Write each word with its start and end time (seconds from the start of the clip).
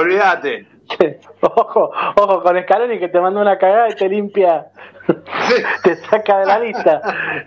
olvídate. 0.00 0.66
Ojo, 1.40 1.92
ojo 2.16 2.42
con 2.42 2.60
Scaloni 2.60 2.98
que 2.98 3.08
te 3.08 3.20
manda 3.20 3.40
una 3.40 3.58
cagada 3.58 3.90
y 3.90 3.94
te 3.94 4.08
limpia, 4.08 4.66
te 5.84 5.96
saca 5.96 6.40
de 6.40 6.46
la 6.46 6.58
lista. 6.58 7.00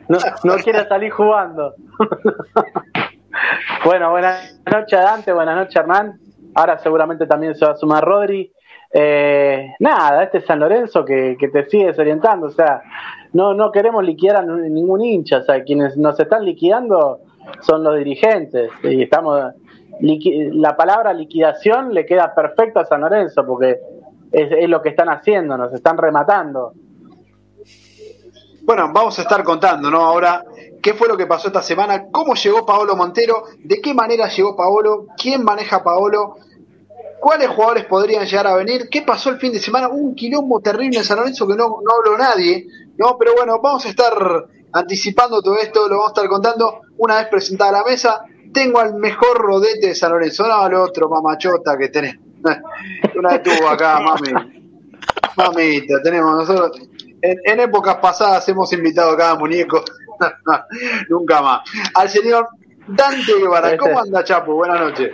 No, 0.08 0.18
no 0.46 0.55
quiere 0.63 0.88
salir 0.88 1.12
jugando. 1.12 1.76
bueno, 3.86 4.12
buenas 4.12 4.62
noches 4.71 5.00
Dante, 5.00 5.34
buenas 5.34 5.58
noches 5.58 5.76
Hernán. 5.76 6.20
Ahora 6.55 6.78
seguramente 6.79 7.28
también 7.28 7.54
se 7.55 7.66
va 7.66 7.74
a 7.74 7.76
sumar 7.76 8.04
Rodri. 8.04 8.52
Eh, 8.94 9.74
nada, 9.79 10.24
este 10.24 10.42
San 10.42 10.60
Lorenzo 10.60 11.04
que, 11.04 11.35
que, 11.40 11.47
te 11.49 11.65
sigue 11.65 11.88
desorientando, 11.88 12.47
o 12.47 12.51
sea, 12.51 12.83
no, 13.33 13.56
no 13.56 13.72
queremos 13.72 14.04
liquidar 14.04 14.38
a 14.38 14.44
ningún 14.44 15.04
hincha, 15.04 15.40
o 15.40 15.44
sea, 15.44 15.63
quienes 15.63 15.97
nos 15.97 16.20
están 16.20 16.45
liquidando 16.45 17.20
son 17.62 17.84
los 17.84 17.98
dirigentes 17.98 18.70
y 18.84 19.02
estamos 19.02 19.54
la 20.02 20.75
palabra 20.75 21.13
liquidación 21.13 21.93
le 21.93 22.05
queda 22.05 22.34
perfecto 22.34 22.80
a 22.80 22.85
San 22.85 23.02
Lorenzo 23.02 23.45
porque 23.45 23.80
es, 24.31 24.70
lo 24.70 24.81
que 24.81 24.89
están 24.89 25.09
haciendo, 25.09 25.57
nos 25.57 25.73
están 25.73 25.97
rematando. 25.97 26.73
Bueno, 28.63 28.89
vamos 28.93 29.17
a 29.20 29.21
estar 29.21 29.43
contando, 29.43 29.91
¿no? 29.91 30.01
Ahora, 30.01 30.43
¿qué 30.81 30.93
fue 30.93 31.07
lo 31.07 31.17
que 31.17 31.27
pasó 31.27 31.48
esta 31.48 31.61
semana? 31.61 32.05
¿Cómo 32.11 32.34
llegó 32.34 32.65
Paolo 32.65 32.95
Montero? 32.95 33.43
¿De 33.59 33.79
qué 33.81 33.93
manera 33.93 34.27
llegó 34.29 34.55
Paolo? 34.55 35.07
¿Quién 35.17 35.43
maneja 35.43 35.84
Paolo? 35.84 36.37
¿Cuáles 37.20 37.49
jugadores 37.49 37.85
podrían 37.85 38.25
llegar 38.25 38.48
a 38.48 38.55
venir? 38.55 38.89
¿Qué 38.89 39.01
pasó 39.01 39.29
el 39.29 39.37
fin 39.37 39.51
de 39.51 39.59
semana? 39.59 39.89
Un 39.89 40.15
quilombo 40.15 40.59
terrible 40.62 40.98
en 40.98 41.03
San 41.03 41.17
Lorenzo 41.17 41.48
que 41.48 41.55
no, 41.55 41.77
no 41.84 41.95
habló 41.95 42.17
nadie, 42.17 42.67
¿no? 42.98 43.17
Pero 43.17 43.34
bueno, 43.35 43.59
vamos 43.62 43.85
a 43.85 43.89
estar 43.89 44.13
anticipando 44.73 45.41
todo 45.41 45.57
esto, 45.57 45.87
lo 45.87 45.98
vamos 45.98 46.07
a 46.07 46.13
estar 46.13 46.27
contando 46.27 46.81
una 46.98 47.17
vez 47.17 47.27
presentada 47.27 47.71
la 47.71 47.84
mesa. 47.84 48.25
Tengo 48.53 48.80
al 48.80 48.95
mejor 48.95 49.38
rodete 49.38 49.88
de 49.88 49.95
San 49.95 50.12
Lorenzo, 50.12 50.48
no 50.48 50.53
al 50.53 50.73
otro 50.75 51.09
mamachota 51.09 51.77
que 51.77 51.89
tenés. 51.89 52.17
una 53.16 53.41
tuvo 53.41 53.70
acá, 53.70 53.99
mami. 54.03 54.31
Mamita, 55.35 56.02
tenemos 56.03 56.35
nosotros. 56.35 56.87
En, 57.21 57.40
en 57.43 57.59
épocas 57.62 57.96
pasadas 57.96 58.48
hemos 58.49 58.71
invitado 58.74 59.12
a 59.12 59.18
cada 59.18 59.35
muñeco. 59.35 59.84
Nunca 61.09 61.41
más. 61.41 61.62
Al 61.96 62.09
señor 62.09 62.48
Dante 62.87 63.34
Guevara, 63.40 63.77
¿cómo 63.77 63.99
anda 63.99 64.24
Chapo? 64.24 64.56
Buenas 64.56 64.80
noches. 64.80 65.12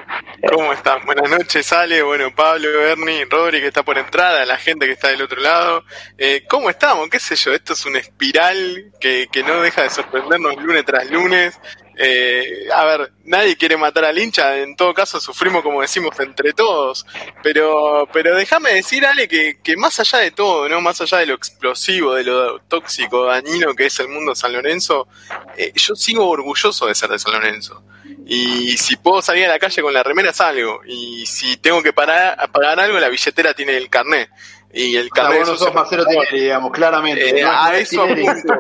¿Cómo 0.52 0.74
están? 0.74 1.06
Buenas 1.06 1.30
noches, 1.30 1.72
Ale, 1.72 2.02
bueno, 2.02 2.34
Pablo, 2.36 2.68
Bernie, 2.72 3.26
Rodri 3.30 3.60
que 3.62 3.68
está 3.68 3.84
por 3.84 3.98
entrada, 3.98 4.44
la 4.46 4.58
gente 4.58 4.88
que 4.88 4.94
está 4.94 5.10
del 5.10 5.22
otro 5.22 5.40
lado. 5.40 5.84
Eh, 6.18 6.46
¿Cómo 6.50 6.70
estamos? 6.70 7.08
¿Qué 7.10 7.20
sé 7.20 7.36
yo? 7.36 7.54
Esto 7.54 7.74
es 7.74 7.86
una 7.86 8.00
espiral 8.00 8.92
que, 9.00 9.28
que 9.32 9.44
no 9.44 9.62
deja 9.62 9.84
de 9.84 9.92
sorprendernos 9.92 10.56
lunes 10.58 10.84
tras 10.84 11.10
lunes. 11.12 11.60
Eh, 12.02 12.70
a 12.74 12.86
ver, 12.86 13.12
nadie 13.26 13.58
quiere 13.58 13.76
matar 13.76 14.06
al 14.06 14.18
hincha, 14.18 14.58
en 14.58 14.78
todo 14.78 14.94
caso 14.94 15.20
sufrimos 15.20 15.62
como 15.62 15.82
decimos 15.82 16.18
entre 16.22 16.54
todos, 16.54 17.06
pero, 17.44 18.08
pero 18.14 18.38
déjame 18.38 18.74
decir, 18.74 19.06
Ale, 19.06 19.28
que, 19.28 19.60
que 19.62 19.76
más 19.76 20.00
allá 20.00 20.20
de 20.20 20.32
todo, 20.32 20.70
¿no? 20.70 20.80
Más 20.80 21.02
allá 21.02 21.18
de 21.18 21.26
lo 21.26 21.34
explosivo, 21.34 22.14
de 22.16 22.24
lo 22.24 22.60
tóxico, 22.62 23.26
dañino 23.26 23.76
que 23.76 23.88
es 23.88 24.00
el 24.00 24.08
mundo 24.08 24.32
de 24.32 24.38
San 24.38 24.54
Lorenzo, 24.54 25.10
eh, 25.58 25.74
yo 25.76 25.94
sigo 25.94 26.30
orgulloso 26.30 26.86
de 26.86 26.96
ser 26.96 27.10
de 27.10 27.20
San 27.20 27.34
Lorenzo. 27.34 27.84
Y 28.26 28.78
si 28.78 28.96
puedo 28.96 29.22
salir 29.22 29.46
a 29.46 29.50
la 29.50 29.60
calle 29.60 29.82
con 29.82 29.94
la 29.94 30.02
remera, 30.02 30.32
salgo. 30.32 30.82
Y 30.86 31.26
si 31.26 31.58
tengo 31.58 31.84
que 31.84 31.92
parar, 31.92 32.50
pagar 32.52 32.80
algo, 32.80 32.98
la 32.98 33.10
billetera 33.10 33.54
tiene 33.54 33.76
el 33.76 33.90
carnet 33.90 34.30
y 34.72 34.96
el 34.98 35.10
carnet 35.10 35.46
no 35.48 35.56
sos 35.56 35.74
Marcelo 35.74 36.06
Tinelli, 36.06 36.42
digamos, 36.42 36.72
claramente. 36.72 37.40
Eh, 37.40 37.44
a, 37.44 37.76
eso 37.78 38.04
apunto, 38.04 38.54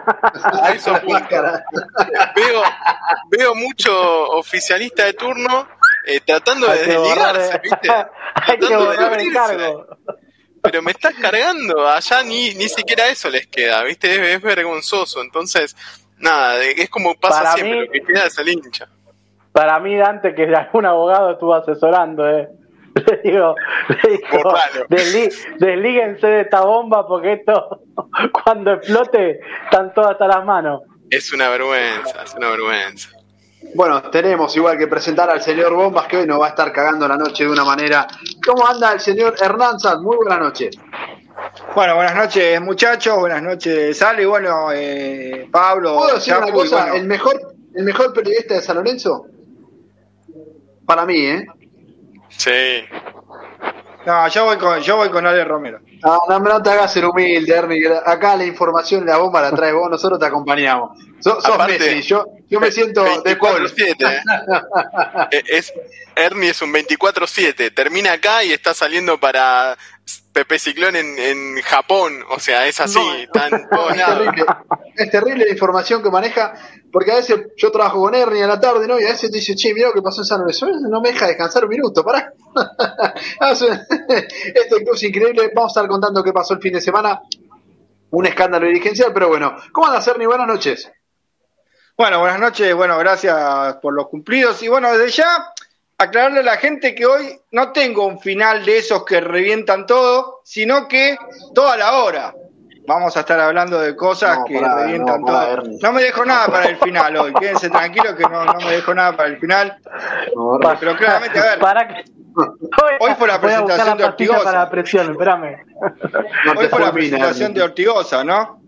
a 0.63 0.71
eso 0.71 0.95
apunto. 0.95 1.35
veo, 2.35 2.63
veo 3.29 3.55
mucho 3.55 4.29
oficialista 4.31 5.05
de 5.05 5.13
turno 5.13 5.67
eh, 6.05 6.19
tratando 6.25 6.67
de 6.67 6.85
desligarse, 6.85 7.59
¿viste? 7.63 7.87
Tratando 8.45 8.91
de 8.91 9.31
cargo. 9.31 9.87
Pero 10.61 10.81
me 10.81 10.91
estás 10.91 11.13
cargando, 11.15 11.87
allá 11.87 12.21
ni, 12.23 12.53
ni 12.55 12.67
siquiera 12.67 13.07
eso 13.07 13.29
les 13.29 13.47
queda, 13.47 13.83
¿viste? 13.83 14.11
Es, 14.13 14.35
es 14.35 14.41
vergonzoso, 14.41 15.21
entonces, 15.21 15.75
nada, 16.17 16.61
es 16.63 16.89
como 16.89 17.13
pasa 17.15 17.43
Para 17.43 17.53
siempre, 17.53 17.79
mí- 17.81 17.85
lo 17.85 17.91
que 17.93 18.01
queda 18.01 18.25
es 18.25 18.37
el 18.39 18.49
hincha. 18.49 18.87
Para 19.51 19.79
mí, 19.79 19.95
Dante, 19.97 20.35
que 20.35 20.43
algún 20.55 20.85
abogado 20.85 21.31
estuvo 21.31 21.53
asesorando, 21.53 22.27
¿eh? 22.29 22.49
Le 22.95 23.21
digo, 23.23 23.55
le 23.89 24.17
digo 24.17 24.53
deslíguense 25.59 26.27
de 26.27 26.41
esta 26.41 26.61
bomba 26.61 27.07
porque 27.07 27.33
esto, 27.33 27.81
cuando 28.43 28.73
explote, 28.73 29.39
están 29.65 29.93
todas 29.93 30.11
hasta 30.11 30.27
las 30.27 30.45
manos. 30.45 30.81
Es 31.09 31.33
una 31.33 31.49
vergüenza, 31.49 32.23
es 32.23 32.33
una 32.35 32.49
vergüenza. 32.49 33.09
Bueno, 33.75 34.01
tenemos 34.03 34.55
igual 34.55 34.77
que 34.77 34.87
presentar 34.87 35.29
al 35.29 35.41
señor 35.41 35.73
Bombas 35.73 36.07
que 36.07 36.17
hoy 36.17 36.27
nos 36.27 36.39
va 36.39 36.47
a 36.47 36.49
estar 36.49 36.71
cagando 36.71 37.07
la 37.07 37.17
noche 37.17 37.43
de 37.43 37.51
una 37.51 37.63
manera. 37.65 38.07
¿Cómo 38.45 38.65
anda 38.65 38.93
el 38.93 38.99
señor 38.99 39.35
Hernán 39.39 39.79
Sanz? 39.79 40.01
Muy 40.01 40.15
buena 40.17 40.37
noche. 40.37 40.69
Bueno, 41.75 41.95
buenas 41.95 42.15
noches 42.15 42.59
muchachos, 42.61 43.17
buenas 43.17 43.41
noches 43.41 43.97
Sale, 43.97 44.25
bueno, 44.25 44.71
eh, 44.73 45.47
Pablo, 45.49 45.95
¿Puedo 45.95 46.15
decir 46.15 46.33
Chapu, 46.33 46.47
una 46.47 46.53
cosa? 46.53 46.75
bueno, 46.81 46.95
¿El 46.95 47.07
mejor 47.07 47.53
el 47.75 47.85
mejor 47.85 48.13
periodista 48.13 48.55
de 48.55 48.61
San 48.61 48.75
Lorenzo? 48.75 49.25
Para 50.85 51.05
mí, 51.05 51.17
¿eh? 51.17 51.47
Sí. 52.29 52.85
no, 54.05 54.27
yo 54.27 54.45
voy 54.45 54.57
con, 54.57 54.79
yo 54.81 54.95
voy 54.97 55.09
con 55.09 55.25
Ale 55.25 55.43
Romero. 55.43 55.79
No, 56.03 56.21
no, 56.29 56.39
no 56.39 56.61
te 56.63 56.69
hagas 56.69 56.93
ser 56.93 57.05
humilde, 57.05 57.53
Ernie. 57.53 57.87
Acá 58.05 58.35
la 58.37 58.45
información, 58.45 59.05
la 59.05 59.17
bomba 59.17 59.41
la 59.41 59.51
traes 59.51 59.73
vos, 59.73 59.89
nosotros 59.89 60.19
te 60.19 60.25
acompañamos. 60.25 60.97
So- 61.19 61.41
sos 61.41 61.53
Aparte, 61.55 61.77
Messi, 61.77 62.01
yo, 62.03 62.25
yo 62.49 62.59
me 62.61 62.71
siento 62.71 63.03
de 63.23 63.35
Paul. 63.35 63.67
24/7, 63.67 63.95
¿eh? 64.09 64.21
Eh, 65.31 65.43
es, 65.47 65.73
Ernie 66.15 66.49
es 66.49 66.61
un 66.61 66.73
24-7, 66.73 67.73
termina 67.73 68.13
acá 68.13 68.43
y 68.43 68.51
está 68.53 68.73
saliendo 68.73 69.19
para 69.19 69.77
Pepe 70.33 70.57
Ciclón 70.59 70.95
en, 70.95 71.19
en 71.19 71.61
Japón, 71.61 72.23
o 72.29 72.39
sea, 72.39 72.65
es 72.67 72.79
así, 72.79 72.99
No. 72.99 73.67
todos 73.69 73.91
Es 73.95 74.05
terrible, 74.05 74.45
es 74.95 75.11
terrible 75.11 75.45
la 75.45 75.51
información 75.51 76.01
que 76.01 76.09
maneja, 76.09 76.53
porque 76.91 77.11
a 77.11 77.15
veces 77.15 77.47
yo 77.57 77.71
trabajo 77.71 78.01
con 78.01 78.15
Ernie 78.15 78.43
a 78.43 78.47
la 78.47 78.59
tarde, 78.59 78.87
¿no? 78.87 78.99
Y 78.99 79.03
a 79.03 79.09
veces 79.09 79.31
te 79.31 79.37
dice, 79.37 79.55
che, 79.55 79.73
mira 79.73 79.87
lo 79.89 79.93
que 79.93 80.01
pasó 80.01 80.21
en 80.21 80.25
San 80.25 80.39
Lorenzo, 80.39 80.67
no 80.67 81.01
me 81.01 81.11
deja 81.11 81.27
descansar 81.27 81.63
un 81.63 81.69
minuto, 81.69 82.03
pará. 82.03 82.33
este 83.41 84.83
club 84.83 84.95
es 84.95 85.03
increíble, 85.03 85.51
vamos 85.53 85.69
a 85.69 85.79
estar 85.79 85.87
contando 85.87 86.23
qué 86.23 86.33
pasó 86.33 86.53
el 86.55 86.61
fin 86.61 86.73
de 86.73 86.81
semana, 86.81 87.21
un 88.11 88.25
escándalo 88.25 88.67
dirigencial, 88.67 89.13
pero 89.13 89.29
bueno, 89.29 89.55
¿cómo 89.71 89.87
andas, 89.87 90.07
Ernie? 90.07 90.27
Buenas 90.27 90.47
noches. 90.47 90.91
Bueno, 91.97 92.19
buenas 92.21 92.39
noches, 92.39 92.73
bueno, 92.73 92.97
gracias 92.97 93.75
por 93.81 93.93
los 93.93 94.07
cumplidos. 94.07 94.63
Y 94.63 94.69
bueno, 94.69 94.89
desde 94.91 95.21
ya, 95.21 95.53
aclararle 95.97 96.39
a 96.39 96.43
la 96.43 96.57
gente 96.57 96.95
que 96.95 97.05
hoy 97.05 97.39
no 97.51 97.73
tengo 97.73 98.05
un 98.05 98.19
final 98.19 98.63
de 98.65 98.77
esos 98.77 99.03
que 99.03 99.19
revientan 99.19 99.85
todo, 99.85 100.39
sino 100.45 100.87
que 100.87 101.17
toda 101.53 101.75
la 101.75 101.97
hora. 101.97 102.33
Vamos 102.89 103.15
a 103.15 103.19
estar 103.19 103.39
hablando 103.39 103.79
de 103.79 103.95
cosas 103.95 104.39
No, 104.39 104.45
que 104.45 104.59
pará, 104.59 104.75
revientan 104.79 105.21
no, 105.21 105.27
pará, 105.27 105.55
todo. 105.61 105.71
No 105.79 105.91
me 105.93 106.01
dejo 106.01 106.25
nada 106.25 106.47
para 106.47 106.69
el 106.69 106.77
final 106.77 107.15
hoy, 107.17 107.33
quédense 107.39 107.69
tranquilos 107.69 108.15
que 108.15 108.23
no, 108.23 108.45
no 108.45 108.53
me 108.55 108.71
dejo 108.71 108.93
nada 108.95 109.15
para 109.15 109.29
el 109.29 109.37
final. 109.37 109.77
Pero 110.79 110.97
claramente, 110.97 111.39
a 111.39 111.43
ver, 111.43 111.59
Para 111.59 111.87
que... 111.87 112.03
Hoy 112.99 113.11
fue 113.17 113.27
la 113.27 113.39
presentación 113.39 113.97
de 113.97 114.03
la 114.03 114.09
Ortigosa. 114.09 114.43
para 114.43 114.59
la 114.59 114.69
presión, 114.71 115.11
espérame. 115.11 115.57
Hoy 116.57 116.67
fue 116.67 116.79
la 116.79 116.91
presentación 116.91 117.53
de 117.53 117.61
Ortigosa, 117.61 118.23
¿no? 118.23 118.61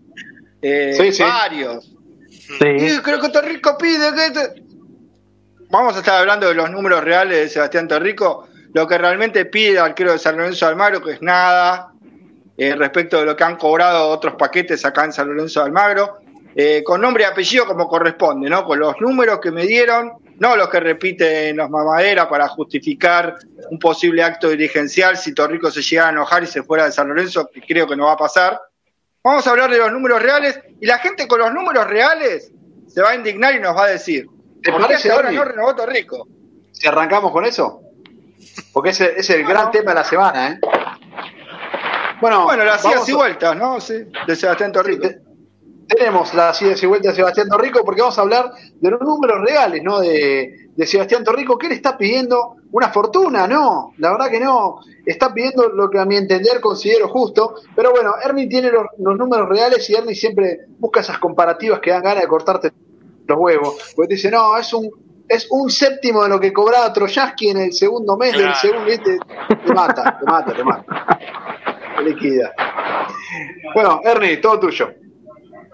Eh, 0.61 0.93
Sí, 0.95 1.11
sí. 1.13 1.23
Varios. 1.23 1.91
Sí. 2.29 2.67
Y 2.67 2.97
creo 2.99 3.19
que 3.19 3.29
Torrico 3.29 3.75
pide 3.77 4.13
que... 4.13 4.31
te- 4.31 4.63
Vamos 5.71 5.95
a 5.95 5.99
estar 5.99 6.19
hablando 6.19 6.47
de 6.47 6.53
los 6.53 6.69
números 6.69 7.03
reales 7.03 7.37
de 7.37 7.49
Sebastián 7.49 7.87
Torrico, 7.87 8.47
lo 8.73 8.85
que 8.87 8.97
realmente 8.97 9.45
pide 9.45 9.71
el 9.71 9.77
arquero 9.79 10.11
de 10.11 10.19
San 10.19 10.35
Lorenzo 10.37 10.67
Almagro, 10.67 11.01
que 11.01 11.13
es 11.13 11.21
nada, 11.21 11.90
eh, 12.61 12.75
respecto 12.75 13.17
de 13.17 13.25
lo 13.25 13.35
que 13.35 13.43
han 13.43 13.55
cobrado 13.55 14.07
otros 14.09 14.35
paquetes 14.35 14.85
acá 14.85 15.03
en 15.03 15.11
San 15.11 15.27
Lorenzo 15.27 15.61
de 15.61 15.65
Almagro, 15.65 16.19
eh, 16.53 16.83
con 16.83 17.01
nombre 17.01 17.23
y 17.23 17.25
apellido 17.25 17.65
como 17.65 17.87
corresponde, 17.87 18.51
¿no? 18.51 18.63
Con 18.65 18.77
los 18.77 18.93
números 19.01 19.39
que 19.39 19.49
me 19.49 19.65
dieron, 19.65 20.11
no 20.37 20.55
los 20.55 20.69
que 20.69 20.79
repiten 20.79 21.57
los 21.57 21.71
mamaderas 21.71 22.27
para 22.27 22.47
justificar 22.49 23.35
un 23.71 23.79
posible 23.79 24.21
acto 24.21 24.49
dirigencial 24.49 25.17
si 25.17 25.33
Torrico 25.33 25.71
se 25.71 25.81
llegara 25.81 26.09
a 26.09 26.11
enojar 26.11 26.43
y 26.43 26.45
se 26.45 26.61
fuera 26.61 26.85
de 26.85 26.91
San 26.91 27.07
Lorenzo, 27.07 27.49
que 27.51 27.61
creo 27.61 27.87
que 27.87 27.95
no 27.95 28.05
va 28.05 28.11
a 28.11 28.17
pasar. 28.17 28.61
Vamos 29.23 29.47
a 29.47 29.49
hablar 29.49 29.71
de 29.71 29.79
los 29.79 29.91
números 29.91 30.21
reales 30.21 30.59
y 30.79 30.85
la 30.85 30.99
gente 30.99 31.27
con 31.27 31.39
los 31.39 31.51
números 31.51 31.87
reales 31.87 32.51
se 32.85 33.01
va 33.01 33.09
a 33.09 33.15
indignar 33.15 33.55
y 33.55 33.59
nos 33.59 33.75
va 33.75 33.85
a 33.85 33.89
decir, 33.89 34.27
¿Te 34.61 34.71
¿por 34.71 34.85
qué 34.85 34.93
hasta 34.93 35.15
ahora 35.15 35.31
no 35.31 35.43
renovó 35.45 35.73
Torrico? 35.73 36.27
Si 36.73 36.87
arrancamos 36.87 37.31
con 37.31 37.43
eso, 37.43 37.81
porque 38.71 38.91
ese 38.91 39.13
es 39.17 39.27
el 39.31 39.45
gran 39.45 39.71
tema 39.71 39.93
de 39.93 39.95
la 39.95 40.03
semana, 40.03 40.49
¿eh? 40.49 40.59
Bueno, 42.21 42.43
Bueno, 42.43 42.63
las 42.63 42.83
idas 42.85 43.09
y 43.09 43.13
vueltas, 43.13 43.57
¿no? 43.57 43.79
Sí, 43.81 43.95
de 44.27 44.35
Sebastián 44.35 44.71
Torrico. 44.71 45.07
Te- 45.07 45.19
tenemos 45.87 46.33
las 46.33 46.61
idas 46.61 46.81
y 46.81 46.85
vueltas 46.85 47.11
de 47.11 47.15
Sebastián 47.17 47.49
Torrico 47.49 47.83
porque 47.83 47.99
vamos 48.01 48.17
a 48.17 48.21
hablar 48.21 48.51
de 48.79 48.89
los 48.91 49.01
números 49.01 49.41
reales, 49.41 49.83
¿no? 49.83 49.99
De, 49.99 50.69
de 50.73 50.87
Sebastián 50.87 51.21
Torrico, 51.23 51.57
que 51.57 51.67
él 51.67 51.73
está 51.73 51.97
pidiendo 51.97 52.55
una 52.71 52.89
fortuna, 52.89 53.45
¿no? 53.45 53.91
La 53.97 54.11
verdad 54.11 54.29
que 54.29 54.39
no. 54.39 54.79
Está 55.05 55.33
pidiendo 55.33 55.67
lo 55.67 55.89
que 55.89 55.99
a 55.99 56.05
mi 56.05 56.15
entender 56.15 56.61
considero 56.61 57.09
justo. 57.09 57.55
Pero 57.75 57.91
bueno, 57.91 58.13
Ernie 58.23 58.47
tiene 58.47 58.71
los, 58.71 58.85
los 58.99 59.17
números 59.17 59.49
reales 59.49 59.89
y 59.89 59.95
Ernie 59.95 60.15
siempre 60.15 60.59
busca 60.79 61.01
esas 61.01 61.17
comparativas 61.19 61.81
que 61.81 61.89
dan 61.91 62.03
ganas 62.03 62.21
de 62.21 62.27
cortarte 62.29 62.71
los 63.27 63.37
huevos. 63.37 63.75
Porque 63.93 64.09
te 64.09 64.13
dice, 64.15 64.31
no, 64.31 64.55
es 64.57 64.71
un, 64.73 64.89
es 65.27 65.45
un 65.49 65.69
séptimo 65.69 66.23
de 66.23 66.29
lo 66.29 66.39
que 66.39 66.53
cobraba 66.53 66.93
Troyaski 66.93 67.49
en 67.49 67.57
el 67.57 67.73
segundo 67.73 68.15
mes 68.15 68.31
del 68.31 68.43
Claro. 68.43 68.59
segundo, 68.61 68.85
¿viste? 68.85 69.19
Te 69.65 69.73
mata, 69.73 70.17
te 70.19 70.25
mata, 70.25 70.53
te 70.53 70.63
mata. 70.63 71.17
Te 72.03 72.09
liquida. 72.09 72.53
Bueno, 73.73 74.01
Ernie, 74.03 74.37
todo 74.37 74.59
tuyo. 74.59 74.91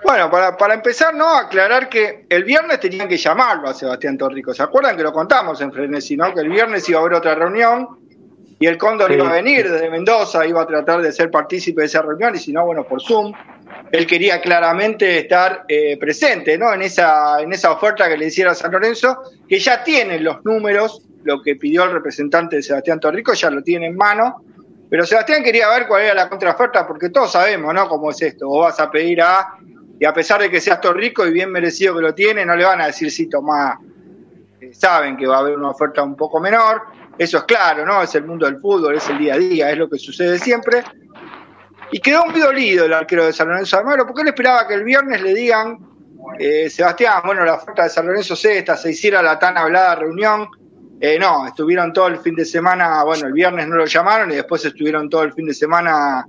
Bueno, 0.03 0.29
para, 0.29 0.55
para 0.55 0.75
empezar, 0.75 1.13
¿no? 1.15 1.27
Aclarar 1.35 1.89
que 1.89 2.25
el 2.29 2.43
viernes 2.43 2.79
tenían 2.79 3.07
que 3.07 3.17
llamarlo 3.17 3.67
a 3.69 3.73
Sebastián 3.73 4.17
Torrico. 4.17 4.53
¿Se 4.53 4.61
acuerdan 4.63 4.95
que 4.95 5.03
lo 5.03 5.11
contamos 5.11 5.59
en 5.61 5.71
Frenesí, 5.71 6.15
no? 6.15 6.33
Que 6.33 6.41
el 6.41 6.49
viernes 6.49 6.87
iba 6.89 6.99
a 6.99 7.01
haber 7.01 7.15
otra 7.15 7.35
reunión 7.35 7.87
y 8.59 8.65
el 8.67 8.77
Cóndor 8.77 9.09
Sí. 9.09 9.15
iba 9.17 9.29
a 9.29 9.33
venir 9.33 9.69
desde 9.69 9.89
Mendoza, 9.89 10.45
iba 10.45 10.61
a 10.61 10.67
tratar 10.67 11.01
de 11.01 11.11
ser 11.11 11.31
partícipe 11.31 11.81
de 11.81 11.87
esa 11.87 12.01
reunión 12.01 12.35
y 12.35 12.39
si 12.39 12.53
no, 12.53 12.65
bueno, 12.65 12.83
por 12.83 13.01
Zoom. 13.01 13.33
Él 13.91 14.05
quería 14.05 14.39
claramente 14.39 15.19
estar 15.19 15.65
eh, 15.67 15.97
presente, 15.97 16.57
¿no? 16.57 16.73
En 16.73 16.81
esa, 16.83 17.41
en 17.41 17.51
esa 17.53 17.71
oferta 17.71 18.07
que 18.07 18.17
le 18.17 18.27
hiciera 18.27 18.53
San 18.53 18.71
Lorenzo, 18.71 19.21
que 19.47 19.59
ya 19.59 19.83
tiene 19.83 20.19
los 20.19 20.43
números, 20.45 21.01
lo 21.23 21.41
que 21.41 21.55
pidió 21.55 21.83
el 21.85 21.91
representante 21.91 22.57
de 22.57 22.63
Sebastián 22.63 22.99
Torrico, 22.99 23.33
ya 23.33 23.49
lo 23.49 23.61
tiene 23.63 23.87
en 23.87 23.95
mano. 23.95 24.43
Pero 24.89 25.05
Sebastián 25.05 25.43
quería 25.43 25.69
ver 25.69 25.87
cuál 25.87 26.03
era 26.03 26.13
la 26.13 26.29
contraoferta, 26.29 26.87
porque 26.87 27.09
todos 27.09 27.31
sabemos, 27.31 27.73
¿no? 27.73 27.87
Cómo 27.89 28.11
es 28.11 28.21
esto. 28.21 28.47
Vos 28.47 28.67
vas 28.67 28.79
a 28.79 28.89
pedir 28.89 29.21
A, 29.21 29.57
y 29.99 30.05
a 30.05 30.13
pesar 30.13 30.41
de 30.41 30.49
que 30.49 30.61
seas 30.61 30.79
Torrico 30.79 31.25
y 31.25 31.31
bien 31.31 31.51
merecido 31.51 31.95
que 31.95 32.01
lo 32.01 32.13
tiene, 32.13 32.45
no 32.45 32.55
le 32.55 32.63
van 32.63 32.81
a 32.81 32.87
decir 32.87 33.11
sí, 33.11 33.27
tomá. 33.27 33.79
Eh, 34.61 34.73
saben 34.73 35.17
que 35.17 35.27
va 35.27 35.37
a 35.37 35.39
haber 35.39 35.57
una 35.57 35.71
oferta 35.71 36.03
un 36.03 36.15
poco 36.15 36.39
menor. 36.39 36.83
Eso 37.17 37.39
es 37.39 37.43
claro, 37.43 37.85
¿no? 37.85 38.01
Es 38.03 38.13
el 38.15 38.25
mundo 38.25 38.45
del 38.45 38.59
fútbol, 38.59 38.95
es 38.95 39.09
el 39.09 39.17
día 39.17 39.33
a 39.33 39.37
día, 39.37 39.71
es 39.71 39.77
lo 39.77 39.89
que 39.89 39.97
sucede 39.97 40.37
siempre. 40.37 40.83
Y 41.91 41.99
quedó 41.99 42.25
muy 42.25 42.39
dolido 42.39 42.85
el 42.85 42.93
arquero 42.93 43.25
de 43.25 43.33
San 43.33 43.47
Lorenzo 43.47 43.77
de 43.77 43.81
Almagro, 43.81 44.05
porque 44.05 44.21
él 44.21 44.27
esperaba 44.27 44.67
que 44.67 44.75
el 44.75 44.83
viernes 44.83 45.21
le 45.21 45.33
digan, 45.33 45.79
eh, 46.37 46.69
Sebastián, 46.69 47.21
bueno, 47.25 47.43
la 47.43 47.55
oferta 47.55 47.83
de 47.83 47.89
San 47.89 48.05
Lorenzo 48.05 48.35
es 48.35 48.45
esta, 48.45 48.77
se 48.77 48.91
hiciera 48.91 49.21
la 49.21 49.39
tan 49.39 49.57
hablada 49.57 49.95
reunión. 49.95 50.47
Eh, 50.99 51.17
no, 51.19 51.45
estuvieron 51.47 51.93
todo 51.93 52.07
el 52.07 52.17
fin 52.17 52.33
de 52.35 52.43
semana, 52.45 53.03
bueno, 53.03 53.27
el 53.27 53.33
viernes 53.33 53.67
no 53.67 53.75
lo 53.75 53.85
llamaron 53.85 54.31
y 54.31 54.35
después 54.35 54.65
estuvieron 54.65 55.09
todo 55.09 55.23
el 55.23 55.33
fin 55.33 55.45
de 55.45 55.53
semana 55.53 56.25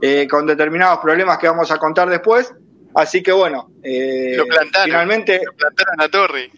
eh, 0.00 0.26
con 0.30 0.46
determinados 0.46 1.00
problemas 1.00 1.38
que 1.38 1.48
vamos 1.48 1.70
a 1.70 1.78
contar 1.78 2.08
después. 2.08 2.52
Así 2.94 3.22
que 3.22 3.32
bueno, 3.32 3.70
eh, 3.82 4.34
Lo 4.36 4.44
plantaron. 4.46 4.84
finalmente 4.86 5.40
Lo 5.44 5.52
plantaron 5.54 6.00
a 6.00 6.08
Torri. 6.08 6.50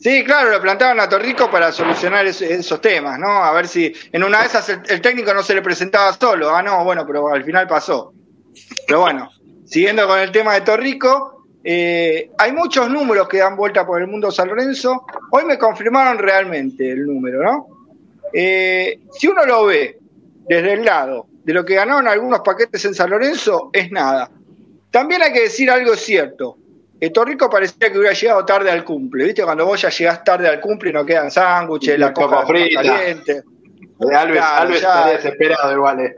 Sí, 0.00 0.22
claro, 0.24 0.50
lo 0.50 0.60
plantaban 0.60 1.00
a 1.00 1.08
Torrico 1.08 1.50
para 1.50 1.72
solucionar 1.72 2.24
es- 2.26 2.40
esos 2.42 2.80
temas, 2.80 3.18
¿no? 3.18 3.28
A 3.44 3.52
ver 3.52 3.66
si 3.66 3.92
en 4.12 4.22
una 4.22 4.40
de 4.40 4.46
esas 4.46 4.68
el, 4.68 4.80
el 4.88 5.00
técnico 5.00 5.34
no 5.34 5.42
se 5.42 5.54
le 5.54 5.62
presentaba 5.62 6.12
solo. 6.12 6.54
Ah, 6.54 6.62
no, 6.62 6.84
bueno, 6.84 7.04
pero 7.06 7.28
al 7.32 7.42
final 7.44 7.66
pasó. 7.66 8.12
Pero 8.86 9.00
bueno, 9.00 9.28
siguiendo 9.66 10.06
con 10.06 10.18
el 10.20 10.30
tema 10.30 10.54
de 10.54 10.60
Torrico, 10.60 11.37
eh, 11.70 12.30
hay 12.38 12.52
muchos 12.52 12.88
números 12.88 13.28
que 13.28 13.36
dan 13.38 13.54
vuelta 13.54 13.84
por 13.86 14.00
el 14.00 14.06
mundo 14.08 14.30
San 14.30 14.48
Lorenzo. 14.48 15.04
Hoy 15.32 15.44
me 15.44 15.58
confirmaron 15.58 16.16
realmente 16.16 16.90
el 16.90 17.04
número, 17.06 17.42
¿no? 17.42 17.66
Eh, 18.32 19.00
si 19.12 19.26
uno 19.26 19.44
lo 19.44 19.66
ve 19.66 19.98
desde 20.48 20.72
el 20.72 20.84
lado 20.86 21.26
de 21.44 21.52
lo 21.52 21.66
que 21.66 21.74
ganaron 21.74 22.08
algunos 22.08 22.40
paquetes 22.40 22.82
en 22.86 22.94
San 22.94 23.10
Lorenzo, 23.10 23.68
es 23.74 23.90
nada. 23.90 24.30
También 24.90 25.20
hay 25.20 25.30
que 25.30 25.40
decir 25.42 25.70
algo 25.70 25.94
cierto. 25.94 26.56
Eh, 26.98 27.10
Torrico 27.10 27.50
parecía 27.50 27.92
que 27.92 27.98
hubiera 27.98 28.14
llegado 28.14 28.46
tarde 28.46 28.70
al 28.70 28.82
cumple, 28.82 29.24
¿viste? 29.26 29.44
Cuando 29.44 29.66
vos 29.66 29.78
ya 29.82 29.90
llegás 29.90 30.24
tarde 30.24 30.48
al 30.48 30.60
cumple 30.60 30.88
y 30.88 30.92
no 30.94 31.04
quedan 31.04 31.30
sándwiches, 31.30 31.98
la 31.98 32.06
la 32.06 32.12
coca 32.14 32.46
frita. 32.46 32.82
caliente. 32.82 33.42
De 33.98 34.16
Alves, 34.16 34.38
Claro, 34.38 34.62
Alves 34.62 34.80
ya. 34.80 34.88
estaría 34.94 35.16
desesperado 35.18 35.72
igual. 35.74 36.00
eh. 36.00 36.14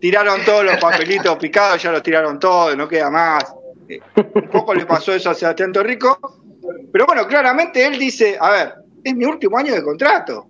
Tiraron 0.00 0.44
todos 0.44 0.64
los 0.64 0.76
papelitos 0.78 1.36
picados, 1.36 1.80
ya 1.80 1.92
los 1.92 2.02
tiraron 2.02 2.40
todos, 2.40 2.76
no 2.76 2.88
queda 2.88 3.08
más. 3.08 3.44
Eh, 3.88 4.00
un 4.34 4.48
poco 4.50 4.74
le 4.74 4.86
pasó 4.86 5.12
eso 5.12 5.30
a 5.30 5.34
Sebastián 5.34 5.72
Torrico. 5.72 6.18
Pero 6.92 7.06
bueno, 7.06 7.26
claramente 7.26 7.84
él 7.84 7.98
dice, 7.98 8.36
a 8.40 8.50
ver, 8.50 8.74
es 9.04 9.14
mi 9.14 9.24
último 9.24 9.58
año 9.58 9.74
de 9.74 9.82
contrato. 9.82 10.46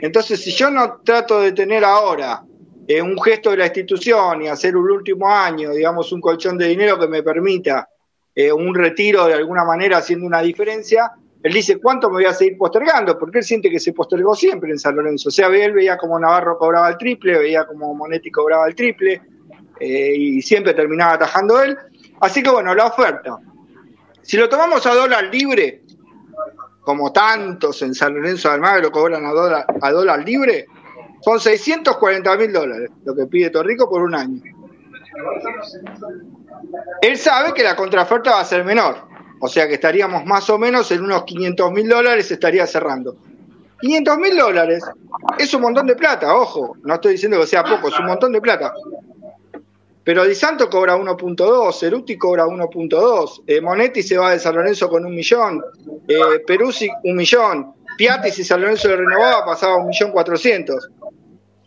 Entonces, 0.00 0.42
si 0.42 0.52
yo 0.52 0.70
no 0.70 1.00
trato 1.04 1.40
de 1.40 1.52
tener 1.52 1.84
ahora 1.84 2.42
eh, 2.86 3.02
un 3.02 3.20
gesto 3.20 3.50
de 3.50 3.58
la 3.58 3.66
institución 3.66 4.42
y 4.42 4.48
hacer 4.48 4.76
un 4.76 4.90
último 4.90 5.28
año, 5.28 5.70
digamos, 5.70 6.12
un 6.12 6.20
colchón 6.20 6.56
de 6.56 6.68
dinero 6.68 6.98
que 6.98 7.08
me 7.08 7.22
permita 7.22 7.88
eh, 8.34 8.52
un 8.52 8.74
retiro 8.74 9.26
de 9.26 9.34
alguna 9.34 9.64
manera 9.64 9.98
haciendo 9.98 10.26
una 10.26 10.40
diferencia, 10.40 11.10
él 11.42 11.52
dice, 11.52 11.78
¿cuánto 11.78 12.08
me 12.08 12.14
voy 12.14 12.24
a 12.26 12.32
seguir 12.32 12.56
postergando? 12.56 13.18
Porque 13.18 13.38
él 13.38 13.44
siente 13.44 13.68
que 13.68 13.80
se 13.80 13.92
postergó 13.92 14.34
siempre 14.36 14.70
en 14.70 14.78
San 14.78 14.94
Lorenzo. 14.94 15.28
O 15.28 15.32
sea, 15.32 15.48
él 15.48 15.72
veía 15.72 15.96
como 15.96 16.18
Navarro 16.18 16.56
cobraba 16.56 16.88
el 16.88 16.96
triple, 16.96 17.36
veía 17.36 17.66
como 17.66 17.92
Monetti 17.94 18.30
cobraba 18.30 18.68
el 18.68 18.76
triple, 18.76 19.20
y 19.80 20.40
siempre 20.40 20.72
terminaba 20.74 21.14
atajando 21.14 21.60
él. 21.60 21.76
Así 22.22 22.40
que 22.40 22.50
bueno, 22.50 22.72
la 22.72 22.86
oferta. 22.86 23.36
Si 24.22 24.36
lo 24.36 24.48
tomamos 24.48 24.86
a 24.86 24.94
dólar 24.94 25.24
libre, 25.24 25.82
como 26.82 27.12
tantos 27.12 27.82
en 27.82 27.94
San 27.96 28.14
Lorenzo 28.14 28.48
de 28.48 28.54
Almagro 28.54 28.92
cobran 28.92 29.26
a 29.26 29.32
dólar, 29.32 29.66
a 29.80 29.90
dólar 29.90 30.24
libre, 30.24 30.66
son 31.20 31.40
640 31.40 32.36
mil 32.36 32.52
dólares 32.52 32.90
lo 33.04 33.16
que 33.16 33.26
pide 33.26 33.50
Torrico 33.50 33.90
por 33.90 34.02
un 34.02 34.14
año. 34.14 34.40
Él 37.00 37.18
sabe 37.18 37.52
que 37.54 37.64
la 37.64 37.74
contraoferta 37.74 38.30
va 38.30 38.40
a 38.40 38.44
ser 38.44 38.64
menor, 38.64 38.98
o 39.40 39.48
sea 39.48 39.66
que 39.66 39.74
estaríamos 39.74 40.24
más 40.24 40.48
o 40.48 40.58
menos 40.58 40.92
en 40.92 41.02
unos 41.02 41.24
500 41.24 41.72
mil 41.72 41.88
dólares, 41.88 42.30
estaría 42.30 42.68
cerrando. 42.68 43.16
500 43.80 44.18
mil 44.18 44.36
dólares 44.36 44.84
es 45.38 45.52
un 45.54 45.62
montón 45.62 45.88
de 45.88 45.96
plata, 45.96 46.36
ojo, 46.36 46.76
no 46.84 46.94
estoy 46.94 47.12
diciendo 47.14 47.40
que 47.40 47.48
sea 47.48 47.64
poco, 47.64 47.88
es 47.88 47.98
un 47.98 48.06
montón 48.06 48.30
de 48.30 48.40
plata. 48.40 48.72
Pero 50.04 50.24
Di 50.24 50.34
Santo 50.34 50.68
cobra 50.68 50.96
1.2, 50.96 51.78
Ceruti 51.78 52.16
cobra 52.16 52.44
1.2, 52.44 53.44
eh, 53.46 53.60
Monetti 53.60 54.02
se 54.02 54.16
va 54.16 54.32
de 54.32 54.40
San 54.40 54.56
Lorenzo 54.56 54.88
con 54.88 55.04
un 55.04 55.14
millón, 55.14 55.62
eh, 56.08 56.40
Peruzzi 56.44 56.90
un 57.04 57.14
millón, 57.14 57.72
Piatti 57.96 58.30
si 58.30 58.42
San 58.42 58.60
Lorenzo 58.60 58.88
le 58.88 58.96
renovaba 58.96 59.44
pasaba 59.44 59.76
un 59.76 59.86
millón 59.86 60.10
cuatrocientos. 60.10 60.88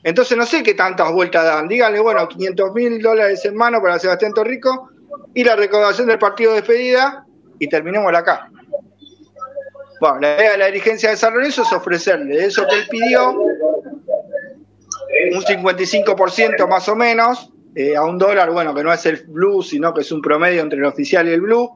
Entonces 0.04 0.38
no 0.38 0.46
sé 0.46 0.64
qué 0.64 0.74
tantas 0.74 1.12
vueltas 1.12 1.46
dan. 1.46 1.68
Díganle, 1.68 2.00
bueno, 2.00 2.28
500 2.28 2.74
mil 2.74 3.02
dólares 3.02 3.44
en 3.46 3.56
mano 3.56 3.82
para 3.82 4.00
Sebastián 4.00 4.34
Torrico 4.34 4.90
y 5.34 5.44
la 5.44 5.56
recaudación 5.56 6.08
del 6.08 6.20
partido 6.20 6.52
de 6.52 6.58
despedida 6.58 7.26
y 7.58 7.68
terminemos 7.68 8.14
acá. 8.14 8.50
Bueno, 10.00 10.20
la 10.20 10.36
idea 10.36 10.52
de 10.52 10.58
la 10.58 10.66
dirigencia 10.68 11.10
de 11.10 11.18
San 11.18 11.34
Lorenzo 11.34 11.64
es 11.64 11.72
ofrecerle 11.72 12.46
eso 12.46 12.68
que 12.68 12.76
él 12.76 12.88
pidió, 12.90 13.32
un 13.32 15.42
55% 15.42 16.68
más 16.68 16.90
o 16.90 16.96
menos, 16.96 17.50
eh, 17.76 17.96
a 17.96 18.04
un 18.04 18.18
dólar, 18.18 18.52
bueno, 18.52 18.74
que 18.74 18.84
no 18.84 18.94
es 18.94 19.06
el 19.06 19.26
blue, 19.28 19.62
sino 19.62 19.94
que 19.94 20.02
es 20.02 20.12
un 20.12 20.22
promedio 20.22 20.62
entre 20.62 20.80
el 20.80 20.86
oficial 20.86 21.28
y 21.28 21.32
el 21.32 21.42
blue. 21.42 21.70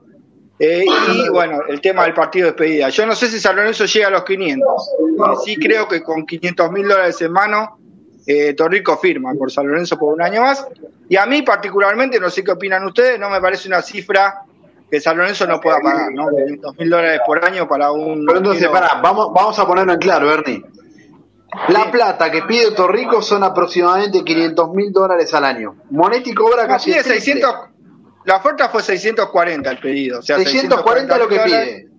Eh, 0.59 0.85
y 0.85 1.29
bueno, 1.31 1.61
el 1.67 1.79
tema 1.81 2.03
del 2.03 2.13
partido 2.13 2.45
de 2.47 2.51
despedida. 2.51 2.89
Yo 2.89 3.05
no 3.05 3.15
sé 3.15 3.29
si 3.29 3.39
San 3.39 3.55
Lorenzo 3.55 3.85
llega 3.85 4.07
a 4.07 4.11
los 4.11 4.23
500. 4.23 4.67
Eh, 4.67 5.23
sí 5.45 5.55
creo 5.55 5.87
que 5.87 6.03
con 6.03 6.25
500 6.25 6.71
mil 6.71 6.87
dólares 6.87 7.21
en 7.21 7.31
mano, 7.31 7.79
eh, 8.27 8.53
Torrico 8.53 8.97
firma 8.97 9.33
por 9.33 9.51
San 9.51 9.67
Lorenzo 9.67 9.97
por 9.97 10.13
un 10.13 10.21
año 10.21 10.41
más. 10.41 10.67
Y 11.07 11.15
a 11.15 11.25
mí 11.25 11.41
particularmente, 11.41 12.19
no 12.19 12.29
sé 12.29 12.43
qué 12.43 12.51
opinan 12.51 12.85
ustedes, 12.85 13.19
no 13.19 13.29
me 13.29 13.41
parece 13.41 13.67
una 13.67 13.81
cifra 13.81 14.41
que 14.89 14.99
San 14.99 15.17
Lorenzo 15.17 15.45
no 15.47 15.59
pueda 15.59 15.79
pagar, 15.79 16.11
¿no? 16.11 16.29
500 16.29 16.77
mil 16.77 16.89
dólares 16.89 17.21
por 17.25 17.43
año 17.45 17.67
para 17.67 17.91
un... 17.91 18.25
Pero 18.25 18.39
entonces, 18.39 18.67
pará, 18.69 18.99
vamos, 19.01 19.31
vamos 19.33 19.57
a 19.59 19.67
ponerlo 19.67 19.93
en 19.93 19.99
claro, 19.99 20.31
Ernie. 20.31 20.63
La 21.69 21.89
plata 21.91 22.29
que 22.29 22.43
pide 22.43 22.71
Torrico 22.71 23.21
son 23.21 23.43
aproximadamente 23.43 24.23
500 24.23 24.69
mil 24.71 24.91
dólares 24.91 25.33
al 25.33 25.45
año. 25.45 25.75
Monetti 25.89 26.33
cobra 26.33 26.63
No, 26.63 26.69
casi 26.69 26.91
pide 26.91 26.97
el 26.99 27.03
triple. 27.03 27.21
600, 27.21 27.55
la 28.25 28.35
oferta 28.35 28.69
fue 28.69 28.83
640 28.83 29.69
el 29.71 29.79
pedido. 29.79 30.19
O 30.19 30.21
sea, 30.21 30.37
640 30.37 31.17
lo 31.17 31.27
que 31.27 31.39
dólares, 31.39 31.67
pide. 31.67 31.89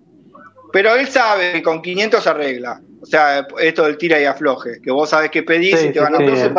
Pero 0.71 0.95
él 0.95 1.07
sabe 1.07 1.53
que 1.53 1.63
con 1.63 1.81
500 1.81 2.23
se 2.23 2.29
arregla. 2.29 2.81
O 3.01 3.05
sea, 3.05 3.47
esto 3.59 3.83
del 3.83 3.97
tira 3.97 4.19
y 4.21 4.25
afloje, 4.25 4.79
que 4.81 4.91
vos 4.91 5.09
sabés 5.09 5.31
que 5.31 5.43
pedís 5.43 5.77
Sí, 5.79 5.87
y 5.87 5.91
te 5.91 5.99
van 5.99 6.13
a 6.15 6.17
sí. 6.19 6.23
ofrecer. 6.23 6.53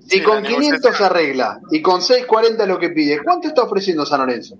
Si 0.00 0.18
Sí, 0.18 0.22
con 0.22 0.42
la 0.42 0.48
500 0.48 0.96
se 0.96 1.04
arregla 1.04 1.60
y 1.70 1.80
con 1.82 2.02
640 2.02 2.66
lo 2.66 2.78
que 2.78 2.90
pide, 2.90 3.20
¿cuánto 3.22 3.48
está 3.48 3.62
ofreciendo 3.62 4.04
San 4.04 4.20
Lorenzo? 4.20 4.56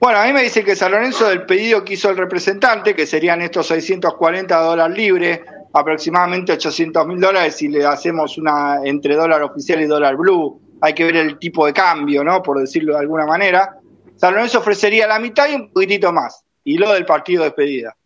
Bueno, 0.00 0.18
a 0.18 0.26
mí 0.26 0.34
me 0.34 0.42
dice 0.42 0.62
que 0.62 0.76
San 0.76 0.92
Lorenzo 0.92 1.30
del 1.30 1.46
pedido 1.46 1.82
que 1.82 1.94
hizo 1.94 2.10
el 2.10 2.18
representante, 2.18 2.94
que 2.94 3.06
serían 3.06 3.40
estos 3.40 3.68
640 3.68 4.54
dólares 4.60 4.96
libres, 4.98 5.40
aproximadamente 5.74 6.52
800 6.52 7.06
mil 7.06 7.20
dólares 7.20 7.56
si 7.56 7.68
le 7.68 7.84
hacemos 7.84 8.38
una 8.38 8.78
entre 8.84 9.16
dólar 9.16 9.42
oficial 9.42 9.80
y 9.80 9.86
dólar 9.86 10.16
blue. 10.16 10.60
Hay 10.80 10.94
que 10.94 11.04
ver 11.04 11.16
el 11.16 11.38
tipo 11.38 11.66
de 11.66 11.72
cambio, 11.72 12.22
¿no? 12.24 12.42
Por 12.42 12.58
decirlo 12.60 12.94
de 12.94 13.00
alguna 13.00 13.26
manera. 13.26 13.76
San 14.16 14.34
Lorenzo 14.34 14.60
ofrecería 14.60 15.06
la 15.06 15.18
mitad 15.18 15.48
y 15.48 15.54
un 15.56 15.72
poquitito 15.72 16.12
más. 16.12 16.42
Y 16.62 16.78
lo 16.78 16.92
del 16.92 17.04
partido 17.04 17.42
de 17.42 17.48
despedida. 17.50 17.96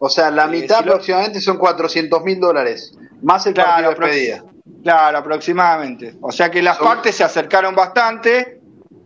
O 0.00 0.08
sea, 0.08 0.30
la 0.30 0.44
Sí, 0.44 0.50
mitad 0.50 0.78
si 0.80 0.84
lo- 0.84 0.92
aproximadamente 0.92 1.40
son 1.40 1.56
400 1.58 2.22
mil 2.22 2.38
dólares, 2.40 2.92
más 3.22 3.46
el 3.46 3.54
partido 3.54 3.90
de 3.90 3.96
aprox- 3.96 4.00
despedida. 4.10 4.44
Claro, 4.82 5.18
aproximadamente. 5.18 6.14
O 6.20 6.30
sea 6.32 6.50
que 6.50 6.62
las 6.62 6.76
Son- 6.76 6.86
partes 6.86 7.14
se 7.16 7.24
acercaron 7.24 7.74
bastante. 7.74 8.57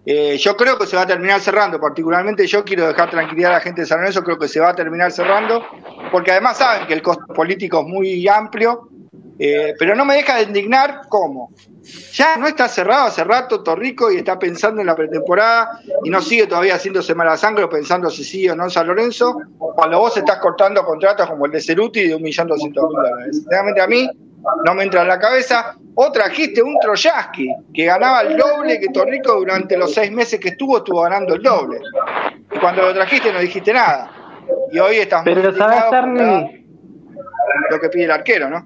Eh, 0.04 0.36
yo 0.36 0.56
creo 0.56 0.78
que 0.78 0.86
se 0.86 0.96
va 0.96 1.02
a 1.02 1.06
terminar 1.06 1.40
cerrando. 1.40 1.80
Particularmente 1.80 2.46
yo 2.46 2.64
quiero 2.64 2.86
dejar 2.86 3.10
tranquilidad 3.10 3.52
a 3.52 3.54
la 3.54 3.60
gente 3.60 3.82
de 3.82 3.86
San 3.86 3.98
Lorenzo. 3.98 4.22
Creo 4.24 4.38
que 4.38 4.48
se 4.48 4.60
va 4.60 4.70
a 4.70 4.74
terminar 4.74 5.12
cerrando. 5.12 5.64
Porque 6.10 6.32
además 6.32 6.58
saben 6.58 6.86
que 6.86 6.94
el 6.94 7.02
costo 7.02 7.26
político 7.34 7.80
es 7.80 7.86
muy 7.86 8.28
amplio. 8.28 8.88
Eh, 9.38 9.74
pero 9.78 9.94
no 9.94 10.04
me 10.04 10.14
deja 10.14 10.36
de 10.36 10.44
indignar 10.44 11.02
cómo. 11.08 11.50
Ya 12.12 12.36
no 12.36 12.46
está 12.46 12.68
cerrado 12.68 13.06
hace 13.06 13.24
rato 13.24 13.62
Torrico 13.62 14.12
y 14.12 14.18
está 14.18 14.38
pensando 14.38 14.80
en 14.80 14.86
la 14.86 14.94
pretemporada 14.94 15.80
y 16.04 16.10
no 16.10 16.22
sigue 16.22 16.46
todavía 16.46 16.76
haciendo 16.76 17.02
Semana 17.02 17.36
Sangre 17.36 17.66
pensando 17.66 18.08
si 18.08 18.22
sí 18.22 18.48
o 18.48 18.54
no 18.54 18.64
en 18.64 18.70
San 18.70 18.86
Lorenzo, 18.86 19.36
cuando 19.58 19.98
vos 19.98 20.16
estás 20.16 20.38
cortando 20.38 20.84
contratos 20.84 21.28
como 21.28 21.46
el 21.46 21.52
de 21.52 21.60
Ceruti 21.60 22.06
de 22.06 22.14
un 22.14 22.22
millón 22.22 22.46
doscientos 22.46 22.84
mil 22.84 22.92
dólares. 22.92 23.36
Sinceramente 23.36 23.80
a 23.80 23.86
mí 23.88 24.08
no 24.64 24.74
me 24.74 24.84
entra 24.84 25.02
en 25.02 25.08
la 25.08 25.18
cabeza. 25.18 25.76
O 25.94 26.10
trajiste 26.10 26.62
un 26.62 26.78
Troyaski 26.80 27.54
que 27.72 27.84
ganaba 27.84 28.22
el 28.22 28.36
doble 28.36 28.80
que 28.80 28.88
Torrico 28.88 29.34
durante 29.34 29.76
los 29.76 29.92
seis 29.92 30.10
meses 30.10 30.40
que 30.40 30.50
estuvo, 30.50 30.78
estuvo 30.78 31.02
ganando 31.02 31.34
el 31.34 31.42
doble. 31.42 31.80
Y 32.50 32.58
cuando 32.58 32.82
lo 32.82 32.94
trajiste 32.94 33.32
no 33.32 33.40
dijiste 33.40 33.72
nada. 33.72 34.10
Y 34.70 34.78
hoy 34.78 34.96
estás 34.96 35.22
Pero 35.24 35.52
¿sabes, 35.54 35.92
Ernie? 35.92 36.66
lo 37.70 37.78
que 37.78 37.88
pide 37.88 38.04
el 38.04 38.10
arquero, 38.10 38.48
¿no? 38.48 38.64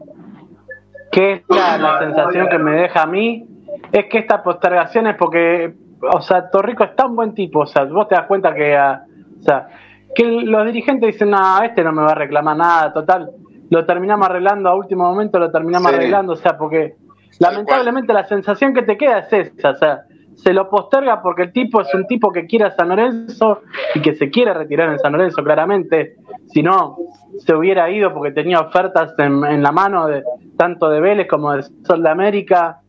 que 1.17 1.33
es 1.33 1.43
la, 1.49 1.79
la 1.79 1.99
sensación 1.99 2.47
que 2.51 2.59
me 2.59 2.73
deja 2.73 3.03
a 3.03 3.07
mí 3.07 3.47
es 3.91 4.05
que 4.05 4.19
esta 4.19 4.43
postergación 4.43 5.07
es 5.07 5.17
porque, 5.17 5.73
o 6.13 6.21
sea, 6.21 6.51
Torrico 6.51 6.85
es 6.85 6.95
tan 6.95 7.17
buen 7.17 7.33
tipo, 7.33 7.61
o 7.61 7.67
sea, 7.67 7.85
vos 7.85 8.07
te 8.07 8.15
das 8.15 8.27
cuenta 8.27 8.55
que, 8.55 8.77
ah, 8.77 9.03
o 9.41 9.43
sea, 9.43 9.69
que 10.15 10.25
los 10.25 10.67
dirigentes 10.67 11.13
dicen, 11.13 11.31
no, 11.31 11.63
este 11.63 11.83
no 11.83 11.93
me 11.93 12.03
va 12.03 12.13
a 12.13 12.17
reclamar 12.17 12.57
nada, 12.59 12.93
total, 12.93 13.31
lo 13.71 13.85
terminamos 13.85 14.29
arreglando 14.29 14.69
a 14.69 14.75
último 14.75 15.05
momento, 15.05 15.39
lo 15.39 15.51
terminamos 15.51 15.91
Sí. 15.91 15.97
arreglando, 15.97 16.33
o 16.35 16.37
sea, 16.37 16.57
porque 16.57 16.97
lamentablemente 17.39 18.13
la 18.13 18.25
sensación 18.25 18.73
que 18.75 18.83
te 18.83 18.97
queda 18.97 19.21
es 19.21 19.33
esa, 19.33 19.71
o 19.71 19.75
sea, 19.75 20.03
se 20.35 20.53
lo 20.53 20.69
posterga 20.69 21.23
porque 21.23 21.43
el 21.45 21.53
tipo 21.53 21.81
es 21.81 21.93
un 21.95 22.07
tipo 22.07 22.31
que 22.31 22.47
quiere 22.47 22.67
a 22.67 22.71
San 22.73 22.91
Lorenzo 22.91 23.63
y 23.95 24.01
que 24.01 24.15
se 24.15 24.29
quiere 24.31 24.53
retirar 24.53 24.91
en 24.91 24.99
San 24.99 25.13
Lorenzo, 25.13 25.43
claramente. 25.43 26.17
Si 26.49 26.63
no, 26.63 26.97
se 27.39 27.55
hubiera 27.55 27.89
ido 27.91 28.13
porque 28.13 28.33
tenía 28.33 28.61
ofertas 28.61 29.15
en, 29.19 29.43
en 29.47 29.63
la 29.63 29.73
mano 29.73 30.07
de 30.07 30.23
tanto 30.59 30.91
de 30.91 31.01
Vélez 31.01 31.27
como 31.27 31.53
de 31.53 31.63
Sol 31.63 32.03
de 32.03 32.11
América 32.11 32.81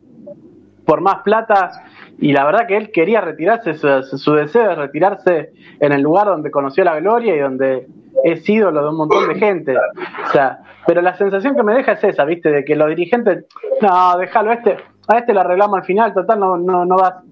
por 0.85 0.99
más 1.01 1.21
plata. 1.23 1.71
Y 2.19 2.31
la 2.33 2.45
verdad 2.45 2.65
que 2.67 2.77
él 2.77 2.91
quería 2.91 3.21
retirarse, 3.21 3.75
su, 3.75 3.87
su 4.17 4.33
deseo 4.33 4.69
de 4.69 4.75
retirarse 4.75 5.51
en 5.79 5.91
el 5.91 6.01
lugar 6.01 6.27
donde 6.27 6.49
conoció 6.49 6.83
la 6.83 6.99
gloria 6.99 7.35
y 7.35 7.39
donde 7.39 7.87
es 8.23 8.47
ídolo 8.49 8.81
de 8.81 8.89
un 8.89 8.97
montón 8.97 9.27
de 9.27 9.35
gente. 9.35 9.75
O 9.77 10.31
sea, 10.31 10.59
pero 10.87 11.01
la 11.01 11.15
sensación 11.17 11.55
que 11.55 11.61
me 11.63 11.73
deja 11.75 11.91
es 11.93 12.03
esa, 12.03 12.25
¿viste? 12.25 12.49
De 12.49 12.65
que 12.65 12.75
los 12.75 12.87
dirigentes, 12.89 13.45
no, 13.81 14.17
déjalo, 14.17 14.49
a 14.51 14.53
este, 14.55 14.77
a 15.07 15.17
este 15.19 15.33
lo 15.33 15.41
arreglamos 15.41 15.77
al 15.79 15.85
final, 15.85 16.13
total, 16.13 16.39
no, 16.39 16.57
no, 16.57 16.85
no 16.85 16.95
va 16.97 17.07
a 17.07 17.23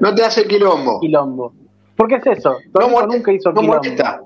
No 0.00 0.14
te 0.14 0.24
hace 0.24 0.46
quilombo. 0.46 1.00
quilombo. 1.00 1.52
¿Por 1.96 2.06
qué 2.08 2.14
es 2.16 2.26
eso? 2.28 2.56
No, 2.78 2.88
molesta, 2.88 3.16
nunca 3.16 3.32
hizo 3.32 3.52
no 3.52 3.60
molesta. 3.62 4.20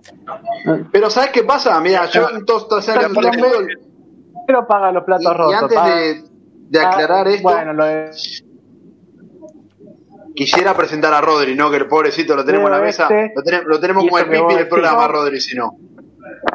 Pero 0.92 1.08
¿sabes 1.11 1.30
qué 1.30 1.42
pasa? 1.42 1.80
Mira, 1.80 2.04
yo 2.06 2.28
en 2.30 2.44
todos 2.44 2.62
estos 2.64 2.88
años 2.90 3.08
de 3.14 3.32
fútbol, 3.32 3.68
Pero 4.46 4.66
paga 4.68 4.92
los 4.92 5.02
y, 5.02 5.06
platos 5.06 5.32
y 5.32 5.37
rotos. 5.37 5.54
antes 5.62 5.78
paga- 5.78 5.96
de, 5.96 6.22
de 6.68 6.78
aclarar 6.80 7.26
Ah, 7.26 7.30
esto, 7.30 7.42
Bueno, 7.49 7.72
lo 7.72 7.84
de- 7.87 8.11
quisiera 10.34 10.74
presentar 10.76 11.12
a 11.14 11.20
Rodri, 11.20 11.54
¿no? 11.54 11.70
Que 11.70 11.76
el 11.78 11.86
pobrecito 11.86 12.34
lo 12.36 12.44
tenemos 12.44 12.66
en 12.66 12.72
la 12.72 12.80
mesa. 12.80 13.02
este- 13.04 13.32
Lo 13.36 13.42
tenemos, 13.42 13.66
lo 13.66 13.80
tenemos 13.80 14.04
como 14.04 14.18
el 14.18 14.24
pipi 14.48 14.54
del 14.58 14.68
programa, 14.68 15.08
Rodri, 15.08 15.40
si 15.40 15.56
no. 15.56 15.76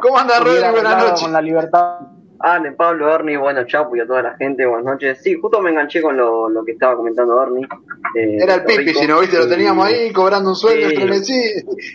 ¿Cómo 0.00 0.18
anda, 0.18 0.38
Rodri? 0.40 0.60
Buenas 0.70 0.92
noches. 1.04 1.22
Con 1.22 1.32
la 1.32 1.40
libertad. 1.42 1.98
Ale, 2.40 2.72
Pablo, 2.72 3.12
Ernie, 3.12 3.36
bueno, 3.36 3.64
Chapu 3.66 3.96
y 3.96 4.00
a 4.00 4.06
toda 4.06 4.22
la 4.22 4.36
gente, 4.36 4.64
buenas 4.64 4.84
noches. 4.84 5.20
Sí, 5.22 5.34
justo 5.40 5.60
me 5.60 5.70
enganché 5.70 6.00
con 6.00 6.16
lo, 6.16 6.48
lo 6.48 6.64
que 6.64 6.72
estaba 6.72 6.94
comentando 6.96 7.42
Ernie. 7.42 7.66
eh, 8.14 8.38
Era 8.40 8.54
el 8.56 8.64
pipi, 8.64 8.84
Rico. 8.84 9.00
si 9.00 9.06
no, 9.08 9.20
viste, 9.20 9.38
lo 9.38 9.48
teníamos 9.48 9.86
ahí 9.86 10.12
cobrando 10.12 10.50
un 10.50 10.56
sueldo 10.56 10.88
Sí. 11.24 11.42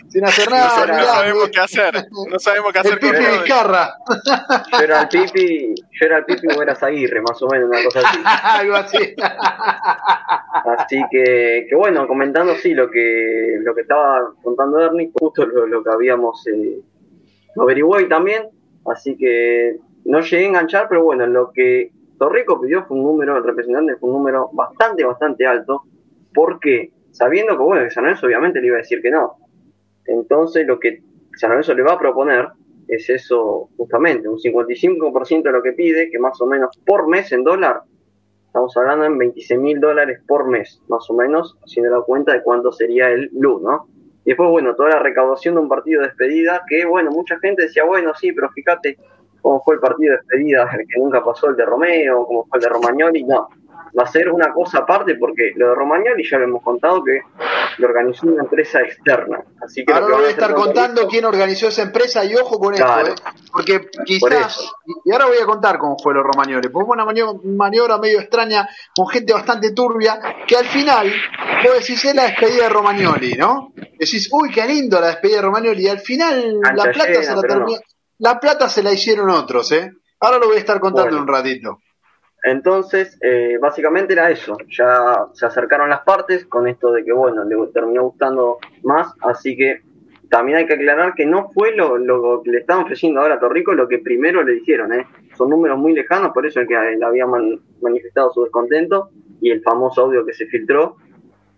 sin 0.08 0.24
hacer 0.24 0.50
No, 0.50 0.56
nada. 0.56 0.86
no 0.86 0.92
mirá, 0.94 1.04
sabemos 1.06 1.48
qué 1.50 1.60
hacer. 1.60 1.94
No 2.30 2.38
sabemos 2.38 2.72
qué 2.72 2.78
El 2.80 2.86
hacer 2.86 3.00
con 3.00 3.10
pipi. 3.10 3.24
Vizcarra, 3.24 3.94
Yo 4.72 4.78
era 4.84 5.00
el 5.02 5.08
pipi, 5.08 5.74
yo 5.76 6.06
era 6.06 6.18
el 6.18 6.24
pipi 6.26 6.40
y 6.42 6.54
vos 6.54 6.62
eras 6.62 6.82
Aguirre, 6.82 7.22
más 7.22 7.40
o 7.42 7.48
menos, 7.48 7.68
una 7.70 7.82
cosa 7.84 8.00
así. 8.06 8.18
algo 8.60 8.74
así. 8.76 9.14
Así 10.78 11.00
que, 11.10 11.66
que 11.68 11.74
bueno, 11.76 12.06
comentando 12.06 12.54
sí 12.56 12.74
lo 12.74 12.90
que 12.90 13.56
lo 13.60 13.74
que 13.74 13.82
estaba 13.82 14.32
contando 14.42 14.78
Ernie, 14.80 15.10
justo 15.18 15.46
lo, 15.46 15.66
lo 15.66 15.82
que 15.82 15.90
habíamos 15.90 16.46
eh, 16.48 16.80
lo 17.56 17.62
averiguó 17.62 18.00
y 18.00 18.08
también, 18.08 18.48
así 18.86 19.16
que 19.16 19.76
no 20.04 20.20
llegué 20.20 20.44
a 20.44 20.48
enganchar, 20.48 20.86
pero 20.88 21.04
bueno, 21.04 21.26
lo 21.26 21.50
que 21.52 21.90
Torrico 22.18 22.60
pidió 22.60 22.84
fue 22.84 22.96
un 22.96 23.04
número, 23.04 23.36
el 23.36 23.44
representante 23.44 23.96
fue 23.96 24.10
un 24.10 24.16
número 24.16 24.50
bastante, 24.52 25.04
bastante 25.04 25.46
alto, 25.46 25.82
porque 26.32 26.92
sabiendo 27.10 27.56
que 27.56 27.62
bueno, 27.62 27.84
que 27.84 27.90
San 27.90 28.04
Lorenzo 28.04 28.26
obviamente 28.26 28.60
le 28.60 28.68
iba 28.68 28.76
a 28.76 28.80
decir 28.80 29.00
que 29.00 29.10
no. 29.10 29.36
Entonces 30.06 30.66
lo 30.66 30.78
que 30.78 31.02
San 31.36 31.50
Lorenzo 31.50 31.74
le 31.74 31.82
va 31.82 31.92
a 31.92 31.98
proponer 31.98 32.48
es 32.88 33.08
eso 33.08 33.70
justamente, 33.76 34.28
un 34.28 34.38
55% 34.38 35.42
de 35.42 35.52
lo 35.52 35.62
que 35.62 35.72
pide, 35.72 36.10
que 36.10 36.18
más 36.18 36.40
o 36.40 36.46
menos 36.46 36.76
por 36.84 37.08
mes 37.08 37.32
en 37.32 37.44
dólar 37.44 37.82
Estamos 38.54 38.76
hablando 38.76 39.04
en 39.06 39.18
26 39.18 39.58
mil 39.58 39.80
dólares 39.80 40.20
por 40.28 40.48
mes, 40.48 40.80
más 40.86 41.10
o 41.10 41.14
menos, 41.14 41.58
haciendo 41.64 41.90
la 41.90 42.02
cuenta 42.02 42.32
de 42.32 42.40
cuánto 42.40 42.70
sería 42.70 43.10
el 43.10 43.28
blue, 43.32 43.58
¿no? 43.60 43.88
Y 44.24 44.30
después, 44.30 44.48
bueno, 44.48 44.76
toda 44.76 44.90
la 44.90 45.00
recaudación 45.00 45.56
de 45.56 45.62
un 45.62 45.68
partido 45.68 46.00
de 46.00 46.06
despedida, 46.06 46.62
que 46.68 46.84
bueno, 46.84 47.10
mucha 47.10 47.36
gente 47.40 47.62
decía, 47.62 47.82
bueno, 47.82 48.12
sí, 48.14 48.30
pero 48.30 48.48
fíjate 48.50 48.96
cómo 49.44 49.62
fue 49.62 49.74
el 49.74 49.80
partido 49.80 50.12
de 50.12 50.16
despedida, 50.18 50.62
el 50.72 50.86
que 50.88 50.98
nunca 50.98 51.22
pasó 51.22 51.48
el 51.50 51.56
de 51.56 51.66
Romeo, 51.66 52.24
cómo 52.26 52.46
fue 52.48 52.58
el 52.58 52.62
de 52.64 52.68
Romagnoli, 52.70 53.24
no. 53.24 53.48
Va 53.96 54.02
a 54.02 54.06
ser 54.08 54.28
una 54.28 54.52
cosa 54.52 54.78
aparte 54.78 55.14
porque 55.14 55.52
lo 55.54 55.68
de 55.68 55.74
Romagnoli 55.76 56.28
ya 56.28 56.38
lo 56.38 56.44
hemos 56.44 56.62
contado 56.64 57.04
que 57.04 57.20
lo 57.78 57.86
organizó 57.86 58.26
una 58.26 58.42
empresa 58.42 58.80
externa. 58.80 59.38
Así 59.62 59.84
que 59.84 59.92
Ahora 59.92 60.08
lo 60.08 60.16
voy 60.16 60.24
a 60.24 60.30
estar 60.30 60.52
con 60.52 60.64
contando 60.64 61.06
quién 61.06 61.24
organizó 61.24 61.68
esa 61.68 61.82
empresa 61.82 62.24
y 62.24 62.34
ojo 62.34 62.58
con 62.58 62.74
Claro. 62.74 63.06
esto, 63.08 63.22
¿eh? 63.22 63.32
porque 63.52 63.78
Por 63.80 64.04
quizás, 64.04 64.56
eso. 64.58 64.72
y 65.04 65.12
ahora 65.12 65.26
voy 65.26 65.36
a 65.40 65.46
contar 65.46 65.78
cómo 65.78 65.96
fue 66.02 66.12
los 66.12 66.24
Romagnoli, 66.24 66.68
porque 66.70 66.86
fue 66.86 66.94
una 66.96 67.04
manio- 67.04 67.40
maniobra 67.44 67.98
medio 67.98 68.18
extraña 68.18 68.68
con 68.96 69.06
gente 69.06 69.32
bastante 69.32 69.70
turbia, 69.72 70.18
que 70.48 70.56
al 70.56 70.64
final, 70.66 71.12
vos 71.62 71.74
decís, 71.78 72.04
es 72.04 72.14
la 72.16 72.24
despedida 72.24 72.64
de 72.64 72.68
Romagnoli, 72.70 73.34
¿no? 73.34 73.72
Decís, 73.96 74.28
uy, 74.32 74.50
qué 74.50 74.66
lindo 74.66 74.98
la 75.00 75.08
despedida 75.08 75.36
de 75.36 75.42
Romagnoli, 75.42 75.84
y 75.84 75.88
al 75.88 76.00
final 76.00 76.58
la 76.74 76.82
plata, 76.90 77.06
llena, 77.12 77.22
se 77.22 77.48
la 77.48 77.54
no. 77.58 77.66
La 78.18 78.38
plata 78.40 78.68
se 78.68 78.82
la 78.82 78.92
hicieron 78.92 79.30
otros, 79.30 79.70
¿eh? 79.72 79.92
Ahora 80.20 80.38
lo 80.38 80.46
voy 80.46 80.56
a 80.56 80.60
estar 80.60 80.80
contando 80.80 81.10
Bueno. 81.10 81.22
un 81.22 81.28
ratito. 81.28 81.78
Entonces, 82.42 83.18
eh, 83.22 83.56
básicamente 83.60 84.12
era 84.12 84.30
eso. 84.30 84.56
Ya 84.68 85.26
se 85.32 85.46
acercaron 85.46 85.88
las 85.88 86.00
partes 86.02 86.44
con 86.46 86.68
esto 86.68 86.92
de 86.92 87.04
que, 87.04 87.12
bueno, 87.12 87.42
le 87.44 87.56
terminó 87.72 88.02
gustando 88.04 88.58
más. 88.82 89.14
Así 89.22 89.56
que 89.56 89.80
también 90.28 90.58
hay 90.58 90.66
que 90.66 90.74
aclarar 90.74 91.14
que 91.14 91.24
no 91.24 91.48
fue 91.52 91.74
lo, 91.74 91.96
lo 91.96 92.42
que 92.42 92.50
le 92.50 92.58
estaban 92.58 92.84
ofreciendo 92.84 93.20
ahora 93.20 93.36
a 93.36 93.40
Torrico 93.40 93.72
lo 93.72 93.88
que 93.88 93.98
primero 93.98 94.42
le 94.42 94.52
dijeron. 94.54 94.92
¿eh? 94.92 95.06
Son 95.36 95.48
números 95.48 95.78
muy 95.78 95.94
lejanos, 95.94 96.32
por 96.32 96.46
eso 96.46 96.60
es 96.60 96.68
que 96.68 96.74
él 96.74 97.02
había 97.02 97.26
man- 97.26 97.60
manifestado 97.80 98.30
su 98.32 98.42
descontento 98.42 99.08
y 99.40 99.50
el 99.50 99.62
famoso 99.62 100.02
audio 100.02 100.24
que 100.26 100.34
se 100.34 100.46
filtró, 100.46 100.96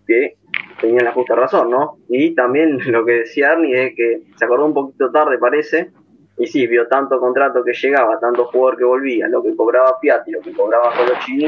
que 0.05 0.37
tenía 0.79 1.03
la 1.03 1.11
justa 1.11 1.35
razón, 1.35 1.69
¿no? 1.69 1.97
Y 2.07 2.33
también 2.33 2.79
lo 2.91 3.03
que 3.05 3.11
decía 3.13 3.51
Arnie 3.51 3.87
es 3.87 3.95
que 3.95 4.21
se 4.37 4.45
acordó 4.45 4.65
un 4.65 4.73
poquito 4.73 5.11
tarde, 5.11 5.37
parece, 5.37 5.91
y 6.37 6.47
sí, 6.47 6.67
vio 6.67 6.87
tanto 6.87 7.19
contrato 7.19 7.63
que 7.63 7.73
llegaba, 7.73 8.19
tanto 8.19 8.45
jugador 8.45 8.77
que 8.77 8.83
volvía, 8.83 9.27
lo 9.27 9.41
que 9.43 9.55
cobraba 9.55 9.99
Piatti, 9.99 10.31
lo 10.31 10.41
que 10.41 10.53
cobraba 10.53 10.93
Colochini, 10.95 11.47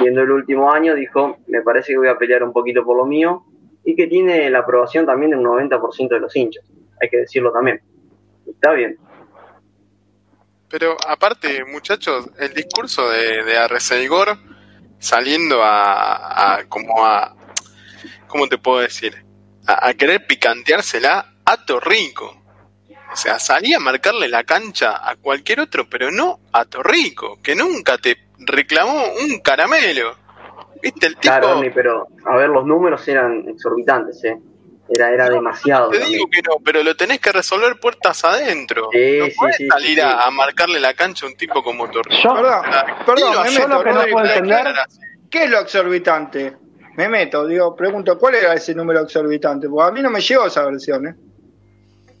viendo 0.00 0.22
el 0.22 0.30
último 0.30 0.70
año, 0.70 0.94
dijo, 0.94 1.38
me 1.46 1.62
parece 1.62 1.92
que 1.92 1.98
voy 1.98 2.08
a 2.08 2.18
pelear 2.18 2.42
un 2.42 2.52
poquito 2.52 2.84
por 2.84 2.96
lo 2.96 3.06
mío, 3.06 3.44
y 3.84 3.96
que 3.96 4.06
tiene 4.06 4.48
la 4.50 4.60
aprobación 4.60 5.06
también 5.06 5.30
de 5.30 5.38
un 5.38 5.44
90% 5.44 6.08
de 6.08 6.20
los 6.20 6.36
hinchas, 6.36 6.64
hay 7.00 7.08
que 7.08 7.18
decirlo 7.18 7.52
también. 7.52 7.80
Está 8.46 8.72
bien. 8.72 8.98
Pero 10.68 10.96
aparte, 11.06 11.64
muchachos, 11.64 12.30
el 12.38 12.54
discurso 12.54 13.08
de, 13.10 13.44
de 13.44 13.58
Arreceigor 13.58 14.38
saliendo 15.02 15.62
a, 15.62 16.54
a 16.54 16.64
como 16.68 17.04
a, 17.04 17.34
¿cómo 18.28 18.48
te 18.48 18.56
puedo 18.56 18.80
decir? 18.80 19.24
A, 19.66 19.92
querer 19.94 20.26
picanteársela 20.26 21.34
a 21.44 21.64
Torrico. 21.64 22.41
O 23.12 23.16
sea, 23.16 23.38
salía 23.38 23.76
a 23.76 23.80
marcarle 23.80 24.28
la 24.28 24.44
cancha 24.44 25.08
a 25.08 25.16
cualquier 25.16 25.60
otro, 25.60 25.88
pero 25.88 26.10
no 26.10 26.40
a 26.52 26.64
Torrico, 26.64 27.38
que 27.42 27.54
nunca 27.54 27.98
te 27.98 28.16
reclamó 28.38 29.04
un 29.22 29.38
caramelo. 29.40 30.16
¿Viste? 30.82 31.06
El 31.06 31.12
tipo... 31.16 31.22
Claro, 31.22 31.50
Ernie, 31.52 31.70
pero 31.70 32.08
a 32.24 32.36
ver, 32.36 32.48
los 32.48 32.64
números 32.66 33.06
eran 33.06 33.48
exorbitantes, 33.48 34.24
¿eh? 34.24 34.38
Era, 34.88 35.10
era 35.12 35.28
demasiado. 35.30 35.90
Te 35.90 35.98
también. 36.00 36.18
digo 36.18 36.30
que 36.30 36.42
no, 36.42 36.56
pero 36.64 36.82
lo 36.82 36.96
tenés 36.96 37.20
que 37.20 37.32
resolver 37.32 37.78
puertas 37.78 38.24
adentro. 38.24 38.88
Sí, 38.92 39.16
no 39.18 39.26
sí, 39.26 39.32
podés 39.38 39.56
sí, 39.56 39.68
salir 39.68 39.94
sí, 39.94 40.00
a, 40.00 40.10
sí. 40.10 40.18
a 40.26 40.30
marcarle 40.30 40.80
la 40.80 40.92
cancha 40.94 41.24
a 41.24 41.28
un 41.28 41.36
tipo 41.36 41.62
como 41.62 41.88
Torrico. 41.88 42.20
Yo, 42.22 42.34
Perdón, 42.34 42.62
perdón, 43.06 43.42
me 43.44 43.50
yo 43.52 43.68
lo 43.68 43.78
meto, 43.78 43.84
que 43.84 43.92
no 43.92 44.02
puedo 44.10 44.26
entender- 44.26 44.74
¿qué 45.30 45.44
es 45.44 45.50
lo 45.50 45.60
exorbitante? 45.60 46.56
Me 46.96 47.08
meto, 47.08 47.46
digo, 47.46 47.74
pregunto, 47.74 48.18
¿cuál 48.18 48.34
era 48.34 48.52
ese 48.52 48.74
número 48.74 49.00
exorbitante? 49.00 49.68
Porque 49.68 49.88
a 49.88 49.92
mí 49.92 50.02
no 50.02 50.10
me 50.10 50.20
llegó 50.20 50.46
esa 50.46 50.64
versión, 50.66 51.06
¿eh? 51.06 51.14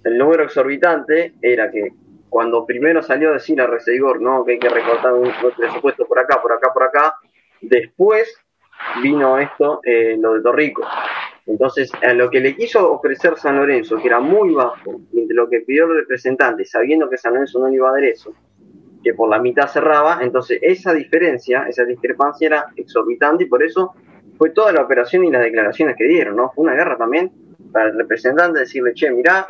El 0.04 0.18
número 0.18 0.44
exorbitante 0.44 1.34
era 1.40 1.70
que 1.70 1.92
cuando 2.28 2.64
primero 2.64 3.02
salió 3.02 3.30
a 3.30 3.34
decir 3.34 3.60
a 3.60 3.66
Reseigor, 3.66 4.20
¿no? 4.20 4.44
Que 4.44 4.52
hay 4.52 4.58
que 4.58 4.68
recortar 4.68 5.12
un, 5.12 5.30
presupuesto 5.56 6.06
por 6.06 6.18
acá, 6.18 6.40
por 6.40 6.52
acá, 6.52 6.72
por 6.72 6.82
acá, 6.84 7.14
después 7.60 8.34
vino 9.02 9.38
esto, 9.38 9.80
eh, 9.84 10.16
lo 10.18 10.34
de 10.34 10.40
Torrico. 10.40 10.82
Entonces, 11.46 11.92
a 12.02 12.14
lo 12.14 12.30
que 12.30 12.40
le 12.40 12.56
quiso 12.56 12.90
ofrecer 12.90 13.36
San 13.36 13.56
Lorenzo, 13.56 13.96
que 13.98 14.08
era 14.08 14.18
muy 14.18 14.54
bajo, 14.54 15.00
entre 15.12 15.34
lo 15.36 15.48
que 15.48 15.60
pidió 15.60 15.84
el 15.84 15.98
representante, 15.98 16.64
sabiendo 16.64 17.10
que 17.10 17.18
San 17.18 17.34
Lorenzo 17.34 17.58
no 17.58 17.68
le 17.68 17.76
iba 17.76 17.90
a 17.90 17.92
dar 17.92 18.04
eso, 18.04 18.32
que 19.04 19.12
por 19.12 19.28
la 19.28 19.40
mitad 19.40 19.66
cerraba, 19.66 20.20
entonces 20.22 20.58
esa 20.62 20.94
diferencia, 20.94 21.66
esa 21.68 21.84
discrepancia 21.84 22.46
era 22.46 22.66
exorbitante 22.76 23.44
y 23.44 23.46
por 23.46 23.62
eso 23.62 23.92
fue 24.38 24.50
toda 24.50 24.72
la 24.72 24.82
operación 24.82 25.24
y 25.24 25.30
las 25.30 25.42
declaraciones 25.42 25.96
que 25.96 26.04
dieron, 26.04 26.36
¿no? 26.36 26.50
Fue 26.54 26.64
una 26.64 26.74
guerra 26.74 26.96
también 26.96 27.30
para 27.72 27.90
el 27.90 27.96
representante 27.98 28.60
decirle, 28.60 28.92
che, 28.94 29.10
mirá, 29.10 29.48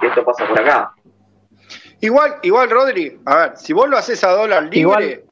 que 0.00 0.06
esto 0.08 0.24
pasa 0.24 0.46
por 0.46 0.60
acá. 0.60 0.92
Igual, 2.00 2.36
igual, 2.42 2.70
Rodri, 2.70 3.18
a 3.26 3.36
ver, 3.36 3.56
si 3.56 3.72
vos 3.72 3.88
lo 3.88 3.96
haces 3.98 4.22
a 4.24 4.30
dólar 4.30 4.62
libre, 4.64 4.78
Igual- 4.80 5.22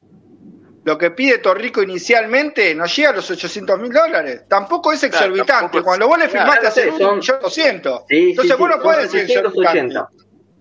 lo 0.85 0.99
que 0.99 1.11
pide 1.12 1.38
Torrico 1.38 1.83
inicialmente 1.83 2.75
no 2.75 2.87
llega 2.87 3.11
a 3.11 3.12
los 3.14 3.28
800 3.30 3.78
mil 3.80 3.92
dólares. 3.92 4.45
Tampoco 4.49 4.92
es 4.92 5.00
Claro, 5.00 5.16
exorbitante. 5.16 5.52
tampoco 5.52 5.78
es- 5.78 5.85
Cuando 5.85 6.09
vos 6.09 6.18
le 6.18 6.28
firmaste 6.28 6.61
Claro, 6.61 6.66
a 6.66 6.71
hacer 6.71 6.85
sí, 6.92 6.99
son- 6.99 7.18
1.200.000. 7.21 8.04
Sí, 8.09 8.30
Entonces 8.30 8.54
sí, 8.54 8.59
vos 8.62 8.71
sí, 8.71 8.76
no 8.76 8.83
podés 8.83 9.11
son 9.11 9.18
decir 9.18 9.21
exorbitante. 9.38 9.80
780. 9.95 10.09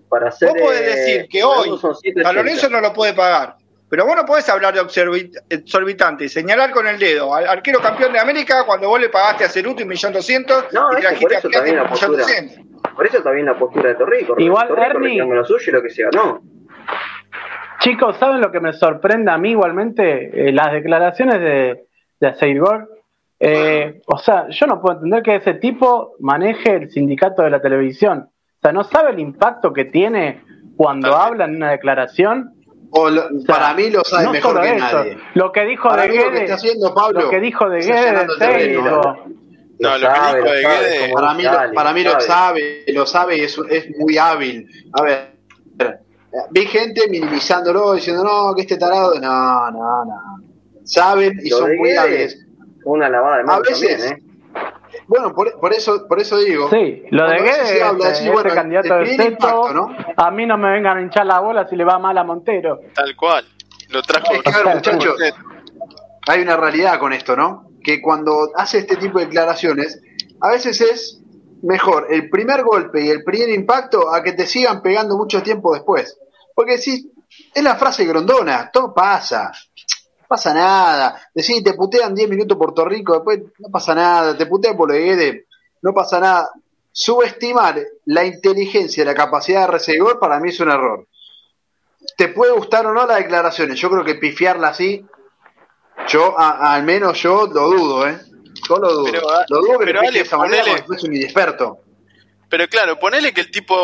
Para 0.08 0.28
hacer, 0.28 0.48
Vos 0.48 0.58
podés 0.60 0.80
eh, 0.80 0.84
decir 0.84 1.28
que 1.28 1.40
San 1.40 1.48
hoy 1.48 1.68
San 1.68 1.94
780. 1.94 2.32
Lorenzo 2.32 2.68
no 2.70 2.80
lo 2.80 2.92
puede 2.92 3.12
pagar. 3.14 3.56
Pero 3.88 4.04
vos 4.04 4.16
no 4.16 4.24
podés 4.24 4.48
hablar 4.48 4.74
de 4.74 4.80
exorbi- 4.82 5.30
exorbitante 5.48 6.24
y 6.24 6.28
señalar 6.28 6.72
con 6.72 6.86
el 6.88 6.98
dedo 6.98 7.32
al 7.34 7.46
arquero 7.46 7.78
campeón 7.80 8.12
de 8.12 8.18
América 8.18 8.64
cuando 8.66 8.88
vos 8.88 9.00
le 9.00 9.08
pagaste 9.08 9.44
a 9.44 9.48
Ceruto 9.48 9.82
un 9.82 9.88
millón 9.88 10.12
doscientos 10.12 10.64
No, 10.72 10.88
y 10.98 11.00
trajiste 11.02 11.36
a 11.36 11.38
eso 11.38 11.48
Piatti 11.48 11.70
un 11.70 11.76
la 11.76 11.82
millón 11.82 11.88
postura. 11.90 12.18
doscientos. 12.18 12.56
Por 12.96 13.06
eso 13.06 13.22
también 13.22 13.46
la 13.46 13.58
postura 13.58 13.88
de 13.90 13.94
Torrico. 13.94 14.34
Igual, 14.38 14.68
Torrico 14.68 14.98
Ernie- 14.98 15.34
lo 15.34 15.44
suyo 15.44 15.64
y 15.70 15.72
lo 15.74 15.82
que 15.82 15.90
se 15.90 16.02
ganó. 16.02 16.40
Chicos, 17.80 18.16
¿saben 18.16 18.40
lo 18.40 18.50
que 18.50 18.60
me 18.60 18.72
sorprende 18.72 19.30
a 19.30 19.38
mí 19.38 19.50
igualmente? 19.50 20.48
Eh, 20.48 20.52
las 20.52 20.72
declaraciones 20.72 21.40
de, 21.40 21.84
de 22.20 22.34
Seigor. 22.34 22.88
Eh, 23.38 24.00
o 24.06 24.18
sea, 24.18 24.48
yo 24.48 24.66
no 24.66 24.80
puedo 24.80 24.96
entender 24.96 25.22
que 25.22 25.36
ese 25.36 25.54
tipo 25.54 26.14
maneje 26.20 26.74
el 26.74 26.90
sindicato 26.90 27.42
de 27.42 27.50
la 27.50 27.60
televisión. 27.60 28.30
O 28.30 28.58
sea, 28.62 28.72
no 28.72 28.82
sabe 28.82 29.10
el 29.10 29.20
impacto 29.20 29.72
que 29.72 29.84
tiene 29.84 30.42
cuando 30.76 31.14
habla 31.14 31.44
en 31.44 31.56
una 31.56 31.70
declaración. 31.70 32.54
O 32.98 33.10
lo- 33.10 33.26
O 33.26 33.28
sea, 33.40 33.54
para 33.54 33.74
mí 33.74 33.90
lo 33.90 34.02
sabe 34.04 34.24
no 34.24 34.32
mejor 34.32 34.50
solo 34.52 34.62
que 34.62 34.76
eso, 34.76 34.96
nadie. 34.98 35.18
Lo 35.34 35.52
que 35.52 35.64
dijo 35.64 35.88
Para 35.88 36.02
de 36.02 36.08
mí 36.08 36.16
lo 36.16 36.22
que 36.24 36.28
Guedes, 36.30 36.42
está 36.42 36.54
haciendo 36.54 36.94
Pablo 36.94 37.20
lo 37.22 37.30
que 37.30 37.40
dijo 37.40 37.68
de 37.68 37.78
es 37.78 37.86
Guedes. 37.86 38.12
No, 39.78 39.90
lo 39.98 40.08
que 40.08 40.14
sabe, 40.16 40.38
dijo 40.42 40.52
de 40.52 40.62
Guedes- 40.62 41.12
Para 41.12 41.34
mí, 41.34 41.42
lo- 41.42 41.52
sale, 41.52 41.72
para 41.74 41.92
mí 41.92 42.02
lo 42.04 42.20
sabe, 42.20 42.84
lo 42.88 43.06
sabe 43.06 43.36
y 43.36 43.40
es, 43.42 43.58
es 43.70 43.86
muy 43.98 44.16
hábil. 44.18 44.66
A 44.94 45.02
ver, 45.02 45.32
vi 46.50 46.66
gente 46.66 47.08
minimizándolo, 47.08 47.94
diciendo, 47.94 48.24
no, 48.24 48.54
que 48.54 48.62
este 48.62 48.76
tarado, 48.78 49.14
no, 49.20 49.70
no, 49.70 50.04
no. 50.04 50.40
Saben 50.84 51.38
y 51.42 51.50
Lo 51.50 51.58
son 51.58 51.76
muy 51.76 51.88
Guedes 51.90 51.98
hábiles. 52.00 52.46
Una 52.84 53.08
lavada 53.08 53.36
de 53.36 53.42
A 53.42 53.46
manos 53.46 53.68
veces- 53.68 53.98
también, 53.98 54.18
¿eh? 54.18 54.22
Bueno, 55.08 55.34
por, 55.34 55.58
por 55.60 55.72
eso 55.72 56.06
por 56.08 56.20
eso 56.20 56.38
digo. 56.38 56.68
Sí, 56.70 57.04
lo 57.10 57.28
de 57.28 57.38
Guedes, 57.38 57.82
habla, 57.82 58.10
decís, 58.10 58.32
bueno, 58.32 58.54
candidato 58.54 58.96
el 58.96 59.16
del 59.16 59.38
¿no? 59.40 59.96
a 60.16 60.30
mí 60.30 60.46
no 60.46 60.58
me 60.58 60.72
vengan 60.72 60.98
a 60.98 61.02
hinchar 61.02 61.26
la 61.26 61.40
bola 61.40 61.68
si 61.68 61.76
le 61.76 61.84
va 61.84 61.98
mal 61.98 62.16
a 62.18 62.24
Montero. 62.24 62.80
Tal 62.94 63.14
cual. 63.14 63.44
Lo 63.90 64.02
trajo. 64.02 64.32
Es 64.32 64.42
que, 64.42 64.50
a 64.50 64.62
ver, 64.64 64.74
muchachos, 64.74 65.16
hay 66.26 66.42
una 66.42 66.56
realidad 66.56 66.98
con 66.98 67.12
esto, 67.12 67.36
¿no? 67.36 67.70
Que 67.82 68.02
cuando 68.02 68.50
hace 68.56 68.78
este 68.78 68.96
tipo 68.96 69.18
de 69.18 69.26
declaraciones, 69.26 70.02
a 70.40 70.50
veces 70.50 70.80
es 70.80 71.22
mejor 71.62 72.08
el 72.10 72.28
primer 72.28 72.62
golpe 72.62 73.04
y 73.04 73.08
el 73.08 73.22
primer 73.22 73.50
impacto 73.50 74.12
a 74.12 74.22
que 74.22 74.32
te 74.32 74.46
sigan 74.46 74.82
pegando 74.82 75.16
mucho 75.16 75.42
tiempo 75.42 75.72
después. 75.72 76.18
Porque 76.54 76.78
si 76.78 77.12
es 77.54 77.62
la 77.62 77.76
frase 77.76 78.04
grondona, 78.04 78.70
todo 78.72 78.92
pasa, 78.92 79.52
pasa 80.26 80.52
nada. 80.54 81.20
Decís, 81.34 81.62
te 81.64 81.74
putean 81.74 82.14
10 82.14 82.28
minutos 82.28 82.56
Puerto 82.58 82.84
Rico, 82.84 83.14
después 83.14 83.40
no 83.58 83.68
pasa 83.70 83.94
nada, 83.94 84.36
te 84.36 84.46
putean 84.46 84.76
por 84.76 84.88
lo 84.88 84.94
de 84.94 85.00
Guedes, 85.04 85.44
no 85.82 85.92
pasa 85.92 86.20
nada. 86.20 86.50
Subestimar 86.92 87.78
la 88.06 88.24
inteligencia 88.24 89.02
y 89.02 89.06
la 89.06 89.14
capacidad 89.14 89.62
de 89.62 89.72
recibir 89.72 90.18
para 90.20 90.40
mí 90.40 90.48
es 90.48 90.60
un 90.60 90.70
error. 90.70 91.06
Te 92.16 92.28
puede 92.28 92.52
gustar 92.52 92.86
o 92.86 92.94
no 92.94 93.06
las 93.06 93.18
declaraciones, 93.18 93.78
yo 93.78 93.90
creo 93.90 94.04
que 94.04 94.14
pifiarla 94.14 94.68
así, 94.68 95.04
yo 96.08 96.38
a- 96.38 96.74
al 96.74 96.84
menos 96.84 97.20
yo 97.22 97.46
lo 97.46 97.68
dudo, 97.68 98.08
¿eh? 98.08 98.18
Yo 98.68 98.76
lo 98.78 98.92
dudo. 98.92 99.04
Pero, 99.12 99.30
ah, 99.30 99.44
lo 99.48 99.58
dudo 99.58 99.78
que 99.78 99.84
pero 99.86 100.02
le 100.02 100.20
esa 100.20 100.36
manera 100.38 100.64
un 101.02 101.14
inexperto. 101.14 101.78
Pero 102.56 102.70
claro, 102.70 102.98
ponele 102.98 103.34
que 103.34 103.42
el 103.42 103.50
tipo 103.50 103.76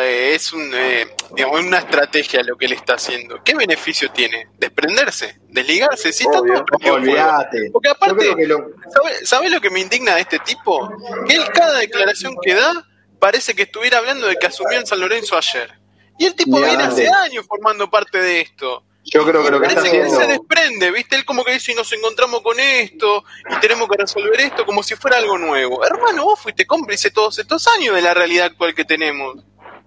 eh, 0.00 0.34
es 0.34 0.52
un, 0.52 0.68
eh, 0.74 1.06
digamos, 1.36 1.60
una 1.60 1.78
estrategia 1.78 2.42
lo 2.42 2.56
que 2.56 2.66
él 2.66 2.72
está 2.72 2.94
haciendo. 2.94 3.40
¿Qué 3.44 3.54
beneficio 3.54 4.10
tiene? 4.10 4.48
Desprenderse, 4.58 5.38
desligarse. 5.48 6.12
Si 6.12 6.24
está 6.24 6.40
Obvio. 6.40 6.64
todo. 6.64 6.94
Olvídate. 6.94 7.70
Porque 7.72 7.88
aparte, 7.88 8.34
lo, 8.48 8.70
¿Sabe- 8.92 9.24
¿Sabes 9.24 9.52
lo 9.52 9.60
que 9.60 9.70
me 9.70 9.78
indigna 9.78 10.16
de 10.16 10.22
este 10.22 10.40
tipo? 10.40 10.90
Que 11.28 11.36
él 11.36 11.44
cada 11.54 11.78
declaración 11.78 12.34
que 12.42 12.54
da 12.54 12.72
parece 13.20 13.54
que 13.54 13.62
estuviera 13.62 13.98
hablando 13.98 14.26
de 14.26 14.34
que 14.34 14.48
asumió 14.48 14.76
en 14.76 14.86
San 14.88 14.98
Lorenzo 14.98 15.36
ayer. 15.36 15.70
Y 16.18 16.24
el 16.26 16.34
tipo 16.34 16.58
viene 16.58 16.82
hace 16.82 17.06
años 17.08 17.46
formando 17.46 17.88
parte 17.88 18.18
de 18.20 18.40
esto. 18.40 18.82
Yo 19.16 19.24
creo 19.26 19.44
que 19.44 19.50
lo 19.50 19.60
que 19.60 19.66
está 19.66 19.80
Parece 19.80 19.96
que 19.96 20.02
él 20.02 20.06
haciendo. 20.06 20.24
se 20.32 20.38
desprende, 20.38 20.90
¿viste? 20.92 21.16
Él 21.16 21.24
como 21.24 21.44
que 21.44 21.52
dice, 21.52 21.72
y 21.72 21.74
nos 21.74 21.92
encontramos 21.92 22.40
con 22.42 22.58
esto, 22.60 23.24
y 23.50 23.60
tenemos 23.60 23.88
que 23.88 23.96
resolver 23.98 24.40
esto 24.40 24.64
como 24.64 24.82
si 24.82 24.94
fuera 24.94 25.16
algo 25.18 25.36
nuevo. 25.38 25.84
Hermano, 25.84 26.24
vos 26.24 26.38
fuiste 26.40 26.66
cómplice 26.66 27.10
todos 27.10 27.38
estos 27.38 27.66
años 27.76 27.94
de 27.94 28.02
la 28.02 28.14
realidad 28.14 28.46
actual 28.46 28.74
que 28.74 28.84
tenemos. 28.84 29.36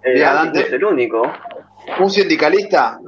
Eh, 0.03 0.19
Dante 0.19 0.59
no 0.61 0.65
es 0.67 0.73
el 0.73 0.83
único. 0.85 1.21
Un 1.99 2.09
sindicalista, 2.09 2.99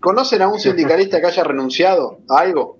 ¿conocen 0.00 0.42
a 0.42 0.48
un 0.48 0.58
sindicalista 0.60 1.20
que 1.20 1.26
haya 1.26 1.44
renunciado 1.44 2.18
a 2.28 2.40
algo? 2.40 2.76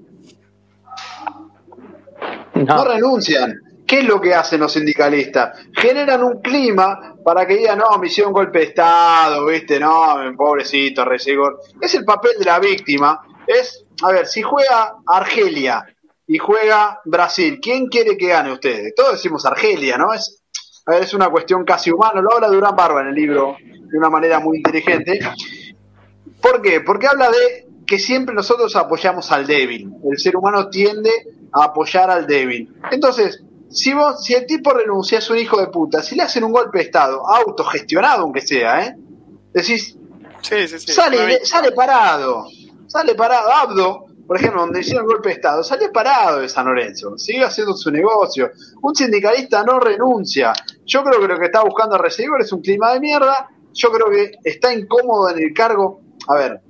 No 2.54 2.64
No. 2.76 2.84
renuncian. 2.84 3.54
¿Qué 3.90 3.98
es 3.98 4.05
lo 4.05 4.20
que 4.20 4.33
hacen 4.33 4.61
los 4.61 4.72
sindicalistas? 4.72 5.66
Generan 5.72 6.22
un 6.22 6.40
clima 6.40 7.16
para 7.24 7.44
que 7.44 7.57
digan, 7.57 7.81
no, 7.81 7.98
me 7.98 8.09
golpe 8.31 8.61
de 8.61 8.64
Estado, 8.66 9.44
¿viste? 9.46 9.81
No, 9.81 10.14
pobrecito, 10.37 11.05
Resegor. 11.05 11.59
Es 11.81 11.96
el 11.96 12.05
papel 12.05 12.31
de 12.38 12.44
la 12.44 12.61
víctima. 12.61 13.20
Es, 13.48 13.85
a 14.05 14.12
ver, 14.12 14.29
si 14.29 14.42
juega 14.42 14.94
Argelia 15.05 15.85
y 16.24 16.38
juega 16.38 17.00
Brasil, 17.05 17.59
¿quién 17.61 17.88
quiere 17.88 18.16
que 18.16 18.29
gane 18.29 18.53
ustedes? 18.53 18.94
Todos 18.94 19.14
decimos 19.14 19.44
Argelia, 19.44 19.98
¿no? 19.98 20.14
Es, 20.14 20.40
a 20.87 20.92
ver, 20.92 21.03
es 21.03 21.12
una 21.12 21.29
cuestión 21.29 21.64
casi 21.64 21.90
humana. 21.90 22.20
Lo 22.20 22.33
habla 22.33 22.46
Durán 22.46 22.76
Barba 22.76 23.00
en 23.00 23.09
el 23.09 23.14
libro 23.16 23.57
de 23.59 23.98
una 23.98 24.09
manera 24.09 24.38
muy 24.38 24.59
inteligente. 24.59 25.18
¿Por 26.40 26.62
qué? 26.62 26.81
Porque 26.83 27.09
habla 27.09 27.29
de 27.29 27.66
que 27.85 27.98
siempre 27.98 28.37
nosotros 28.37 28.76
apoyamos 28.76 29.33
al 29.33 29.48
débil. 29.48 29.90
El 30.09 30.16
ser 30.16 30.37
humano 30.37 30.68
tiende 30.68 31.11
a 31.53 31.64
apoyar 31.64 32.09
al 32.09 32.29
débil. 32.29 32.72
Entonces, 32.92 33.42
si 33.70 33.94
vos, 33.94 34.24
si 34.24 34.35
el 34.35 34.46
tipo 34.46 34.72
renuncia 34.72 35.18
es 35.18 35.30
un 35.30 35.38
hijo 35.38 35.59
de 35.61 35.68
puta, 35.68 36.02
si 36.02 36.16
le 36.16 36.22
hacen 36.22 36.44
un 36.44 36.52
golpe 36.52 36.78
de 36.78 36.85
estado, 36.85 37.22
autogestionado 37.26 38.22
aunque 38.22 38.40
sea, 38.40 38.85
¿eh? 38.87 38.96
Decís, 39.52 39.96
Sí, 40.42 40.66
sí, 40.68 40.78
sí. 40.78 40.92
sale, 40.92 41.44
sale 41.44 41.72
parado, 41.72 42.46
sale 42.87 43.14
parado. 43.14 43.50
Abdo, 43.52 44.04
por 44.26 44.37
ejemplo, 44.38 44.62
donde 44.62 44.80
hicieron 44.80 45.06
golpe 45.06 45.28
de 45.28 45.35
estado, 45.37 45.62
salió 45.62 45.92
parado 45.92 46.40
de 46.40 46.48
San 46.48 46.66
Lorenzo, 46.66 47.18
sigue 47.18 47.44
haciendo 47.44 47.74
su 47.74 47.90
negocio. 47.90 48.50
Un 48.83 48.94
sindicalista 48.94 49.62
no 49.64 49.78
renuncia. 49.80 50.52
Yo 50.87 51.02
creo 51.04 51.20
que 51.20 51.28
lo 51.28 51.38
que 51.38 51.46
está 51.46 51.62
buscando 51.62 51.96
a 51.96 51.98
recibir 51.98 52.30
es 52.40 52.52
un 52.52 52.62
clima 52.62 52.92
de 52.94 53.00
mierda. 53.00 53.48
Yo 53.74 53.90
creo 53.92 54.09
que 54.11 54.33
está 54.44 54.72
incómodo 54.72 55.30
en 55.30 55.38
el 55.42 55.52
cargo. 55.52 56.00
A 56.28 56.35
ver, 56.37 56.61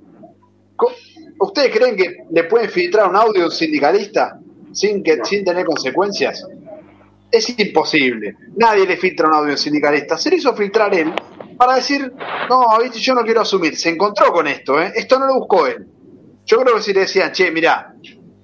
co- 0.75 0.91
¿ustedes 1.39 1.71
creen 1.75 1.95
que 1.95 2.17
le 2.29 2.43
pueden 2.45 2.69
filtrar 2.69 3.07
un 3.09 3.15
audio 3.15 3.43
a 3.43 3.45
un 3.45 3.51
sindicalista 3.51 4.37
sin, 4.73 5.01
que, 5.03 5.17
No. 5.17 5.25
sin 5.25 5.45
tener 5.45 5.65
consecuencias? 5.65 6.45
Es 7.31 7.57
imposible. 7.57 8.35
Nadie 8.57 8.85
le 8.85 8.97
filtra 8.97 9.27
un 9.27 9.33
audio 9.35 9.55
sindicalista. 9.55 10.17
Se 10.17 10.29
le 10.29 10.35
hizo 10.35 10.53
filtrar 10.55 10.93
él 10.93 11.13
para 11.57 11.75
decir, 11.75 12.11
no, 12.49 12.65
viste, 12.81 12.99
yo 12.99 13.13
no 13.13 13.21
quiero 13.23 13.41
asumir. 13.41 13.75
Se 13.75 13.89
encontró 13.89 14.31
con 14.31 14.47
esto, 14.47 14.81
¿eh? 14.81 14.91
Esto 14.95 15.17
no 15.19 15.27
lo 15.27 15.35
buscó 15.35 15.67
él. 15.67 15.87
Yo 16.45 16.59
creo 16.61 16.75
que 16.75 16.81
si 16.81 16.93
le 16.93 17.01
decían, 17.01 17.31
che, 17.31 17.51
mirá, 17.51 17.93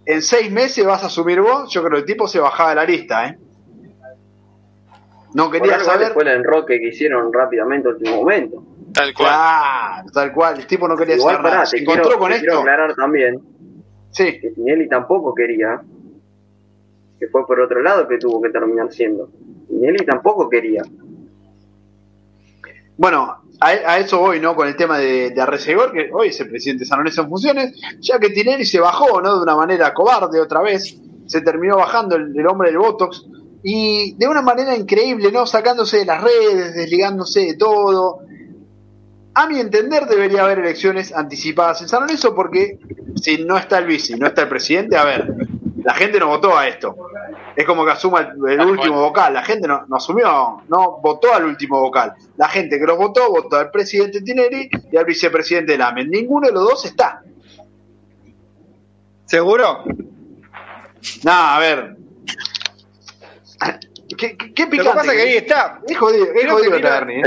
en 0.06 0.22
seis 0.22 0.50
meses 0.52 0.86
vas 0.86 1.04
a 1.04 1.08
asumir 1.08 1.42
vos, 1.42 1.72
yo 1.74 1.82
creo 1.82 1.94
que 1.94 2.00
el 2.00 2.06
tipo 2.06 2.28
se 2.28 2.40
bajaba 2.40 2.70
de 2.70 2.76
la 2.76 2.86
lista, 2.86 3.28
¿eh? 3.28 3.38
No 5.34 5.52
quería 5.52 5.80
saber. 5.82 6.14
fue 6.14 6.24
el 6.24 6.30
enroque 6.30 6.80
que 6.80 6.88
hicieron 6.88 7.32
rápidamente 7.34 7.90
al 7.90 7.96
último 7.96 8.16
momento. 8.18 8.64
Tal 8.94 9.14
cual. 9.14 9.28
Claro, 9.28 10.10
tal 10.14 10.32
cual. 10.32 10.60
El 10.60 10.66
tipo 10.68 10.88
no 10.88 10.96
quería 10.96 11.16
Igual 11.16 11.36
saber 11.36 11.52
nada. 11.52 11.66
Se 11.66 11.78
encontró 11.80 12.04
quiero, 12.04 12.20
con 12.20 12.32
te 12.32 12.40
quiero 12.40 12.54
esto. 12.54 12.62
aclarar 12.62 12.96
también 12.96 13.40
Sí, 14.12 14.40
que 14.40 14.50
Tinelli 14.52 14.88
tampoco 14.88 15.36
quería, 15.36 15.82
que 17.20 17.28
fue 17.28 17.46
por 17.46 17.60
otro 17.60 17.82
lado 17.82 18.08
que 18.08 18.18
tuvo 18.18 18.42
que 18.42 18.50
terminar 18.50 18.92
siendo. 18.92 19.30
Tinelli 19.68 20.06
tampoco 20.06 20.50
quería. 20.50 20.84
Bueno, 22.98 23.44
a, 23.60 23.98
eso 23.98 24.20
voy, 24.20 24.40
¿no? 24.40 24.56
Con 24.56 24.68
el 24.68 24.76
tema 24.76 24.98
de, 24.98 25.32
de 25.32 25.92
que 25.94 26.10
hoy 26.14 26.30
es 26.30 26.40
el 26.40 26.50
presidente 26.50 26.84
de 26.84 26.88
San 26.88 27.06
en 27.06 27.30
funciones, 27.30 27.80
ya 28.00 28.20
que 28.20 28.30
Tinelli 28.30 28.66
se 28.66 28.80
bajó, 28.80 29.22
¿no? 29.22 29.36
De 29.36 29.44
una 29.44 29.56
manera 29.56 29.94
cobarde 29.94 30.40
otra 30.40 30.62
vez, 30.62 31.00
se 31.26 31.42
terminó 31.42 31.78
bajando 31.78 32.16
el, 32.16 32.38
el 32.38 32.48
hombre 32.48 32.70
del 32.70 32.80
Botox, 32.80 33.26
y 33.64 34.14
de 34.14 34.28
una 34.28 34.42
manera 34.42 34.76
increíble, 34.76 35.32
¿no? 35.32 35.46
Sacándose 35.46 35.98
de 35.98 36.06
las 36.06 36.24
redes, 36.24 36.76
desligándose 36.76 37.42
de 37.42 37.54
todo. 37.56 38.20
A 39.34 39.48
mi 39.48 39.60
entender 39.60 40.06
debería 40.06 40.44
haber 40.44 40.60
elecciones 40.60 41.14
anticipadas 41.14 41.82
en 41.82 41.90
San 41.90 42.02
Lorenzo 42.02 42.34
porque 42.34 42.80
si 43.22 43.44
no 43.44 43.58
está 43.58 43.80
el 43.80 43.86
vice, 43.86 44.18
no 44.18 44.28
está 44.28 44.44
el 44.44 44.50
presidente, 44.50 44.96
a 44.96 45.06
ver, 45.06 45.32
La 45.88 45.94
gente 45.94 46.20
no 46.20 46.28
votó 46.28 46.58
a 46.58 46.68
esto. 46.68 46.98
Es 47.56 47.66
como 47.66 47.86
que 47.86 47.92
asuma 47.92 48.20
el, 48.20 48.52
el 48.60 48.60
último 48.60 49.00
vocal. 49.00 49.34
La 49.34 49.42
gente 49.42 49.70
no, 49.70 49.86
no 49.88 49.96
asumió, 49.96 50.62
no 50.68 51.00
votó 51.02 51.34
al 51.34 51.46
último 51.46 51.80
vocal. 51.80 52.14
La 52.36 52.50
gente 52.50 52.78
que 52.78 52.86
lo 52.86 52.98
votó, 52.98 53.30
votó 53.32 53.56
al 53.56 53.72
presidente 53.72 54.22
Tinelli 54.22 54.70
y 54.92 54.98
al 54.98 55.06
vicepresidente 55.06 55.78
Lamen. 55.78 56.10
Ninguno 56.10 56.48
de 56.48 56.54
los 56.54 56.64
dos 56.64 56.86
está. 56.86 57.22
¿Seguro? 59.26 59.86
No, 61.24 61.32
a 61.32 61.60
ver. 61.60 61.96
¿Qué, 64.18 64.36
qué, 64.38 64.54
qué 64.54 64.64
Lo 64.64 64.70
que 64.70 64.78
picante? 64.78 64.94
pasa 64.94 65.14
es 65.14 65.18
que 65.18 65.22
ahí 65.30 65.36
está. 65.38 65.80
Es 65.88 65.98
jodido, 65.98 66.26
es 66.26 66.32
Creo 66.42 66.54
jodido 66.58 66.72
que 66.78 66.82
Bernie, 66.82 67.20
¿eh? 67.22 67.24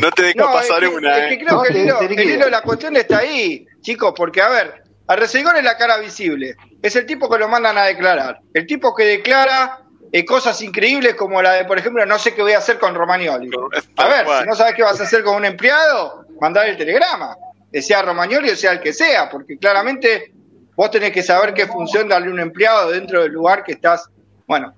No 0.00 0.10
te 0.10 0.22
deja 0.22 0.34
No, 0.40 0.52
pasar 0.52 0.84
es 0.84 0.90
que, 0.90 0.96
una, 0.96 1.18
es 1.18 1.28
que 1.28 1.34
¿eh? 1.34 1.38
creo 1.44 1.56
No, 1.56 1.62
que 1.62 1.68
el 1.68 1.74
te- 1.74 1.80
hilo, 1.82 1.98
te 1.98 2.04
el 2.04 2.10
liquida. 2.10 2.34
hilo 2.34 2.44
de 2.44 2.50
la 2.50 2.62
cuestión 2.62 2.96
está 2.96 3.18
ahí, 3.18 3.66
chicos, 3.80 4.14
porque 4.16 4.40
a 4.42 4.48
ver, 4.50 4.84
a 5.06 5.16
Reseigor 5.16 5.56
es 5.56 5.64
la 5.64 5.76
cara 5.76 5.98
visible, 5.98 6.54
es 6.84 6.94
el 6.96 7.06
tipo 7.06 7.30
que 7.30 7.38
lo 7.38 7.48
mandan 7.48 7.78
a 7.78 7.84
declarar, 7.84 8.40
el 8.52 8.66
tipo 8.66 8.94
que 8.94 9.04
declara 9.04 9.80
eh, 10.12 10.22
cosas 10.22 10.60
increíbles 10.60 11.14
como 11.14 11.40
la 11.40 11.52
de, 11.52 11.64
por 11.64 11.78
ejemplo, 11.78 12.04
no 12.04 12.18
sé 12.18 12.34
qué 12.34 12.42
voy 12.42 12.52
a 12.52 12.58
hacer 12.58 12.78
con 12.78 12.94
Romagnoli. 12.94 13.50
A 13.96 14.06
ver, 14.06 14.26
si 14.40 14.46
no 14.46 14.54
sabes 14.54 14.74
qué 14.74 14.82
vas 14.82 15.00
a 15.00 15.04
hacer 15.04 15.24
con 15.24 15.36
un 15.36 15.46
empleado, 15.46 16.26
mandar 16.42 16.68
el 16.68 16.76
telegrama, 16.76 17.38
sea 17.72 18.02
Romagnoli 18.02 18.50
o 18.50 18.56
sea 18.56 18.72
el 18.72 18.80
que 18.80 18.92
sea, 18.92 19.30
porque 19.30 19.56
claramente 19.56 20.34
vos 20.76 20.90
tenés 20.90 21.10
que 21.12 21.22
saber 21.22 21.54
qué 21.54 21.66
función 21.66 22.06
darle 22.06 22.28
a 22.28 22.32
un 22.32 22.40
empleado 22.40 22.90
dentro 22.90 23.22
del 23.22 23.32
lugar 23.32 23.64
que 23.64 23.72
estás. 23.72 24.10
Bueno, 24.46 24.74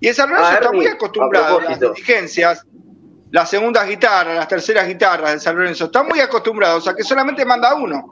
y 0.00 0.08
el 0.08 0.14
San 0.14 0.30
Lorenzo 0.30 0.52
está 0.54 0.72
muy 0.72 0.86
acostumbrado 0.86 1.58
a 1.58 1.64
las 1.64 1.78
propósito. 1.78 1.92
dirigencias, 1.92 2.64
las 3.30 3.50
segundas 3.50 3.86
guitarras, 3.86 4.36
las 4.36 4.48
terceras 4.48 4.88
guitarras 4.88 5.32
del 5.32 5.40
San 5.40 5.54
Lorenzo, 5.54 5.84
están 5.84 6.08
muy 6.08 6.20
acostumbrados 6.20 6.88
a 6.88 6.96
que 6.96 7.02
solamente 7.02 7.44
manda 7.44 7.74
uno. 7.74 8.08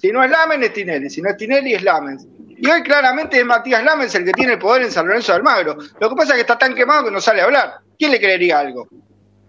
Si 0.00 0.12
no 0.12 0.22
es 0.22 0.30
Lamen, 0.30 0.62
es 0.62 0.72
Tinelli, 0.72 1.10
si 1.10 1.20
no 1.20 1.30
es 1.30 1.36
Tinelli, 1.36 1.74
es 1.74 1.82
Lamens. 1.82 2.26
Y 2.64 2.70
hoy 2.70 2.82
claramente 2.82 3.38
es 3.38 3.44
Matías 3.44 3.84
Lamens 3.84 4.14
el 4.14 4.24
que 4.24 4.32
tiene 4.32 4.54
el 4.54 4.58
poder 4.58 4.80
en 4.84 4.90
San 4.90 5.06
Lorenzo 5.06 5.32
de 5.32 5.36
Almagro. 5.36 5.76
Lo 6.00 6.08
que 6.08 6.16
pasa 6.16 6.30
es 6.30 6.36
que 6.36 6.40
está 6.40 6.56
tan 6.56 6.74
quemado 6.74 7.04
que 7.04 7.10
no 7.10 7.20
sale 7.20 7.42
a 7.42 7.44
hablar. 7.44 7.74
¿Quién 7.98 8.10
le 8.10 8.18
creería 8.18 8.58
algo? 8.60 8.88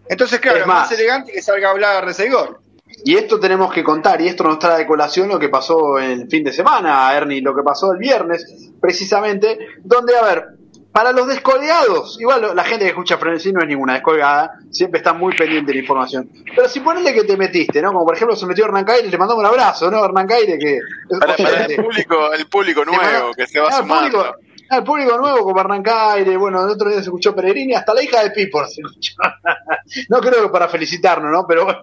Entonces, 0.09 0.37
claro, 0.41 0.57
Es 0.57 0.63
es 0.63 0.67
más, 0.67 0.91
más. 0.91 0.99
elegante 0.99 1.31
que 1.31 1.41
salga 1.41 1.69
a 1.69 1.71
hablar 1.71 1.95
a 1.95 2.01
Reseigor. 2.01 2.59
Y 3.05 3.15
esto 3.15 3.39
tenemos 3.39 3.71
que 3.73 3.85
contar, 3.85 4.19
y 4.19 4.27
esto 4.27 4.43
nos 4.43 4.59
trae 4.59 4.79
de 4.79 4.85
colación 4.85 5.29
lo 5.29 5.39
que 5.39 5.47
pasó 5.47 5.97
el 5.97 6.27
fin 6.27 6.43
de 6.43 6.51
semana, 6.51 7.15
Ernie, 7.15 7.41
lo 7.41 7.55
que 7.55 7.63
pasó 7.63 7.93
el 7.93 7.99
viernes, 7.99 8.71
precisamente, 8.81 9.59
donde, 9.81 10.17
a 10.17 10.21
ver, 10.21 10.47
para 10.95 11.11
los 11.11 11.27
descolgados, 11.27 12.17
igual 12.21 12.55
la 12.55 12.63
gente 12.63 12.85
que 12.85 12.91
escucha 12.91 13.17
Frenesí 13.17 13.51
no 13.51 13.59
es 13.61 13.67
ninguna 13.67 13.95
descolgada, 13.95 14.53
siempre 14.71 14.99
está 14.99 15.11
muy 15.11 15.35
pendiente 15.35 15.67
de 15.67 15.73
la 15.73 15.81
información. 15.81 16.29
Pero 16.55 16.69
si 16.69 16.79
ponele 16.79 17.13
que 17.13 17.25
te 17.25 17.35
metiste, 17.35 17.81
¿no? 17.81 17.91
Como 17.91 18.05
por 18.05 18.15
ejemplo 18.15 18.33
se 18.37 18.45
metió 18.45 18.63
Hernán 18.63 18.85
Caire, 18.85 19.09
le 19.09 19.17
mandamos 19.17 19.43
un 19.43 19.45
abrazo, 19.49 19.91
¿no? 19.91 20.05
Hernán 20.05 20.25
Caire, 20.25 20.57
que... 20.57 20.79
Para, 21.19 21.35
para 21.35 21.65
el 21.65 21.75
público, 21.75 22.33
el 22.33 22.47
público 22.47 22.85
nuevo 22.85 23.33
que 23.35 23.45
se 23.45 23.59
va 23.59 23.67
al 23.67 23.73
sumando. 23.73 24.17
público, 24.17 24.35
al 24.69 24.83
público 24.85 25.17
nuevo 25.17 25.43
como 25.43 25.59
Hernán 25.59 25.83
Caire, 25.83 26.37
bueno, 26.37 26.63
el 26.63 26.69
otro 26.69 26.87
día 26.87 26.99
se 26.99 27.03
escuchó 27.03 27.35
Peregrini, 27.35 27.73
hasta 27.75 27.93
la 27.93 28.01
hija 28.01 28.23
de 28.23 28.31
Pipo 28.31 28.65
se 28.65 28.79
escuchó. 28.79 29.15
no 30.09 30.19
creo 30.21 30.43
que 30.43 30.49
para 30.49 30.69
felicitarnos, 30.69 31.29
¿no? 31.29 31.45
Pero 31.45 31.65
bueno. 31.65 31.81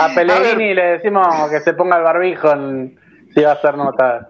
A. 0.00 0.08
Pellegrini 0.12 0.74
le 0.74 0.82
decimos 0.98 1.24
que 1.50 1.60
se 1.60 1.72
ponga 1.74 1.98
el 1.98 2.02
barbijo 2.02 2.50
en- 2.50 2.98
si 3.32 3.40
va 3.42 3.52
a 3.52 3.60
ser 3.60 3.76
nota. 3.76 4.26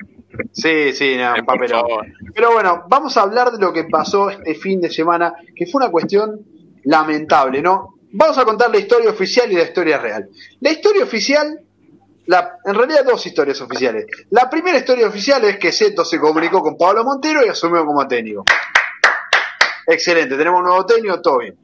Sí, 0.52 0.92
sí, 0.92 1.16
no, 1.16 1.34
papelón. 1.44 1.80
favor. 1.80 2.06
Pero 2.34 2.52
bueno, 2.52 2.84
vamos 2.88 3.16
a 3.16 3.22
hablar 3.22 3.50
de 3.52 3.58
lo 3.58 3.72
que 3.72 3.84
pasó 3.84 4.30
este 4.30 4.54
fin 4.54 4.80
de 4.80 4.90
semana, 4.90 5.34
que 5.54 5.66
fue 5.66 5.82
una 5.82 5.90
cuestión 5.90 6.40
lamentable, 6.84 7.62
¿no? 7.62 7.96
Vamos 8.12 8.36
a 8.38 8.44
contar 8.44 8.70
la 8.70 8.78
historia 8.78 9.10
oficial 9.10 9.50
y 9.50 9.56
la 9.56 9.62
historia 9.62 9.98
real. 9.98 10.28
La 10.60 10.70
historia 10.70 11.04
oficial, 11.04 11.60
la, 12.26 12.58
en 12.64 12.74
realidad 12.74 13.04
dos 13.04 13.26
historias 13.26 13.60
oficiales. 13.60 14.06
La 14.30 14.50
primera 14.50 14.78
historia 14.78 15.06
oficial 15.06 15.44
es 15.44 15.58
que 15.58 15.72
Seto 15.72 16.04
se 16.04 16.20
comunicó 16.20 16.62
con 16.62 16.76
Pablo 16.76 17.04
Montero 17.04 17.44
y 17.44 17.48
asumió 17.48 17.84
como 17.86 18.06
técnico. 18.06 18.44
Excelente, 19.86 20.36
tenemos 20.36 20.60
un 20.60 20.66
nuevo 20.66 20.86
técnico, 20.86 21.20
todo 21.20 21.38
bien. 21.38 21.56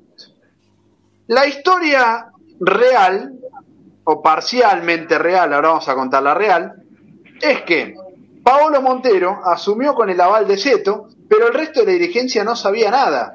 La 1.28 1.46
historia 1.46 2.26
real, 2.61 3.35
o 4.04 4.22
parcialmente 4.22 5.18
real, 5.18 5.52
ahora 5.52 5.68
vamos 5.68 5.88
a 5.88 5.94
contar 5.94 6.22
la 6.22 6.35
real, 6.35 6.72
es 7.40 7.62
que 7.62 7.94
Paolo 8.42 8.81
Montero 8.81 9.40
asumió 9.44 9.94
con 9.94 10.11
el 10.11 10.20
aval 10.20 10.46
de 10.46 10.57
Seto, 10.57 11.09
pero 11.29 11.48
el 11.48 11.55
resto 11.55 11.81
de 11.81 11.87
la 11.87 11.92
dirigencia 11.92 12.44
no 12.44 12.57
sabía 12.57 12.90
nada. 12.90 13.35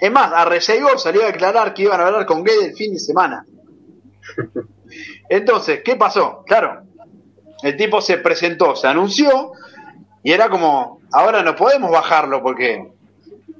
Es 0.00 0.12
más, 0.12 0.32
a 0.32 0.44
Reseigor 0.44 0.98
salió 0.98 1.22
a 1.22 1.26
declarar 1.26 1.74
que 1.74 1.82
iban 1.82 2.00
a 2.00 2.06
hablar 2.06 2.26
con 2.26 2.44
Guede 2.44 2.66
el 2.66 2.74
fin 2.74 2.92
de 2.92 3.00
semana. 3.00 3.44
Entonces, 5.28 5.82
¿qué 5.84 5.96
pasó? 5.96 6.44
Claro, 6.46 6.82
el 7.62 7.76
tipo 7.76 8.00
se 8.00 8.18
presentó, 8.18 8.76
se 8.76 8.86
anunció, 8.86 9.52
y 10.22 10.32
era 10.32 10.48
como, 10.48 11.00
ahora 11.12 11.42
no 11.42 11.56
podemos 11.56 11.90
bajarlo 11.90 12.42
porque 12.42 12.92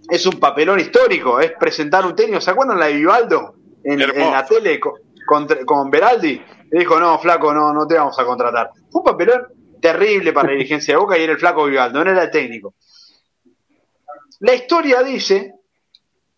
es 0.08 0.26
un 0.26 0.38
papelón 0.38 0.78
histórico, 0.78 1.40
es 1.40 1.52
presentar 1.58 2.06
un 2.06 2.14
técnico. 2.14 2.40
¿Se 2.40 2.50
acuerdan 2.50 2.78
la 2.78 2.86
de 2.86 2.94
Vivaldo 2.94 3.54
en, 3.82 3.98
la 3.98 4.44
tele 4.44 4.78
con, 4.78 4.94
con, 5.26 5.46
con 5.64 5.90
Beraldi? 5.90 6.40
Le 6.70 6.78
dijo, 6.80 7.00
no, 7.00 7.18
flaco, 7.18 7.52
no, 7.52 7.72
no 7.72 7.86
te 7.86 7.96
vamos 7.96 8.18
a 8.18 8.24
contratar. 8.24 8.70
Fue 8.90 9.00
un 9.00 9.04
papelón 9.04 9.57
terrible 9.80 10.32
para 10.32 10.48
la 10.48 10.54
dirigencia 10.56 10.94
de 10.94 11.00
Boca 11.00 11.18
y 11.18 11.22
era 11.22 11.32
el 11.32 11.38
flaco 11.38 11.66
Vivaldo, 11.66 12.04
no 12.04 12.10
era 12.10 12.24
el 12.24 12.30
técnico. 12.30 12.74
La 14.40 14.54
historia 14.54 15.02
dice 15.02 15.54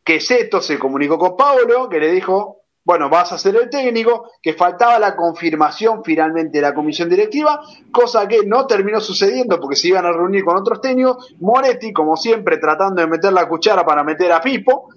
que 0.02 0.20
Seto 0.20 0.60
se 0.60 0.78
comunicó 0.78 1.18
con 1.18 1.36
Pablo, 1.36 1.88
que 1.88 2.00
le 2.00 2.10
dijo, 2.10 2.60
bueno, 2.82 3.10
vas 3.10 3.30
a 3.32 3.38
ser 3.38 3.56
el 3.56 3.68
técnico, 3.68 4.30
que 4.42 4.54
faltaba 4.54 4.98
la 4.98 5.14
confirmación 5.14 6.02
finalmente 6.02 6.58
de 6.58 6.62
la 6.62 6.74
comisión 6.74 7.08
directiva, 7.08 7.60
cosa 7.92 8.26
que 8.26 8.44
no 8.46 8.66
terminó 8.66 9.00
sucediendo 9.00 9.60
porque 9.60 9.76
se 9.76 9.88
iban 9.88 10.06
a 10.06 10.12
reunir 10.12 10.44
con 10.44 10.56
otros 10.56 10.80
técnicos, 10.80 11.34
Moretti, 11.40 11.92
como 11.92 12.16
siempre, 12.16 12.56
tratando 12.56 13.02
de 13.02 13.06
meter 13.06 13.32
la 13.32 13.46
cuchara 13.46 13.84
para 13.84 14.02
meter 14.02 14.32
a 14.32 14.40
Pipo. 14.40 14.88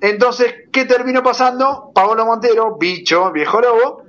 Entonces, 0.00 0.54
¿qué 0.72 0.84
terminó 0.84 1.22
pasando? 1.22 1.90
Pablo 1.92 2.24
Montero, 2.24 2.76
bicho, 2.78 3.32
viejo 3.32 3.60
lobo, 3.60 4.02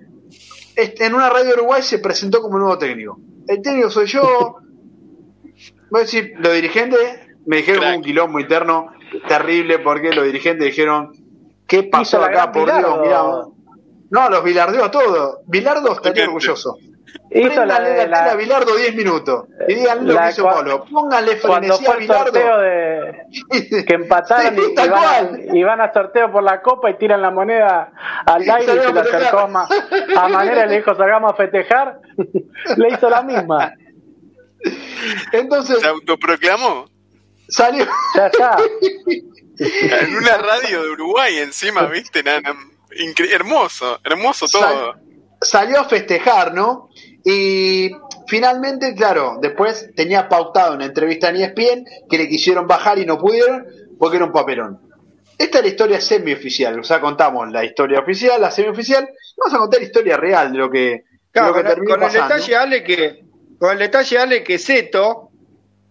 en 0.76 1.14
una 1.16 1.30
radio 1.30 1.48
de 1.48 1.54
Uruguay 1.54 1.82
se 1.82 1.98
presentó 1.98 2.42
como 2.42 2.60
nuevo 2.60 2.78
técnico. 2.78 3.20
El 3.48 3.62
técnico 3.62 3.90
soy 3.90 4.06
yo. 4.08 4.58
Voy 5.90 6.02
a 6.02 6.04
decir, 6.04 6.34
los 6.38 6.54
dirigentes 6.54 7.00
me 7.46 7.58
dijeron 7.58 7.82
Crack. 7.82 7.98
un 7.98 8.04
quilombo 8.04 8.40
interno 8.40 8.92
terrible 9.28 9.80
porque 9.80 10.14
los 10.14 10.26
dirigentes 10.26 10.66
dijeron, 10.66 11.12
¿qué 11.66 11.84
pasó 11.84 12.24
acá? 12.24 12.52
Por 12.52 12.66
Dios, 12.66 13.00
mirá. 13.02 13.22
No, 14.10 14.30
los 14.30 14.44
bilardeó 14.44 14.84
a 14.86 14.92
todos. 14.92 15.40
Bilardo 15.48 15.94
estaría 15.94 16.26
orgulloso. 16.26 16.78
Hizo 17.30 17.66
la 17.66 17.80
de 17.82 18.08
la, 18.08 18.28
la, 18.28 18.36
Bilardo 18.36 18.76
10 18.76 18.96
minutos 18.96 19.46
y 19.68 19.76
díganle 19.76 20.14
lo 20.14 20.14
la 20.14 20.26
que 20.28 20.32
hizo. 20.32 20.86
Pónganle 20.92 21.40
cuando 21.40 21.78
frenesí 21.78 21.86
a 21.86 21.92
fue 21.92 21.98
el 22.02 22.08
sorteo 22.08 22.60
Bilardo. 22.60 22.62
de 22.62 23.86
que 23.86 23.94
empataron 23.94 24.56
Sí, 24.56 24.62
y, 24.78 24.82
y 24.82 24.90
van 24.90 25.56
y 25.58 25.64
van 25.64 25.82
a 25.82 25.94
sorteo 25.94 26.32
por 26.32 26.44
la 26.44 26.62
copa 26.62 26.90
y 26.90 26.98
tiran 26.98 27.22
la 27.22 27.32
moneda 27.32 27.92
al 28.26 28.42
aire 28.50 28.74
y 28.76 28.78
se 28.80 28.94
Salgamos 28.94 28.94
le 28.94 29.00
a 29.00 29.04
festejar. 29.04 29.24
acercó 29.24 29.40
a, 30.20 30.26
a 30.26 30.28
manera 30.30 30.66
y 30.66 30.70
le 30.70 30.76
dijo 30.78 30.96
salgamos 30.96 31.32
a 31.32 31.36
festejar 31.36 32.00
le 32.78 32.90
hizo 32.90 33.10
la 33.10 33.22
misma 33.24 33.74
Entonces 35.32 35.80
¿Se 35.80 35.88
autoproclamó? 35.88 36.90
salió, 37.50 37.86
ya 38.16 38.28
está 38.28 38.58
En 39.60 40.16
una 40.16 40.38
radio 40.38 40.84
de 40.84 40.90
Uruguay 40.92 41.38
encima, 41.40 41.84
¿viste? 41.88 42.22
Nada, 42.24 42.42
hermoso, 43.32 44.00
hermoso 44.04 44.46
todo. 44.52 44.96
Salió 45.42 45.80
a 45.80 45.86
festejar, 45.86 46.54
¿no? 46.54 46.90
Y 47.24 47.92
finalmente, 48.28 48.94
claro, 48.96 49.38
después 49.42 49.90
tenía 49.96 50.30
pautado 50.30 50.76
una 50.76 50.86
entrevista 50.86 51.30
en 51.30 51.38
ESPN 51.38 51.86
que 52.10 52.18
le 52.18 52.28
quisieron 52.30 52.68
bajar 52.68 53.00
y 53.00 53.06
no 53.06 53.18
pudieron 53.18 53.66
porque 54.00 54.18
era 54.18 54.26
un 54.26 54.32
papelón. 54.32 54.80
Esta 55.38 55.60
es 55.60 55.64
la 55.66 55.70
historia 55.70 56.02
semioficial, 56.02 56.80
o 56.80 56.84
sea, 56.84 57.00
contamos 57.00 57.52
la 57.52 57.64
historia 57.64 58.00
oficial, 58.00 58.42
la 58.42 58.50
semioficial, 58.50 59.08
vamos 59.38 59.54
a 59.54 59.58
contar 59.60 59.80
la 59.82 59.86
historia 59.86 60.18
real 60.18 60.52
de 60.52 60.58
lo 60.58 60.70
que, 60.72 60.80
de 60.80 61.04
Claro, 61.32 61.50
lo 61.50 61.54
que 61.64 61.76
con, 61.76 61.86
con 61.86 62.04
el 62.04 62.12
detalle, 62.14 62.56
Ale, 62.56 62.84
que 62.84 63.24
con 63.60 63.72
el 63.72 63.78
detalle, 63.80 64.18
Ale, 64.18 64.44
que 64.44 64.58
Seto 64.58 65.30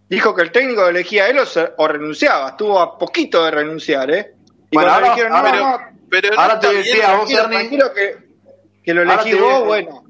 dijo 0.09 0.35
que 0.35 0.43
el 0.43 0.51
técnico 0.51 0.89
elegía 0.89 1.25
a 1.25 1.29
él 1.29 1.39
o, 1.77 1.89
renunciaba. 1.89 2.51
Estuvo 2.51 2.81
a 2.81 2.99
poquito 2.99 3.45
de 3.45 3.51
renunciar, 3.53 4.11
¿eh? 4.11 4.35
Y 4.71 4.77
Bueno, 4.77 4.93
ahora- 4.93 5.17
no, 5.29 5.37
ahora- 5.37 5.53
no, 5.53 5.79
Pero 6.09 6.41
Ahora 6.41 6.61
te 6.61 6.67
doy 6.69 6.77
el 6.77 6.83
bien, 6.85 6.97
pie 6.97 7.05
a 7.05 7.17
vos, 7.17 7.31
Ernie. 7.31 7.69
que, 7.69 8.17
que 8.87 8.95
lo 8.95 9.03
elegí 9.03 9.33
doy 9.33 9.41
vos, 9.41 9.65
bueno. 9.65 10.05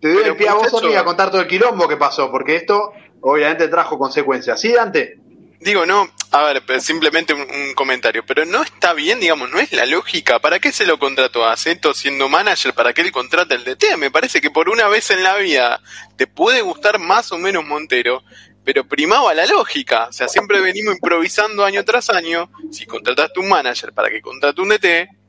Te 0.00 0.08
doy 0.08 0.18
Pero, 0.18 0.32
el 0.32 0.36
pie 0.36 0.48
a 0.48 0.54
vos, 0.54 0.72
Orni, 0.72 0.94
a 0.94 1.04
contar 1.04 1.30
todo 1.30 1.40
el 1.40 1.48
quilombo 1.48 1.88
que 1.88 1.96
pasó, 1.96 2.30
porque 2.30 2.54
esto 2.56 2.92
obviamente 3.22 3.66
trajo 3.68 3.98
consecuencias. 3.98 4.60
¿Sí, 4.60 4.72
Dante? 4.72 5.18
Digo, 5.58 5.84
no, 5.84 6.08
a 6.30 6.44
ver, 6.44 6.62
simplemente 6.80 7.34
un, 7.34 7.40
un 7.40 7.74
comentario, 7.74 8.22
pero 8.26 8.44
no 8.44 8.62
está 8.62 8.92
bien, 8.92 9.20
digamos, 9.20 9.50
no 9.50 9.58
es 9.58 9.72
la 9.72 9.86
lógica. 9.86 10.38
¿Para 10.38 10.58
qué 10.58 10.70
se 10.70 10.86
lo 10.86 10.98
contrató 10.98 11.46
a 11.46 11.56
Seto 11.56 11.92
siendo 11.94 12.28
manager? 12.28 12.74
¿Para 12.74 12.92
qué 12.92 13.02
él 13.02 13.12
contrata 13.12 13.54
el 13.54 13.64
DT? 13.64 13.96
Me 13.98 14.10
parece 14.10 14.40
que 14.40 14.50
por 14.50 14.68
una 14.68 14.88
vez 14.88 15.10
en 15.10 15.22
la 15.22 15.36
vida 15.36 15.80
te 16.16 16.26
puede 16.26 16.60
gustar 16.60 16.98
más 16.98 17.32
o 17.32 17.38
menos 17.38 17.64
Montero, 17.64 18.22
pero 18.64 18.86
primaba 18.86 19.32
la 19.34 19.46
lógica. 19.46 20.08
O 20.08 20.12
sea, 20.12 20.28
siempre 20.28 20.60
venimos 20.60 20.94
improvisando 20.94 21.64
año 21.64 21.84
tras 21.84 22.10
año. 22.10 22.50
Si 22.70 22.86
contrataste 22.86 23.40
un 23.40 23.48
manager 23.48 23.92
para 23.92 24.10
que 24.10 24.20
contrate 24.20 24.60
un 24.60 24.68
DT, 24.68 25.19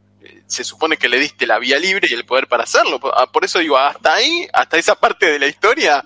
se 0.52 0.64
supone 0.66 0.98
que 0.98 1.08
le 1.08 1.18
diste 1.18 1.48
la 1.48 1.60
vía 1.60 1.80
libre 1.80 2.08
y 2.10 2.14
el 2.14 2.26
poder 2.26 2.48
para 2.48 2.64
hacerlo. 2.64 3.00
Por 3.00 3.14
ah, 3.16 3.28
por 3.32 3.46
eso 3.46 3.60
digo, 3.60 3.78
hasta 3.78 4.14
ahí, 4.14 4.48
hasta 4.52 4.78
esa 4.78 4.96
parte 4.96 5.28
de 5.28 5.40
la 5.40 5.48
historia, 5.48 6.04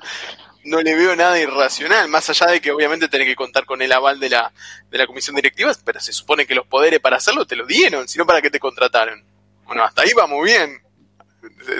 no 0.65 0.81
le 0.81 0.95
veo 0.95 1.15
nada 1.15 1.39
irracional, 1.39 2.07
más 2.09 2.29
allá 2.29 2.47
de 2.47 2.61
que 2.61 2.71
obviamente 2.71 3.07
tenés 3.07 3.27
que 3.27 3.35
contar 3.35 3.65
con 3.65 3.81
el 3.81 3.91
aval 3.91 4.19
de 4.19 4.29
la, 4.29 4.51
de 4.89 4.97
la 4.97 5.07
comisión 5.07 5.35
directiva, 5.35 5.71
pero 5.83 5.99
se 5.99 6.13
supone 6.13 6.45
que 6.45 6.55
los 6.55 6.67
poderes 6.67 6.99
para 6.99 7.17
hacerlo 7.17 7.45
te 7.45 7.55
lo 7.55 7.65
dieron, 7.65 8.07
sino 8.07 8.25
para 8.25 8.41
que 8.41 8.51
te 8.51 8.59
contrataron. 8.59 9.23
Bueno, 9.65 9.83
hasta 9.83 10.03
ahí 10.03 10.13
va 10.13 10.27
muy 10.27 10.45
bien. 10.45 10.79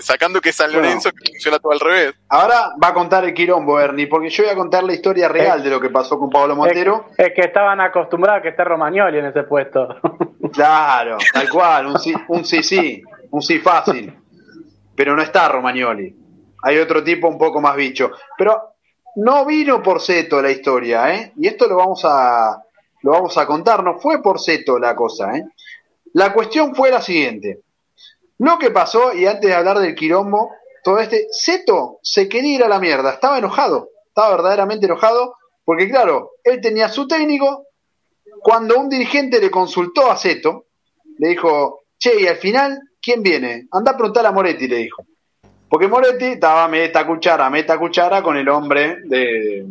Sacando 0.01 0.41
que 0.41 0.51
San 0.51 0.71
Lorenzo 0.71 1.10
funciona 1.28 1.58
todo 1.60 1.71
al 1.71 1.80
revés. 1.80 2.15
Ahora 2.30 2.71
va 2.82 2.89
a 2.89 2.93
contar 2.93 3.25
el 3.25 3.34
quirombo, 3.34 3.80
Ernie, 3.80 4.08
porque 4.08 4.30
yo 4.30 4.43
voy 4.43 4.51
a 4.51 4.56
contar 4.56 4.84
la 4.84 4.93
historia 4.93 5.28
real 5.28 5.63
de 5.63 5.69
lo 5.69 5.80
que 5.80 5.89
pasó 5.89 6.19
con 6.19 6.30
Pablo 6.30 6.56
Montero. 6.56 7.08
Es, 7.17 7.34
que 7.34 7.41
estaban 7.41 7.82
acostumbrados 7.82 8.39
a 8.39 8.41
que 8.43 8.49
esté 8.49 8.63
Romagnoli 8.63 9.19
en 9.19 9.25
ese 9.25 9.43
puesto. 9.43 9.88
Claro, 10.55 11.17
tal 11.33 11.49
cual, 11.49 11.87
un 11.87 11.99
sí, 11.99 12.13
un 12.29 12.45
sí, 12.45 12.63
sí, 12.63 13.03
un 13.31 13.41
sí 13.41 13.59
fácil. 13.59 14.17
Pero 14.95 15.15
no 15.15 15.21
está 15.21 15.49
Romagnoli. 15.49 16.15
Hay 16.63 16.77
otro 16.77 17.03
tipo 17.03 17.27
un 17.27 17.37
poco 17.37 17.59
más 17.59 17.75
bicho. 17.75 18.11
Pero 18.37 18.75
no 19.17 19.45
vino 19.45 19.83
por 19.83 20.01
Seto 20.01 20.41
la 20.41 20.51
historia, 20.51 21.13
¿eh? 21.13 21.33
Y 21.35 21.47
esto 21.47 21.67
lo 21.67 21.75
vamos 21.75 22.01
a, 22.05 22.61
lo 23.01 23.11
vamos 23.11 23.37
a 23.37 23.45
contar, 23.45 23.83
no 23.83 23.99
fue 23.99 24.21
por 24.21 24.39
Seto 24.39 24.79
la 24.79 24.95
cosa, 24.95 25.35
¿eh? 25.37 25.45
La 26.13 26.33
cuestión 26.33 26.73
fue 26.73 26.91
la 26.91 27.01
siguiente. 27.01 27.61
Lo 28.39 28.57
que 28.57 28.71
pasó, 28.71 29.13
y 29.13 29.25
antes 29.25 29.49
de 29.49 29.55
hablar 29.55 29.79
del 29.79 29.95
quirombo, 29.95 30.49
todo 30.83 30.99
este, 30.99 31.27
Seto 31.31 31.99
se 32.01 32.29
quería 32.29 32.55
ir 32.55 32.63
a 32.63 32.69
la 32.69 32.79
mierda, 32.79 33.11
estaba 33.11 33.37
enojado, 33.37 33.89
estaba 34.07 34.31
verdaderamente 34.31 34.85
enojado, 34.85 35.35
porque 35.65 35.89
claro, 35.89 36.31
él 36.43 36.61
tenía 36.61 36.89
su 36.89 37.07
técnico, 37.07 37.65
cuando 38.45 38.77
un 38.77 38.89
dirigente 38.89 39.41
le 39.41 39.49
consultó 39.49 40.12
a 40.12 40.15
Seto, 40.15 40.65
le 41.17 41.29
dijo, 41.29 41.86
che, 41.97 42.21
y 42.21 42.27
al 42.27 42.36
final, 42.36 42.79
¿quién 43.01 43.23
viene? 43.23 43.65
Anda 43.71 43.93
a 43.93 43.97
preguntar 43.97 44.23
a 44.23 44.31
Moretti, 44.31 44.67
le 44.67 44.77
dijo. 44.77 45.03
Porque 45.67 45.88
Moretti 45.88 46.25
estaba 46.25 46.67
meta 46.67 47.08
cuchara, 47.08 47.49
meta 47.49 47.79
cuchara 47.79 48.21
con 48.21 48.38
el 48.38 48.47
hombre 48.47 48.97
de. 49.05 49.65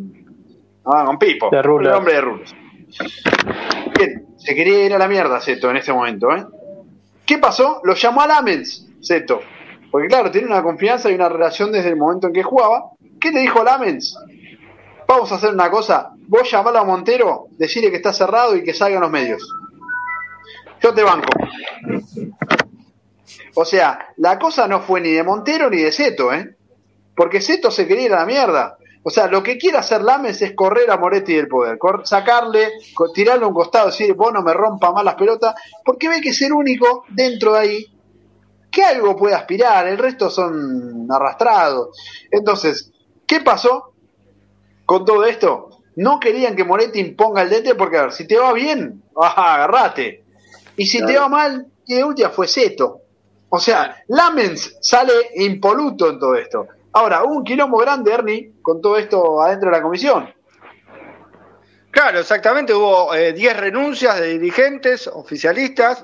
Ah, 0.83 1.05
con 1.05 1.17
Pipo. 1.17 1.49
De 1.51 1.59
el 1.59 1.87
hombre 1.87 2.15
de 2.15 2.21
Rulos. 2.21 2.53
Bien, 3.97 4.25
se 4.35 4.53
quería 4.53 4.85
ir 4.85 4.93
a 4.93 4.97
la 4.97 5.07
mierda 5.07 5.39
Seto 5.39 5.69
en 5.69 5.77
ese 5.77 5.93
momento, 5.93 6.35
¿eh? 6.35 6.45
¿Qué 7.25 7.37
pasó? 7.37 7.79
Lo 7.85 7.93
llamó 7.93 8.23
a 8.23 8.27
Lamens, 8.27 8.89
Seto. 8.99 9.39
Porque 9.89 10.09
claro, 10.09 10.31
tiene 10.31 10.47
una 10.47 10.61
confianza 10.61 11.09
y 11.09 11.15
una 11.15 11.29
relación 11.29 11.71
desde 11.71 11.91
el 11.91 11.95
momento 11.95 12.27
en 12.27 12.33
que 12.33 12.43
jugaba. 12.43 12.91
¿Qué 13.21 13.31
le 13.31 13.39
dijo 13.39 13.63
Lamens? 13.63 14.17
Vamos 15.07 15.31
a 15.31 15.35
hacer 15.35 15.53
una 15.53 15.69
cosa. 15.69 16.11
Vos 16.27 16.49
llamalo 16.49 16.79
a 16.79 16.83
Montero, 16.83 17.47
decirle 17.51 17.91
que 17.91 17.97
está 17.97 18.13
cerrado 18.13 18.55
y 18.55 18.63
que 18.63 18.73
salgan 18.73 19.01
los 19.01 19.11
medios. 19.11 19.47
Yo 20.81 20.93
te 20.93 21.03
banco. 21.03 21.29
O 23.55 23.65
sea, 23.65 24.13
la 24.17 24.37
cosa 24.37 24.67
no 24.67 24.81
fue 24.81 25.01
ni 25.01 25.11
de 25.11 25.23
Montero 25.23 25.69
ni 25.69 25.77
de 25.77 25.91
Seto, 25.91 26.33
¿eh? 26.33 26.55
Porque 27.15 27.41
Seto 27.41 27.71
se 27.71 27.87
quería 27.87 28.05
ir 28.05 28.13
a 28.13 28.19
la 28.19 28.25
mierda. 28.25 28.77
O 29.03 29.09
sea, 29.11 29.27
lo 29.27 29.43
que 29.43 29.57
quiere 29.57 29.77
hacer 29.77 30.01
Lames 30.01 30.41
es 30.41 30.55
correr 30.55 30.89
a 30.89 30.97
Moretti 30.97 31.35
del 31.35 31.47
poder, 31.47 31.77
sacarle, 32.03 32.71
tirarle 33.13 33.45
un 33.45 33.53
costado, 33.53 33.87
decir, 33.87 34.13
vos 34.15 34.33
no 34.33 34.41
me 34.41 34.51
rompa 34.51 34.91
más 34.91 35.05
las 35.05 35.13
pelotas, 35.13 35.53
porque 35.83 36.09
ve 36.09 36.19
que 36.19 36.29
es 36.29 36.41
el 36.41 36.51
único 36.51 37.05
dentro 37.09 37.53
de 37.53 37.59
ahí 37.59 37.85
que 38.71 38.83
algo 38.83 39.15
puede 39.15 39.35
aspirar, 39.35 39.87
el 39.87 39.99
resto 39.99 40.29
son 40.29 41.07
arrastrados. 41.09 41.95
Entonces, 42.31 42.91
¿qué 43.27 43.41
pasó 43.41 43.94
con 44.85 45.05
todo 45.05 45.25
esto? 45.25 45.69
No 45.97 46.19
querían 46.19 46.55
que 46.55 46.63
Moretti 46.63 46.99
imponga 46.99 47.41
el 47.41 47.49
DT 47.49 47.75
porque, 47.77 47.97
a 47.97 48.01
ver, 48.03 48.11
si 48.11 48.27
te 48.27 48.37
va 48.37 48.53
bien, 48.53 49.03
agarrate. 49.15 50.23
Y 50.77 50.85
si 50.85 51.05
te 51.05 51.17
va 51.17 51.29
mal, 51.29 51.67
que 51.85 52.03
última 52.03 52.29
fue 52.29 52.47
Seto. 52.47 53.01
O 53.49 53.59
sea, 53.59 54.03
Lamens 54.07 54.77
sale 54.81 55.13
impoluto 55.35 56.09
en 56.09 56.19
todo 56.19 56.35
esto. 56.35 56.67
Ahora, 56.91 57.23
hubo 57.23 57.35
un 57.35 57.43
quilombo 57.43 57.77
grande, 57.77 58.11
Ernie, 58.11 58.53
con 58.61 58.81
todo 58.81 58.97
esto 58.97 59.41
adentro 59.41 59.69
de 59.69 59.77
la 59.77 59.81
comisión. 59.81 60.33
Claro, 61.91 62.19
exactamente. 62.19 62.73
Hubo 62.73 63.13
10 63.13 63.37
eh, 63.37 63.53
renuncias 63.53 64.19
de 64.19 64.37
dirigentes, 64.37 65.07
oficialistas, 65.07 66.03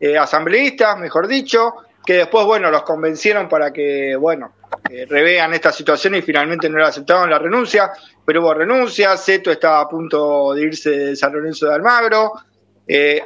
eh, 0.00 0.16
asambleístas, 0.16 0.98
mejor 0.98 1.26
dicho, 1.26 1.74
que 2.06 2.14
después, 2.14 2.46
bueno, 2.46 2.70
los 2.70 2.82
convencieron 2.82 3.48
para 3.48 3.72
que, 3.72 4.16
bueno, 4.16 4.52
eh, 4.90 5.06
revean 5.08 5.54
esta 5.54 5.72
situación 5.72 6.14
y 6.14 6.22
finalmente 6.22 6.68
no 6.68 6.78
le 6.78 6.84
aceptaron 6.84 7.30
la 7.30 7.38
renuncia. 7.38 7.90
Pero 8.24 8.42
hubo 8.42 8.54
renuncias, 8.54 9.24
Seto 9.24 9.50
estaba 9.50 9.80
a 9.80 9.88
punto 9.88 10.54
de 10.54 10.62
irse 10.62 10.90
de 10.90 11.16
San 11.16 11.32
Lorenzo 11.32 11.66
de 11.66 11.74
Almagro. 11.74 12.32
Eh, 12.86 13.22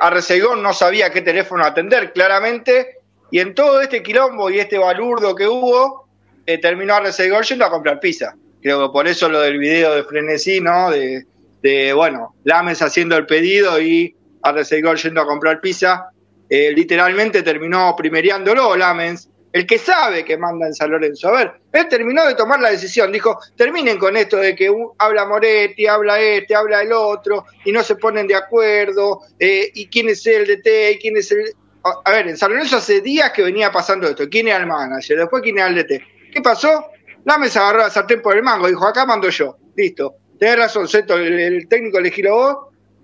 no 0.58 0.72
sabía 0.72 1.10
qué 1.10 1.20
teléfono 1.20 1.64
atender, 1.64 2.12
claramente 2.12 3.00
y 3.30 3.38
en 3.38 3.54
todo 3.54 3.80
este 3.80 4.02
quilombo 4.02 4.50
y 4.50 4.58
este 4.58 4.78
balurdo 4.78 5.34
que 5.34 5.46
hubo, 5.46 6.08
eh, 6.46 6.58
terminó 6.58 6.94
Arrecedor 6.94 7.44
yendo 7.44 7.64
a 7.64 7.70
comprar 7.70 8.00
pizza. 8.00 8.34
Creo 8.60 8.86
que 8.86 8.92
por 8.92 9.06
eso 9.06 9.28
lo 9.28 9.40
del 9.40 9.58
video 9.58 9.94
de 9.94 10.04
Frenesí, 10.04 10.60
¿no? 10.60 10.90
De, 10.90 11.92
bueno, 11.94 12.34
Lames 12.44 12.82
haciendo 12.82 13.16
el 13.16 13.26
pedido 13.26 13.80
y 13.80 14.14
Arrecedor 14.42 14.98
yendo 14.98 15.20
a 15.20 15.26
comprar 15.26 15.60
pizza. 15.60 16.10
Eh, 16.48 16.72
literalmente 16.74 17.42
terminó 17.42 17.94
primeriándolo 17.96 18.76
Lamens, 18.76 19.28
el 19.52 19.66
que 19.66 19.78
sabe 19.78 20.24
que 20.24 20.36
manda 20.36 20.66
en 20.66 20.74
San 20.74 20.90
Lorenzo. 20.90 21.28
A 21.28 21.32
ver, 21.32 21.52
él 21.72 21.88
terminó 21.88 22.26
de 22.26 22.34
tomar 22.34 22.60
la 22.60 22.70
decisión, 22.70 23.10
dijo, 23.10 23.38
terminen 23.56 23.98
con 23.98 24.16
esto 24.16 24.36
de 24.36 24.54
que 24.54 24.72
habla 24.98 25.26
Moretti, 25.26 25.86
habla 25.86 26.20
este, 26.20 26.54
habla 26.54 26.82
el 26.82 26.92
otro, 26.92 27.44
y 27.64 27.72
no 27.72 27.82
se 27.82 27.96
ponen 27.96 28.26
de 28.26 28.36
acuerdo, 28.36 29.20
eh, 29.38 29.70
y 29.74 29.88
quién 29.88 30.08
es 30.08 30.26
el 30.26 30.46
DT, 30.46 30.92
y 30.92 30.98
quién 30.98 31.16
es 31.16 31.32
el 31.32 31.54
a 31.82 32.10
ver, 32.10 32.28
en 32.28 32.36
San 32.36 32.50
Lorenzo 32.50 32.76
hace 32.76 33.00
días 33.00 33.32
que 33.32 33.42
venía 33.42 33.72
pasando 33.72 34.06
esto. 34.08 34.28
¿Quién 34.28 34.48
era 34.48 34.58
el 34.58 34.66
manager? 34.66 35.18
Después, 35.18 35.42
¿quién 35.42 35.58
era 35.58 35.68
el 35.68 35.76
DT? 35.76 36.02
¿Qué 36.32 36.40
pasó? 36.42 36.90
La 37.24 37.38
mesa 37.38 37.60
agarró 37.60 37.78
la 37.80 37.90
sartén 37.90 38.20
por 38.22 38.36
el 38.36 38.42
mango. 38.42 38.68
Dijo, 38.68 38.86
acá 38.86 39.06
mando 39.06 39.28
yo. 39.30 39.56
Listo. 39.76 40.16
Tenés 40.38 40.56
razón, 40.56 40.88
Seto, 40.88 41.16
el, 41.16 41.68
técnico 41.68 41.98
elegirlo 41.98 42.34
vos. 42.34 42.56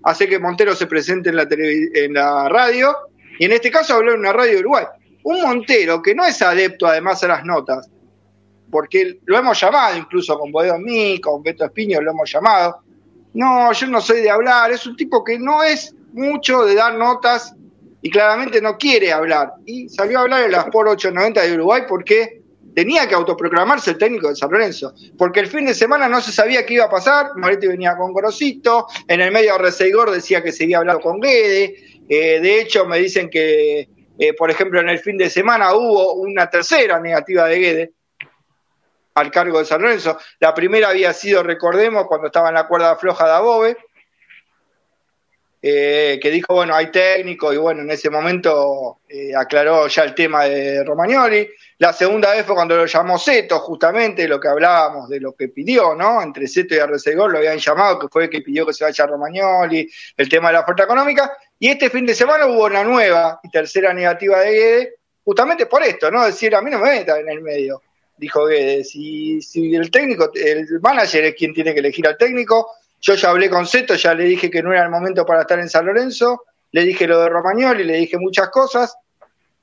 Hace 0.03 0.27
que 0.27 0.39
Montero 0.39 0.75
se 0.75 0.87
presente 0.87 1.29
en 1.29 1.35
la, 1.35 1.47
en 1.49 2.13
la 2.13 2.49
radio. 2.49 2.95
Y 3.39 3.45
en 3.45 3.51
este 3.51 3.71
caso 3.71 3.95
habló 3.95 4.13
en 4.13 4.19
una 4.19 4.33
radio 4.33 4.53
de 4.53 4.59
Uruguay. 4.59 4.85
Un 5.27 5.41
Montero 5.41 6.01
que 6.01 6.15
no 6.15 6.23
es 6.23 6.41
adepto 6.41 6.87
además 6.87 7.21
a 7.21 7.27
las 7.27 7.43
notas. 7.43 7.89
Porque 8.71 9.19
lo 9.25 9.37
hemos 9.37 9.59
llamado 9.59 9.97
incluso 9.97 10.39
con 10.39 10.53
Bodeo 10.53 10.79
Mí, 10.79 11.19
con 11.19 11.43
Beto 11.43 11.65
Espiño, 11.65 11.99
lo 11.99 12.11
hemos 12.11 12.31
llamado. 12.31 12.79
No, 13.33 13.73
yo 13.73 13.87
no 13.87 13.99
soy 13.99 14.21
de 14.21 14.29
hablar. 14.29 14.71
Es 14.71 14.87
un 14.87 14.95
tipo 14.95 15.25
que 15.25 15.37
no 15.37 15.63
es 15.63 15.93
mucho 16.13 16.63
de 16.63 16.75
dar 16.75 16.95
notas 16.95 17.53
y 18.01 18.09
claramente 18.09 18.61
no 18.61 18.77
quiere 18.77 19.11
hablar. 19.11 19.51
Y 19.65 19.89
salió 19.89 20.19
a 20.19 20.21
hablar 20.21 20.45
en 20.45 20.51
las 20.53 20.65
por 20.69 20.87
890 20.87 21.41
de 21.41 21.53
Uruguay 21.55 21.81
porque 21.89 22.41
tenía 22.73 23.05
que 23.05 23.15
autoproclamarse 23.15 23.91
el 23.91 23.97
técnico 23.97 24.29
de 24.29 24.35
San 24.37 24.49
Lorenzo, 24.49 24.93
porque 25.17 25.41
el 25.41 25.47
fin 25.47 25.65
de 25.65 25.73
semana 25.73 26.07
no 26.07 26.21
se 26.21 26.31
sabía 26.31 26.65
qué 26.65 26.75
iba 26.75 26.85
a 26.85 26.89
pasar, 26.89 27.31
Moretti 27.35 27.67
venía 27.67 27.97
con 27.97 28.13
Gorosito, 28.13 28.85
en 29.07 29.19
el 29.19 29.31
medio 29.31 29.57
Reseigor 29.57 30.11
decía 30.11 30.43
que 30.43 30.51
seguía 30.51 30.77
hablando 30.77 31.01
con 31.01 31.19
Guede, 31.19 31.75
eh, 32.07 32.39
de 32.39 32.61
hecho 32.61 32.85
me 32.85 32.99
dicen 32.99 33.31
que, 33.31 33.89
eh, 34.17 34.33
por 34.33 34.49
ejemplo, 34.49 34.79
en 34.79 34.89
el 34.89 34.99
fin 34.99 35.17
de 35.17 35.29
semana 35.29 35.73
hubo 35.73 36.13
una 36.13 36.49
tercera 36.49 36.99
negativa 36.99 37.45
de 37.47 37.59
Guede 37.59 37.91
al 39.15 39.31
cargo 39.31 39.59
de 39.59 39.65
San 39.65 39.81
Lorenzo, 39.81 40.19
la 40.39 40.53
primera 40.53 40.89
había 40.89 41.11
sido, 41.11 41.41
recordemos, 41.41 42.05
cuando 42.05 42.27
estaba 42.27 42.49
en 42.49 42.55
la 42.55 42.67
cuerda 42.67 42.95
floja 42.97 43.25
de 43.25 43.31
Above, 43.31 43.77
eh, 45.59 46.19
que 46.21 46.29
dijo, 46.29 46.53
bueno, 46.53 46.75
hay 46.75 46.91
técnico 46.91 47.51
y 47.51 47.57
bueno, 47.57 47.81
en 47.81 47.89
ese 47.89 48.11
momento 48.11 48.99
eh, 49.09 49.35
aclaró 49.35 49.87
ya 49.87 50.03
el 50.03 50.13
tema 50.13 50.43
de 50.43 50.83
Romagnoli. 50.83 51.49
La 51.79 51.93
segunda 51.93 52.31
vez 52.31 52.45
fue 52.45 52.53
cuando 52.53 52.77
lo 52.77 52.85
llamó 52.85 53.17
Seto, 53.17 53.59
justamente 53.59 54.27
lo 54.27 54.39
que 54.39 54.47
hablábamos 54.47 55.09
de 55.09 55.19
lo 55.19 55.33
que 55.33 55.47
pidió, 55.47 55.95
¿no? 55.95 56.21
Entre 56.21 56.47
Seto 56.47 56.75
y 56.75 56.79
Arrecegor 56.79 57.31
lo 57.31 57.39
habían 57.39 57.57
llamado, 57.57 57.97
que 57.97 58.07
fue 58.07 58.25
el 58.25 58.29
que 58.29 58.41
pidió 58.41 58.67
que 58.67 58.73
se 58.73 58.83
vaya 58.83 59.07
Romagnoli, 59.07 59.89
el 60.15 60.29
tema 60.29 60.49
de 60.49 60.53
la 60.53 60.59
oferta 60.59 60.83
económica. 60.83 61.35
Y 61.59 61.69
este 61.69 61.89
fin 61.89 62.05
de 62.05 62.13
semana 62.13 62.45
hubo 62.45 62.65
una 62.65 62.83
nueva 62.83 63.39
y 63.43 63.49
tercera 63.49 63.93
negativa 63.93 64.39
de 64.39 64.51
Guedes, 64.51 64.89
justamente 65.23 65.65
por 65.65 65.83
esto, 65.83 66.11
¿no? 66.11 66.25
Decir, 66.25 66.55
a 66.55 66.61
mí 66.61 66.69
no 66.69 66.79
me 66.79 66.91
metan 66.91 67.19
en 67.19 67.29
el 67.29 67.41
medio, 67.41 67.81
dijo 68.17 68.45
Guedes. 68.45 68.91
Si, 68.91 69.41
si 69.41 69.75
el 69.75 69.89
técnico, 69.89 70.31
el 70.33 70.67
manager 70.81 71.25
es 71.25 71.35
quien 71.35 71.53
tiene 71.53 71.73
que 71.73 71.79
elegir 71.79 72.07
al 72.07 72.17
técnico, 72.17 72.71
yo 73.01 73.15
ya 73.15 73.29
hablé 73.29 73.49
con 73.49 73.65
Seto, 73.65 73.95
ya 73.95 74.13
le 74.13 74.23
dije 74.23 74.49
que 74.49 74.61
no 74.61 74.71
era 74.71 74.83
el 74.83 74.89
momento 74.89 75.25
para 75.25 75.41
estar 75.41 75.59
en 75.59 75.69
San 75.69 75.85
Lorenzo, 75.85 76.43
le 76.71 76.83
dije 76.83 77.07
lo 77.07 77.21
de 77.21 77.29
Romagnoli, 77.29 77.83
le 77.83 77.97
dije 77.97 78.17
muchas 78.17 78.49
cosas. 78.49 78.95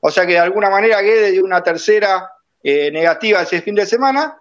O 0.00 0.10
sea 0.10 0.26
que 0.26 0.32
de 0.32 0.38
alguna 0.38 0.70
manera 0.70 1.00
Guede 1.00 1.30
dio 1.30 1.44
una 1.44 1.62
tercera 1.62 2.30
eh, 2.62 2.90
negativa 2.90 3.42
ese 3.42 3.62
fin 3.62 3.74
de 3.74 3.86
semana, 3.86 4.36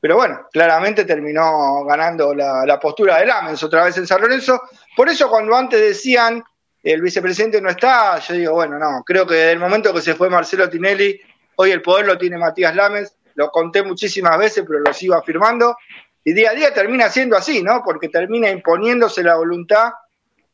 pero 0.00 0.16
bueno, 0.16 0.48
claramente 0.50 1.04
terminó 1.04 1.84
ganando 1.84 2.34
la, 2.34 2.78
postura 2.80 3.18
de 3.18 3.26
Lamens 3.26 3.62
otra 3.62 3.84
vez 3.84 3.98
en 3.98 4.06
San 4.06 4.20
Lorenzo. 4.20 4.62
Por 4.96 5.08
eso 5.08 5.28
cuando 5.28 5.54
antes 5.54 5.78
decían 5.80 6.42
el 6.82 7.02
vicepresidente 7.02 7.60
no 7.60 7.68
está, 7.68 8.18
yo 8.20 8.34
digo, 8.34 8.54
bueno, 8.54 8.78
no, 8.78 9.02
creo 9.04 9.26
que 9.26 9.34
desde 9.34 9.52
el 9.52 9.58
momento 9.58 9.92
que 9.92 10.00
se 10.00 10.14
fue 10.14 10.30
Marcelo 10.30 10.68
Tinelli, 10.68 11.20
hoy 11.56 11.70
el 11.70 11.82
poder 11.82 12.06
lo 12.06 12.16
tiene 12.16 12.38
Matías 12.38 12.74
Lamens, 12.74 13.14
lo 13.34 13.50
conté 13.50 13.82
muchísimas 13.82 14.38
veces, 14.38 14.64
pero 14.66 14.80
lo 14.80 14.92
sigo 14.92 15.14
afirmando. 15.14 15.76
Y 16.24 16.32
día 16.32 16.50
a 16.50 16.54
día 16.54 16.74
termina 16.74 17.08
siendo 17.08 17.36
así, 17.36 17.62
¿no? 17.62 17.82
Porque 17.84 18.08
termina 18.08 18.50
imponiéndose 18.50 19.22
la 19.22 19.36
voluntad 19.36 19.92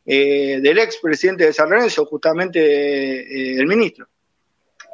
eh, 0.04 0.60
del 0.60 0.78
ex 0.78 0.98
presidente 0.98 1.44
de 1.44 1.52
San 1.52 1.70
Lorenzo, 1.70 2.06
justamente 2.06 2.60
eh, 2.60 3.58
el 3.58 3.66
ministro. 3.66 4.06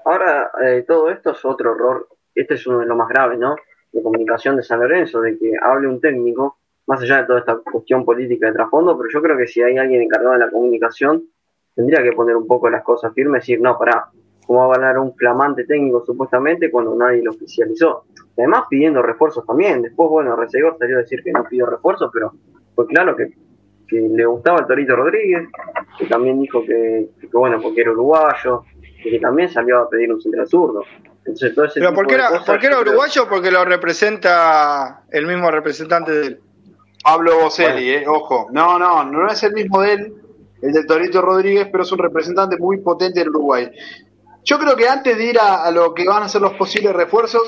Ahora, 0.05 0.51
eh, 0.65 0.85
todo 0.87 1.11
esto 1.11 1.33
es 1.33 1.45
otro 1.45 1.75
error, 1.75 2.09
este 2.35 2.55
es 2.55 2.67
uno 2.67 2.81
de 2.81 2.87
los 2.87 2.97
más 2.97 3.09
graves, 3.09 3.39
¿no? 3.39 3.57
de 3.93 4.03
comunicación 4.03 4.57
de 4.57 4.63
San 4.63 4.81
Lorenzo, 4.81 5.21
de 5.21 5.39
que 5.39 5.53
hable 5.61 5.87
un 5.87 6.01
técnico, 6.01 6.59
más 6.87 7.01
allá 7.01 7.19
de 7.19 7.27
toda 7.27 7.39
esta 7.41 7.57
cuestión 7.59 8.05
política 8.05 8.47
de 8.47 8.53
trasfondo, 8.53 8.97
pero 8.97 9.09
yo 9.13 9.23
creo 9.23 9.37
que 9.37 9.47
si 9.47 9.63
hay 9.63 9.79
alguien 9.79 10.03
encargado 10.03 10.33
de 10.33 10.41
la 10.41 10.51
comunicación, 10.51 11.25
tendría 11.75 12.03
que 12.03 12.13
poner 12.13 12.37
un 12.37 12.47
poco 12.47 12.69
las 12.71 12.83
cosas 12.83 13.13
firmes 13.15 13.49
y 13.49 13.53
decir, 13.53 13.63
no, 13.63 13.79
pará, 13.79 14.07
¿cómo 14.47 14.69
va 14.69 14.75
a 14.75 14.79
ganar 14.79 14.99
un 14.99 15.15
flamante 15.15 15.65
técnico 15.65 16.05
supuestamente 16.05 16.71
cuando 16.71 16.95
nadie 16.95 17.23
lo 17.23 17.31
oficializó? 17.31 18.05
Además 18.37 18.65
pidiendo 18.69 19.03
refuerzos 19.03 19.47
también, 19.47 19.83
después, 19.83 20.09
bueno, 20.11 20.37
Recegor 20.37 20.77
salió 20.79 20.97
a 20.97 21.01
decir 21.01 21.23
que 21.23 21.33
no 21.33 21.45
pidió 21.45 21.67
refuerzos, 21.67 22.11
pero 22.13 22.33
fue 22.75 22.87
claro 22.87 23.15
que, 23.17 23.31
que 23.87 24.01
le 24.01 24.25
gustaba 24.27 24.61
el 24.61 24.67
Torito 24.67 24.97
Rodríguez, 24.97 25.49
que 25.99 26.07
también 26.07 26.41
dijo 26.41 26.65
que, 26.65 27.11
que, 27.21 27.27
bueno, 27.33 27.61
porque 27.63 27.83
era 27.83 27.93
uruguayo, 27.93 28.65
y 29.05 29.11
que 29.11 29.19
también 29.19 29.49
salió 29.49 29.81
a 29.81 29.89
pedir 29.89 30.13
un 30.13 30.21
centro 30.21 30.47
zurdo. 30.47 30.85
Entonces, 31.25 31.55
todo 31.55 31.67
ese 31.67 31.81
¿Pero 31.81 31.95
por 31.95 32.07
qué, 32.07 32.15
era, 32.15 32.31
¿por 32.45 32.59
qué 32.59 32.67
era 32.67 32.81
uruguayo? 32.81 33.29
Porque 33.29 33.51
lo 33.51 33.65
representa 33.65 35.05
el 35.11 35.27
mismo 35.27 35.51
representante 35.51 36.13
de 36.13 36.27
él. 36.27 36.41
Pablo 37.03 37.41
Boselli, 37.41 37.91
eh, 37.91 38.05
ojo. 38.07 38.49
No, 38.53 38.79
no, 38.79 39.05
no 39.05 39.29
es 39.29 39.43
el 39.43 39.53
mismo 39.53 39.83
de 39.83 39.93
él, 39.93 40.15
el 40.61 40.73
de 40.73 40.85
Torito 40.85 41.21
Rodríguez, 41.21 41.69
pero 41.71 41.85
es 41.85 41.93
un 41.93 41.99
representante 41.99 42.57
muy 42.57 42.79
potente 42.79 43.21
en 43.21 43.29
Uruguay. 43.29 43.71
Yo 44.45 44.59
creo 44.59 44.77
que 44.77 44.89
antes 44.89 45.17
de 45.17 45.25
ir 45.25 45.39
a, 45.39 45.65
a, 45.65 45.71
lo 45.71 45.95
que 45.95 46.05
van 46.05 46.23
a 46.23 46.29
ser 46.29 46.41
los 46.41 46.55
posibles 46.55 46.93
refuerzos, 46.93 47.43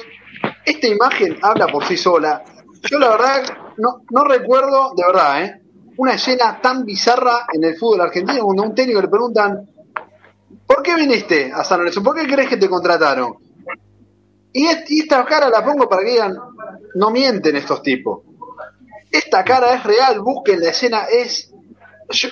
esta 0.65 0.87
imagen 0.87 1.39
habla 1.43 1.67
por 1.67 1.85
sí 1.85 1.97
sola. 1.97 2.45
Yo 2.91 2.99
la 2.99 3.11
verdad 3.11 3.43
no, 3.79 4.03
no 4.11 4.25
recuerdo, 4.25 4.93
de 4.95 5.05
verdad, 5.07 5.45
¿eh? 5.45 5.61
una 5.97 6.15
escena 6.15 6.61
tan 6.61 6.85
bizarra 6.85 7.47
en 7.53 7.65
el 7.65 7.77
fútbol 7.77 8.03
argentino 8.03 8.45
cuando 8.45 8.63
a 8.63 8.67
un 8.67 8.75
técnico 8.75 9.01
le 9.01 9.09
preguntan, 9.09 9.69
¿por 10.67 10.83
qué 10.83 10.95
viniste 10.97 11.53
a 11.53 11.65
San 11.65 11.79
Lorenzo? 11.79 12.03
¿Por 12.03 12.17
qué 12.17 12.27
crees 12.27 12.49
que 12.49 12.57
te 12.57 12.69
contrataron? 12.69 13.35
Y, 14.53 14.67
esta 14.67 15.25
cara 15.25 15.49
la 15.51 15.65
pongo 15.65 15.89
para 15.89 16.05
que 16.05 16.11
digan, 16.11 16.37
no 16.95 17.11
mienten 17.11 17.57
estos 17.57 17.83
tipos. 17.83 18.24
Esta 19.15 19.45
cara 19.45 19.75
es 19.75 19.85
real, 19.85 20.21
busquen 20.21 20.61
la 20.61 20.71
escena, 20.71 21.05
es... 21.05 21.53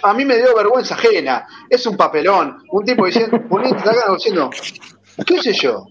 a 0.03 0.15
mí 0.15 0.25
me 0.25 0.37
dio 0.37 0.53
vergüenza 0.57 0.97
ajena, 0.97 1.47
es 1.71 1.87
un 1.87 1.97
papelón, 1.97 2.61
un 2.73 2.85
tipo 2.85 3.07
diciendo, 3.07 3.41
cara 3.85 4.13
diciendo, 4.13 4.51
¿qué 5.25 5.41
sé 5.41 5.53
yo? 5.53 5.87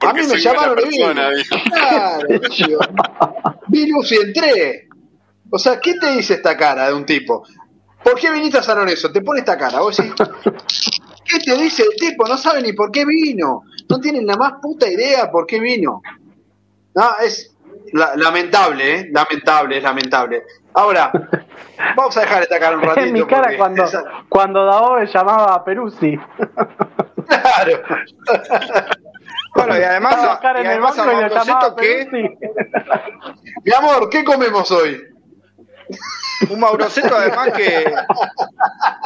a 0.00 0.12
mí 0.12 0.22
me 0.26 0.38
llamaron 0.40 0.78
y 0.84 0.88
vino. 0.88 1.14
Claro, 1.72 2.26
Virus 3.68 4.12
y 4.12 4.16
entré. 4.16 4.88
O 5.50 5.58
sea, 5.58 5.80
¿qué 5.80 5.94
te 5.94 6.16
dice 6.16 6.34
esta 6.34 6.56
cara 6.56 6.88
de 6.88 6.94
un 6.94 7.06
tipo? 7.06 7.44
¿Por 8.02 8.18
qué 8.18 8.32
viniste 8.32 8.58
a 8.58 8.62
San 8.64 8.78
Lorenzo? 8.78 9.12
Te 9.12 9.22
pone 9.22 9.38
esta 9.38 9.56
cara. 9.56 9.78
Vos 9.78 9.96
decís, 9.96 10.12
¿qué 11.24 11.38
te 11.38 11.56
dice 11.56 11.84
el 11.84 11.96
tipo? 11.96 12.26
No 12.26 12.36
sabe 12.36 12.60
ni 12.60 12.72
por 12.72 12.90
qué 12.90 13.04
vino. 13.04 13.62
No 13.88 14.00
tienen 14.00 14.26
la 14.26 14.36
más 14.36 14.54
puta 14.60 14.90
idea 14.90 15.30
por 15.30 15.46
qué 15.46 15.60
vino. 15.60 16.02
No, 16.92 17.04
es 17.24 17.55
lamentable, 17.92 18.94
¿eh? 18.94 19.08
Lamentable, 19.12 19.78
es 19.78 19.82
lamentable. 19.82 20.42
Ahora, 20.74 21.10
vamos 21.96 22.16
a 22.16 22.20
dejar 22.20 22.42
esta 22.42 22.70
un 22.76 22.82
ratito. 22.82 23.06
En 23.06 23.12
mi 23.12 23.24
cara 23.24 23.56
cuando, 23.56 23.84
cuando 24.28 25.02
llamaba 25.04 25.54
a 25.54 25.64
Peruzzi. 25.64 26.18
Claro. 27.26 27.82
Bueno, 29.56 29.78
y 29.78 29.82
además, 29.82 30.16
y 30.62 30.66
además 30.66 30.98
a 30.98 31.74
que... 31.76 32.06
Mi 33.64 33.72
amor, 33.72 34.08
¿qué 34.10 34.22
comemos 34.22 34.70
hoy? 34.70 35.02
Un 36.50 36.60
Mauroceto 36.60 37.16
además 37.16 37.50
que... 37.52 37.92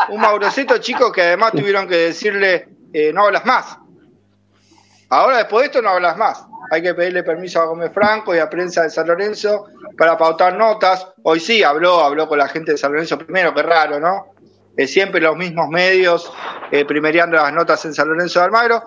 Un 0.08 0.20
Mauroceto 0.20 0.76
chico 0.78 1.12
que 1.12 1.22
además 1.22 1.52
tuvieron 1.52 1.86
que 1.88 1.96
decirle, 1.96 2.68
eh, 2.92 3.12
no 3.12 3.24
hablas 3.24 3.46
más. 3.46 3.78
Ahora 5.10 5.38
después 5.38 5.62
de 5.62 5.66
esto 5.66 5.82
no 5.82 5.90
hablas 5.90 6.16
más. 6.16 6.46
Hay 6.70 6.82
que 6.82 6.94
pedirle 6.94 7.22
permiso 7.22 7.60
a 7.60 7.64
Gómez 7.64 7.90
Franco 7.92 8.34
y 8.34 8.38
a 8.38 8.48
prensa 8.48 8.82
de 8.82 8.90
San 8.90 9.08
Lorenzo 9.08 9.66
para 9.98 10.16
pautar 10.16 10.56
notas. 10.56 11.06
Hoy 11.24 11.40
sí 11.40 11.62
habló, 11.62 12.00
habló 12.00 12.28
con 12.28 12.38
la 12.38 12.48
gente 12.48 12.72
de 12.72 12.78
San 12.78 12.92
Lorenzo 12.92 13.18
primero, 13.18 13.52
qué 13.52 13.62
raro, 13.62 13.98
¿no? 13.98 14.34
Eh, 14.76 14.86
siempre 14.86 15.20
los 15.20 15.36
mismos 15.36 15.68
medios 15.68 16.32
eh, 16.70 16.86
las 16.88 17.52
notas 17.52 17.84
en 17.84 17.92
San 17.92 18.08
Lorenzo 18.08 18.38
de 18.38 18.44
Almagro. 18.46 18.84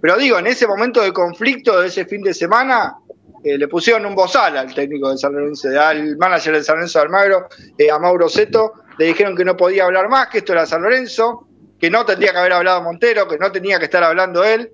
Pero 0.00 0.16
digo, 0.16 0.38
en 0.38 0.46
ese 0.46 0.66
momento 0.66 1.02
de 1.02 1.12
conflicto 1.12 1.80
de 1.80 1.88
ese 1.88 2.06
fin 2.06 2.22
de 2.22 2.32
semana, 2.32 2.96
eh, 3.44 3.58
le 3.58 3.68
pusieron 3.68 4.06
un 4.06 4.14
bozal 4.14 4.56
al 4.56 4.72
técnico 4.74 5.10
de 5.10 5.18
San 5.18 5.32
Lorenzo, 5.32 5.68
al 5.78 6.16
manager 6.16 6.54
de 6.54 6.64
San 6.64 6.76
Lorenzo 6.76 6.98
de 6.98 7.04
Almagro, 7.04 7.48
eh, 7.76 7.90
a 7.90 7.98
Mauro 7.98 8.28
Seto, 8.28 8.72
le 8.96 9.06
dijeron 9.06 9.36
que 9.36 9.44
no 9.44 9.56
podía 9.56 9.84
hablar 9.84 10.08
más, 10.08 10.28
que 10.28 10.38
esto 10.38 10.52
era 10.52 10.66
San 10.66 10.82
Lorenzo, 10.82 11.46
que 11.78 11.90
no 11.90 12.04
tendría 12.04 12.32
que 12.32 12.38
haber 12.38 12.52
hablado 12.52 12.82
Montero, 12.82 13.28
que 13.28 13.38
no 13.38 13.52
tenía 13.52 13.78
que 13.78 13.84
estar 13.84 14.02
hablando 14.02 14.44
él. 14.44 14.72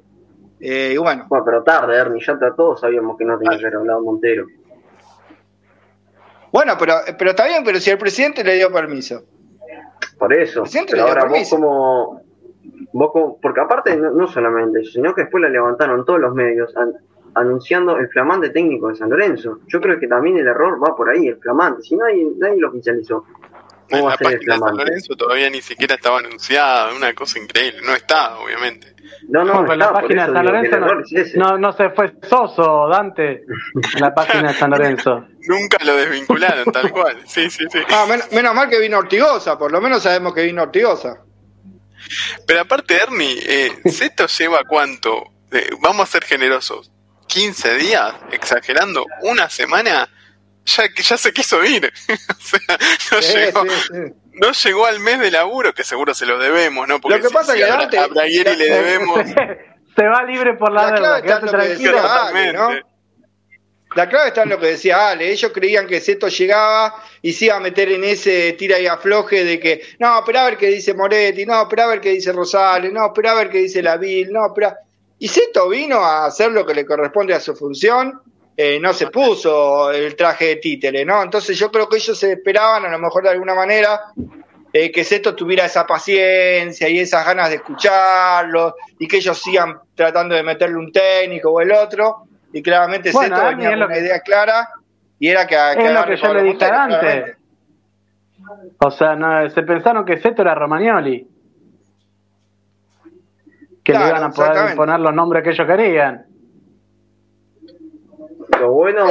Eh, 0.61 0.93
y 0.95 0.97
bueno. 0.97 1.27
Bueno, 1.29 1.45
pero 1.45 1.63
tarde, 1.63 1.97
Ernie, 1.97 2.25
ya 2.25 2.39
todos 2.57 2.81
sabíamos 2.81 3.17
que 3.19 3.25
no 3.25 3.39
tenía 3.39 3.59
que 3.59 3.67
haber 3.67 3.77
hablado 3.77 4.03
Montero. 4.03 4.47
Bueno, 6.53 6.75
pero, 6.79 6.95
pero 7.19 7.31
está 7.31 7.47
bien, 7.47 7.65
pero 7.65 7.81
si 7.81 7.91
el 7.91 7.99
presidente 7.99 8.45
le 8.45 8.55
dio 8.55 8.73
permiso. 8.73 9.25
Por 10.19 10.33
eso. 10.33 10.63
pero 10.89 11.09
ahora 11.09 11.25
vos 11.25 11.51
como, 11.51 12.23
porque 13.43 13.61
aparte 13.61 13.97
no, 13.97 14.27
solamente 14.29 14.85
sino 14.85 15.15
que 15.15 15.23
después 15.23 15.43
la 15.43 15.49
levantaron 15.49 16.05
todos 16.05 16.21
los 16.21 16.35
medios 16.35 16.73
anunciando 17.35 17.99
el 17.99 18.09
flamante 18.09 18.51
técnico 18.51 18.89
de 18.89 18.95
San 18.95 19.11
Lorenzo. 19.11 19.59
Yo 19.67 19.81
creo 19.81 19.99
que 19.99 20.07
también 20.07 20.39
el 20.39 20.47
error 20.47 20.81
va 20.83 20.95
por 20.95 21.11
ahí, 21.11 21.27
el 21.27 21.37
flamante, 21.39 21.83
si 21.83 21.97
nadie, 21.97 22.29
nadie 22.39 22.61
lo 22.61 22.69
oficializó. 22.69 23.25
¿Cómo 23.91 24.09
la 24.09 24.17
página 24.17 24.55
de 24.55 24.61
San 24.61 24.77
Lorenzo 24.77 25.17
todavía 25.17 25.51
ni 25.51 25.61
siquiera 25.61 25.95
estaba 25.95 26.19
anunciada, 26.19 26.95
una 26.95 27.13
cosa 27.15 27.39
increíble, 27.39 27.81
no 27.83 27.95
está, 27.95 28.39
obviamente. 28.39 28.95
No, 29.29 29.45
no, 29.45 29.63
no 29.63 29.75
la 29.75 29.93
página 29.93 30.27
de 30.27 30.33
San 30.33 30.45
Lorenzo 30.45 30.79
no, 31.37 31.59
no, 31.59 31.73
se 31.73 31.91
fue 31.91 32.15
Soso, 32.29 32.89
Dante, 32.89 33.45
la 33.99 34.15
página 34.15 34.49
de 34.53 34.55
San 34.55 34.71
Lorenzo. 34.71 35.27
Nunca 35.47 35.85
lo 35.85 35.95
desvincularon, 35.97 36.65
tal 36.73 36.91
cual, 36.91 37.19
sí, 37.27 37.51
sí, 37.51 37.65
sí. 37.71 37.81
Ah, 37.91 38.07
menos 38.33 38.55
mal 38.55 38.69
que 38.69 38.81
vino 38.81 38.99
Ortigosa, 38.99 39.59
por 39.59 39.71
lo 39.73 39.81
menos 39.81 40.03
sabemos 40.03 40.35
que 40.35 40.43
vino 40.43 40.63
Ortigosa. 40.63 41.21
Pero 42.47 42.61
aparte, 42.61 42.97
Ernie, 42.97 43.39
eh, 43.47 43.73
¿esto 43.85 44.27
lleva 44.27 44.63
cuánto? 44.65 45.25
Eh, 45.53 45.71
vamos 45.81 46.09
a 46.09 46.13
ser 46.13 46.25
generosos. 46.25 46.91
¿15 47.29 47.77
días? 47.79 48.15
Exagerando, 48.33 49.07
¿una 49.23 49.49
semana? 49.49 50.09
Ya, 50.65 50.85
ya 50.97 51.17
se 51.17 51.33
quiso 51.33 51.63
ir. 51.65 51.93
o 52.09 52.41
sea, 52.41 52.79
no, 53.13 53.21
llegó, 53.21 53.65
no 54.33 54.53
llegó 54.53 54.87
al 54.87 55.01
mes 55.01 55.21
de 55.21 55.31
laburo, 55.31 55.75
que 55.75 55.85
seguro 55.85 56.15
se 56.15 56.27
lo 56.27 56.39
debemos, 56.39 56.89
¿no? 56.89 57.01
Porque 57.01 57.19
lo 57.19 57.29
que 57.29 57.35
pasa 57.35 57.55
es 57.55 57.65
que 57.91 57.99
a, 57.99 58.07
Braguieri 58.07 58.57
le 58.57 58.67
debemos. 58.67 59.21
se 59.97 60.07
va 60.07 60.23
libre 60.25 60.55
por 60.55 60.73
la, 60.73 60.91
la 60.91 61.21
deuda. 61.21 61.41
tranquilo. 61.41 62.03
¿no? 62.55 62.95
La 63.95 64.09
clave 64.09 64.29
está 64.29 64.43
en 64.43 64.49
lo 64.49 64.59
que 64.59 64.67
decía 64.67 65.11
Ale, 65.11 65.31
ellos 65.31 65.53
creían 65.55 65.87
que 65.87 66.01
Seto 66.01 66.27
llegaba 66.27 67.01
y 67.23 67.33
se 67.33 67.47
iba 67.47 67.57
a 67.57 67.61
meter 67.61 67.93
en 67.93 68.03
ese 68.03 68.55
tira 68.55 68.81
y 68.81 68.89
afloje 68.89 69.45
de 69.45 69.61
que, 69.61 69.83
no, 70.01 70.19
espera 70.19 70.43
a 70.43 70.45
ver 70.47 70.59
qué 70.59 70.67
dice 70.67 70.95
Moretti, 70.95 71.47
no, 71.47 71.63
espera 71.63 71.85
a 71.85 71.89
ver 71.89 72.01
qué 72.01 72.11
dice 72.11 72.33
Rosales, 72.33 72.93
no, 72.93 73.07
espera 73.07 73.33
a 73.33 73.35
ver 73.37 73.51
qué 73.51 73.59
dice 73.59 73.83
Lavil, 73.83 74.33
no, 74.33 74.47
espera... 74.49 74.77
Y 75.21 75.29
Seto 75.29 75.69
vino 75.69 75.99
a 75.99 76.27
hacer 76.27 76.51
lo 76.51 76.67
que 76.67 76.75
le 76.75 76.85
corresponde 76.85 77.35
a 77.35 77.41
su 77.41 77.55
función, 77.55 78.21
eh, 78.57 78.79
no 78.81 78.93
se 78.93 79.09
puso 79.09 79.91
el 79.91 80.15
traje 80.15 80.47
de 80.47 80.57
títere, 80.57 81.05
¿no? 81.05 81.23
Entonces 81.23 81.59
yo 81.59 81.71
creo 81.71 81.89
que 81.89 81.97
ellos 81.97 82.19
se 82.19 82.33
esperaban, 82.33 82.85
a 82.85 82.89
lo 82.89 82.99
mejor 82.99 83.25
de 83.25 83.31
alguna 83.31 83.55
manera, 83.55 84.01
eh, 84.73 84.93
que 84.93 85.05
Seto 85.05 85.35
tuviera 85.35 85.65
esa 85.65 85.87
paciencia 85.87 86.89
y 86.89 87.01
esas 87.01 87.27
ganas 87.27 87.49
de 87.49 87.57
escucharlo 87.57 88.77
y 88.99 89.09
que 89.09 89.17
ellos 89.17 89.41
sigan 89.41 89.79
tratando 89.95 90.35
de 90.35 90.43
meterle 90.43 90.77
un 90.77 90.93
técnico 90.93 91.51
o 91.51 91.61
el 91.61 91.73
otro 91.73 92.25
y 92.53 92.63
claramente 92.63 93.11
bueno, 93.11 93.37
Seto 93.37 93.49
venía 93.49 93.71
con 93.71 93.83
una 93.83 93.99
idea 93.99 94.21
clara 94.21 94.69
y 95.19 95.29
era 95.29 95.47
que, 95.47 95.57
que 95.77 95.87
es 95.87 95.93
lo 95.93 96.05
que 96.05 96.17
yo 96.17 96.35
le 96.35 96.43
dije 96.43 96.65
antes. 96.65 97.37
O 98.79 98.91
sea, 98.91 99.17
no, 99.17 99.49
se 99.51 99.63
pensaron 99.63 100.05
que 100.05 100.19
Seto 100.19 100.43
era 100.43 100.55
Romagnoli. 100.55 101.27
Que 103.83 103.93
le 103.93 104.09
iban 104.09 104.23
a 104.23 104.31
poder 104.31 104.75
poner 104.77 105.01
los 105.01 105.15
nombres 105.15 105.43
que 105.43 105.51
ellos 105.51 105.67
querían. 105.67 106.27
Lo 108.61 108.73
bueno. 108.73 109.07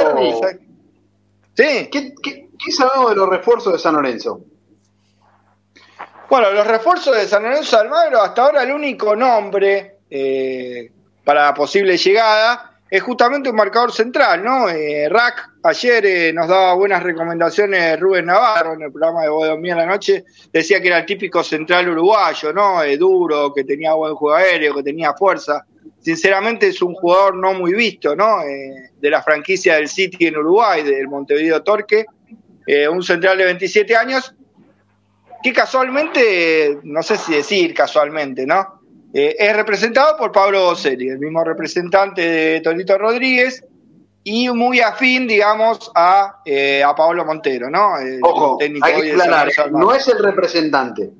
Sí. 1.54 1.88
¿Qué, 1.90 2.14
qué, 2.22 2.48
qué 2.58 2.72
sabemos 2.72 3.10
de 3.10 3.16
los 3.16 3.28
refuerzos 3.28 3.72
de 3.72 3.78
San 3.78 3.94
Lorenzo? 3.94 4.40
Bueno, 6.28 6.50
los 6.50 6.66
refuerzos 6.66 7.16
de 7.16 7.26
San 7.26 7.42
Lorenzo 7.42 7.78
Almagro, 7.78 8.22
hasta 8.22 8.42
ahora 8.42 8.62
el 8.62 8.72
único 8.72 9.14
nombre 9.14 9.98
eh, 10.10 10.90
para 11.22 11.46
la 11.46 11.54
posible 11.54 11.96
llegada 11.96 12.74
es 12.90 13.02
justamente 13.02 13.50
un 13.50 13.56
marcador 13.56 13.90
central, 13.92 14.44
¿no? 14.44 14.68
Eh, 14.68 15.08
Rack 15.08 15.50
ayer 15.64 16.06
eh, 16.06 16.32
nos 16.32 16.46
daba 16.46 16.74
buenas 16.74 17.02
recomendaciones 17.02 17.98
Rubén 17.98 18.26
Navarro 18.26 18.74
en 18.74 18.82
el 18.82 18.92
programa 18.92 19.22
de 19.22 19.30
Bodomía 19.30 19.72
en 19.72 19.78
la 19.78 19.86
noche, 19.86 20.24
decía 20.52 20.80
que 20.80 20.88
era 20.88 20.98
el 20.98 21.06
típico 21.06 21.42
central 21.42 21.88
uruguayo, 21.88 22.52
¿no? 22.52 22.82
Eh, 22.82 22.96
duro, 22.96 23.52
que 23.52 23.64
tenía 23.64 23.94
buen 23.94 24.14
juego 24.14 24.36
aéreo, 24.36 24.74
que 24.76 24.82
tenía 24.82 25.12
fuerza. 25.14 25.64
Sinceramente 26.04 26.68
es 26.68 26.82
un 26.82 26.94
jugador 26.94 27.34
no 27.36 27.54
muy 27.54 27.72
visto, 27.72 28.14
¿no? 28.14 28.42
Eh, 28.42 28.90
de 29.00 29.10
la 29.10 29.22
franquicia 29.22 29.76
del 29.76 29.88
City 29.88 30.26
en 30.26 30.36
Uruguay, 30.36 30.82
del 30.82 31.08
Montevideo 31.08 31.62
Torque, 31.62 32.04
un 32.90 33.02
central 33.02 33.36
de 33.38 33.44
27 33.44 33.94
años, 33.96 34.34
que 35.42 35.52
casualmente, 35.52 36.78
no 36.84 37.02
sé 37.02 37.18
si 37.18 37.34
decir 37.34 37.74
casualmente, 37.74 38.46
¿no? 38.46 38.80
Eh, 39.12 39.36
es 39.38 39.54
representado 39.54 40.16
por 40.16 40.32
Pablo 40.32 40.64
Boselli, 40.64 41.08
el 41.08 41.18
mismo 41.18 41.44
representante 41.44 42.22
de 42.22 42.60
Tonito 42.62 42.98
Rodríguez, 42.98 43.62
y 44.24 44.48
muy 44.48 44.80
afín, 44.80 45.28
digamos, 45.28 45.92
a, 45.94 46.40
eh, 46.46 46.82
a 46.82 46.94
Paolo 46.94 47.24
Montero, 47.26 47.68
¿no? 47.68 47.98
El 47.98 48.18
Ojo, 48.22 48.56
técnico 48.58 48.86
hay 48.86 49.02
que 49.02 49.12
aclarar, 49.12 49.70
no 49.70 49.94
es 49.94 50.08
el 50.08 50.18
representante 50.18 51.10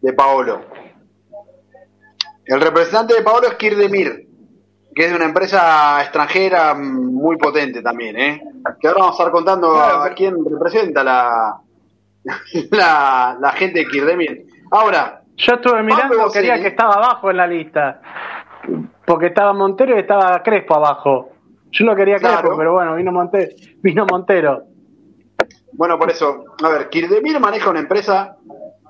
de 0.00 0.12
Paolo. 0.14 0.62
El 2.48 2.60
representante 2.62 3.14
de 3.14 3.22
Paolo 3.22 3.46
es 3.48 3.54
Kirdemir, 3.56 4.26
que 4.94 5.04
es 5.04 5.10
de 5.10 5.16
una 5.16 5.26
empresa 5.26 6.00
extranjera 6.02 6.74
muy 6.74 7.36
potente 7.36 7.82
también, 7.82 8.18
¿eh? 8.18 8.42
Que 8.80 8.88
ahora 8.88 9.00
vamos 9.00 9.20
a 9.20 9.22
estar 9.22 9.32
contando 9.32 9.72
Claro, 9.74 10.02
a 10.02 10.10
quién 10.14 10.34
representa 10.44 11.04
la, 11.04 11.56
la, 12.70 13.36
la 13.38 13.52
gente 13.52 13.80
de 13.80 13.86
Kirdemir. 13.86 14.46
Ahora, 14.70 15.20
Yo 15.36 15.54
estuve 15.54 15.82
mirando, 15.82 16.30
quería 16.32 16.58
que 16.60 16.68
estaba 16.68 16.94
abajo 16.94 17.30
en 17.30 17.36
la 17.36 17.46
lista. 17.46 18.00
Porque 19.06 19.26
estaba 19.26 19.52
Montero 19.52 19.94
y 19.94 20.00
estaba 20.00 20.42
Crespo 20.42 20.74
abajo. 20.74 21.30
Yo 21.70 21.84
lo 21.84 21.94
quería 21.94 22.16
Claro. 22.16 22.38
Crespo, 22.40 22.56
pero 22.56 22.72
bueno, 22.72 22.94
vino, 22.96 23.12
Monte, 23.12 23.56
vino 23.82 24.06
Montero. 24.06 24.62
Bueno, 25.74 25.98
por 25.98 26.10
eso, 26.10 26.44
a 26.64 26.68
ver, 26.70 26.88
Kirdemir 26.88 27.38
maneja 27.40 27.68
una 27.70 27.80
empresa 27.80 28.36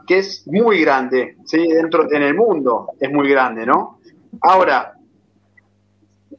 que 0.08 0.18
es 0.18 0.46
muy 0.46 0.80
grande, 0.80 1.36
¿sí? 1.44 1.68
Dentro, 1.68 2.10
en 2.10 2.22
el 2.22 2.34
mundo 2.34 2.92
es 2.98 3.12
muy 3.12 3.28
grande, 3.28 3.66
¿no? 3.66 4.00
Ahora, 4.40 4.94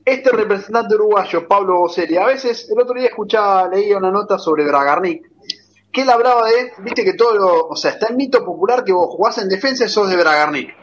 este 0.03 0.31
representante 0.31 0.95
uruguayo, 0.95 1.47
Pablo 1.47 1.77
Boselli, 1.77 2.17
a 2.17 2.25
veces, 2.25 2.67
el 2.71 2.81
otro 2.81 2.95
día 2.95 3.09
escuchaba, 3.09 3.67
leía 3.67 3.97
una 3.97 4.09
nota 4.09 4.39
sobre 4.39 4.65
Bragarnik, 4.65 5.21
que 5.91 6.01
él 6.01 6.09
hablaba 6.09 6.47
de, 6.47 6.71
viste 6.79 7.03
que 7.03 7.13
todo 7.13 7.35
lo, 7.35 7.67
o 7.67 7.75
sea, 7.75 7.91
está 7.91 8.07
el 8.07 8.15
mito 8.15 8.43
popular 8.43 8.83
que 8.83 8.91
vos 8.91 9.07
jugás 9.11 9.37
en 9.37 9.47
defensa 9.47 9.85
y 9.85 9.89
sos 9.89 10.09
de 10.09 10.17
Bragarnik. 10.17 10.75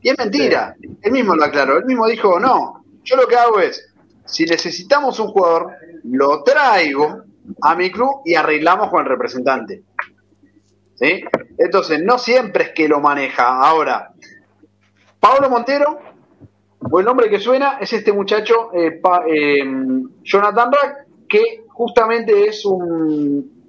Y 0.00 0.10
es 0.10 0.16
mentira, 0.16 0.76
él 1.02 1.12
mismo 1.12 1.34
lo 1.34 1.44
aclaró, 1.44 1.78
él 1.78 1.84
mismo 1.84 2.06
dijo, 2.06 2.38
no, 2.38 2.84
yo 3.02 3.16
lo 3.16 3.26
que 3.26 3.36
hago 3.36 3.58
es, 3.58 3.92
si 4.24 4.44
necesitamos 4.44 5.18
un 5.18 5.28
jugador, 5.28 5.72
lo 6.04 6.44
traigo 6.44 7.24
a 7.60 7.74
mi 7.74 7.90
club 7.90 8.22
y 8.24 8.36
arreglamos 8.36 8.88
con 8.88 9.02
el 9.02 9.08
representante. 9.08 9.82
¿Sí? 10.94 11.24
Entonces, 11.62 12.02
no 12.02 12.16
siempre 12.18 12.64
es 12.64 12.70
que 12.70 12.88
lo 12.88 13.00
maneja. 13.00 13.60
Ahora, 13.60 14.12
Pablo 15.20 15.50
Montero, 15.50 15.98
o 16.90 16.98
el 17.00 17.04
nombre 17.04 17.28
que 17.28 17.38
suena, 17.38 17.76
es 17.78 17.92
este 17.92 18.12
muchacho, 18.14 18.70
eh, 18.72 18.92
Pa- 18.92 19.24
eh, 19.28 19.62
Jonathan 20.22 20.70
Rack, 20.72 21.06
que 21.28 21.64
justamente 21.68 22.48
es 22.48 22.64
un 22.64 23.60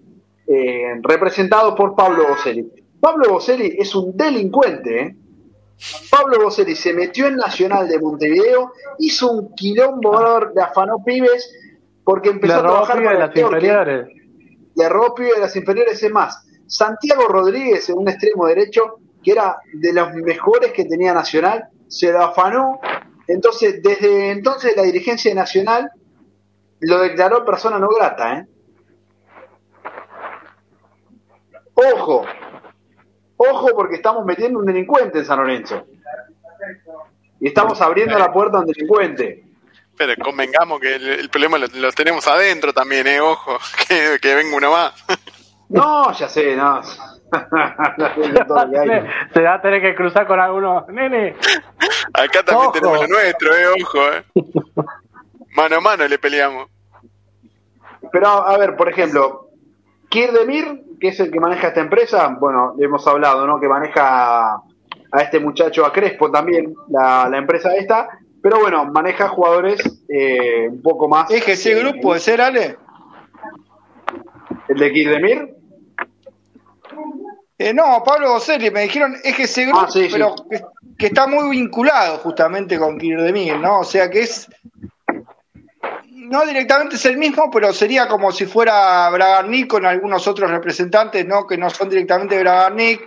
eh, 0.48 1.00
representado 1.04 1.76
por 1.76 1.94
Pablo 1.96 2.28
Boselli. 2.30 2.72
Pablo 3.02 3.30
Boselli 3.34 3.76
es 3.78 3.94
un 3.94 4.16
delincuente, 4.16 5.02
¿eh? 5.02 5.16
Pablo 6.10 6.44
Boselli 6.44 6.76
se 6.76 6.94
metió 6.94 7.28
en 7.28 7.36
Nacional 7.36 7.90
de 7.90 8.00
Montevideo, 8.00 8.72
hizo 9.00 9.32
un 9.32 9.54
quilombo, 9.56 10.40
le 10.56 10.62
afanó 10.62 11.04
pibes, 11.04 11.52
porque 12.06 12.30
empezó 12.30 12.54
a 12.56 12.62
trabajar 12.62 12.98
pibe 12.98 13.10
de 13.10 13.16
para 13.16 13.28
las 13.28 13.36
inferiores. 13.36 14.08
le 14.76 14.90
robó 14.90 15.14
pibe 15.16 15.34
de 15.34 15.40
las 15.42 15.56
inferiores 15.56 16.02
es 16.04 16.12
más. 16.12 16.48
Santiago 16.72 17.28
Rodríguez, 17.28 17.90
en 17.90 17.98
un 17.98 18.08
extremo 18.08 18.48
derecho, 18.48 19.00
que 19.22 19.34
era 19.34 19.58
de 19.74 19.92
los 19.92 20.14
mejores 20.14 20.72
que 20.72 20.86
tenía 20.86 21.14
Nacional, 21.14 21.68
se 21.90 22.14
lo 22.14 22.24
afanó. 22.24 22.80
Entonces, 23.28 23.84
desde 23.84 24.32
entonces 24.32 24.74
la 24.78 24.84
dirigencia 24.84 25.30
de 25.32 25.36
Nacional 25.36 25.92
lo 26.80 27.00
declaró 27.00 27.44
persona 27.44 27.78
no 27.78 27.90
grata, 27.90 28.38
¿eh? 28.38 28.46
Ojo, 31.74 32.26
ojo 33.36 33.68
porque 33.76 33.96
estamos 33.96 34.26
metiendo 34.26 34.60
un 34.60 34.66
delincuente 34.66 35.20
en 35.20 35.26
San 35.26 35.40
Lorenzo. 35.40 35.86
Y 37.42 37.48
estamos 37.48 37.82
abriendo 37.82 38.18
la 38.18 38.32
puerta 38.32 38.58
a 38.58 38.62
un 38.62 38.68
delincuente. 38.68 39.44
Pero 39.98 40.14
convengamos 40.24 40.80
que 40.80 40.96
el, 40.96 41.30
problema 41.30 41.58
lo, 41.58 41.68
lo 41.68 41.92
tenemos 41.92 42.26
adentro 42.28 42.72
también, 42.72 43.08
¿eh? 43.08 43.20
Ojo, 43.20 43.58
que, 43.90 44.20
que 44.22 44.36
venga 44.36 44.56
uno 44.56 44.72
más. 44.72 44.94
No, 45.72 46.12
ya 46.14 46.28
sé, 46.28 46.56
no. 46.56 46.82
Que. 47.32 49.08
Se 49.34 49.42
va 49.42 49.54
a 49.54 49.62
tener 49.62 49.82
que 49.82 49.96
cruzar 49.96 50.28
con 50.28 50.38
algunos. 50.38 50.86
Nene, 50.90 51.36
Acá 52.14 52.44
también 52.44 52.68
Ojo. 52.68 52.72
tenemos 52.74 53.02
lo 53.02 53.08
nuestro, 53.08 53.56
¿eh? 53.56 53.68
Ojo, 53.82 54.00
¿eh? 54.12 54.24
Mano 55.56 55.78
a 55.78 55.80
mano 55.80 56.08
le 56.08 56.20
peleamos. 56.20 56.68
Pero 58.12 58.28
a 58.28 58.58
ver, 58.58 58.76
por 58.76 58.90
ejemplo, 58.90 59.48
Kirdemir, 60.10 60.84
que 61.00 61.10
es 61.10 61.20
el 61.22 61.32
que 61.32 61.40
maneja 61.40 61.70
esta 61.70 61.80
empresa, 61.80 62.36
bueno, 62.38 62.76
hemos 62.80 63.08
hablado, 63.08 63.48
¿no? 63.48 63.62
Que 63.62 63.70
maneja 63.70 64.56
a 64.56 65.22
este 65.22 65.40
muchacho, 65.40 65.86
a 65.86 65.94
Crespo 65.94 66.30
también, 66.30 66.74
la, 66.90 67.30
la 67.30 67.38
empresa 67.38 67.74
esta, 67.76 68.10
pero 68.42 68.60
bueno, 68.60 68.86
maneja 68.86 69.30
jugadores 69.30 69.80
eh, 70.10 70.68
un 70.70 70.82
poco 70.82 71.08
más. 71.08 71.32
EGC 71.32 71.66
eh, 71.68 71.76
Group 71.76 72.02
puede 72.02 72.20
ser, 72.20 72.42
Ale. 72.42 72.78
¿El 74.68 74.78
de 74.78 74.92
Kirdemir? 74.92 75.61
Eh, 77.62 77.74
no, 77.74 78.04
Pablo 78.04 78.32
Boselli, 78.34 78.72
me 78.72 78.82
dijeron 78.82 79.16
EGC 79.24 79.68
Group, 79.68 79.84
Ah, 79.86 79.88
sí, 79.88 80.06
sí. 80.06 80.10
pero 80.12 80.34
que, 80.50 80.62
que 80.98 81.06
está 81.08 81.28
muy 81.28 81.50
vinculado 81.50 82.18
justamente 82.18 82.80
con 82.80 82.98
Kirdemir, 82.98 83.58
¿no? 83.60 83.82
O 83.82 83.84
sea 83.84 84.10
que 84.10 84.22
es. 84.22 84.48
No 86.16 86.46
directamente 86.46 86.96
es 86.96 87.06
el 87.06 87.18
mismo, 87.18 87.52
pero 87.52 87.74
sería 87.74 88.08
como 88.08 88.32
si 88.32 88.46
fuera 88.46 89.10
Bragarnik 89.10 89.68
con 89.68 89.86
algunos 89.86 90.28
otros 90.28 90.50
representantes, 90.50 91.26
¿no? 91.28 91.46
Que 91.46 91.58
no 91.58 91.70
son 91.70 91.90
directamente 91.90 92.40
Bragarnik, 92.40 93.02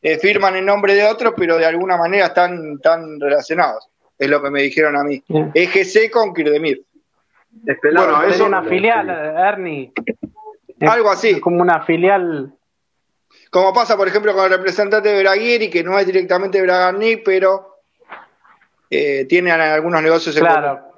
eh, 0.00 0.16
firman 0.18 0.56
en 0.56 0.64
nombre 0.66 0.94
de 0.94 1.04
otros, 1.04 1.34
pero 1.36 1.58
de 1.58 1.66
alguna 1.66 1.96
manera 1.96 2.26
están, 2.26 2.74
están 2.76 3.20
relacionados. 3.20 3.88
Es 4.18 4.28
lo 4.30 4.42
que 4.42 4.50
me 4.50 4.62
dijeron 4.62 4.96
a 4.96 5.02
mí. 5.02 5.22
Bien. 5.28 5.50
EGC 5.54 6.10
con 6.10 6.32
Kirdemir. 6.32 6.82
Esperaba 7.66 8.06
Bueno, 8.06 8.26
que 8.26 8.34
es 8.34 8.40
una 8.40 8.62
filial, 8.62 9.08
Ernie. 9.10 9.92
Es 10.78 10.88
Algo 10.88 11.10
así. 11.10 11.40
Como 11.40 11.60
una 11.60 11.82
filial. 11.84 12.54
Como 13.50 13.72
pasa, 13.72 13.96
por 13.96 14.08
ejemplo, 14.08 14.34
con 14.34 14.44
el 14.44 14.50
representante 14.50 15.08
de 15.08 15.22
Braguieri, 15.22 15.70
que 15.70 15.82
no 15.82 15.98
es 15.98 16.06
directamente 16.06 16.60
Bragarnik, 16.60 17.22
pero 17.24 17.78
eh, 18.90 19.24
tiene 19.26 19.50
algunos 19.50 20.02
negocios. 20.02 20.36
Claro. 20.36 20.92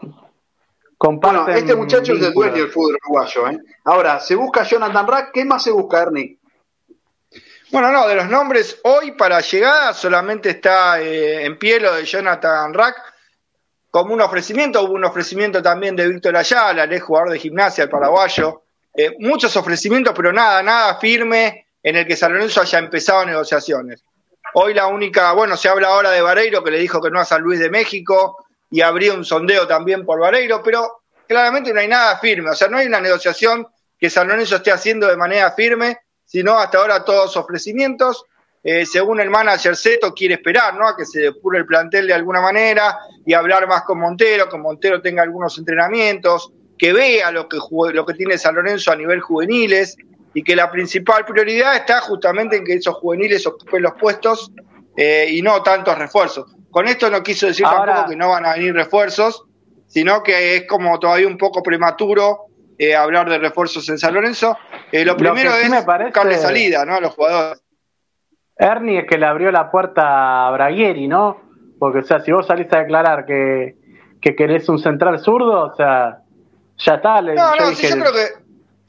Comparten 0.98 1.44
Bueno, 1.44 1.58
este 1.58 1.74
muchacho 1.74 2.12
es 2.12 2.22
el 2.22 2.34
dueño 2.34 2.56
del 2.56 2.68
fútbol 2.68 2.98
uruguayo, 3.02 3.48
¿eh? 3.48 3.58
Ahora, 3.84 4.20
se 4.20 4.34
busca 4.34 4.64
Jonathan 4.64 5.06
Rack, 5.06 5.30
¿qué 5.32 5.44
más 5.44 5.62
se 5.62 5.70
busca, 5.70 6.02
Ernie? 6.02 6.38
Bueno, 7.70 7.90
no, 7.92 8.06
de 8.08 8.16
los 8.16 8.28
nombres, 8.28 8.80
hoy 8.82 9.12
para 9.12 9.40
llegada 9.40 9.94
solamente 9.94 10.50
está 10.50 11.00
eh, 11.00 11.44
en 11.46 11.56
pie 11.56 11.78
lo 11.78 11.94
de 11.94 12.04
Jonathan 12.04 12.74
Rack 12.74 12.96
como 13.90 14.12
un 14.12 14.20
ofrecimiento. 14.20 14.82
Hubo 14.82 14.94
un 14.94 15.04
ofrecimiento 15.04 15.62
también 15.62 15.94
de 15.96 16.08
Víctor 16.08 16.36
Ayala, 16.36 16.84
el 16.84 16.92
ex 16.92 17.02
jugador 17.02 17.30
de 17.30 17.38
gimnasia, 17.38 17.84
el 17.84 17.90
paraguayo. 17.90 18.62
Eh, 18.92 19.16
muchos 19.20 19.56
ofrecimientos, 19.56 20.12
pero 20.16 20.32
nada, 20.32 20.62
nada 20.62 20.98
firme 20.98 21.66
en 21.82 21.96
el 21.96 22.06
que 22.06 22.16
San 22.16 22.32
Lorenzo 22.32 22.60
haya 22.60 22.78
empezado 22.78 23.24
negociaciones. 23.24 24.04
Hoy 24.54 24.74
la 24.74 24.86
única, 24.86 25.32
bueno, 25.32 25.56
se 25.56 25.68
habla 25.68 25.88
ahora 25.88 26.10
de 26.10 26.20
Vareiro, 26.20 26.62
que 26.64 26.70
le 26.70 26.78
dijo 26.78 27.00
que 27.00 27.10
no 27.10 27.20
a 27.20 27.24
San 27.24 27.42
Luis 27.42 27.60
de 27.60 27.70
México, 27.70 28.44
y 28.70 28.80
habría 28.80 29.14
un 29.14 29.24
sondeo 29.24 29.66
también 29.66 30.04
por 30.04 30.20
Vareiro, 30.20 30.62
pero 30.62 31.02
claramente 31.26 31.72
no 31.72 31.80
hay 31.80 31.88
nada 31.88 32.18
firme, 32.18 32.50
o 32.50 32.54
sea, 32.54 32.68
no 32.68 32.78
hay 32.78 32.86
una 32.86 33.00
negociación 33.00 33.66
que 33.98 34.10
San 34.10 34.28
Lorenzo 34.28 34.56
esté 34.56 34.72
haciendo 34.72 35.06
de 35.06 35.16
manera 35.16 35.52
firme, 35.52 35.98
sino 36.24 36.58
hasta 36.58 36.78
ahora 36.78 37.04
todos 37.04 37.36
ofrecimientos. 37.36 38.24
Eh, 38.62 38.84
según 38.84 39.20
el 39.20 39.30
manager 39.30 39.76
Zeto, 39.76 40.14
quiere 40.14 40.34
esperar 40.34 40.74
¿no? 40.74 40.86
a 40.86 40.96
que 40.96 41.04
se 41.04 41.20
depure 41.20 41.58
el 41.58 41.66
plantel 41.66 42.06
de 42.06 42.14
alguna 42.14 42.40
manera 42.40 42.98
y 43.24 43.32
hablar 43.34 43.66
más 43.66 43.82
con 43.82 43.98
Montero, 43.98 44.48
que 44.48 44.58
Montero 44.58 45.00
tenga 45.00 45.22
algunos 45.22 45.56
entrenamientos, 45.58 46.52
que 46.78 46.92
vea 46.92 47.30
lo 47.30 47.48
que, 47.48 47.58
lo 47.92 48.06
que 48.06 48.14
tiene 48.14 48.38
San 48.38 48.54
Lorenzo 48.54 48.92
a 48.92 48.96
nivel 48.96 49.20
juveniles 49.20 49.96
y 50.34 50.42
que 50.42 50.54
la 50.56 50.70
principal 50.70 51.24
prioridad 51.24 51.74
está 51.76 52.00
justamente 52.00 52.56
en 52.56 52.64
que 52.64 52.74
esos 52.74 52.94
juveniles 52.96 53.46
ocupen 53.46 53.82
los 53.82 53.94
puestos 53.94 54.52
eh, 54.96 55.26
y 55.30 55.42
no 55.42 55.62
tantos 55.62 55.98
refuerzos. 55.98 56.54
Con 56.70 56.86
esto 56.86 57.10
no 57.10 57.22
quiso 57.22 57.46
decir 57.46 57.66
Ahora- 57.66 57.86
tampoco 57.94 58.10
que 58.10 58.16
no 58.16 58.28
van 58.30 58.46
a 58.46 58.52
venir 58.54 58.72
refuerzos, 58.74 59.44
sino 59.88 60.22
que 60.22 60.56
es 60.56 60.66
como 60.68 60.98
todavía 61.00 61.26
un 61.26 61.36
poco 61.38 61.62
prematuro 61.62 62.46
eh, 62.78 62.94
hablar 62.94 63.28
de 63.28 63.38
refuerzos 63.38 63.88
en 63.88 63.98
San 63.98 64.14
Lorenzo. 64.14 64.56
Eh, 64.92 65.04
lo 65.04 65.16
primero 65.16 65.50
sí 65.52 65.64
es 65.64 65.70
me 65.70 65.82
parece- 65.82 66.10
buscarle 66.10 66.36
salida 66.38 66.84
¿no? 66.84 66.94
a 66.94 67.00
los 67.00 67.14
jugadores. 67.14 67.62
Ernie 68.56 69.00
es 69.00 69.06
que 69.06 69.18
le 69.18 69.26
abrió 69.26 69.50
la 69.50 69.70
puerta 69.70 70.46
a 70.46 70.50
Braguieri, 70.52 71.08
¿no? 71.08 71.40
Porque, 71.78 72.00
o 72.00 72.02
sea, 72.04 72.20
si 72.20 72.30
vos 72.30 72.46
salís 72.46 72.70
a 72.72 72.78
declarar 72.80 73.24
que, 73.24 73.74
que 74.20 74.36
querés 74.36 74.68
un 74.68 74.78
central 74.78 75.18
zurdo, 75.18 75.62
o 75.72 75.74
sea, 75.74 76.18
ya 76.78 76.94
está. 76.94 77.20
le- 77.22 77.34
No, 77.34 77.56
yo 77.56 77.64
no, 77.64 77.70
dije, 77.70 77.86
sí, 77.88 77.94
yo 77.94 78.00
creo 78.00 78.12
que 78.12 78.39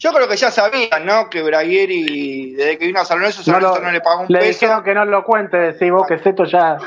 yo 0.01 0.11
creo 0.11 0.27
que 0.27 0.35
ya 0.35 0.49
sabían, 0.49 1.05
¿no? 1.05 1.29
Que 1.29 1.43
Braguieri, 1.43 2.53
desde 2.53 2.77
que 2.79 2.87
vino 2.87 2.99
a 3.01 3.05
San 3.05 3.19
Lorenzo, 3.19 3.43
San 3.43 3.53
no 3.53 3.59
Lorenzo 3.59 3.79
lo- 3.81 3.85
no 3.85 3.91
le 3.91 4.01
pagó 4.01 4.21
un 4.21 4.27
le 4.29 4.39
peso. 4.39 4.59
dijeron 4.61 4.83
que 4.83 4.93
no 4.95 5.05
lo 5.05 5.23
cuente, 5.23 5.57
decís 5.57 5.91
vos 5.91 6.07
que 6.07 6.17
Seto 6.17 6.43
ya, 6.45 6.77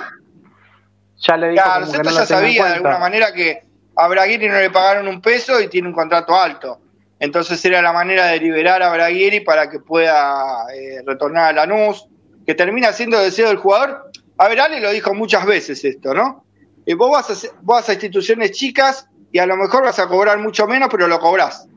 ya 1.19 1.37
le 1.37 1.51
dijo 1.51 1.63
Claro, 1.63 1.87
no 1.87 2.11
ya 2.11 2.27
sabía 2.27 2.65
de 2.67 2.75
alguna 2.75 2.99
manera 2.99 3.33
que 3.33 3.63
a 3.97 4.09
Braguieri 4.09 4.49
no 4.49 4.59
le 4.59 4.71
pagaron 4.71 5.07
un 5.07 5.21
peso 5.21 5.61
y 5.61 5.69
tiene 5.69 5.87
un 5.89 5.95
contrato 5.95 6.35
alto. 6.35 6.81
Entonces 7.21 7.65
era 7.65 7.81
la 7.81 7.93
manera 7.93 8.27
de 8.27 8.41
liberar 8.41 8.83
a 8.83 8.91
Braguieri 8.93 9.41
para 9.41 9.71
que 9.71 9.79
pueda 9.79 10.67
eh, 10.75 11.01
retornar 11.07 11.45
a 11.51 11.53
Lanús, 11.53 12.09
que 12.45 12.55
termina 12.57 12.93
siendo 12.93 13.19
deseo 13.21 13.47
del 13.49 13.59
jugador. 13.59 14.11
A 14.39 14.49
ver, 14.49 14.61
Ale 14.61 14.81
lo 14.81 14.91
dijo 14.91 15.15
muchas 15.15 15.47
veces 15.47 15.85
esto, 15.85 16.13
¿no? 16.13 16.45
Eh, 16.85 16.95
vos, 16.95 17.11
vas 17.13 17.31
a, 17.31 17.49
vos 17.63 17.77
vas 17.77 17.89
a 17.89 17.93
instituciones 17.93 18.51
chicas 18.51 19.09
y 19.31 19.39
a 19.39 19.47
lo 19.47 19.57
mejor 19.57 19.85
vas 19.85 19.99
a 20.01 20.09
cobrar 20.09 20.39
mucho 20.39 20.67
menos, 20.67 20.89
pero 20.91 21.07
lo 21.07 21.21
cobrás. 21.21 21.69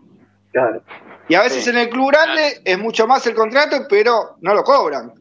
Claro. 0.52 0.82
Y 1.30 1.36
a 1.36 1.42
veces 1.42 1.64
Sí. 1.64 1.70
en 1.70 1.78
el 1.78 1.90
club 1.90 2.10
grande 2.12 2.62
es 2.64 2.80
mucho 2.80 3.06
más 3.06 3.26
el 3.28 3.36
contrato, 3.36 3.86
pero 3.90 4.38
no 4.42 4.54
lo 4.54 4.64
cobran. 4.64 5.12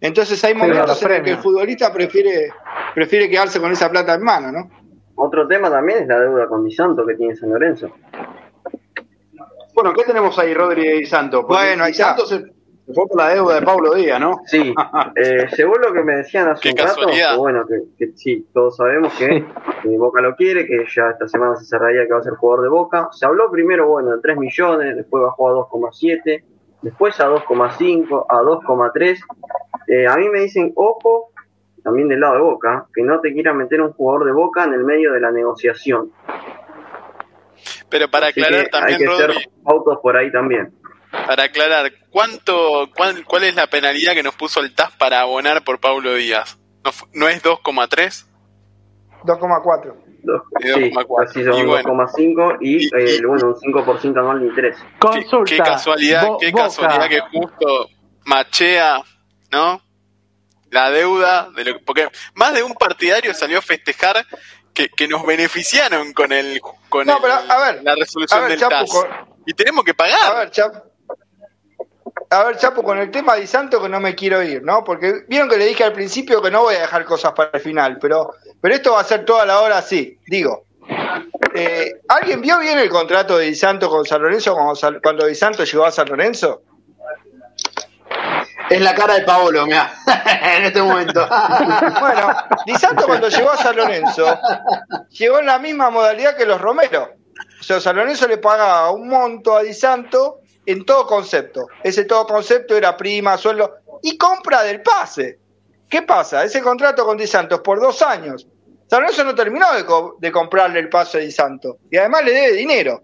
Entonces 0.00 0.42
hay 0.44 0.54
momentos 0.54 1.00
en 1.02 1.08
los 1.12 1.22
que 1.22 1.30
el 1.30 1.38
futbolista 1.38 1.92
prefiere, 1.92 2.50
prefiere 2.94 3.30
quedarse 3.30 3.60
con 3.60 3.70
esa 3.70 3.88
plata 3.90 4.14
en 4.14 4.22
mano, 4.22 4.50
¿no? 4.50 4.70
Otro 5.14 5.46
tema 5.46 5.70
también 5.70 6.00
es 6.02 6.08
la 6.08 6.18
deuda 6.18 6.48
con 6.48 6.64
Di 6.64 6.72
Santo 6.72 7.06
que 7.06 7.14
tiene 7.14 7.36
San 7.36 7.50
Lorenzo. 7.50 7.90
Bueno, 9.74 9.92
¿qué 9.94 10.04
tenemos 10.04 10.38
ahí, 10.38 10.52
Rodri 10.52 10.88
y 11.02 11.06
Santo? 11.06 11.46
Porque 11.46 11.62
Bueno, 11.64 11.84
ahí 11.84 11.92
Di 11.92 11.98
Santo 11.98 12.26
se, 12.26 12.44
se 12.86 12.92
fue 12.92 13.06
por 13.06 13.16
la 13.16 13.28
deuda 13.28 13.60
de 13.60 13.62
Pablo 13.62 13.94
Díaz, 13.94 14.20
¿no? 14.20 14.40
Sí, 14.46 14.74
eh, 15.16 15.46
según 15.54 15.80
lo 15.80 15.92
que 15.92 16.02
me 16.02 16.16
decían 16.16 16.48
hace 16.48 16.62
Qué 16.62 16.70
un 16.70 16.88
rato, 16.88 17.06
que 17.06 17.36
bueno, 17.36 17.64
que, 17.66 17.82
que 17.96 18.12
sí, 18.16 18.46
todos 18.52 18.76
sabemos 18.76 19.12
que 19.14 19.36
eh, 19.36 19.98
Boca 19.98 20.20
lo 20.20 20.34
quiere, 20.34 20.66
que 20.66 20.84
ya 20.92 21.10
esta 21.10 21.28
semana 21.28 21.56
se 21.56 21.64
cerraría 21.64 22.06
que 22.06 22.12
va 22.12 22.18
a 22.18 22.22
ser 22.22 22.34
jugador 22.34 22.64
de 22.64 22.70
Boca. 22.70 23.08
Se 23.12 23.24
habló 23.24 23.50
primero, 23.50 23.88
bueno, 23.88 24.10
de 24.16 24.20
3 24.20 24.36
millones, 24.36 24.96
después 24.96 25.22
bajó 25.22 25.48
a 25.48 25.52
2,7, 25.68 26.42
después 26.82 27.20
a 27.20 27.28
2,5, 27.28 28.26
a 28.28 28.40
2,3. 28.40 29.18
Eh, 29.86 30.06
a 30.06 30.16
mí 30.16 30.28
me 30.28 30.40
dicen, 30.40 30.72
ojo, 30.74 31.30
también 31.84 32.08
del 32.08 32.20
lado 32.20 32.34
de 32.34 32.40
Boca, 32.40 32.86
que 32.92 33.02
no 33.02 33.20
te 33.20 33.32
quieran 33.32 33.58
meter 33.58 33.80
un 33.80 33.92
jugador 33.92 34.26
de 34.26 34.32
Boca 34.32 34.64
en 34.64 34.74
el 34.74 34.84
medio 34.84 35.12
de 35.12 35.20
la 35.20 35.30
negociación. 35.30 36.10
Pero 37.88 38.08
para 38.10 38.28
Así 38.28 38.40
aclarar 38.40 38.64
que 38.64 38.70
también, 38.70 38.94
hay 38.94 38.98
que 38.98 39.06
Rodri, 39.06 39.34
ser 39.34 39.50
autos 39.64 39.98
por 40.02 40.16
ahí 40.16 40.32
también. 40.32 40.72
Para 41.12 41.44
aclarar, 41.44 41.92
¿cuánto, 42.10 42.90
cuál, 42.96 43.24
¿cuál 43.24 43.44
es 43.44 43.54
la 43.54 43.66
penalidad 43.68 44.14
que 44.14 44.22
nos 44.22 44.34
puso 44.34 44.60
el 44.60 44.74
TAS 44.74 44.92
para 44.96 45.20
abonar 45.20 45.62
por 45.62 45.78
Pablo 45.78 46.14
Díaz? 46.14 46.58
¿No, 46.84 46.90
no 47.12 47.28
es 47.28 47.42
2,3? 47.42 48.26
2,4. 49.24 49.94
Dos- 50.24 50.42
De 50.60 50.72
Sí, 50.74 50.90
2,4. 50.90 51.24
así 51.28 51.44
son 51.44 51.54
Y 51.58 51.64
bueno. 51.64 51.88
2,5 51.90 52.56
y, 52.60 52.84
Y- 52.84 52.86
eh, 52.86 53.18
y- 53.20 53.24
bueno, 53.24 53.48
un 53.48 53.56
5% 53.56 54.20
anual 54.20 54.40
de 54.40 54.46
interés. 54.46 54.76
Consulta. 54.98 55.50
qué 55.50 55.58
casualidad, 55.58 56.26
Bo- 56.26 56.38
qué 56.38 56.50
Boca. 56.50 56.64
casualidad 56.64 57.08
que 57.08 57.20
justo 57.38 57.88
machea, 58.24 59.02
¿no? 59.50 59.80
La 60.70 60.90
deuda, 60.90 61.50
de 61.54 61.64
lo, 61.64 61.80
porque 61.84 62.08
más 62.34 62.54
de 62.54 62.62
un 62.62 62.72
partidario 62.74 63.34
salió 63.34 63.58
a 63.58 63.62
festejar 63.62 64.24
que, 64.72 64.88
que 64.88 65.06
nos 65.06 65.26
beneficiaron 65.26 66.12
con 66.14 66.32
el 66.32 66.60
con 66.88 67.06
No, 67.06 67.16
el- 67.16 67.22
pero, 67.22 67.34
a 67.34 67.72
ver, 67.72 67.82
la 67.82 67.94
resolución 67.96 68.38
a 68.38 68.42
ver, 68.42 68.50
del 68.52 68.60
Chapu, 68.60 68.70
TAS. 68.70 68.90
con- 68.90 69.32
Y 69.44 69.52
tenemos 69.54 69.84
que 69.84 69.90
A 69.90 69.94
pagar. 69.94 70.36
ver, 70.36 70.50
Chapo. 70.52 70.82
A 72.30 72.44
ver, 72.44 72.56
Chapo, 72.56 72.82
con 72.82 72.98
el 72.98 73.10
tema 73.10 73.34
de 73.34 73.42
Di 73.42 73.46
Santo 73.46 73.80
que 73.80 73.88
no 73.88 74.00
me 74.00 74.14
quiero 74.14 74.42
ir, 74.42 74.62
¿no? 74.62 74.82
Porque 74.84 75.24
vieron 75.28 75.48
que 75.48 75.58
le 75.58 75.66
dije 75.66 75.84
al 75.84 75.92
principio 75.92 76.40
que 76.40 76.50
no 76.50 76.62
voy 76.62 76.76
a 76.76 76.80
dejar 76.80 77.04
cosas 77.04 77.32
para 77.32 77.50
el 77.52 77.60
final, 77.60 77.98
pero, 78.00 78.34
pero 78.60 78.74
esto 78.74 78.92
va 78.92 79.00
a 79.00 79.04
ser 79.04 79.24
toda 79.24 79.44
la 79.44 79.60
hora 79.60 79.78
así, 79.78 80.18
digo. 80.26 80.64
Eh, 81.54 82.00
¿Alguien 82.08 82.40
vio 82.40 82.58
bien 82.58 82.78
el 82.78 82.88
contrato 82.88 83.36
de 83.36 83.46
Di 83.46 83.54
Santo 83.54 83.90
con 83.90 84.04
San 84.06 84.22
Lorenzo 84.22 84.54
cuando, 84.54 85.00
cuando 85.02 85.26
Di 85.26 85.34
Santo 85.34 85.64
llegó 85.64 85.84
a 85.84 85.92
San 85.92 86.08
Lorenzo? 86.08 86.62
Es 88.70 88.80
la 88.80 88.94
cara 88.94 89.14
de 89.14 89.22
Paolo, 89.22 89.66
mira, 89.66 89.92
en 90.56 90.64
este 90.64 90.80
momento. 90.80 91.28
Bueno, 92.00 92.34
Di 92.64 92.74
Santo 92.76 93.04
cuando 93.06 93.28
llegó 93.28 93.50
a 93.50 93.56
San 93.56 93.76
Lorenzo, 93.76 94.38
llegó 95.10 95.38
en 95.40 95.46
la 95.46 95.58
misma 95.58 95.90
modalidad 95.90 96.36
que 96.36 96.46
los 96.46 96.60
Romero. 96.60 97.10
O 97.60 97.62
sea, 97.62 97.80
San 97.80 97.96
Lorenzo 97.96 98.26
le 98.26 98.38
pagaba 98.38 98.90
un 98.90 99.08
monto 99.08 99.56
a 99.56 99.62
Di 99.62 99.74
Santo 99.74 100.40
en 100.66 100.84
todo 100.84 101.06
concepto. 101.06 101.66
Ese 101.82 102.04
todo 102.04 102.26
concepto 102.26 102.76
era 102.76 102.96
prima, 102.96 103.36
sueldo 103.38 103.74
y 104.02 104.16
compra 104.16 104.62
del 104.62 104.82
pase. 104.82 105.38
¿Qué 105.88 106.02
pasa? 106.02 106.44
Ese 106.44 106.62
contrato 106.62 107.04
con 107.04 107.16
Di 107.18 107.26
Santo 107.26 107.56
es 107.56 107.60
por 107.60 107.80
dos 107.80 108.00
años. 108.02 108.46
San 108.88 109.00
Lorenzo 109.02 109.24
no 109.24 109.34
terminó 109.34 109.72
de, 109.74 109.84
co- 109.86 110.16
de 110.18 110.30
comprarle 110.32 110.78
el 110.80 110.88
pase 110.88 111.18
a 111.18 111.20
Di 111.20 111.30
Santo 111.32 111.78
y 111.90 111.96
además 111.96 112.24
le 112.24 112.32
debe 112.32 112.52
dinero. 112.56 113.02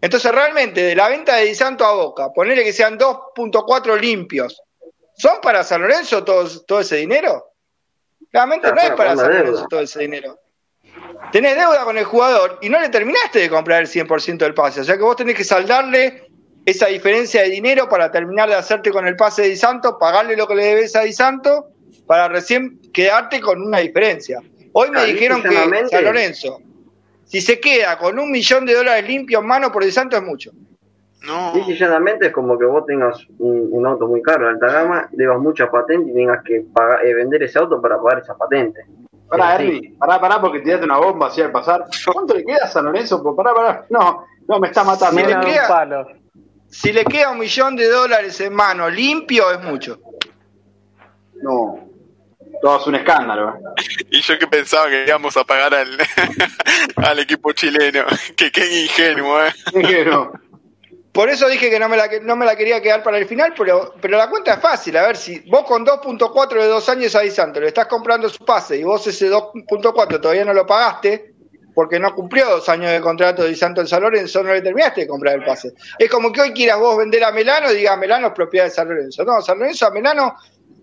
Entonces, 0.00 0.32
realmente, 0.32 0.82
de 0.82 0.96
la 0.96 1.08
venta 1.08 1.36
de 1.36 1.44
Di 1.44 1.54
Santo 1.54 1.84
a 1.84 1.92
Boca, 1.94 2.30
ponerle 2.32 2.64
que 2.64 2.72
sean 2.72 2.98
2.4 2.98 3.98
limpios, 4.00 4.60
¿son 5.16 5.40
para 5.40 5.62
San 5.62 5.80
Lorenzo 5.82 6.24
todos- 6.24 6.64
todo 6.66 6.80
ese 6.80 6.96
dinero? 6.96 7.52
Realmente 8.32 8.68
no 8.72 8.80
es 8.80 8.90
para 8.96 9.14
San. 9.16 9.28
Lorenzo 9.32 9.66
todo 9.68 9.80
ese 9.80 10.00
dinero. 10.00 10.38
Tenés 11.30 11.56
deuda 11.56 11.84
con 11.84 11.96
el 11.98 12.04
jugador 12.04 12.58
y 12.62 12.68
no 12.68 12.80
le 12.80 12.88
terminaste 12.88 13.38
de 13.40 13.48
comprar 13.50 13.80
el 13.80 13.86
100% 13.88 14.38
del 14.44 14.54
pase. 14.54 14.80
O 14.80 14.84
sea 14.84 14.96
que 14.96 15.02
vos 15.02 15.16
tenés 15.16 15.36
que 15.36 15.44
saldarle 15.44 16.26
esa 16.64 16.86
diferencia 16.86 17.42
de 17.42 17.48
dinero 17.50 17.88
para 17.88 18.10
terminar 18.10 18.48
de 18.48 18.54
hacerte 18.54 18.90
con 18.90 19.06
el 19.06 19.16
pase 19.16 19.42
de 19.42 19.48
Di 19.48 19.56
Santo, 19.56 19.98
pagarle 19.98 20.36
lo 20.36 20.46
que 20.46 20.54
le 20.54 20.64
debes 20.64 20.94
a 20.96 21.00
Di 21.02 21.12
Santo, 21.12 21.66
para 22.06 22.28
recién 22.28 22.78
quedarte 22.92 23.40
con 23.40 23.60
una 23.62 23.78
diferencia. 23.78 24.40
Hoy 24.72 24.90
me 24.90 25.04
dijeron 25.04 25.42
que. 25.42 25.50
San 25.90 26.04
Lorenzo, 26.04 26.60
si 27.24 27.40
se 27.40 27.58
queda 27.60 27.98
con 27.98 28.18
un 28.18 28.30
millón 28.30 28.64
de 28.66 28.74
dólares 28.74 29.06
limpios 29.08 29.42
en 29.42 29.48
mano 29.48 29.70
por 29.72 29.84
Di 29.84 29.90
Santo 29.92 30.16
es 30.16 30.22
mucho. 30.22 30.50
No. 31.26 31.52
Dice 31.52 31.76
llanamente 31.76 32.26
es 32.26 32.32
como 32.32 32.58
que 32.58 32.64
vos 32.64 32.84
tengas 32.84 33.16
un, 33.38 33.68
un 33.70 33.86
auto 33.86 34.08
muy 34.08 34.20
caro 34.22 34.44
de 34.46 34.50
alta 34.54 34.66
gama, 34.66 35.08
debas 35.12 35.38
mucha 35.38 35.70
patente 35.70 36.10
y 36.10 36.14
tengas 36.14 36.42
que 36.44 36.64
pagar, 36.74 37.06
eh, 37.06 37.14
vender 37.14 37.42
ese 37.44 37.58
auto 37.60 37.80
para 37.80 37.96
pagar 38.00 38.22
esa 38.22 38.34
patente. 38.36 38.84
Pará, 39.28 39.56
Sí. 39.56 39.64
Ernie, 39.64 39.94
pará, 39.98 40.20
pará, 40.20 40.40
porque 40.40 40.60
tiraste 40.60 40.84
una 40.84 40.98
bomba 40.98 41.28
así 41.28 41.40
al 41.40 41.52
pasar. 41.52 41.84
¿Cuánto 42.12 42.34
le 42.34 42.44
queda 42.44 42.64
a 42.64 42.68
San 42.68 42.84
Lorenzo? 42.86 43.22
Pues 43.22 43.36
Pará, 43.36 43.54
pará. 43.54 43.86
No, 43.88 44.24
no, 44.48 44.58
me 44.58 44.66
está 44.68 44.82
matando. 44.84 45.20
Si 45.20 45.26
le 45.26 45.40
queda- 45.40 45.62
un 45.62 45.68
palo. 45.68 46.06
Si 46.72 46.90
le 46.90 47.04
queda 47.04 47.30
un 47.30 47.38
millón 47.38 47.76
de 47.76 47.86
dólares 47.86 48.40
en 48.40 48.54
mano 48.54 48.88
limpio 48.88 49.52
es 49.52 49.60
mucho. 49.60 50.00
No, 51.42 51.86
todo 52.62 52.80
es 52.80 52.86
un 52.86 52.94
escándalo. 52.94 53.50
¿eh? 53.50 54.04
Y 54.10 54.22
yo 54.22 54.38
que 54.38 54.46
pensaba 54.46 54.88
que 54.88 55.04
íbamos 55.06 55.36
a 55.36 55.44
pagar 55.44 55.74
al, 55.74 55.98
al 56.96 57.18
equipo 57.18 57.52
chileno. 57.52 58.04
Que 58.36 58.50
qué 58.50 58.84
ingenuo, 58.84 59.44
¿eh? 59.44 60.04
No. 60.06 60.32
Por 61.12 61.28
eso 61.28 61.46
dije 61.46 61.68
que 61.68 61.78
no 61.78 61.90
me 61.90 61.98
la, 61.98 62.08
no 62.22 62.36
me 62.36 62.46
la 62.46 62.56
quería 62.56 62.80
quedar 62.80 63.02
para 63.02 63.18
el 63.18 63.26
final, 63.26 63.52
pero, 63.54 63.94
pero 64.00 64.16
la 64.16 64.30
cuenta 64.30 64.54
es 64.54 64.60
fácil. 64.60 64.96
A 64.96 65.06
ver, 65.06 65.16
si 65.18 65.40
vos 65.50 65.64
con 65.64 65.84
2.4 65.84 66.54
de 66.54 66.68
dos 66.68 66.88
años 66.88 67.14
a 67.14 67.20
Di 67.20 67.30
Santo 67.30 67.60
le 67.60 67.66
estás 67.66 67.86
comprando 67.86 68.30
su 68.30 68.42
pase 68.46 68.78
y 68.78 68.82
vos 68.82 69.06
ese 69.06 69.30
2.4 69.30 70.20
todavía 70.22 70.46
no 70.46 70.54
lo 70.54 70.64
pagaste, 70.64 71.31
porque 71.74 71.98
no 71.98 72.14
cumplió 72.14 72.48
dos 72.48 72.68
años 72.68 72.90
de 72.90 73.00
contrato 73.00 73.42
de 73.44 73.54
Santo 73.54 73.80
en 73.80 73.86
San 73.86 74.02
Lorenzo, 74.02 74.42
no 74.42 74.52
le 74.52 74.60
terminaste 74.62 75.02
de 75.02 75.06
comprar 75.06 75.34
el 75.36 75.44
pase. 75.44 75.72
Es 75.98 76.10
como 76.10 76.30
que 76.32 76.40
hoy 76.40 76.52
quieras 76.52 76.78
vos 76.78 76.96
vender 76.96 77.24
a 77.24 77.32
Melano 77.32 77.70
y 77.72 77.76
digas 77.76 77.98
Melano 77.98 78.26
es 78.28 78.32
propiedad 78.32 78.66
de 78.66 78.70
San 78.70 78.88
Lorenzo. 78.88 79.24
No, 79.24 79.40
San 79.40 79.58
Lorenzo 79.58 79.86
a 79.86 79.90
Melano 79.90 80.34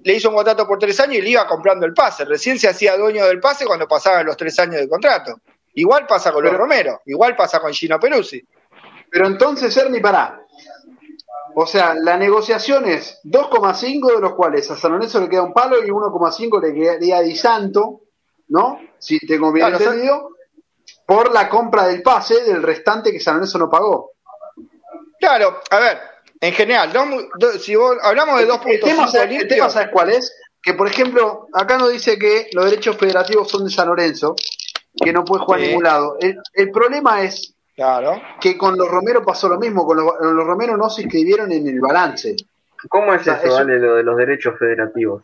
le 0.04 0.14
hizo 0.14 0.30
un 0.30 0.36
contrato 0.36 0.66
por 0.68 0.80
tres 0.80 1.00
años 1.00 1.16
y 1.18 1.22
le 1.22 1.30
iba 1.32 1.46
comprando 1.46 1.86
el 1.86 1.94
pase. 1.94 2.26
Recién 2.26 2.58
se 2.58 2.68
hacía 2.68 2.98
dueño 2.98 3.26
del 3.26 3.40
pase 3.40 3.66
cuando 3.66 3.88
pasaban 3.88 4.26
los 4.26 4.36
tres 4.38 4.58
años 4.60 4.76
de 4.78 4.88
contrato. 4.90 5.40
Igual 5.74 6.08
pasa 6.08 6.32
con 6.32 6.44
los 6.44 6.52
Pero- 6.52 6.64
Romero, 6.64 7.02
igual 7.06 7.36
pasa 7.36 7.60
con 7.60 7.72
Gino 7.74 8.00
Peruzzi. 8.00 8.42
Pero 9.12 9.28
entonces, 9.28 9.76
Ernie, 9.78 10.02
pará. 10.02 10.42
O 11.56 11.66
sea, 11.66 11.94
la 11.96 12.16
negociación 12.18 12.88
es 12.88 13.20
2,5 13.24 14.16
de 14.16 14.22
los 14.22 14.34
cuales 14.36 14.70
a 14.72 14.78
San 14.78 14.92
Lorenzo 14.94 15.20
le 15.20 15.28
queda 15.30 15.42
un 15.44 15.54
palo 15.54 15.84
y 15.84 15.90
1,5 15.90 16.62
le 16.62 16.74
quedaría 16.74 17.18
a 17.18 17.22
Di 17.22 17.36
Santo, 17.36 18.02
¿no? 18.50 18.80
Si 19.00 19.20
tengo 19.26 19.52
bien 19.52 19.68
Claro, 19.68 19.84
entendido, 19.84 20.30
por 21.10 21.34
la 21.34 21.50
compra 21.50 21.88
del 21.88 22.04
pase 22.04 22.44
del 22.44 22.62
restante 22.62 23.12
que 23.12 23.20
San 23.20 23.34
Lorenzo 23.34 23.58
no 23.58 23.68
pagó. 23.68 24.12
Claro, 25.20 25.60
a 25.72 25.80
ver, 25.80 25.98
en 26.40 26.54
general, 26.54 26.94
dos 26.94 27.08
mu- 27.08 27.22
do- 27.36 27.54
si 27.54 27.76
vos, 27.76 27.98
hablamos 28.04 28.36
de 28.38 28.44
El 28.44 28.80
tema, 28.80 29.06
2.5 29.06 29.12
¿sabes- 29.12 29.42
el 29.42 29.48
tema, 29.48 29.70
¿sabes 29.70 29.90
cuál 29.92 30.12
es? 30.12 30.32
Que, 30.62 30.76
por 30.76 30.88
ejemplo, 30.88 31.48
acá 31.52 31.80
nos 31.80 31.92
dice 31.92 32.20
que 32.20 32.50
los 32.54 32.66
derechos 32.66 32.96
federativos 32.96 33.50
son 33.50 33.64
de 33.66 33.72
San 33.72 33.88
Lorenzo, 33.88 34.36
que 35.04 35.12
no 35.12 35.26
puede 35.26 35.44
jugar 35.44 35.60
a 35.62 35.64
ningún 35.64 35.84
lado. 35.84 36.18
El, 36.20 36.38
el 36.54 36.70
problema 36.70 37.24
es 37.24 37.56
claro, 37.76 38.22
que 38.40 38.56
con 38.56 38.78
los 38.78 38.88
Romero 38.88 39.24
pasó 39.26 39.50
lo 39.50 39.58
mismo, 39.58 39.88
con 39.88 39.98
los, 39.98 40.14
los 40.22 40.46
Romero 40.46 40.78
no 40.78 40.90
se 40.92 41.02
inscribieron 41.02 41.52
en 41.52 41.68
el 41.68 41.80
balance. 41.82 42.36
¿Cómo 42.88 43.14
es 43.16 43.22
O 43.22 43.24
sea, 43.24 43.34
eso, 43.38 43.46
eso- 43.48 43.56
vale, 43.56 43.80
lo 43.80 43.96
de 43.96 44.04
los 44.04 44.16
derechos 44.16 44.54
federativos? 44.60 45.24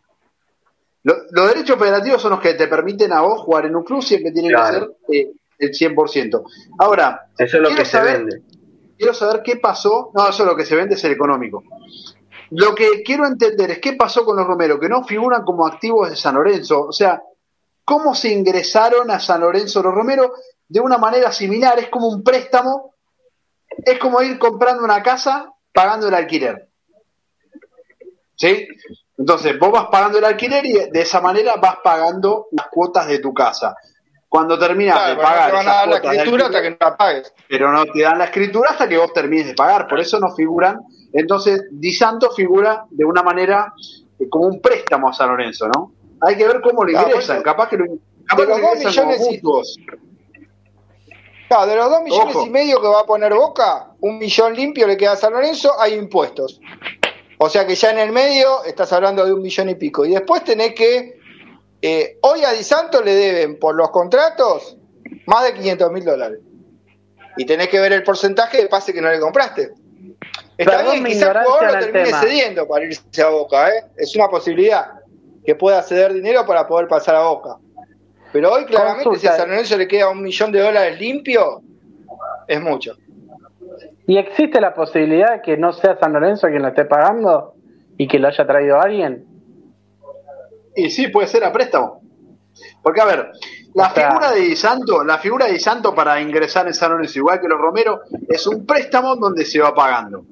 Lo- 1.04 1.18
los 1.30 1.48
derechos 1.50 1.78
federativos 1.78 2.20
son 2.22 2.32
los 2.32 2.42
que 2.42 2.56
te 2.56 2.68
permiten 2.68 3.14
a 3.14 3.22
vos 3.22 3.42
jugar 3.42 3.66
en 3.68 3.76
un 3.76 3.84
club, 3.84 4.02
siempre 4.02 4.32
tienen 4.32 4.52
Claro. 4.52 4.96
que 5.08 5.14
ser 5.14 5.28
eh, 5.28 5.32
el 5.58 5.72
100%. 5.72 6.44
Ahora, 6.80 7.28
Eso 7.38 7.58
es 7.58 7.64
lo 7.64 7.70
Quiero 7.70 7.84
que 7.84 7.90
saber- 7.90 8.12
se 8.12 8.18
vende. 8.24 8.42
quiero 8.98 9.14
saber 9.14 9.42
qué 9.44 9.58
pasó. 9.58 10.12
No, 10.14 10.28
eso 10.30 10.44
es 10.44 10.50
lo 10.50 10.56
que 10.56 10.66
se 10.66 10.76
vende 10.76 10.96
es 10.96 11.04
el 11.04 11.12
económico. 11.14 11.64
Lo 12.52 12.76
que 12.76 13.02
quiero 13.04 13.26
entender 13.26 13.72
es 13.72 13.80
qué 13.80 13.94
pasó 13.94 14.24
con 14.24 14.38
los 14.38 14.46
Romero, 14.46 14.80
que 14.80 14.88
no 14.90 15.04
figuran 15.04 15.44
como 15.44 15.66
activos 15.68 16.10
de 16.10 16.16
San 16.16 16.36
Lorenzo. 16.36 16.84
O 16.88 16.92
sea, 16.92 17.22
cómo 17.84 18.14
se 18.16 18.30
ingresaron 18.30 19.10
a 19.12 19.20
San 19.20 19.42
Lorenzo 19.42 19.82
los 19.82 19.94
Romero 19.94 20.34
de 20.68 20.80
una 20.80 20.98
manera 20.98 21.32
similar. 21.32 21.80
Es 21.80 21.90
como 21.90 22.08
un 22.08 22.24
préstamo, 22.24 22.94
es 23.84 23.98
como 24.00 24.22
ir 24.22 24.38
comprando 24.38 24.84
una 24.84 25.02
casa 25.02 25.52
pagando 25.74 26.08
el 26.08 26.14
alquiler. 26.14 26.70
¿Sí? 28.36 28.68
Entonces, 29.18 29.58
vos 29.58 29.72
vas 29.72 29.88
pagando 29.92 30.18
el 30.18 30.26
alquiler 30.26 30.66
y 30.66 30.74
de 30.74 31.02
esa 31.02 31.22
manera 31.22 31.56
vas 31.56 31.78
pagando 31.84 32.48
las 32.52 32.68
cuotas 32.68 33.08
de 33.08 33.20
tu 33.20 33.34
casa. 33.34 33.76
Cuando 34.36 34.60
terminas 34.60 34.98
claro, 34.98 35.10
de 35.12 35.16
pero 35.16 35.28
no 35.28 35.34
pagar 35.34 35.50
te 35.50 35.56
van 35.56 35.68
a 35.68 35.74
dar 35.74 35.88
la 35.88 35.96
escritura 35.96 36.46
hasta 36.48 36.62
que 36.62 36.70
no 36.72 36.78
la 36.82 36.98
pagues. 36.98 37.34
pero 37.48 37.72
no 37.72 37.86
te 37.86 38.02
dan 38.02 38.18
la 38.18 38.26
escritura 38.26 38.70
hasta 38.72 38.90
que 38.90 38.98
vos 38.98 39.14
termines 39.14 39.48
de 39.48 39.54
pagar, 39.54 39.88
por 39.88 39.98
eso 39.98 40.20
no 40.20 40.36
figuran. 40.36 40.82
Entonces, 41.14 41.64
Di 41.72 41.94
Santo 41.94 42.30
figura 42.32 42.84
de 42.90 43.06
una 43.06 43.24
manera 43.24 43.74
eh, 44.20 44.28
como 44.28 44.48
un 44.48 44.60
préstamo 44.60 45.08
a 45.08 45.14
San 45.14 45.30
Lorenzo, 45.30 45.70
¿no? 45.70 45.94
Hay 46.20 46.36
que 46.36 46.46
ver 46.46 46.60
cómo 46.60 46.84
le 46.84 46.92
ingresan, 46.92 47.42
capaz 47.44 47.70
que 47.70 47.78
lo, 47.78 47.86
capaz 48.26 48.42
de 48.42 48.48
los 48.50 48.60
lo 48.60 48.68
dos 48.68 48.78
ingresan 48.78 49.08
millones 49.08 49.32
y-. 49.32 49.42
Claro, 51.48 51.68
de 51.68 51.76
los 51.78 51.90
dos 51.90 52.02
millones 52.02 52.36
Ojo. 52.36 52.46
y 52.46 52.50
medio 52.50 52.82
que 52.82 52.88
va 52.90 53.00
a 53.00 53.06
poner 53.06 53.34
Boca, 53.34 53.92
un 54.02 54.18
millón 54.18 54.54
limpio 54.54 54.86
le 54.86 54.98
queda 54.98 55.14
a 55.14 55.16
San 55.16 55.32
Lorenzo, 55.32 55.72
hay 55.80 55.94
impuestos. 55.94 56.60
O 57.38 57.50
sea 57.50 57.66
que 57.66 57.76
ya 57.76 57.92
en 57.92 58.00
el 58.00 58.12
medio 58.12 58.66
estás 58.66 58.92
hablando 58.92 59.26
de 59.26 59.32
un 59.32 59.42
millón 59.42 59.70
y 59.70 59.76
pico. 59.76 60.06
Y 60.06 60.12
después 60.12 60.44
tenés 60.44 60.74
que. 60.74 61.24
Eh, 61.82 62.18
hoy 62.22 62.44
a 62.44 62.52
Di 62.52 62.64
Santo 62.64 63.02
le 63.02 63.14
deben 63.14 63.60
por 63.60 63.76
los 63.76 63.90
contratos 63.92 64.78
más 65.26 65.44
de 65.44 65.54
500 65.54 65.92
mil 65.92 66.06
dólares. 66.06 66.40
Y 67.38 67.46
tenés 67.46 67.68
que 67.68 67.80
ver 67.80 67.94
el 67.94 68.04
porcentaje 68.04 68.62
de 68.62 68.68
pase 68.68 68.94
que 68.94 69.02
no 69.02 69.10
le 69.10 69.20
compraste. 69.20 69.74
Está 70.58 70.78
Perdón 70.78 71.04
bien, 71.04 71.06
quizás 71.06 71.36
el 71.36 71.44
jugador 71.44 71.74
lo 71.74 71.80
termine 71.80 72.06
tema. 72.06 72.22
cediendo 72.22 72.68
para 72.68 72.86
irse 72.86 73.22
a 73.22 73.30
Boca, 73.30 73.70
¿eh? 73.70 73.84
Es 73.98 74.16
una 74.16 74.30
posibilidad 74.30 74.86
que 75.46 75.56
pueda 75.56 75.82
ceder 75.84 76.14
dinero 76.14 76.46
para 76.46 76.66
poder 76.66 76.88
pasar 76.88 77.16
a 77.16 77.28
Boca. 77.28 77.58
Pero 78.32 78.52
hoy 78.52 78.66
claramente 78.66 79.20
si 79.20 79.28
a 79.28 79.34
San 79.34 79.50
Lorenzo 79.50 79.78
le 79.78 79.88
queda 79.88 80.10
un 80.10 80.22
millón 80.22 80.52
de 80.52 80.60
dólares 80.62 81.00
limpio, 81.00 81.62
es 82.48 82.62
mucho. 82.62 82.96
¿Y 84.08 84.18
existe 84.18 84.62
la 84.62 84.74
posibilidad 84.74 85.34
de 85.34 85.42
que 85.42 85.58
no 85.58 85.74
sea 85.74 85.98
San 85.98 86.14
Lorenzo 86.14 86.48
quien 86.48 86.62
lo 86.62 86.70
esté 86.70 86.86
pagando 86.86 87.56
y 87.98 88.08
que 88.08 88.20
lo 88.20 88.28
haya 88.28 88.46
traído 88.46 88.80
alguien? 88.80 89.26
Y 90.76 90.90
sí, 90.90 91.08
puede 91.08 91.28
ser 91.28 91.44
a 91.44 91.52
préstamo. 91.52 92.02
Porque, 92.82 93.02
a 93.02 93.06
ver, 93.06 93.32
la 93.74 93.88
O 93.88 93.94
sea- 93.94 94.08
figura 94.10 94.32
de 94.32 94.42
Di 94.42 94.56
Santo, 94.56 95.04
la 95.04 95.18
figura 95.18 95.46
de 95.48 95.54
Di 95.54 95.60
Santo 95.60 95.94
para 95.94 96.20
ingresar 96.22 96.68
en 96.68 96.74
San 96.74 96.92
Lorenzo, 96.92 97.20
igual 97.20 97.40
que 97.42 97.48
los 97.48 97.60
Romero, 97.60 98.02
es 98.30 98.46
un 98.48 98.66
préstamo 98.66 99.16
donde 99.16 99.46
se 99.46 99.60
va 99.60 99.74
pagando. 99.74 100.26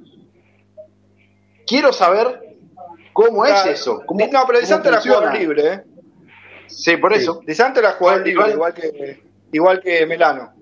Quiero 1.65 1.93
saber 1.93 2.55
cómo 3.13 3.45
es 3.45 3.65
eso. 3.65 4.01
Cómo, 4.05 4.25
no, 4.31 4.43
pero 4.47 4.59
Di 4.59 4.65
Santo 4.65 4.89
era 4.89 5.01
jugador 5.01 5.33
libre, 5.33 5.73
¿eh? 5.73 5.83
Sí, 6.67 6.97
por 6.97 7.13
eso. 7.13 7.41
Di 7.45 7.53
Santo 7.55 7.79
era 7.79 7.93
jugador 7.93 8.27
Igual- 8.27 8.47
libre, 8.49 8.53
igual 8.53 8.73
que, 8.73 9.23
igual 9.51 9.81
que 9.81 10.05
Melano. 10.05 10.53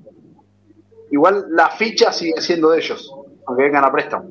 Igual 1.12 1.46
la 1.50 1.70
ficha 1.70 2.12
sigue 2.12 2.40
siendo 2.42 2.70
de 2.72 2.80
ellos, 2.80 3.12
aunque 3.46 3.64
vengan 3.64 3.84
a 3.86 3.92
préstamo. 3.92 4.30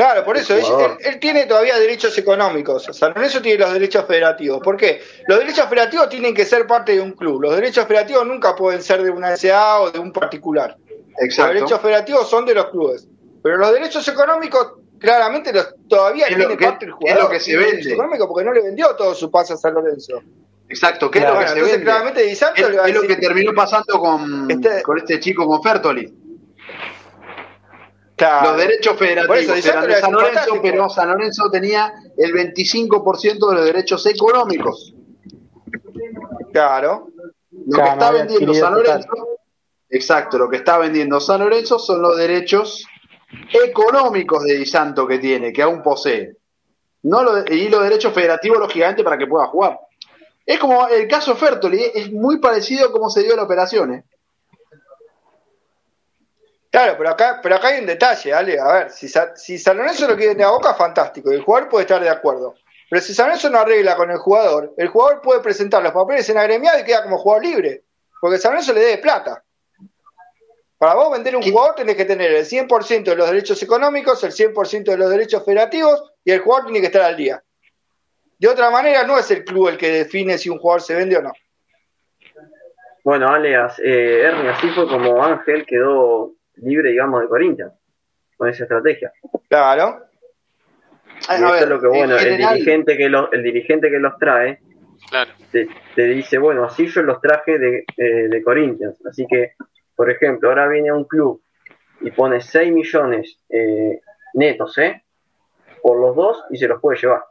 Claro, 0.00 0.24
por 0.24 0.36
eso, 0.38 0.54
él, 0.54 0.62
jugador. 0.62 0.96
él- 1.00 1.06
él 1.14 1.20
tiene 1.20 1.44
todavía 1.46 1.78
derechos 1.78 2.16
económicos. 2.16 2.84
San 2.92 3.12
Lorenzo 3.14 3.42
tiene 3.42 3.58
los 3.58 3.72
derechos 3.72 4.06
federativos. 4.06 4.60
¿Por 4.62 4.76
qué? 4.76 5.00
Los 5.28 5.38
derechos 5.40 5.66
federativos 5.66 6.08
tienen 6.08 6.34
que 6.34 6.44
ser 6.46 6.66
parte 6.66 6.92
de 6.92 7.00
un 7.00 7.12
club. 7.12 7.42
Los 7.42 7.54
derechos 7.54 7.84
federativos 7.86 8.26
nunca 8.26 8.54
pueden 8.56 8.82
ser 8.82 9.02
de 9.02 9.10
una 9.10 9.36
SA 9.36 9.80
o 9.80 9.90
de 9.90 9.98
un 9.98 10.10
particular. 10.12 10.76
Los 10.88 11.22
Exacto. 11.24 11.52
derechos 11.54 11.80
federativos 11.80 12.30
son 12.30 12.46
de 12.46 12.54
los 12.54 12.70
clubes. 12.70 13.06
Pero 13.42 13.58
los 13.58 13.72
derechos 13.74 14.08
económicos, 14.08 14.72
claramente, 14.98 15.52
los, 15.52 15.74
todavía 15.88 16.26
Es 16.26 16.32
lo 16.32 16.38
tiene 16.38 16.56
que- 16.56 16.64
parte 16.64 16.84
el 16.86 16.90
es 16.92 16.96
jugador. 16.96 17.22
lo 17.24 17.28
que 17.30 17.40
se 17.40 17.56
vende. 17.56 17.92
económico 17.92 18.26
porque 18.28 18.44
no 18.46 18.52
le 18.54 18.62
vendió 18.62 18.94
todo 18.96 19.14
su 19.14 19.30
pase 19.30 19.52
a 19.52 19.56
San 19.58 19.74
Lorenzo. 19.74 20.22
Exacto, 20.68 21.10
¿qué 21.10 21.18
es 21.18 21.24
lo 21.24 21.30
que 21.32 21.36
Bueno, 21.36 21.50
se 21.54 21.62
vende? 21.62 21.82
claramente, 21.82 22.22
Di 22.22 22.34
Santo 22.36 22.62
Es, 22.62 22.70
le 22.70 22.76
va 22.78 22.84
a 22.84 22.88
es 22.88 22.94
lo 22.94 23.02
que 23.02 23.16
terminó 23.16 23.52
pasando 23.52 23.98
con 23.98 24.50
Este- 24.50 24.82
con 24.82 24.96
este 24.98 25.18
chico, 25.20 25.46
con 25.46 25.62
Fertoli. 25.62 26.14
Claro. 28.20 28.50
Los 28.50 28.58
derechos 28.58 28.96
Por 28.98 29.06
eso, 29.06 29.14
federativos 29.24 29.64
eran 29.66 29.88
le 29.88 29.94
de 29.94 30.00
San 30.02 30.12
Lorenzo, 30.12 30.32
fantástico. 30.34 30.62
pero 30.62 30.88
San 30.90 31.08
Lorenzo 31.08 31.50
tenía 31.50 31.94
el 32.18 32.32
25% 32.34 33.48
de 33.48 33.54
los 33.56 33.64
derechos 33.64 34.04
económicos. 34.04 34.94
Claro. 36.52 37.08
Lo 37.50 37.72
Claro, 37.76 37.84
que 37.84 37.92
está 37.92 38.10
vendiendo 38.10 38.54
San 38.54 38.74
total. 38.74 38.82
Lorenzo, 39.00 39.28
exacto, 39.88 40.38
lo 40.38 40.48
que 40.50 40.56
está 40.56 40.76
vendiendo 40.78 41.18
San 41.20 41.40
Lorenzo 41.40 41.78
son 41.78 42.02
los 42.02 42.16
derechos 42.16 42.84
económicos 43.64 44.44
de 44.44 44.54
Di 44.58 44.66
Santo 44.66 45.06
que 45.06 45.18
tiene, 45.18 45.50
que 45.52 45.62
aún 45.62 45.82
posee. 45.82 46.36
No 47.04 47.22
lo- 47.22 47.44
y 47.46 47.68
los 47.68 47.82
derechos 47.82 48.12
federativos, 48.12 48.58
lógicamente, 48.58 49.02
para 49.02 49.16
que 49.16 49.26
pueda 49.26 49.46
jugar. 49.46 49.78
Es 50.44 50.58
como 50.58 50.88
el 50.88 51.08
caso 51.08 51.34
Fertoli, 51.36 51.82
es 51.94 52.12
muy 52.12 52.38
parecido 52.38 52.86
a 52.88 52.92
cómo 52.92 53.08
se 53.08 53.22
dio 53.22 53.34
la 53.36 53.44
operación. 53.44 53.94
¿eh? 53.94 54.04
Claro, 56.70 56.94
pero 56.96 57.10
acá, 57.10 57.40
pero 57.42 57.56
acá 57.56 57.68
hay 57.68 57.80
un 57.80 57.86
detalle, 57.86 58.32
Ale. 58.32 58.60
A 58.60 58.72
ver, 58.72 58.90
si, 58.90 59.08
si 59.34 59.58
San 59.58 59.76
Lorenzo 59.76 60.06
lo 60.06 60.16
quiere 60.16 60.32
tener 60.32 60.46
a 60.46 60.50
Boca, 60.50 60.74
fantástico. 60.74 61.32
y 61.32 61.36
El 61.36 61.42
jugador 61.42 61.68
puede 61.68 61.82
estar 61.82 62.00
de 62.00 62.08
acuerdo. 62.08 62.54
Pero 62.88 63.02
si 63.02 63.12
San 63.12 63.26
Lorenzo 63.26 63.50
no 63.50 63.58
arregla 63.58 63.96
con 63.96 64.10
el 64.10 64.18
jugador, 64.18 64.72
el 64.76 64.88
jugador 64.88 65.20
puede 65.20 65.40
presentar 65.40 65.82
los 65.82 65.92
papeles 65.92 66.28
en 66.28 66.38
agremiado 66.38 66.78
y 66.78 66.84
queda 66.84 67.02
como 67.02 67.18
jugador 67.18 67.44
libre. 67.44 67.82
Porque 68.20 68.38
San 68.38 68.52
Lorenzo 68.52 68.72
le 68.72 68.80
debe 68.80 68.98
plata. 68.98 69.42
Para 70.78 70.94
vos 70.94 71.12
vender 71.12 71.36
un 71.36 71.42
jugador 71.42 71.74
tenés 71.74 71.96
que 71.96 72.04
tener 72.04 72.32
el 72.32 72.46
100% 72.46 73.04
de 73.04 73.16
los 73.16 73.28
derechos 73.28 73.62
económicos, 73.62 74.22
el 74.24 74.32
100% 74.32 74.84
de 74.84 74.96
los 74.96 75.10
derechos 75.10 75.44
federativos 75.44 76.12
y 76.24 76.30
el 76.30 76.40
jugador 76.40 76.66
tiene 76.66 76.80
que 76.80 76.86
estar 76.86 77.02
al 77.02 77.16
día. 77.16 77.42
De 78.38 78.48
otra 78.48 78.70
manera, 78.70 79.02
no 79.04 79.18
es 79.18 79.30
el 79.30 79.44
club 79.44 79.68
el 79.68 79.76
que 79.76 79.90
define 79.90 80.38
si 80.38 80.48
un 80.48 80.58
jugador 80.58 80.80
se 80.80 80.94
vende 80.94 81.18
o 81.18 81.22
no. 81.22 81.32
Bueno, 83.04 83.28
Ale, 83.28 83.54
eh, 83.54 84.22
Ernie, 84.22 84.48
así 84.48 84.70
fue 84.70 84.88
como 84.88 85.22
Ángel 85.22 85.66
quedó 85.66 86.32
libre, 86.62 86.90
digamos, 86.90 87.22
de 87.22 87.28
Corinthians, 87.28 87.72
con 88.36 88.48
esa 88.48 88.64
estrategia. 88.64 89.12
Claro. 89.48 90.04
Y 91.28 91.34
eso 91.34 91.52
ver, 91.52 91.62
es 91.64 91.68
lo 91.68 91.80
que, 91.80 91.86
en 91.86 91.92
bueno, 91.92 92.14
el 92.16 92.20
general- 92.20 92.54
dirigente 92.54 92.96
que, 92.96 93.08
los, 93.08 93.32
el 93.32 93.42
dirigente 93.42 93.90
que 93.90 93.98
los 93.98 94.16
trae 94.18 94.60
Claro. 95.10 95.30
te, 95.50 95.68
te 95.94 96.02
dice, 96.04 96.38
bueno, 96.38 96.64
así 96.64 96.86
yo 96.86 97.02
los 97.02 97.20
traje 97.20 97.58
de, 97.58 97.84
eh, 97.96 98.28
de 98.28 98.42
Corinthians. 98.42 99.04
Así 99.06 99.26
que, 99.28 99.52
por 99.96 100.10
ejemplo, 100.10 100.48
ahora 100.48 100.68
viene 100.68 100.92
un 100.92 101.04
club 101.04 101.42
y 102.00 102.10
pone 102.10 102.40
6 102.40 102.72
millones 102.72 103.42
eh, 103.50 104.00
netos, 104.34 104.76
¿eh? 104.78 105.02
Por 105.82 105.98
los 106.00 106.14
dos 106.16 106.44
y 106.50 106.56
se 106.58 106.68
los 106.68 106.80
puede 106.80 106.98
llevar. 106.98 107.22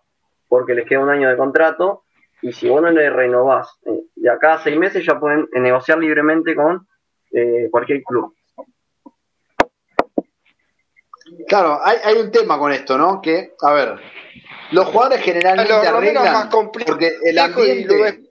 Porque 0.47 0.73
les 0.73 0.85
queda 0.85 0.99
un 0.99 1.09
año 1.09 1.29
de 1.29 1.37
contrato 1.37 2.03
y 2.41 2.51
si 2.51 2.67
vos 2.69 2.81
no 2.81 2.89
le 2.91 3.09
renovás, 3.09 3.79
eh, 3.85 4.03
de 4.15 4.29
acá 4.29 4.53
a 4.55 4.57
seis 4.59 4.77
meses 4.77 5.05
ya 5.05 5.19
pueden 5.19 5.47
negociar 5.53 5.97
libremente 5.99 6.55
con 6.55 6.87
eh, 7.31 7.67
cualquier 7.71 8.01
club. 8.03 8.33
Claro, 11.47 11.79
hay, 11.83 11.97
hay 12.03 12.15
un 12.15 12.31
tema 12.31 12.57
con 12.57 12.71
esto, 12.71 12.97
¿no? 12.97 13.21
Que, 13.21 13.55
a 13.61 13.73
ver, 13.73 13.95
los 14.71 14.85
jugadores 14.87 15.21
generalmente 15.21 15.71
Los 15.71 15.85
arreglan 15.85 16.49
porque 16.49 17.17
el 17.23 17.39
ambiente, 17.39 18.23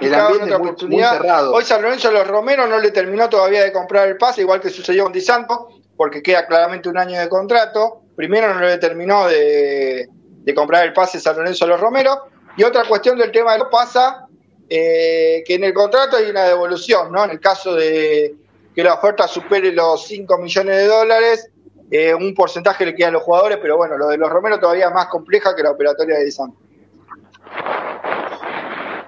el 0.00 0.14
ambiente 0.14 0.54
es 0.54 0.88
muy, 0.88 1.00
cerrado. 1.00 1.52
Hoy 1.52 1.64
San 1.64 1.82
Lorenzo 1.82 2.08
a 2.08 2.12
los 2.12 2.26
Romero 2.26 2.66
no 2.66 2.78
le 2.78 2.90
terminó 2.90 3.28
todavía 3.28 3.62
de 3.62 3.72
comprar 3.72 4.08
el 4.08 4.16
pase, 4.16 4.42
igual 4.42 4.60
que 4.60 4.70
sucedió 4.70 5.04
con 5.04 5.12
Di 5.12 5.20
Santo, 5.20 5.68
porque 5.96 6.22
queda 6.22 6.46
claramente 6.46 6.88
un 6.88 6.98
año 6.98 7.18
de 7.18 7.28
contrato. 7.28 8.02
Primero 8.16 8.54
no 8.54 8.60
le 8.60 8.78
terminó 8.78 9.26
de, 9.26 10.08
de 10.44 10.54
comprar 10.54 10.84
el 10.84 10.92
pase 10.92 11.18
San 11.18 11.36
Lorenzo 11.36 11.64
a 11.64 11.68
los 11.68 11.80
Romero. 11.80 12.28
Y 12.56 12.62
otra 12.62 12.84
cuestión 12.84 13.18
del 13.18 13.32
tema 13.32 13.54
de 13.54 13.58
lo 13.58 13.70
pasa, 13.70 14.28
eh, 14.68 15.42
que 15.46 15.54
en 15.54 15.64
el 15.64 15.74
contrato 15.74 16.16
hay 16.16 16.30
una 16.30 16.44
devolución, 16.44 17.10
¿no? 17.10 17.24
En 17.24 17.30
el 17.30 17.40
caso 17.40 17.74
de 17.74 18.34
que 18.74 18.84
la 18.84 18.94
oferta 18.94 19.26
supere 19.26 19.72
los 19.72 20.06
5 20.06 20.38
millones 20.38 20.76
de 20.76 20.86
dólares, 20.86 21.50
eh, 21.90 22.14
un 22.14 22.34
porcentaje 22.34 22.84
le 22.86 22.94
queda 22.94 23.08
a 23.08 23.12
los 23.12 23.22
jugadores, 23.22 23.58
pero 23.60 23.76
bueno, 23.76 23.96
lo 23.98 24.08
de 24.08 24.16
los 24.18 24.28
Romero 24.30 24.58
todavía 24.58 24.88
es 24.88 24.94
más 24.94 25.06
compleja 25.06 25.54
que 25.54 25.62
la 25.62 25.70
operatoria 25.70 26.18
de 26.18 26.24
Di 26.24 26.30
Santo. 26.32 26.56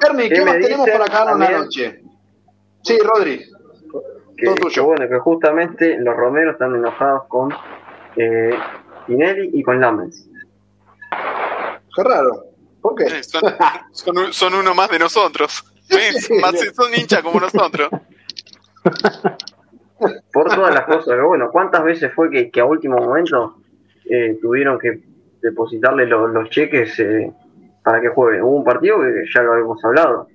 Ernie, 0.07 0.29
¿qué, 0.29 0.35
¿Qué 0.37 0.45
más 0.45 0.55
tenemos 0.61 0.89
para 0.89 1.05
acá 1.05 1.23
una 1.23 1.31
también? 1.33 1.53
noche? 1.61 2.03
Sí, 2.83 2.99
Rodri. 2.99 3.51
Que, 4.37 4.47
Todo 4.47 4.69
que 4.69 4.81
bueno, 4.81 5.09
que 5.09 5.19
justamente 5.19 5.97
los 5.99 6.15
Romeros 6.15 6.53
están 6.55 6.75
enojados 6.75 7.23
con 7.29 7.53
eh, 8.17 8.51
Tinelli 9.07 9.51
y 9.55 9.63
con 9.63 9.81
Lamens. 9.81 10.27
Qué 11.95 12.03
raro. 12.03 12.45
¿Por 12.83 12.95
qué? 12.95 13.05
Eh, 13.05 13.23
Son, 13.25 13.43
son, 13.93 14.19
un- 14.19 14.33
son 14.33 14.55
uno 14.55 14.75
más 14.75 14.91
de 14.91 14.99
nosotros. 14.99 15.65
¿Ves? 15.89 16.31
Más- 16.41 16.61
son 16.75 16.93
hinchas 16.95 17.23
como 17.23 17.41
nosotros. 17.41 17.89
por 20.33 20.55
todas 20.55 20.75
las 20.75 20.85
cosas. 20.85 21.05
Pero 21.07 21.29
bueno, 21.29 21.51
¿cuántas 21.51 21.83
veces 21.85 22.13
fue 22.13 22.31
que, 22.31 22.51
que 22.51 22.61
a 22.61 22.65
último 22.65 22.99
momento 22.99 23.57
eh, 24.09 24.39
tuvieron 24.41 24.79
que 24.79 25.01
depositarle 25.43 26.07
lo- 26.07 26.29
los 26.29 26.51
cheques 26.51 26.99
eh, 27.01 27.33
para 27.83 28.01
que 28.01 28.09
juegue? 28.09 28.43
Hubo 28.43 28.57
un 28.57 28.65
partido 28.65 29.01
que 29.01 29.25
ya 29.35 29.43
lo 29.43 29.53
habíamos 29.53 29.85
hablado, 29.85 30.29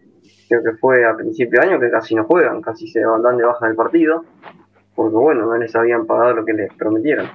creo 0.48 0.64
que 0.64 0.72
fue 0.74 1.06
a 1.06 1.16
principio 1.16 1.60
de 1.62 1.68
año 1.68 1.80
que 1.80 1.90
casi 1.92 2.16
no 2.16 2.24
juegan, 2.26 2.62
casi 2.62 2.88
se 2.88 3.02
dan 3.02 3.38
de 3.38 3.44
baja 3.46 3.68
del 3.68 3.76
partido, 3.76 4.26
porque 4.96 5.16
bueno, 5.16 5.46
no 5.46 5.58
les 5.58 5.76
habían 5.76 6.06
pagado 6.06 6.36
lo 6.36 6.46
que 6.46 6.54
les 6.54 6.74
prometieron. 6.74 7.28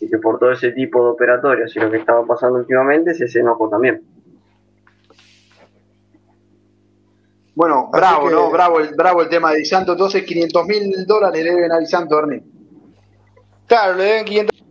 Y 0.00 0.08
que 0.08 0.18
por 0.18 0.38
todo 0.38 0.52
ese 0.52 0.70
tipo 0.72 1.02
de 1.04 1.10
operatorios 1.10 1.74
y 1.74 1.80
lo 1.80 1.90
que 1.90 1.96
estaba 1.96 2.24
pasando 2.24 2.58
últimamente, 2.58 3.14
se 3.14 3.38
enojó 3.40 3.68
también. 3.68 4.02
Bueno, 7.58 7.90
Así 7.92 8.00
bravo, 8.00 8.28
que- 8.28 8.34
¿no? 8.36 8.50
Bravo 8.52 8.78
el, 8.78 8.94
bravo 8.94 9.20
el 9.22 9.28
tema 9.28 9.50
de 9.50 9.58
Di 9.58 9.64
Santo. 9.64 9.90
Entonces, 9.90 10.22
500 10.22 10.64
mil 10.64 11.04
dólares 11.06 11.42
le 11.42 11.50
deben 11.50 11.72
a 11.72 11.78
Di 11.80 11.86
Santo, 11.86 12.16
Ernie. 12.16 12.40
Claro, 13.66 13.94
le 13.96 14.04
deben 14.04 14.24
500. 14.24 14.62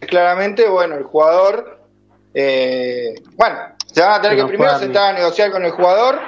Claramente, 0.00 0.68
bueno, 0.68 0.96
el 0.96 1.04
jugador. 1.04 1.80
eh, 2.34 3.14
bueno, 3.38 3.56
se 3.90 4.02
van 4.02 4.12
a 4.12 4.20
tener 4.20 4.32
Que 4.32 4.36
que 4.36 4.42
no 4.42 4.48
primero 4.48 4.78
sentar 4.78 5.14
a 5.14 5.18
negociar 5.18 5.50
con 5.50 5.64
el 5.64 5.70
jugador 5.70 6.18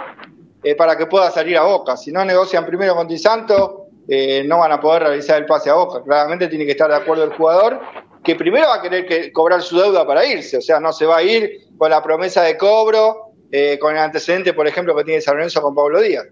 eh, 0.63 0.75
para 0.75 0.97
que 0.97 1.05
pueda 1.05 1.31
salir 1.31 1.59
a 1.59 1.65
Boca. 1.65 1.95
Si 1.99 2.11
no 2.11 2.25
negocian 2.25 2.65
primero 2.65 2.95
con 2.97 3.07
Di 3.07 3.19
Santo, 3.19 3.89
eh, 4.09 4.45
no 4.47 4.61
van 4.61 4.73
a 4.73 4.81
poder 4.81 5.03
realizar 5.03 5.37
el 5.37 5.45
pase 5.45 5.69
a 5.69 5.75
Boca. 5.75 6.03
Claramente 6.03 6.49
tiene 6.49 6.65
que 6.65 6.71
estar 6.71 6.89
de 6.89 6.97
acuerdo 6.97 7.25
el 7.25 7.35
jugador, 7.35 7.79
que 8.25 8.35
primero 8.35 8.69
va 8.69 8.77
a 8.77 8.81
querer 8.83 9.05
que, 9.05 9.31
cobrar 9.31 9.61
su 9.61 9.79
deuda 9.79 10.07
para 10.07 10.25
irse. 10.25 10.57
O 10.57 10.63
sea, 10.63 10.81
no 10.81 10.91
se 10.95 11.05
va 11.05 11.19
a 11.19 11.23
ir 11.23 11.67
con 11.77 11.91
la 11.91 12.03
promesa 12.03 12.41
de 12.45 12.57
cobro 12.57 13.28
eh, 13.51 13.79
con 13.79 13.95
el 13.95 14.03
antecedente, 14.03 14.53
por 14.53 14.67
ejemplo, 14.67 14.95
que 14.97 15.05
tiene 15.05 15.21
San 15.21 15.35
Lorenzo 15.35 15.63
con 15.63 15.75
Pablo 15.75 16.01
Díaz. 16.01 16.27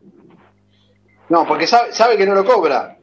No, 1.29 1.47
porque 1.47 1.67
sabe, 1.67 1.93
sabe 1.93 2.17
que 2.17 2.27
no 2.27 2.35
lo 2.35 2.45
cobra. 2.45 2.97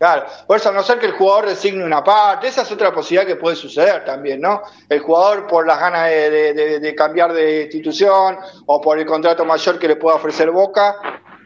Claro, 0.00 0.24
por 0.46 0.56
eso 0.56 0.70
a 0.70 0.72
no 0.72 0.82
ser 0.82 0.98
que 0.98 1.04
el 1.04 1.12
jugador 1.12 1.46
designe 1.46 1.84
una 1.84 2.02
parte, 2.02 2.48
esa 2.48 2.62
es 2.62 2.72
otra 2.72 2.90
posibilidad 2.90 3.26
que 3.26 3.36
puede 3.36 3.54
suceder 3.54 4.02
también, 4.02 4.40
¿no? 4.40 4.62
El 4.88 5.00
jugador 5.00 5.46
por 5.46 5.66
las 5.66 5.78
ganas 5.78 6.08
de, 6.08 6.94
cambiar 6.96 7.34
de 7.34 7.64
institución 7.64 8.38
o 8.64 8.80
por 8.80 8.98
el 8.98 9.04
contrato 9.04 9.44
mayor 9.44 9.78
que 9.78 9.88
le 9.88 9.96
pueda 9.96 10.16
ofrecer 10.16 10.50
Boca, 10.50 10.96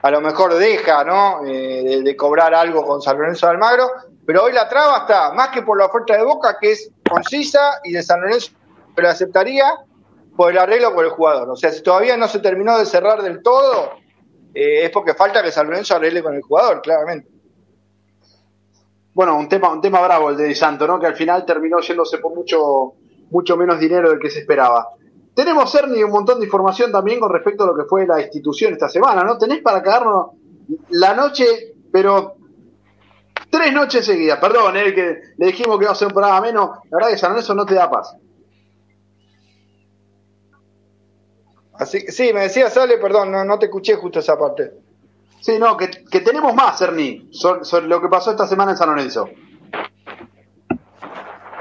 a 0.01 0.11
lo 0.13 0.21
mejor 0.21 0.55
deja, 0.55 1.03
¿no? 1.03 1.45
Eh, 1.45 2.03
de, 2.05 2.17
cobrar 2.17 2.55
algo 2.55 2.87
con 2.87 3.03
San 3.03 3.19
Lorenzo 3.19 3.47
de 3.47 3.55
Almagro, 3.55 3.91
pero 4.25 4.45
hoy 4.45 4.53
la 4.53 4.69
traba 4.69 4.99
está, 4.99 5.33
más 5.33 5.49
que 5.49 5.63
por 5.63 5.77
la 5.77 5.87
oferta 5.87 6.17
de 6.17 6.23
Boca, 6.23 6.57
que 6.61 6.71
es 6.71 6.93
concisa 7.11 7.81
y 7.83 7.91
de 7.91 8.05
San 8.05 8.21
Lorenzo, 8.21 8.53
pero 8.95 9.09
aceptaría 9.09 9.65
por 10.37 10.51
el 10.51 10.59
arreglo 10.59 10.95
con 10.95 11.05
el 11.05 11.11
jugador. 11.11 11.51
O 11.51 11.57
sea, 11.57 11.71
si 11.71 11.83
todavía 11.83 12.17
no 12.17 12.29
se 12.29 12.41
terminó 12.41 12.79
de 12.79 12.87
cerrar 12.87 13.23
del 13.23 13.43
todo, 13.43 13.93
eh, 14.55 14.85
es 14.85 14.91
porque 14.91 15.15
falta 15.15 15.43
que 15.43 15.53
San 15.53 15.67
Lorenzo 15.67 15.97
arregle 15.97 16.23
con 16.23 16.35
el 16.35 16.43
jugador, 16.43 16.83
claramente 16.83 17.35
bueno, 19.15 19.39
un 19.39 19.49
tema, 19.49 19.73
un 19.73 19.81
tema 19.81 20.01
bravo 20.01 20.31
el 20.31 20.37
de 20.37 20.45
Di 20.45 20.55
Santo, 20.55 20.87
¿no? 20.87 20.99
Que 20.99 21.07
al 21.07 21.15
final 21.15 21.47
terminó 21.47 21.79
yéndose 21.79 22.19
por 22.19 22.35
mucho, 22.35 22.95
mucho 23.31 23.57
menos 23.57 23.79
dinero 23.79 24.11
del 24.11 24.19
que 24.19 24.29
se 24.29 24.41
esperaba. 24.41 24.89
Tenemos, 25.35 25.73
Ernie, 25.75 26.05
un 26.05 26.11
montón 26.11 26.41
de 26.41 26.47
información 26.47 26.91
también 26.91 27.21
con 27.21 27.33
respecto 27.33 27.63
a 27.63 27.69
lo 27.69 27.77
que 27.77 27.85
fue 27.85 28.07
la 28.07 28.21
institución 28.21 28.73
esta 28.73 28.89
semana, 28.89 29.23
¿no? 29.23 29.39
Tenés 29.39 29.63
para 29.63 29.83
cagarnos 29.83 30.33
la 30.91 31.15
noche, 31.15 31.75
pero 31.93 32.35
tres 33.49 33.73
noches 33.73 34.05
seguidas. 34.05 34.39
Perdón, 34.41 34.77
¿eh? 34.77 34.93
que 34.93 35.21
le 35.37 35.47
dijimos 35.47 35.79
que 35.79 35.85
iba 35.85 35.93
a 35.93 35.97
ser 35.97 36.09
un 36.09 36.15
programa 36.15 36.41
menos. 36.41 36.71
La 36.91 36.99
verdad 36.99 37.11
que 37.11 37.19
San 37.19 37.31
Lorenzo 37.31 37.55
no 37.55 37.65
te 37.65 37.75
da 37.75 37.91
paz. 37.91 38.17
Así 41.79 42.01
sí, 42.01 42.33
me 42.33 42.43
decía, 42.43 42.71
sale, 42.71 42.99
perdón, 42.99 43.33
no, 43.33 43.45
no 43.45 43.59
te 43.59 43.67
escuché 43.67 43.95
justo 43.97 44.21
esa 44.21 44.39
parte. 44.39 44.73
Sí, 45.45 45.59
no, 45.59 45.77
que, 45.77 45.89
tenemos 46.21 46.55
más, 46.55 46.81
Ernie, 46.81 47.29
sobre, 47.31 47.87
lo 47.87 48.01
que 48.01 48.09
pasó 48.09 48.31
esta 48.31 48.47
semana 48.47 48.71
en 48.73 48.79
San 48.79 48.89
Lorenzo. 48.89 49.29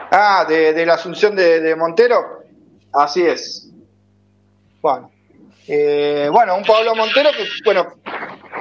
Ah, 0.10 0.46
de, 0.48 0.86
la 0.86 0.94
asunción 0.94 1.36
de, 1.36 1.76
Montero. 1.76 2.44
Así 2.94 3.26
es. 3.26 3.70
Bueno, 4.82 5.12
eh, 5.68 6.30
bueno, 6.32 6.56
un 6.56 6.64
Pablo 6.64 6.96
Montero 6.96 7.32
que, 7.32 7.46
bueno, 7.66 7.96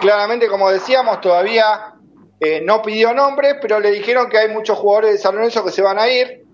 claramente, 0.01 0.49
como 0.49 0.71
decíamos, 0.71 1.21
todavía 1.21 1.95
eh, 2.41 2.61
no 2.61 2.83
pidió 2.83 3.15
nombre, 3.15 3.57
pero 3.61 3.79
le 3.79 3.93
dijeron 3.93 4.29
que 4.29 4.39
hay 4.39 4.49
muchos 4.49 4.77
jugadores 4.77 5.13
de 5.13 5.19
San 5.19 5.37
Lorenzo 5.37 5.65
que 5.65 5.71
se 5.71 5.83
van 5.83 6.01
a 6.01 6.09
ir. 6.09 6.45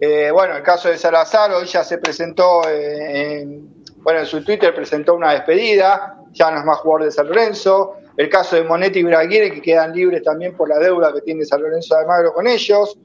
Eh, 0.00 0.30
bueno, 0.30 0.56
el 0.56 0.62
caso 0.62 0.88
de 0.88 0.96
Salazar 0.96 1.52
hoy 1.52 1.66
ya 1.66 1.84
se 1.84 1.98
presentó, 1.98 2.66
en, 2.66 3.75
bueno, 4.06 4.20
en 4.20 4.26
su 4.26 4.44
Twitter 4.44 4.72
presentó 4.72 5.16
una 5.16 5.32
despedida, 5.32 6.14
ya 6.30 6.52
no 6.52 6.60
es 6.60 6.64
más 6.64 6.78
jugador 6.78 7.06
de 7.06 7.10
San 7.10 7.26
Lorenzo 7.26 7.96
el 8.16 8.28
caso 8.28 8.54
de 8.54 8.62
Monetti 8.62 9.00
y 9.00 9.02
Braguiere, 9.02 9.50
que 9.50 9.60
quedan 9.60 9.92
libres 9.92 10.22
también 10.22 10.56
por 10.56 10.68
la 10.68 10.78
deuda 10.78 11.12
que 11.12 11.22
tiene 11.22 11.44
San 11.44 11.60
Lorenzo 11.60 11.96
de 11.96 12.02
Almagro 12.02 12.32
con 12.32 12.46
ellos. 12.46 12.96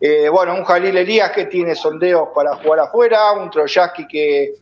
Eh, 0.00 0.30
bueno, 0.30 0.54
un 0.54 0.64
Jalil 0.64 0.96
Elías 0.96 1.30
que 1.32 1.44
tiene 1.44 1.74
sondeos 1.74 2.30
para 2.34 2.56
jugar 2.56 2.78
afuera, 2.78 3.32
un 3.32 3.50
Troyaski 3.50 4.08
que... 4.08 4.54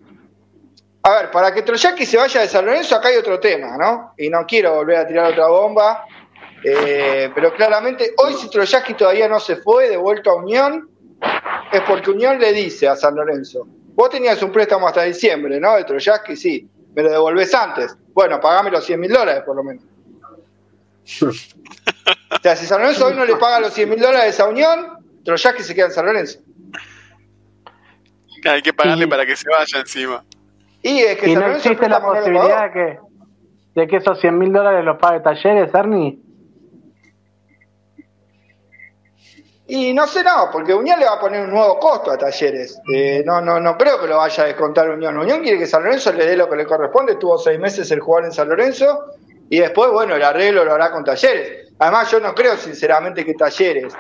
A 1.05 1.15
ver, 1.15 1.31
para 1.31 1.55
que 1.55 1.63
Troyaski 1.63 2.05
se 2.05 2.17
vaya 2.17 2.41
de 2.41 2.49
San 2.49 2.67
Lorenzo, 2.67 2.97
acá 2.97 3.11
hay 3.11 3.17
otro 3.17 3.39
tema, 3.39 3.77
¿no? 3.79 4.15
Y 4.19 4.29
no 4.29 4.45
quiero 4.47 4.75
volver 4.75 4.97
a 4.97 5.07
tirar 5.07 5.31
otra 5.31 5.47
bomba, 5.47 6.07
eh, 6.65 7.31
pero 7.33 7.55
claramente 7.55 8.15
hoy 8.17 8.35
si 8.35 8.51
Troyaski 8.51 8.95
todavía 8.95 9.29
no 9.29 9.39
se 9.39 9.55
fue, 9.59 9.91
devuelto 9.91 10.33
a 10.33 10.35
Unión, 10.35 10.89
es 11.71 11.83
porque 11.83 12.11
Unión 12.11 12.41
le 12.41 12.53
dice 12.53 12.89
a 12.89 12.97
San 12.97 13.15
Lorenzo, 13.15 13.69
vos 13.95 14.11
tenías 14.11 14.43
un 14.43 14.53
préstamo 14.53 14.87
hasta 14.87 15.03
diciembre, 15.03 15.59
¿no? 15.61 15.77
De 15.77 15.85
Troyaski, 15.85 16.37
sí, 16.37 16.69
me 16.95 17.03
lo 17.03 17.11
devolvés 17.11 17.55
antes. 17.55 17.97
Bueno, 18.13 18.41
pagame 18.41 18.71
los 18.71 18.85
100 18.85 19.01
mil 19.01 19.13
dólares 19.13 19.43
por 19.45 19.57
lo 19.57 19.65
menos. 19.65 19.85
o 21.23 22.43
sea, 22.43 22.57
si 22.57 22.67
San 22.67 22.81
Lorenzo 22.81 23.07
hoy 23.07 23.15
no 23.15 23.25
le 23.25 23.37
paga 23.37 23.61
los 23.61 23.73
100 23.73 23.91
mil 23.91 24.01
dólares 24.01 24.39
a 24.41 24.49
Unión, 24.49 24.99
que 25.25 25.63
se 25.63 25.75
queda 25.75 25.87
en 25.87 25.93
San 25.93 26.07
Lorenzo. 26.07 26.41
Hay 28.45 28.63
que 28.63 28.73
pagarle 28.75 29.09
para 29.09 29.25
que 29.25 29.37
se 29.37 29.49
vaya 29.49 29.81
encima. 29.81 30.23
Y 30.83 30.99
es 30.99 31.17
que 31.17 31.35
no 31.35 31.47
existe 31.47 31.89
la 31.89 32.03
posibilidad 32.03 32.65
de 32.65 32.73
que, 32.73 32.99
de 33.75 33.87
que 33.89 33.97
esos 33.97 34.21
100 34.21 34.39
mil 34.39 34.53
dólares 34.53 34.85
los 34.85 34.99
pague 34.99 35.21
Talleres, 35.21 35.75
Arnie. 35.75 36.19
Y 39.67 39.95
no 39.95 40.07
sé, 40.07 40.23
no, 40.23 40.51
porque 40.53 40.75
Unión 40.75 41.01
le 41.01 41.07
va 41.07 41.15
a 41.15 41.21
poner 41.21 41.43
un 41.43 41.51
nuevo 41.51 41.79
costo 41.79 42.11
a 42.11 42.19
Talleres. 42.19 42.79
Eh, 42.93 43.23
no, 43.25 43.41
no, 43.41 43.59
no 43.59 43.79
creo 43.79 43.99
que 43.99 44.07
lo 44.07 44.19
vaya 44.19 44.45
a 44.45 44.47
descontar 44.47 44.91
Unión. 44.91 45.17
Unión 45.17 45.41
quiere 45.41 45.59
que 45.59 45.67
San 45.67 45.83
Lorenzo 45.83 46.13
le 46.13 46.27
dé 46.27 46.37
lo 46.37 46.49
que 46.51 46.57
le 46.57 46.67
corresponde. 46.67 47.13
Estuvo 47.13 47.39
seis 47.39 47.59
meses 47.59 47.91
el 47.91 48.01
jugador 48.01 48.27
en 48.27 48.33
San 48.33 48.49
Lorenzo 48.49 49.15
y 49.49 49.61
después, 49.61 49.91
bueno, 49.91 50.17
el 50.17 50.23
arreglo 50.23 50.65
lo 50.65 50.75
hará 50.75 50.91
con 50.91 51.03
Talleres. 51.03 51.73
Además, 51.79 52.11
yo 52.11 52.21
no 52.21 52.35
creo 52.35 52.57
sinceramente 52.57 53.25
que 53.25 53.35
Talleres 53.35 53.95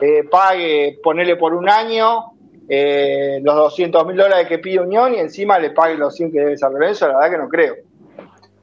eh, 0.00 0.24
pague, 0.30 0.98
ponerle 1.02 1.36
por 1.36 1.54
un 1.54 1.68
año 1.70 2.32
eh, 2.68 3.40
los 3.42 3.54
200 3.54 4.06
mil 4.06 4.16
dólares 4.16 4.46
que 4.46 4.58
pide 4.58 4.80
Unión 4.80 5.14
y 5.14 5.20
encima 5.20 5.58
le 5.58 5.70
pague 5.70 5.96
los 5.96 6.14
100 6.14 6.32
que 6.32 6.38
debe 6.40 6.58
San 6.58 6.72
Lorenzo, 6.74 7.08
la 7.08 7.14
verdad 7.14 7.30
que 7.30 7.38
no 7.38 7.48
creo. 7.48 7.74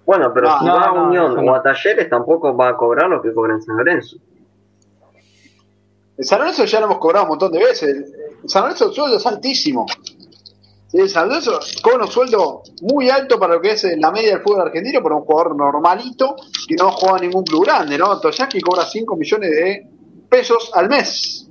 Bueno, 0.06 0.32
pero 0.32 0.60
si 0.60 0.68
va 0.68 0.86
a 0.86 0.92
Unión 0.92 1.50
o 1.50 1.56
a 1.56 1.64
Talleres 1.64 2.08
tampoco 2.08 2.56
va 2.56 2.70
a 2.70 2.78
cobrar 2.78 3.10
lo 3.10 3.22
que 3.22 3.34
cobra 3.34 3.56
en 3.56 3.62
San 3.64 3.78
Lorenzo. 3.78 4.18
En 6.18 6.24
San 6.24 6.40
Lorenzo 6.40 6.66
ya 6.66 6.80
lo 6.80 6.86
hemos 6.86 7.00
cobrado 7.00 7.26
un 7.26 7.30
montón 7.30 7.52
de 7.52 7.60
veces. 7.60 8.14
En 8.42 8.50
San 8.50 8.64
Lorenzo 8.64 8.88
el 8.88 8.94
sueldo 8.94 9.18
es 9.18 9.26
altísimo. 9.26 9.86
En 10.94 11.10
San 11.10 11.28
Lorenzo 11.28 11.60
cobra 11.82 12.06
un 12.06 12.12
sueldo 12.12 12.64
muy 12.82 13.10
alto 13.10 13.38
para 13.38 13.56
lo 13.56 13.62
que 13.62 13.72
es 13.72 13.86
la 13.98 14.12
media 14.12 14.30
del 14.30 14.42
fútbol 14.42 14.62
argentino, 14.62 15.04
para 15.04 15.16
un 15.16 15.26
jugador 15.26 15.56
normalito 15.56 16.36
que 16.68 16.76
no 16.76 16.92
juega 16.92 17.18
en 17.18 17.24
ningún 17.24 17.44
club 17.44 17.66
grande, 17.66 17.98
¿no? 17.98 18.20
Toyaki 18.20 18.62
cobra 18.62 18.86
5 18.86 19.16
millones 19.18 19.52
de 19.52 19.88
pesos 20.30 20.72
al 20.74 20.88
mes. 20.88 21.50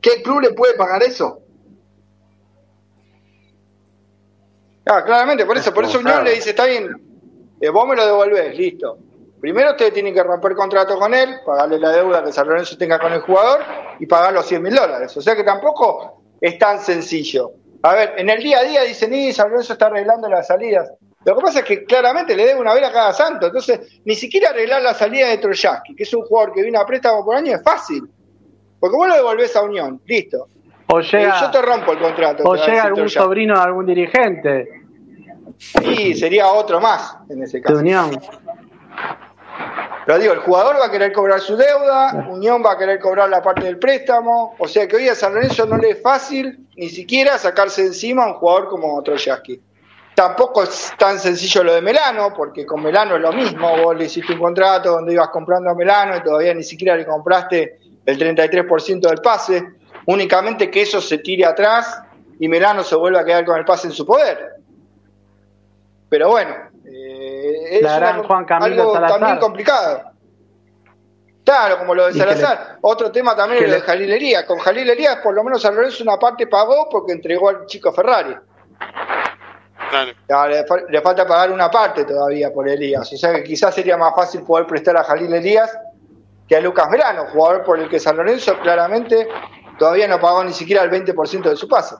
¿Qué 0.00 0.22
club 0.22 0.40
le 0.40 0.54
puede 0.54 0.74
pagar 0.74 1.02
eso? 1.02 1.40
Ah, 4.86 5.02
claramente, 5.02 5.46
por 5.46 5.56
eso, 5.56 5.72
por 5.72 5.84
eso 5.84 5.98
Unión 5.98 6.24
le 6.24 6.34
dice, 6.34 6.50
está 6.50 6.66
bien, 6.66 6.88
eh, 7.60 7.70
vos 7.70 7.88
me 7.88 7.96
lo 7.96 8.04
devolvés, 8.04 8.56
listo. 8.56 8.98
Primero 9.44 9.72
ustedes 9.72 9.92
tienen 9.92 10.14
que 10.14 10.22
romper 10.22 10.54
contrato 10.54 10.98
con 10.98 11.12
él, 11.12 11.40
pagarle 11.44 11.78
la 11.78 11.90
deuda 11.90 12.24
que 12.24 12.32
San 12.32 12.48
Lorenzo 12.48 12.78
tenga 12.78 12.98
con 12.98 13.12
el 13.12 13.20
jugador 13.20 13.60
y 14.00 14.06
pagar 14.06 14.32
los 14.32 14.46
100 14.46 14.62
mil 14.62 14.74
dólares. 14.74 15.14
O 15.18 15.20
sea 15.20 15.36
que 15.36 15.44
tampoco 15.44 16.22
es 16.40 16.58
tan 16.58 16.80
sencillo. 16.80 17.50
A 17.82 17.92
ver, 17.92 18.14
en 18.16 18.30
el 18.30 18.42
día 18.42 18.60
a 18.60 18.62
día 18.62 18.82
dicen, 18.84 19.12
y 19.12 19.34
San 19.34 19.50
Lorenzo 19.50 19.74
está 19.74 19.88
arreglando 19.88 20.30
las 20.30 20.46
salidas. 20.46 20.90
Lo 21.26 21.36
que 21.36 21.42
pasa 21.42 21.58
es 21.58 21.66
que 21.66 21.84
claramente 21.84 22.34
le 22.34 22.46
debe 22.46 22.58
una 22.58 22.72
vez 22.72 22.84
a 22.84 22.90
cada 22.90 23.12
santo. 23.12 23.48
Entonces, 23.48 24.00
ni 24.06 24.14
siquiera 24.14 24.48
arreglar 24.48 24.80
la 24.80 24.94
salida 24.94 25.28
de 25.28 25.36
Troyaski, 25.36 25.94
que 25.94 26.04
es 26.04 26.14
un 26.14 26.22
jugador 26.22 26.54
que 26.54 26.62
viene 26.62 26.78
a 26.78 26.86
préstamo 26.86 27.22
por 27.22 27.36
año, 27.36 27.54
es 27.54 27.62
fácil. 27.62 28.02
Porque 28.80 28.96
vos 28.96 29.08
lo 29.08 29.14
devolvés 29.14 29.54
a 29.56 29.60
Unión, 29.60 30.00
listo. 30.06 30.48
O 30.86 31.00
llega, 31.00 31.38
yo 31.42 31.50
te 31.50 31.60
rompo 31.60 31.92
el 31.92 31.98
contrato. 31.98 32.44
O 32.44 32.56
llega 32.56 32.84
algún 32.84 33.10
sobrino 33.10 33.56
de 33.56 33.60
algún 33.60 33.84
dirigente. 33.84 34.68
Y 35.82 36.14
sería 36.14 36.48
otro 36.48 36.80
más 36.80 37.18
en 37.28 37.42
ese 37.42 37.60
caso. 37.60 37.74
De 37.74 37.80
Unión. 37.82 38.10
Pero 40.06 40.18
digo, 40.18 40.32
el 40.34 40.40
jugador 40.40 40.76
va 40.78 40.86
a 40.86 40.90
querer 40.90 41.12
cobrar 41.12 41.40
su 41.40 41.56
deuda, 41.56 42.26
Unión 42.28 42.62
va 42.64 42.72
a 42.72 42.78
querer 42.78 42.98
cobrar 42.98 43.28
la 43.30 43.40
parte 43.42 43.64
del 43.64 43.78
préstamo, 43.78 44.54
o 44.58 44.68
sea 44.68 44.86
que 44.86 44.96
hoy 44.96 45.08
a 45.08 45.14
San 45.14 45.32
Lorenzo 45.32 45.64
no 45.64 45.78
le 45.78 45.90
es 45.90 46.02
fácil 46.02 46.66
ni 46.76 46.90
siquiera 46.90 47.38
sacarse 47.38 47.86
encima 47.86 48.24
a 48.24 48.26
un 48.28 48.34
jugador 48.34 48.68
como 48.68 49.02
Troyaski. 49.02 49.60
Tampoco 50.14 50.62
es 50.62 50.92
tan 50.98 51.18
sencillo 51.18 51.64
lo 51.64 51.74
de 51.74 51.80
Melano, 51.80 52.34
porque 52.34 52.66
con 52.66 52.82
Melano 52.82 53.16
es 53.16 53.22
lo 53.22 53.32
mismo, 53.32 53.76
vos 53.78 53.96
le 53.96 54.04
hiciste 54.04 54.34
un 54.34 54.40
contrato 54.40 54.92
donde 54.92 55.14
ibas 55.14 55.30
comprando 55.30 55.70
a 55.70 55.74
Melano 55.74 56.16
y 56.16 56.22
todavía 56.22 56.54
ni 56.54 56.62
siquiera 56.62 56.96
le 56.96 57.06
compraste 57.06 57.78
el 58.04 58.18
33% 58.18 59.00
del 59.00 59.20
pase, 59.22 59.64
únicamente 60.06 60.70
que 60.70 60.82
eso 60.82 61.00
se 61.00 61.18
tire 61.18 61.46
atrás 61.46 62.02
y 62.38 62.46
Melano 62.46 62.84
se 62.84 62.94
vuelva 62.94 63.20
a 63.20 63.24
quedar 63.24 63.44
con 63.44 63.58
el 63.58 63.64
pase 63.64 63.86
en 63.86 63.92
su 63.94 64.04
poder. 64.04 64.54
Pero 66.10 66.28
bueno, 66.28 66.54
es 67.80 67.86
algo 67.86 68.92
también 68.92 69.38
complicado. 69.38 70.12
Claro, 71.44 71.78
como 71.78 71.94
lo 71.94 72.06
de 72.06 72.14
Salazar. 72.14 72.78
Otro 72.80 73.12
tema 73.12 73.36
también 73.36 73.64
es 73.64 73.70
lo 73.70 73.74
de 73.76 73.82
Jalilería. 73.82 74.46
Con 74.46 74.58
Jalilería, 74.58 75.22
por 75.22 75.34
lo 75.34 75.44
menos 75.44 75.60
San 75.60 75.74
Lorenzo 75.74 76.02
una 76.02 76.18
parte 76.18 76.46
pagó 76.46 76.88
porque 76.90 77.12
entregó 77.12 77.50
al 77.50 77.66
chico 77.66 77.92
Ferrari. 77.92 78.34
le, 80.88 81.00
falta 81.02 81.26
pagar 81.26 81.52
una 81.52 81.70
parte 81.70 82.04
todavía 82.04 82.50
por 82.50 82.66
Elías. 82.66 83.12
O 83.12 83.16
sea 83.16 83.34
que 83.34 83.44
quizás 83.44 83.74
sería 83.74 83.98
más 83.98 84.14
fácil 84.14 84.42
poder 84.42 84.66
prestar 84.66 84.96
a 84.96 85.04
Jalil 85.04 85.34
Elías 85.34 85.76
que 86.48 86.56
a 86.56 86.60
Lucas 86.60 86.90
Verano, 86.90 87.26
jugador 87.30 87.62
por 87.62 87.78
el 87.78 87.88
que 87.88 88.00
San 88.00 88.16
Lorenzo 88.16 88.58
claramente 88.60 89.28
todavía 89.78 90.08
no 90.08 90.18
pagó 90.20 90.44
ni 90.44 90.52
siquiera 90.52 90.82
el 90.82 90.90
20% 90.90 91.42
de 91.42 91.56
su 91.56 91.68
pase 91.68 91.96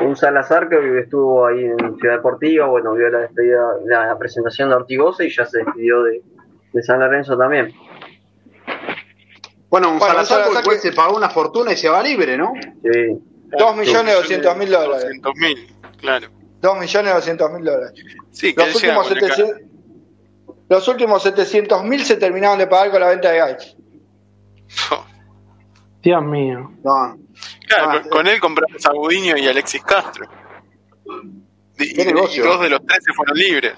un 0.00 0.16
Salazar 0.16 0.68
que 0.68 0.98
estuvo 0.98 1.46
ahí 1.46 1.64
en 1.64 1.96
Ciudad 1.98 2.16
Deportiva, 2.16 2.66
bueno, 2.66 2.94
vio 2.94 3.08
la 3.08 3.20
despedida, 3.20 3.62
la 3.84 4.18
presentación 4.18 4.68
de 4.68 4.76
Ortigosa 4.76 5.24
y 5.24 5.30
ya 5.30 5.46
se 5.46 5.58
despidió 5.58 6.02
de, 6.02 6.22
San 6.82 7.00
Lorenzo 7.00 7.38
también. 7.38 7.72
Bueno, 9.70 9.92
un 9.92 10.00
Salazar, 10.00 10.50
después 10.50 10.82
se 10.82 10.92
pagó 10.92 11.16
una 11.16 11.30
fortuna 11.30 11.72
y 11.72 11.76
se 11.76 11.88
va 11.88 12.02
libre, 12.02 12.36
¿no? 12.36 12.52
Sí. 12.82 13.18
Dos 13.58 13.76
millones 13.76 14.14
doscientos 14.14 14.56
mil 14.56 14.70
dólares. 14.70 15.04
Doscientos 15.04 15.34
mil, 15.36 15.74
claro. 15.98 16.28
2 16.60 16.78
millones 16.78 17.14
200 17.14 17.52
mil 17.52 17.64
dólares. 17.64 17.92
Sí, 18.32 18.54
que 18.54 18.64
Los 18.64 18.74
últimos, 18.74 19.08
con 19.08 19.16
el 19.16 19.22
700, 19.22 19.60
los 20.68 20.88
últimos 20.88 21.22
700 21.22 21.84
mil 21.84 22.04
se 22.04 22.16
terminaron 22.16 22.58
de 22.58 22.66
pagar 22.66 22.90
con 22.90 23.00
la 23.00 23.08
venta 23.08 23.30
de 23.30 23.38
Gaich. 23.38 23.76
Dios 26.06 26.22
mío. 26.24 26.70
No, 26.84 27.18
Claro, 27.66 27.90
Ah, 27.90 28.00
con, 28.02 28.10
con 28.10 28.26
él 28.28 28.38
compramos 28.38 28.86
a 28.86 28.92
Gudiño 28.92 29.36
y 29.36 29.48
Alexis 29.48 29.82
Castro. 29.82 30.24
Y, 31.78 31.94
negocio. 32.04 32.44
dos 32.44 32.60
de 32.60 32.70
los 32.70 32.86
tres 32.86 33.00
se 33.04 33.12
fueron 33.12 33.36
libres. 33.36 33.74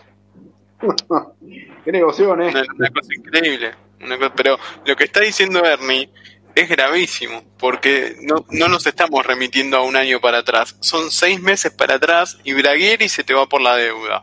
qué 1.85 1.91
negoción, 1.93 2.43
eh. 2.43 2.49
Una, 2.51 2.64
una 2.76 2.91
cosa 2.91 3.14
increíble. 3.16 3.74
Una 4.03 4.18
cosa- 4.18 4.33
pero 4.37 4.59
lo 4.85 4.95
que 4.95 5.05
está 5.05 5.20
diciendo 5.20 5.64
Ernie 5.64 6.11
es 6.55 6.68
gravísimo, 6.68 7.43
porque 7.59 8.16
no, 8.20 8.45
no 8.51 8.68
nos 8.68 8.87
estamos 8.87 9.24
remitiendo 9.24 9.79
a 9.79 9.83
un 9.83 9.97
año 9.97 10.20
para 10.20 10.39
atrás. 10.41 10.76
Son 10.81 11.11
seis 11.11 11.41
meses 11.41 11.72
para 11.72 11.95
atrás 11.95 12.39
y 12.45 12.53
Braguieri 12.53 13.09
se 13.09 13.24
te 13.24 13.33
va 13.33 13.47
por 13.47 13.62
la 13.62 13.74
deuda. 13.74 14.22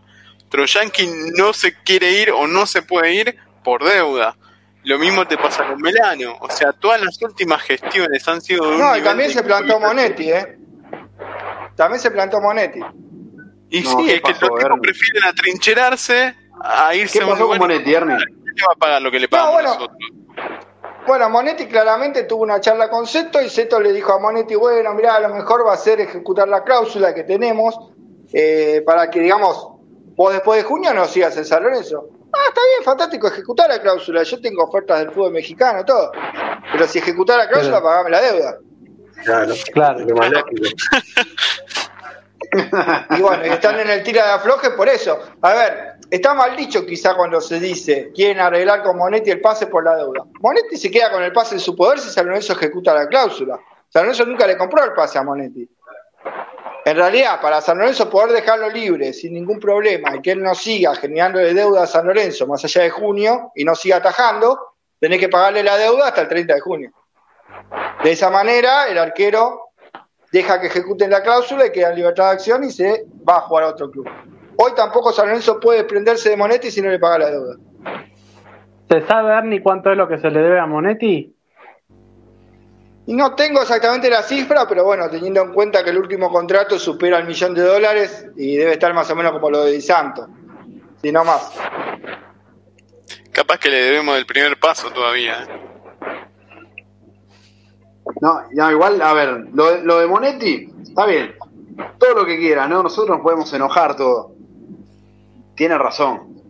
Troyanki 0.50 1.10
no 1.38 1.54
se 1.54 1.74
quiere 1.82 2.22
ir 2.22 2.30
o 2.32 2.46
no 2.46 2.68
se 2.68 2.84
puede 2.84 3.16
ir 3.16 3.36
por 3.64 3.84
deuda. 3.84 4.38
Lo 4.86 5.00
mismo 5.00 5.28
te 5.28 5.38
pasa 5.38 5.68
con 5.68 5.82
Melano. 5.82 6.38
O 6.40 6.50
sea, 6.50 6.72
todas 6.74 7.02
las 7.02 7.22
últimas 7.22 7.62
gestiones 7.64 8.28
han 8.28 8.42
sido 8.42 8.66
de 8.66 8.72
un 8.74 8.80
No, 8.80 8.96
y 8.96 9.02
también 9.02 9.30
de 9.30 9.36
se 9.36 9.44
plantó. 9.44 9.80
Monetti, 9.80 10.32
¿eh? 10.32 10.58
También 11.76 12.00
se 12.00 12.12
plantó 12.12 12.40
Monetti. 12.40 12.80
Y 13.70 13.82
No, 13.82 13.90
sí, 13.98 14.06
¿qué 14.06 14.14
es 14.16 14.22
que 14.22 14.34
pasó, 14.34 14.48
los 14.48 14.60
tipos 14.60 14.80
prefieren 14.82 15.24
atrincherarse 15.26 16.36
a 16.62 16.96
irse 16.96 17.18
¿Qué 17.18 17.24
a 17.24 17.28
un 17.28 17.34
pasó 17.34 17.48
con 17.48 17.58
Monetti, 17.58 17.94
Ernie? 17.94 18.16
¿Quién 18.16 18.56
le 18.56 18.64
va 18.64 18.74
a 18.74 18.80
pagar 18.80 19.02
lo 19.02 19.12
que 19.12 19.20
le 19.20 19.28
pagamos 19.28 19.54
bueno. 19.54 19.70
nosotros? 19.70 19.98
Bueno, 21.08 21.30
Monetti 21.30 21.68
claramente 21.68 22.24
tuvo 22.24 22.44
una 22.44 22.60
charla 22.60 22.90
con 22.90 23.06
Seto 23.06 23.42
y 23.42 23.50
Seto 23.50 23.80
le 23.80 23.92
dijo 23.92 24.14
a 24.14 24.20
Monetti, 24.20 24.56
bueno, 24.56 24.94
mirá, 24.94 25.20
lo 25.20 25.30
mejor 25.30 25.66
va 25.66 25.74
a 25.74 25.78
ser 25.78 26.00
ejecutar 26.00 26.48
la 26.48 26.64
cláusula 26.64 27.14
que 27.14 27.24
tenemos 27.24 27.76
eh, 28.34 28.82
para 28.86 29.10
que, 29.10 29.20
digamos, 29.20 29.70
vos 30.16 30.34
después 30.34 30.62
de 30.62 30.68
junio 30.68 30.94
no 30.94 31.06
sigas 31.06 31.38
en 31.38 31.46
San 31.46 31.64
Lorenzo. 31.64 32.10
Ah, 32.38 32.46
está 32.50 32.62
bien, 32.62 32.84
fantástico, 32.84 33.28
ejecutar 33.28 33.70
la 33.70 33.82
cláusula. 33.82 34.24
Yo 34.24 34.42
tengo 34.42 34.64
ofertas 34.64 35.00
del 35.00 35.12
fútbol 35.12 35.32
mexicano, 35.32 35.86
todo. 35.86 36.12
Pero 36.72 36.88
si 36.88 37.00
ejecutar 37.00 37.38
la 37.38 37.48
cláusula, 37.48 37.82
pagame 37.82 38.10
la 38.10 38.22
deuda. 38.22 38.58
Claro, 39.24 39.54
Claro. 39.74 40.00
lo 40.00 40.16
más 40.16 40.32
lógico. 40.32 40.64
Y 43.18 43.22
bueno, 43.22 43.44
están 43.44 43.80
en 43.80 43.90
el 43.90 44.04
tira 44.04 44.26
de 44.26 44.32
afloje 44.34 44.70
por 44.72 44.88
eso. 44.88 45.20
A 45.42 45.54
ver, 45.54 45.94
está 46.10 46.34
mal 46.34 46.56
dicho 46.56 46.86
quizá 46.86 47.14
cuando 47.16 47.42
se 47.42 47.60
dice 47.60 48.12
quieren 48.16 48.40
arreglar 48.40 48.82
con 48.84 48.98
Monetti 48.98 49.32
el 49.32 49.42
pase 49.42 49.68
por 49.68 49.84
la 49.84 49.96
deuda. 49.98 50.24
Monetti 50.40 50.78
se 50.78 50.90
queda 50.90 51.12
con 51.12 51.22
el 51.24 51.34
pase 51.34 51.56
en 51.56 51.60
su 51.60 51.76
poder 51.76 52.00
si 52.00 52.10
San 52.10 52.26
Lorenzo 52.28 52.54
ejecuta 52.54 52.94
la 52.94 53.08
cláusula. 53.08 53.60
San 53.90 54.04
Lorenzo 54.04 54.26
nunca 54.26 54.48
le 54.48 54.58
compró 54.58 54.84
el 54.86 54.94
pase 54.94 55.18
a 55.18 55.24
Monetti. 55.24 55.68
En 56.86 56.98
realidad, 56.98 57.42
para 57.42 57.62
San 57.62 57.80
Lorenzo 57.80 58.08
poder 58.12 58.32
dejarlo 58.32 58.70
libre 58.70 59.12
sin 59.12 59.34
ningún 59.34 59.60
problema 59.60 60.16
y 60.16 60.22
que 60.22 60.32
él 60.32 60.44
no 60.44 60.54
siga 60.54 60.94
generándole 60.94 61.56
deuda 61.56 61.82
a 61.82 61.88
San 61.88 62.06
Lorenzo 62.06 62.46
más 62.46 62.64
allá 62.64 62.84
de 62.84 62.92
junio 62.92 63.52
y 63.56 63.64
no 63.64 63.74
siga 63.74 63.98
atajando, 63.98 64.60
tenés 65.00 65.20
que 65.20 65.28
pagarle 65.28 65.64
la 65.64 65.78
deuda 65.78 66.10
hasta 66.10 66.22
el 66.22 66.28
30 66.28 66.54
de 66.54 66.60
junio. 66.62 66.92
De 68.04 68.12
esa 68.12 68.30
manera, 68.30 68.88
el 68.88 69.00
arquero 69.00 69.72
deja 70.32 70.62
que 70.62 70.68
ejecuten 70.68 71.10
la 71.10 71.24
cláusula 71.24 71.66
y 71.66 71.72
queda 71.72 71.90
en 71.90 71.96
libertad 71.96 72.26
de 72.26 72.32
acción 72.34 72.64
y 72.64 72.70
se 72.70 73.06
va 73.28 73.38
a 73.38 73.42
jugar 73.42 73.64
a 73.64 73.70
otro 73.70 73.90
club. 73.90 74.08
Hoy 74.58 74.74
tampoco 74.76 75.12
San 75.12 75.26
Lorenzo 75.26 75.60
puede 75.60 75.80
desprenderse 75.80 76.30
de 76.30 76.38
Monetti 76.38 76.70
si 76.70 76.84
no 76.84 76.90
le 76.90 77.00
paga 77.00 77.18
la 77.18 77.32
deuda. 77.32 77.56
¿Se 78.92 79.02
sabe, 79.08 79.34
Ernie, 79.34 79.64
cuánto 79.64 79.90
es 79.90 79.98
lo 79.98 80.08
que 80.08 80.20
se 80.20 80.30
le 80.30 80.40
debe 80.40 80.60
a 80.60 80.68
Monetti? 80.68 81.35
Y 83.08 83.14
no 83.14 83.36
tengo 83.36 83.62
exactamente 83.62 84.10
la 84.10 84.24
cifra, 84.24 84.68
pero 84.68 84.84
bueno, 84.84 85.10
teniendo 85.10 85.42
en 85.42 85.54
cuenta 85.54 85.84
que 85.84 85.92
el 85.92 85.98
último 86.00 86.32
contrato 86.32 86.80
supera 86.80 87.20
el 87.20 87.26
millón 87.28 87.54
de 87.54 87.62
dólares 87.62 88.26
y 88.36 88.56
debe 88.56 88.74
estar 88.74 88.94
más 88.94 89.10
o 89.12 89.16
menos 89.16 89.32
como 89.34 89.52
lo 89.52 89.64
de 89.64 89.72
Di 89.74 89.82
Santo, 89.82 90.28
si 91.02 91.12
no 91.12 91.24
más. 91.24 91.52
Capaz 93.32 93.60
que 93.60 93.70
le 93.70 93.78
debemos 93.82 94.18
el 94.18 94.26
primer 94.26 94.58
paso 94.60 94.90
todavía. 94.92 95.44
¿eh? 95.44 95.48
No, 98.22 98.42
no, 98.52 98.72
igual, 98.72 99.02
a 99.02 99.14
ver, 99.14 99.46
lo, 99.54 99.72
de- 99.72 99.84
lo 99.84 100.00
de 100.00 100.08
Monetti, 100.08 100.70
está 100.84 101.06
bien. 101.06 101.36
Todo 102.00 102.14
lo 102.16 102.26
que 102.26 102.38
quiera, 102.38 102.68
¿no? 102.68 102.82
Nosotros 102.82 103.18
nos 103.18 103.22
podemos 103.24 103.52
enojar 103.54 103.96
todo. 103.96 104.32
Tiene 105.56 105.78
razón. 105.78 106.42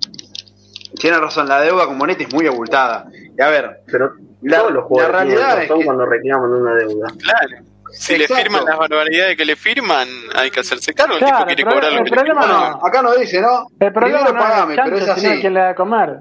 Tiene 0.99 1.17
razón, 1.17 1.47
la 1.49 1.59
deuda 1.61 1.85
con 1.87 1.97
Monetti 1.97 2.23
es 2.25 2.33
muy 2.33 2.47
abultada. 2.47 3.07
Y 3.37 3.41
a 3.41 3.49
ver, 3.49 3.81
Pero 3.91 4.11
La- 4.41 4.57
todos 4.59 4.71
los 4.71 4.83
la 4.83 4.87
jugadores 4.87 5.17
tienen 5.17 5.37
realidad 5.37 5.53
es 5.63 5.67
razón 5.69 5.79
que- 5.79 5.85
cuando 5.85 6.05
reclaman 6.05 6.51
una 6.51 6.75
deuda. 6.75 7.07
Claro. 7.21 7.65
Si 7.91 8.13
Exacto. 8.13 8.33
le 8.35 8.41
firman 8.43 8.65
las 8.65 8.77
barbaridades 8.77 9.37
que 9.37 9.45
le 9.45 9.55
firman, 9.55 10.07
hay 10.35 10.51
que 10.51 10.59
hacerse 10.59 10.93
cargo. 10.93 11.13
El 11.13 11.19
Claro, 11.19 11.37
tipo 11.37 11.47
quiere 11.47 11.61
el 11.63 11.67
cobrar 11.69 11.93
lo 11.93 11.99
el 11.99 12.03
que 12.05 12.09
le 12.15 12.21
firman. 12.23 12.47
no. 12.49 12.69
no, 12.71 12.85
acá 12.85 13.01
nos 13.01 13.17
dice, 13.19 13.41
¿no? 13.41 13.67
El 13.79 13.93
problema 13.93 14.19
Primero 14.25 14.33
no 14.33 14.39
es 14.39 14.45
pagame, 14.51 14.73
el 14.73 14.79
pero 14.83 14.97
es 14.97 15.09
así. 15.09 15.39
quien 15.41 15.53
le 15.53 15.59
da 15.61 15.69
a 15.69 15.75
comer. 15.75 16.19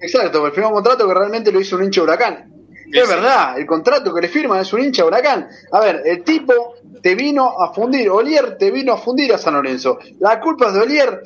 Exacto, 0.00 0.46
el 0.46 0.52
firmó 0.52 0.68
un 0.68 0.74
contrato 0.74 1.08
que 1.08 1.14
realmente 1.14 1.50
lo 1.52 1.60
hizo 1.60 1.76
un 1.76 1.84
hincha 1.84 2.02
huracán. 2.02 2.52
Sí, 2.92 2.98
es 2.98 3.08
sí. 3.08 3.14
verdad, 3.14 3.58
el 3.58 3.66
contrato 3.66 4.12
que 4.14 4.20
le 4.20 4.28
firman 4.28 4.60
es 4.60 4.72
un 4.72 4.80
hincha 4.80 5.04
huracán. 5.04 5.48
A 5.72 5.80
ver, 5.80 6.02
el 6.04 6.22
tipo 6.24 6.74
te 7.02 7.14
vino 7.14 7.60
a 7.60 7.72
fundir, 7.72 8.08
Olier 8.10 8.56
te 8.58 8.70
vino 8.70 8.92
a 8.92 8.96
fundir 8.98 9.32
a 9.32 9.38
San 9.38 9.54
Lorenzo. 9.54 9.98
¿La 10.20 10.38
culpa 10.40 10.68
es 10.68 10.74
de 10.74 10.80
Olier? 10.80 11.22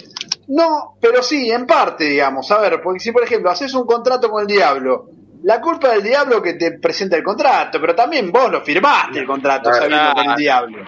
No, 0.49 0.97
pero 1.01 1.23
sí, 1.23 1.51
en 1.51 1.67
parte, 1.67 2.05
digamos. 2.05 2.51
A 2.51 2.59
ver, 2.59 2.81
porque 2.81 3.01
si 3.01 3.13
por 3.13 3.25
ejemplo 3.25 3.51
haces 3.51 3.75
un 3.75 3.87
contrato 3.87 4.31
con 4.31 4.43
el 4.43 4.47
diablo, 4.47 5.11
la 5.43 5.61
culpa 5.61 5.91
del 5.91 6.03
diablo 6.03 6.41
que 6.43 6.55
te 6.55 6.79
presenta 6.79 7.17
el 7.17 7.23
contrato, 7.23 7.81
pero 7.81 7.95
también 7.95 8.31
vos 8.31 8.51
lo 8.51 8.63
firmaste 8.63 9.19
el 9.19 9.27
contrato 9.27 9.73
sabiendo 9.73 10.15
con 10.15 10.31
el 10.31 10.37
diablo. 10.37 10.85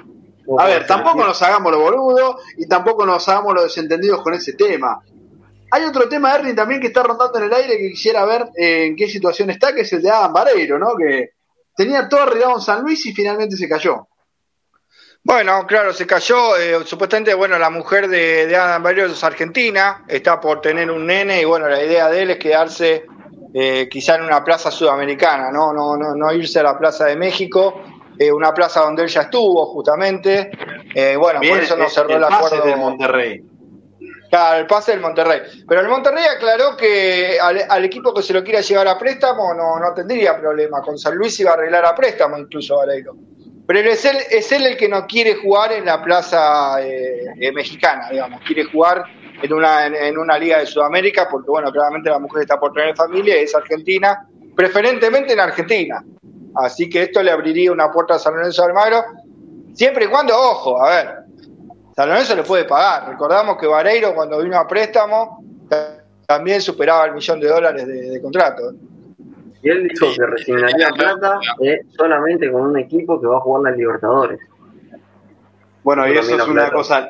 A 0.59 0.67
ver, 0.67 0.87
tampoco 0.87 1.25
nos 1.25 1.41
hagamos 1.43 1.73
los 1.73 1.81
boludos 1.81 2.37
y 2.57 2.67
tampoco 2.67 3.05
nos 3.05 3.29
hagamos 3.29 3.55
los 3.55 3.65
desentendidos 3.65 4.23
con 4.23 4.33
ese 4.35 4.55
tema. 4.55 5.01
Hay 5.71 5.85
otro 5.85 6.09
tema, 6.09 6.35
Ernie, 6.35 6.55
también 6.55 6.81
que 6.81 6.87
está 6.87 7.03
rondando 7.03 7.39
en 7.39 7.45
el 7.45 7.53
aire 7.53 7.77
que 7.77 7.91
quisiera 7.91 8.25
ver 8.25 8.49
eh, 8.57 8.87
en 8.87 8.97
qué 8.97 9.07
situación 9.07 9.51
está, 9.51 9.75
que 9.75 9.83
es 9.83 9.93
el 9.93 10.01
de 10.01 10.11
Adam 10.11 10.33
Vareiro, 10.33 10.79
¿no? 10.79 10.97
Que 10.97 11.33
tenía 11.77 12.09
todo 12.09 12.23
arreglado 12.23 12.55
en 12.55 12.61
San 12.63 12.83
Luis 12.83 13.05
y 13.05 13.13
finalmente 13.13 13.57
se 13.57 13.69
cayó. 13.69 14.09
Bueno, 15.23 15.67
claro, 15.67 15.93
se 15.93 16.07
cayó. 16.07 16.57
eh, 16.57 16.79
supuestamente, 16.85 17.35
bueno, 17.35 17.59
la 17.59 17.71
mujer 17.71 18.09
de, 18.09 18.47
de 18.47 18.57
Adam 18.57 18.83
Barrios 18.83 19.13
es 19.13 19.23
argentina, 19.25 20.05
está 20.09 20.41
por 20.41 20.61
tener 20.61 20.91
un 20.91 21.07
nene 21.07 21.41
y 21.43 21.45
bueno, 21.45 21.69
la 21.69 21.83
idea 21.83 22.09
de 22.09 22.23
él 22.23 22.31
es 22.31 22.39
quedarse 22.39 23.05
eh, 23.53 23.89
quizá 23.91 24.17
en 24.17 24.23
una 24.23 24.43
plaza 24.45 24.71
sudamericana, 24.71 25.51
¿no? 25.51 25.73
No, 25.73 25.97
no, 25.97 26.15
no 26.15 26.33
irse 26.33 26.61
a 26.61 26.63
la 26.63 26.79
plaza 26.79 27.07
de 27.07 27.17
México, 27.17 27.83
eh, 28.19 28.33
una 28.33 28.55
plaza 28.55 28.81
donde 28.81 29.03
él 29.03 29.09
ya 29.09 29.23
estuvo 29.23 29.67
justamente. 29.67 30.51
Eh, 30.95 31.17
bueno, 31.17 31.41
por 31.47 31.59
eso 31.59 31.77
no 31.77 31.89
cerró 31.91 32.17
el 32.17 32.23
el 32.23 32.29
pase 32.29 32.47
acuerdo. 32.47 32.67
del 32.67 32.77
Monterrey. 32.79 33.43
Claro, 34.31 34.61
el 34.61 34.67
pase 34.67 34.93
del 34.93 35.01
Monterrey. 35.01 35.41
Pero 35.67 35.81
el 35.81 35.89
Monterrey 35.89 36.25
aclaró 36.25 36.77
que 36.77 37.39
al, 37.41 37.65
al 37.69 37.85
equipo 37.85 38.13
que 38.15 38.23
se 38.23 38.33
lo 38.35 38.43
quiera 38.45 38.61
llevar 38.61 38.89
a 38.89 38.99
préstamo 38.99 39.55
no, 39.55 39.79
no 39.79 39.95
tendría 39.95 40.39
problema. 40.39 40.81
Con 40.83 40.99
San 40.99 41.17
Luis 41.17 41.39
iba 41.41 41.51
a 41.51 41.55
arreglar 41.55 41.85
a 41.87 41.95
préstamo 41.95 42.37
incluso 42.39 42.77
Vareiro. 42.77 43.15
Pero 43.69 43.81
es 43.91 44.03
él, 44.07 44.17
es 44.31 44.51
él 44.51 44.65
el 44.67 44.77
que 44.79 44.89
no 44.89 45.07
quiere 45.07 45.35
jugar 45.35 45.73
en 45.73 45.85
la 45.85 46.03
plaza 46.03 46.83
eh, 46.83 47.21
eh, 47.39 47.53
mexicana, 47.53 48.09
digamos. 48.11 48.41
Quiere 48.47 48.65
jugar 48.65 49.05
en 49.43 49.53
una, 49.53 49.87
en, 49.87 50.17
una 50.17 50.39
liga 50.39 50.59
de 50.59 50.65
Sudamérica 50.67 51.29
porque, 51.31 51.51
bueno, 51.51 51.71
claramente 51.71 52.09
la 52.09 52.19
mujer 52.19 52.43
está 52.43 52.59
por 52.59 52.73
tener 52.73 52.97
familia, 52.97 53.37
es 53.37 53.55
argentina, 53.55 54.27
preferentemente 54.57 55.35
en 55.35 55.41
Argentina. 55.41 56.03
Así 56.57 56.89
que 56.89 57.03
esto 57.03 57.23
le 57.23 57.31
abriría 57.31 57.71
una 57.71 57.93
puerta 57.93 58.15
a 58.15 58.19
San 58.19 58.35
Lorenzo 58.35 58.63
de 58.63 58.69
Almagro, 58.69 59.05
siempre 59.75 60.07
y 60.07 60.09
cuando, 60.09 60.35
ojo, 60.35 60.83
a 60.83 60.89
ver, 60.89 61.15
San 61.95 62.09
Lorenzo 62.09 62.35
le 62.37 62.45
puede 62.45 62.65
pagar. 62.65 63.11
Recordamos 63.11 63.59
que 63.59 63.67
Vareiro 63.67 64.15
cuando 64.15 64.39
vino 64.43 64.57
a 64.59 64.67
préstamo 64.67 65.45
ta- 65.69 66.03
también 66.27 66.63
superaba 66.63 67.05
el 67.05 67.13
millón 67.13 67.39
de 67.39 67.49
dólares 67.49 67.87
de 67.87 68.21
contrato. 68.23 68.73
Y 69.63 69.71
él 69.71 69.89
dijo 69.89 70.07
Sí, 70.07 70.17
que 70.19 70.27
resignaría 70.27 70.87
sí, 70.89 70.93
plata 70.95 71.39
eh, 71.63 71.81
solamente 71.97 72.51
con 72.51 72.63
un 72.63 72.79
equipo 72.79 73.21
que 73.21 73.27
va 73.27 73.39
a 73.39 73.41
jugar 73.41 73.71
la 73.73 73.77
Libertadores. 73.77 74.39
Bueno, 75.83 76.07
y 76.09 76.13
eso 76.17 76.37
es 76.37 76.47
una 76.47 76.71
cosa 76.71 77.09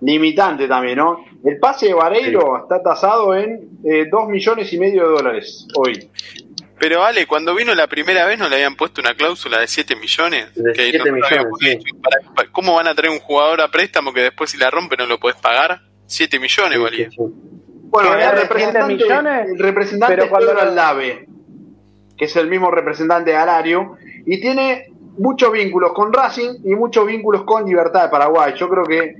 limitante 0.00 0.68
también, 0.68 0.98
¿no? 0.98 1.24
El 1.44 1.58
pase 1.58 1.86
de 1.86 1.94
Vareiro 1.94 2.58
está 2.62 2.82
tasado 2.82 3.34
en 3.34 3.70
eh, 3.84 4.06
dos 4.10 4.28
millones 4.28 4.72
y 4.72 4.78
medio 4.78 5.02
de 5.08 5.08
dólares 5.16 5.66
hoy. 5.76 6.10
Pero 6.78 7.02
Ale, 7.04 7.26
cuando 7.26 7.54
vino 7.54 7.74
la 7.74 7.86
primera 7.86 8.26
vez 8.26 8.38
no 8.38 8.48
le 8.48 8.56
habían 8.56 8.76
puesto 8.76 9.00
una 9.00 9.14
cláusula 9.14 9.60
de 9.60 9.66
7 9.68 9.96
millones. 9.96 10.54
De 10.54 10.72
que 10.72 10.90
7 10.90 10.98
nosotros 10.98 11.24
habíamos 11.30 11.60
millones, 11.60 11.84
dicho, 11.84 11.96
para- 12.02 12.34
para- 12.34 12.50
¿Cómo 12.52 12.74
van 12.74 12.86
a 12.88 12.94
traer 12.94 13.12
un 13.12 13.20
jugador 13.20 13.60
a 13.60 13.68
préstamo 13.68 14.12
que 14.12 14.20
después 14.22 14.50
si 14.50 14.58
la 14.58 14.70
rompe 14.70 14.96
no 14.96 15.06
lo 15.06 15.18
podés 15.18 15.36
pagar? 15.36 15.80
7 16.06 16.38
millones 16.38 16.80
valía. 16.80 17.10
Sí, 17.10 17.16
sí. 17.16 17.22
Bueno, 17.84 18.12
el 18.14 18.30
representante, 18.32 18.96
7 18.96 19.04
millones, 19.04 19.50
el 19.50 19.58
representante 19.58 20.16
pero 20.16 20.28
cuando 20.28 20.52
lo- 20.52 20.60
Aldave, 20.60 21.26
que 22.16 22.26
es 22.26 22.36
el 22.36 22.48
mismo 22.48 22.70
representante 22.70 23.30
de 23.30 23.36
Alario, 23.36 23.96
y 24.26 24.40
tiene 24.40 24.92
muchos 25.18 25.52
vínculos 25.52 25.92
con 25.92 26.12
Racing 26.12 26.60
y 26.64 26.74
muchos 26.74 27.06
vínculos 27.06 27.44
con 27.44 27.64
Libertad 27.64 28.04
de 28.04 28.08
Paraguay. 28.08 28.54
Yo 28.56 28.68
creo 28.68 28.84
que, 28.84 29.16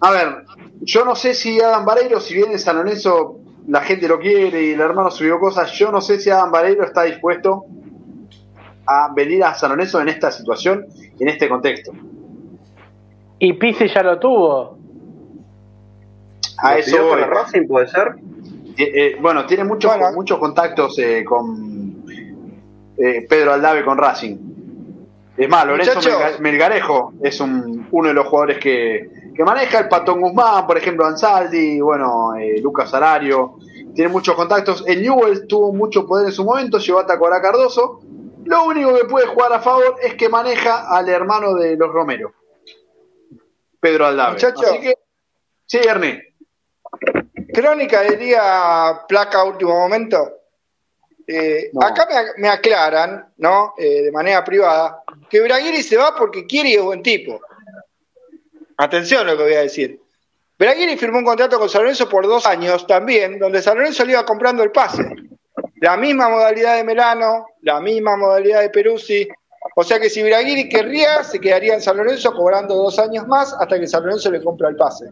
a 0.00 0.10
ver, 0.10 0.44
yo 0.80 1.04
no 1.04 1.14
sé 1.14 1.34
si 1.34 1.60
Adam 1.60 1.84
Vareiro, 1.84 2.20
si 2.20 2.34
viene 2.34 2.58
San 2.58 2.76
Lorenzo, 2.76 3.38
la 3.68 3.80
gente 3.82 4.08
lo 4.08 4.18
quiere 4.18 4.62
y 4.62 4.70
el 4.72 4.80
hermano 4.80 5.10
subió 5.10 5.38
cosas, 5.38 5.72
yo 5.72 5.92
no 5.92 6.00
sé 6.00 6.18
si 6.18 6.30
Adam 6.30 6.50
Vareiro 6.50 6.84
está 6.84 7.02
dispuesto 7.02 7.64
a 8.86 9.12
venir 9.14 9.44
a 9.44 9.54
San 9.54 9.70
Lorenzo 9.70 10.00
en 10.00 10.08
esta 10.08 10.30
situación 10.30 10.86
y 11.18 11.22
en 11.22 11.28
este 11.28 11.48
contexto. 11.48 11.92
Y 13.38 13.52
Pizzi 13.54 13.88
ya 13.88 14.02
lo 14.02 14.18
tuvo. 14.18 14.78
A 16.58 16.72
¿Lo 16.72 16.78
eso 16.78 17.08
para 17.08 17.26
Racing 17.26 17.66
puede 17.66 17.86
ser? 17.86 18.16
Eh, 18.76 18.92
eh, 18.94 19.16
bueno, 19.20 19.46
tiene 19.46 19.64
muchos, 19.64 19.96
Bueno. 19.96 20.12
muchos 20.14 20.38
contactos 20.38 20.98
eh, 20.98 21.24
con 21.24 21.69
eh, 23.02 23.26
Pedro 23.28 23.52
Aldave 23.52 23.84
con 23.84 23.96
Racing. 23.98 24.36
Es 25.36 25.48
más, 25.48 25.64
Lorenzo 25.66 25.94
Muchachos. 25.94 26.20
Melga- 26.20 26.38
Melgarejo 26.40 27.12
es 27.22 27.40
un, 27.40 27.88
uno 27.90 28.08
de 28.08 28.14
los 28.14 28.26
jugadores 28.26 28.58
que, 28.58 29.08
que 29.34 29.42
maneja, 29.44 29.78
el 29.78 29.88
Patón 29.88 30.20
Guzmán, 30.20 30.66
por 30.66 30.76
ejemplo, 30.76 31.06
Ansaldi, 31.06 31.80
bueno, 31.80 32.34
eh, 32.36 32.60
Lucas 32.60 32.92
Arario, 32.92 33.56
tiene 33.94 34.10
muchos 34.10 34.34
contactos. 34.34 34.84
El 34.86 35.00
Newell 35.02 35.46
tuvo 35.46 35.72
mucho 35.72 36.06
poder 36.06 36.26
en 36.26 36.32
su 36.32 36.44
momento, 36.44 36.78
llegó 36.78 36.98
a 36.98 37.06
Tacuara 37.06 37.40
Cardoso. 37.40 38.00
Lo 38.44 38.64
único 38.64 38.94
que 38.94 39.04
puede 39.04 39.26
jugar 39.28 39.52
a 39.52 39.60
favor 39.60 39.96
es 40.02 40.14
que 40.14 40.28
maneja 40.28 40.88
al 40.94 41.08
hermano 41.08 41.54
de 41.54 41.76
los 41.76 41.90
Romero, 41.90 42.32
Pedro 43.78 44.06
Aldave. 44.06 44.32
Muchacho. 44.32 44.60
Así 44.66 44.80
que, 44.80 44.94
sí, 45.66 45.78
Ernie. 45.78 46.20
Crónica 47.54 48.02
del 48.02 48.18
día, 48.18 49.02
placa 49.08 49.44
último 49.44 49.72
momento. 49.78 50.18
Eh, 51.32 51.70
No. 51.72 51.86
Acá 51.86 52.08
me, 52.10 52.42
me 52.42 52.48
aclaran, 52.48 53.32
¿no? 53.38 53.74
Eh, 53.78 54.02
de 54.02 54.12
manera 54.12 54.42
privada, 54.42 55.02
que 55.28 55.40
Braguiri 55.40 55.82
se 55.82 55.96
va 55.96 56.14
porque 56.16 56.44
quiere 56.46 56.70
y 56.70 56.74
es 56.74 56.82
buen 56.82 57.02
tipo. 57.02 57.40
Atención 58.76 59.28
a 59.28 59.32
lo 59.32 59.36
que 59.36 59.42
voy 59.44 59.54
a 59.54 59.60
decir. 59.60 60.00
Braguiri 60.58 60.96
firmó 60.96 61.18
un 61.18 61.24
contrato 61.24 61.58
con 61.58 61.68
San 61.68 61.82
Lorenzo 61.82 62.08
por 62.08 62.26
dos 62.26 62.46
años 62.46 62.86
también, 62.86 63.38
donde 63.38 63.62
San 63.62 63.76
Lorenzo 63.78 64.04
le 64.04 64.12
iba 64.12 64.26
comprando 64.26 64.62
el 64.62 64.72
pase. 64.72 65.04
La 65.80 65.96
misma 65.96 66.28
modalidad 66.28 66.76
de 66.76 66.84
Melano, 66.84 67.46
la 67.62 67.80
misma 67.80 68.16
modalidad 68.16 68.60
de 68.60 68.70
Peruzzi. 68.70 69.28
O 69.76 69.84
sea 69.84 70.00
que 70.00 70.10
si 70.10 70.22
Braguiri 70.22 70.68
querría, 70.68 71.22
se 71.22 71.40
quedaría 71.40 71.74
en 71.74 71.80
San 71.80 71.96
Lorenzo 71.96 72.32
cobrando 72.34 72.74
dos 72.74 72.98
años 72.98 73.26
más 73.26 73.54
hasta 73.58 73.78
que 73.78 73.86
San 73.86 74.02
Lorenzo 74.02 74.30
le 74.30 74.42
compra 74.42 74.68
el 74.68 74.76
pase. 74.76 75.06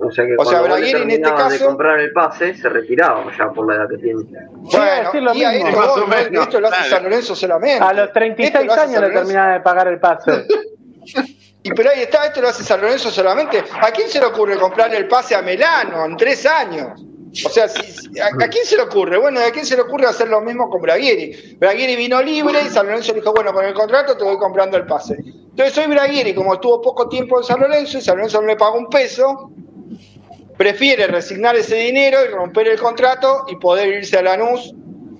O 0.00 0.10
sea 0.12 0.24
que 0.26 0.36
O 0.38 0.44
sea, 0.44 0.60
en 0.64 1.10
este 1.10 1.22
caso- 1.22 1.48
de 1.50 1.58
comprar 1.58 1.98
el 2.00 2.12
pase, 2.12 2.54
se 2.54 2.68
retiraba 2.68 3.24
ya 3.36 3.50
por 3.50 3.66
la 3.68 3.74
edad 3.76 3.88
que 3.90 3.98
tiene. 3.98 4.22
Sí, 4.70 4.76
a 4.76 5.02
decir 5.04 5.22
lo 5.22 5.34
y 5.34 5.38
mismo. 5.38 5.68
esto, 5.68 5.78
Más 5.80 5.88
voy, 5.88 6.00
o 6.02 6.06
menos, 6.06 6.42
esto 6.46 6.60
lo 6.60 6.68
hace 6.68 6.76
claro. 6.76 6.90
San 6.90 7.02
Lorenzo 7.04 7.34
solamente. 7.36 7.84
A 7.84 7.92
los 7.92 8.02
Esto 8.06 8.12
36 8.14 8.66
lo 8.66 8.72
años 8.74 9.00
le 9.02 9.10
terminaba 9.10 9.52
de 9.54 9.60
pagar 9.60 9.88
el 9.88 9.98
pase. 10.00 10.30
Y 11.60 11.70
pero 11.72 11.90
ahí 11.90 12.02
está, 12.02 12.24
esto 12.24 12.40
lo 12.40 12.48
hace 12.48 12.62
San 12.62 12.80
Lorenzo 12.80 13.10
solamente. 13.10 13.62
¿A 13.82 13.90
quién 13.90 14.08
se 14.08 14.20
le 14.20 14.26
ocurre 14.26 14.56
comprarle 14.56 14.96
el 14.96 15.08
pase 15.08 15.34
a 15.34 15.42
Melano 15.42 16.04
en 16.06 16.16
tres 16.16 16.46
años? 16.46 17.02
O 17.44 17.48
sea, 17.50 17.68
si- 17.68 18.18
¿a, 18.20 18.26
a 18.26 18.48
quién 18.48 18.64
se 18.64 18.76
le 18.76 18.82
ocurre? 18.82 19.18
Bueno, 19.18 19.40
¿a 19.40 19.50
quién 19.50 19.66
se 19.66 19.74
le 19.74 19.82
ocurre 19.82 20.06
hacer 20.06 20.28
lo 20.28 20.40
mismo 20.40 20.70
con 20.70 20.80
Braguieri? 20.80 21.56
Braguieri 21.58 21.96
vino 21.96 22.22
libre 22.22 22.60
y 22.64 22.68
San 22.70 22.86
Lorenzo 22.86 23.12
le 23.12 23.20
dijo, 23.20 23.32
bueno, 23.34 23.52
con 23.52 23.64
el 23.64 23.74
contrato 23.74 24.16
te 24.16 24.22
voy 24.24 24.38
comprando 24.38 24.76
el 24.76 24.86
pase. 24.86 25.16
Entonces 25.18 25.76
hoy 25.76 25.88
Braguieri, 25.88 26.32
como 26.32 26.54
estuvo 26.54 26.80
poco 26.80 27.08
tiempo 27.08 27.38
en 27.38 27.44
San 27.44 27.60
Lorenzo 27.60 27.98
y 27.98 28.02
San 28.02 28.16
Lorenzo 28.16 28.40
no 28.40 28.46
le 28.46 28.56
pagó 28.56 28.78
un 28.78 28.88
peso, 28.88 29.50
prefiere 30.58 31.06
resignar 31.06 31.56
ese 31.56 31.76
dinero 31.76 32.18
y 32.24 32.28
romper 32.28 32.68
el 32.68 32.78
contrato 32.78 33.46
y 33.48 33.56
poder 33.56 33.88
irse 33.88 34.18
a 34.18 34.22
Lanús, 34.22 34.74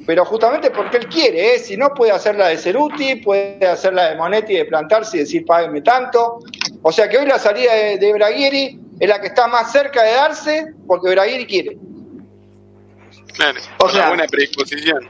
pero 0.05 0.25
justamente 0.25 0.71
porque 0.71 0.97
él 0.99 1.07
quiere, 1.07 1.55
¿eh? 1.55 1.59
si 1.59 1.77
no 1.77 1.91
puede 1.95 2.13
hacer 2.13 2.35
la 2.35 2.49
de 2.49 2.59
Ceruti, 2.59 3.17
puede 3.17 3.65
hacer 3.67 3.95
la 3.95 4.11
de 4.11 4.17
Monetti 4.17 4.55
de 4.55 4.65
plantarse 4.65 5.17
y 5.17 5.21
decir 5.21 5.45
páguenme 5.47 5.81
tanto. 5.83 6.41
O 6.83 6.91
sea 6.93 7.09
que 7.09 7.19
hoy 7.19 7.27
la 7.27 7.39
salida 7.39 7.73
de, 7.75 7.99
de 7.99 8.13
Braguieri 8.13 8.81
es 8.99 9.09
la 9.09 9.21
que 9.21 9.29
está 9.29 9.47
más 9.47 9.71
cerca 9.71 10.03
de 10.03 10.13
darse 10.13 10.75
porque 10.87 11.11
Braguieri 11.11 11.47
quiere. 11.47 11.79
Claro, 13.35 13.61
O 13.79 13.89
sea- 13.89 14.01
una 14.01 14.09
buena 14.09 14.27
predisposición. 14.27 15.09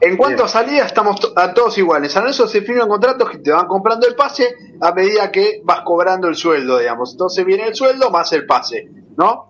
En 0.00 0.16
cuanto 0.16 0.38
Bien. 0.38 0.46
a 0.46 0.48
salida, 0.48 0.86
estamos 0.86 1.20
a 1.36 1.52
todos 1.54 1.76
iguales. 1.78 2.10
San 2.10 2.22
Lorenzo 2.22 2.48
se 2.48 2.62
firman 2.62 2.88
contratos 2.88 3.30
que 3.30 3.38
te 3.38 3.52
van 3.52 3.66
comprando 3.66 4.08
el 4.08 4.14
pase 4.16 4.56
a 4.80 4.92
medida 4.92 5.30
que 5.30 5.60
vas 5.62 5.82
cobrando 5.82 6.26
el 6.26 6.34
sueldo, 6.34 6.78
digamos. 6.78 7.12
Entonces 7.12 7.44
viene 7.44 7.66
el 7.68 7.74
sueldo 7.74 8.10
más 8.10 8.32
el 8.32 8.46
pase, 8.46 8.88
¿no? 9.16 9.49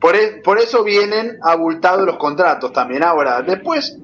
Por, 0.00 0.14
e- 0.16 0.40
por 0.44 0.58
eso 0.58 0.84
vienen 0.84 1.38
abultados 1.42 2.06
los 2.06 2.16
contratos 2.16 2.72
también. 2.72 3.02
Ahora, 3.02 3.42
después 3.42 3.96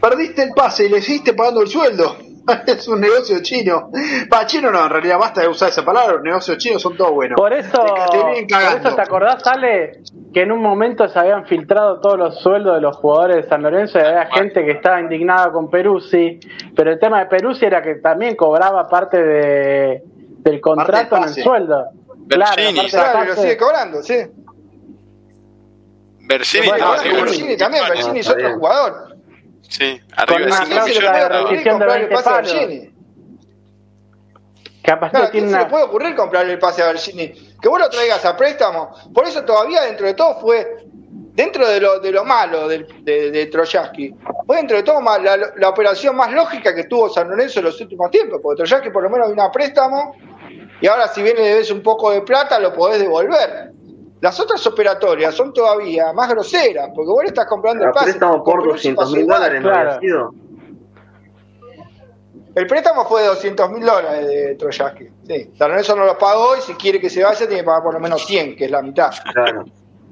perdiste 0.00 0.42
el 0.42 0.52
pase 0.52 0.86
y 0.86 0.88
le 0.88 1.00
seguiste 1.00 1.34
pagando 1.34 1.62
el 1.62 1.68
sueldo. 1.68 2.16
es 2.66 2.86
un 2.88 3.00
negocio 3.00 3.40
chino. 3.42 3.90
Pa, 4.30 4.46
chino 4.46 4.70
no, 4.70 4.84
en 4.84 4.90
realidad 4.90 5.18
basta 5.18 5.40
de 5.40 5.48
usar 5.48 5.68
esa 5.68 5.84
palabra. 5.84 6.14
Los 6.14 6.22
negocios 6.22 6.58
chinos 6.58 6.80
son 6.82 6.96
todos 6.96 7.12
buenos. 7.12 7.36
Por 7.36 7.52
eso, 7.52 7.82
Te 7.82 8.46
por 8.46 8.62
eso 8.62 8.94
te 8.94 9.02
acordás, 9.02 9.46
Ale, 9.46 10.02
que 10.32 10.42
en 10.42 10.52
un 10.52 10.60
momento 10.62 11.08
se 11.08 11.18
habían 11.18 11.46
filtrado 11.46 12.00
todos 12.00 12.18
los 12.18 12.40
sueldos 12.40 12.74
de 12.76 12.80
los 12.80 12.96
jugadores 12.96 13.36
de 13.36 13.48
San 13.48 13.62
Lorenzo 13.62 13.98
y 13.98 14.02
había 14.02 14.26
gente 14.26 14.64
que 14.64 14.72
estaba 14.72 15.00
indignada 15.00 15.50
con 15.50 15.70
Peruzzi, 15.70 16.38
pero 16.74 16.92
el 16.92 17.00
tema 17.00 17.20
de 17.20 17.26
Peruzzi 17.26 17.64
era 17.64 17.82
que 17.82 17.96
también 17.96 18.36
cobraba 18.36 18.88
parte 18.88 19.22
de, 19.22 20.02
del 20.38 20.60
contrato 20.60 21.16
en 21.16 21.24
el 21.24 21.30
sueldo. 21.30 21.84
Claro, 22.28 22.62
Claro, 22.90 23.24
lo 23.24 23.34
sigue 23.34 23.56
cobrando, 23.56 24.02
sí. 24.02 24.14
Bueno, 26.68 26.84
no, 26.86 26.92
un- 26.92 27.56
también, 27.56 27.82
vale. 27.82 27.94
Bergini 27.94 28.18
es 28.20 28.28
otro 28.28 28.54
jugador. 28.54 29.16
Sí, 29.68 30.00
Con 30.00 30.18
arriba 30.36 30.46
una 30.46 30.56
de 30.64 30.74
¿A 30.78 30.84
quién 30.84 30.94
se 30.94 31.00
le 31.00 31.06
cláusula 31.06 31.12
puede 31.12 31.20
de 31.20 31.26
ocurrir 31.26 31.48
rescisión 31.50 31.64
de 31.64 31.70
comprarle 31.70 32.02
el 32.04 32.08
20 32.08 32.14
pase 32.14 32.28
a 32.28 32.32
palos. 32.32 32.52
Bergini? 32.52 32.90
Capaz 34.82 35.10
Claro, 35.10 35.24
que 35.24 35.28
¿a 35.28 35.30
quién 35.32 35.44
tiene 35.44 35.58
se 35.58 35.64
le 35.64 35.70
puede 35.70 35.84
ocurrir 35.84 36.14
comprarle 36.14 36.52
el 36.52 36.58
pase 36.58 36.82
a 36.82 36.86
Bergini? 36.86 37.28
Que 37.60 37.68
vos 37.68 37.80
lo 37.80 37.90
traigas 37.90 38.24
a 38.24 38.36
préstamo. 38.36 38.90
Por 39.12 39.26
eso 39.26 39.44
todavía 39.44 39.82
dentro 39.82 40.06
de 40.06 40.14
todo 40.14 40.38
fue, 40.40 40.84
dentro 41.34 41.66
de 41.68 41.80
lo, 41.80 41.98
de 41.98 42.12
lo 42.12 42.24
malo 42.24 42.68
del- 42.68 42.86
de, 43.04 43.30
de 43.32 43.46
Troyaski, 43.46 44.14
fue 44.46 44.56
dentro 44.58 44.76
de 44.76 44.84
todo 44.84 45.00
más 45.00 45.20
la, 45.20 45.36
la 45.56 45.68
operación 45.68 46.14
más 46.14 46.32
lógica 46.32 46.72
que 46.74 46.84
tuvo 46.84 47.08
San 47.08 47.28
Lorenzo 47.28 47.58
en 47.58 47.64
los 47.66 47.80
últimos 47.80 48.10
tiempos, 48.12 48.38
porque 48.42 48.58
Troyaski 48.62 48.90
por 48.90 49.02
lo 49.02 49.10
menos 49.10 49.28
vino 49.30 49.42
a 49.42 49.50
préstamo 49.50 50.14
y 50.80 50.86
ahora 50.86 51.08
si 51.08 51.22
bien 51.22 51.36
le 51.36 51.42
debes 51.42 51.70
un 51.72 51.82
poco 51.82 52.12
de 52.12 52.20
plata 52.22 52.60
lo 52.60 52.72
podés 52.72 53.00
devolver. 53.00 53.65
Las 54.20 54.40
otras 54.40 54.66
operatorias 54.66 55.34
son 55.34 55.52
todavía 55.52 56.12
más 56.12 56.28
groseras, 56.30 56.88
porque 56.94 57.08
vos 57.10 57.22
le 57.22 57.28
estás 57.28 57.46
comprando 57.46 57.84
el 57.84 57.90
pase. 57.92 58.06
préstamo 58.06 58.42
por 58.42 58.54
Con 58.54 58.62
Peruzzi 58.68 58.92
200 58.92 59.04
pasó 59.04 59.16
mil 59.16 59.26
dólares 59.26 59.62
no 59.62 59.68
claro. 59.70 60.00
sido. 60.00 60.34
El 62.54 62.66
préstamo 62.66 63.06
fue 63.06 63.20
de 63.22 63.28
200 63.28 63.70
mil 63.70 63.84
dólares 63.84 64.26
de 64.26 64.54
Troyaski. 64.54 65.04
Sí. 65.28 65.50
San 65.58 65.68
Lorenzo 65.68 65.94
no 65.94 66.06
lo 66.06 66.16
pagó 66.16 66.56
y 66.56 66.62
si 66.62 66.72
quiere 66.74 66.98
que 67.00 67.10
se 67.10 67.22
vaya 67.22 67.36
tiene 67.46 67.56
que 67.56 67.64
pagar 67.64 67.82
por 67.82 67.92
lo 67.94 68.00
menos 68.00 68.24
100, 68.26 68.56
que 68.56 68.64
es 68.64 68.70
la 68.70 68.80
mitad. 68.80 69.10
Claro. 69.34 69.64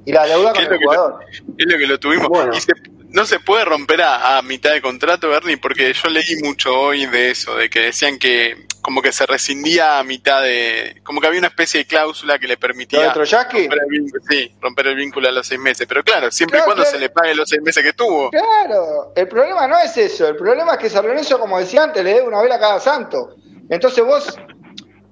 Y 0.05 0.11
la 0.11 0.27
deuda 0.27 0.53
con 0.53 0.61
Es 0.61 0.67
lo 0.69 0.73
el 0.75 0.79
que 0.79 0.85
lo- 0.85 0.91
jugador. 0.91 1.19
Es 1.57 1.65
lo 1.71 1.77
que 1.79 1.87
lo 1.87 1.99
tuvimos. 1.99 2.27
Bueno. 2.29 2.53
Y 2.55 2.61
se- 2.61 2.73
no 3.09 3.25
se 3.25 3.39
puede 3.39 3.65
romper 3.65 4.01
a, 4.03 4.37
a 4.37 4.41
mitad 4.43 4.73
de 4.73 4.81
contrato, 4.81 5.29
Bernie, 5.29 5.57
porque 5.57 5.91
yo 5.93 6.09
leí 6.09 6.35
mucho 6.43 6.77
hoy 6.79 7.07
de 7.07 7.31
eso, 7.31 7.55
de 7.55 7.69
que 7.69 7.79
decían 7.79 8.19
que 8.19 8.67
como 8.85 9.01
que 9.01 9.11
se 9.11 9.25
rescindía 9.25 9.97
a 9.97 10.03
mitad 10.03 10.43
de... 10.43 11.01
Como 11.03 11.19
que 11.19 11.25
había 11.25 11.39
una 11.39 11.47
especie 11.47 11.79
de 11.79 11.87
cláusula 11.87 12.37
que 12.37 12.45
le 12.45 12.53
¿Lo 12.53 12.59
de 12.59 12.67
permitía 12.67 13.11
romper 13.11 13.79
el 13.81 13.89
vínculo, 13.89 14.23
sí, 14.29 14.55
romper 14.61 14.87
el 14.87 14.95
vínculo 14.95 15.27
a 15.27 15.31
los 15.31 15.47
seis 15.47 15.59
meses. 15.59 15.87
Pero 15.87 16.03
claro, 16.03 16.29
siempre 16.29 16.59
Claro, 16.59 16.65
y 16.65 16.67
cuando 16.67 16.83
claro. 16.83 16.95
se 16.95 17.01
le 17.01 17.09
pague 17.09 17.33
los 17.33 17.49
seis 17.49 17.63
meses 17.63 17.83
que 17.83 17.93
tuvo. 17.93 18.29
Claro, 18.29 19.11
el 19.15 19.27
problema 19.27 19.65
no 19.65 19.79
es 19.79 19.97
eso. 19.97 20.27
El 20.27 20.35
problema 20.35 20.73
es 20.73 20.77
que 20.77 20.89
San 20.91 21.03
Lorenzo, 21.03 21.39
como 21.39 21.57
decía 21.57 21.81
antes, 21.81 22.03
le 22.03 22.13
debe 22.13 22.27
una 22.27 22.43
vela 22.43 22.57
a 22.57 22.59
cada 22.59 22.79
santo. 22.79 23.33
Entonces 23.67 24.05
vos, 24.05 24.37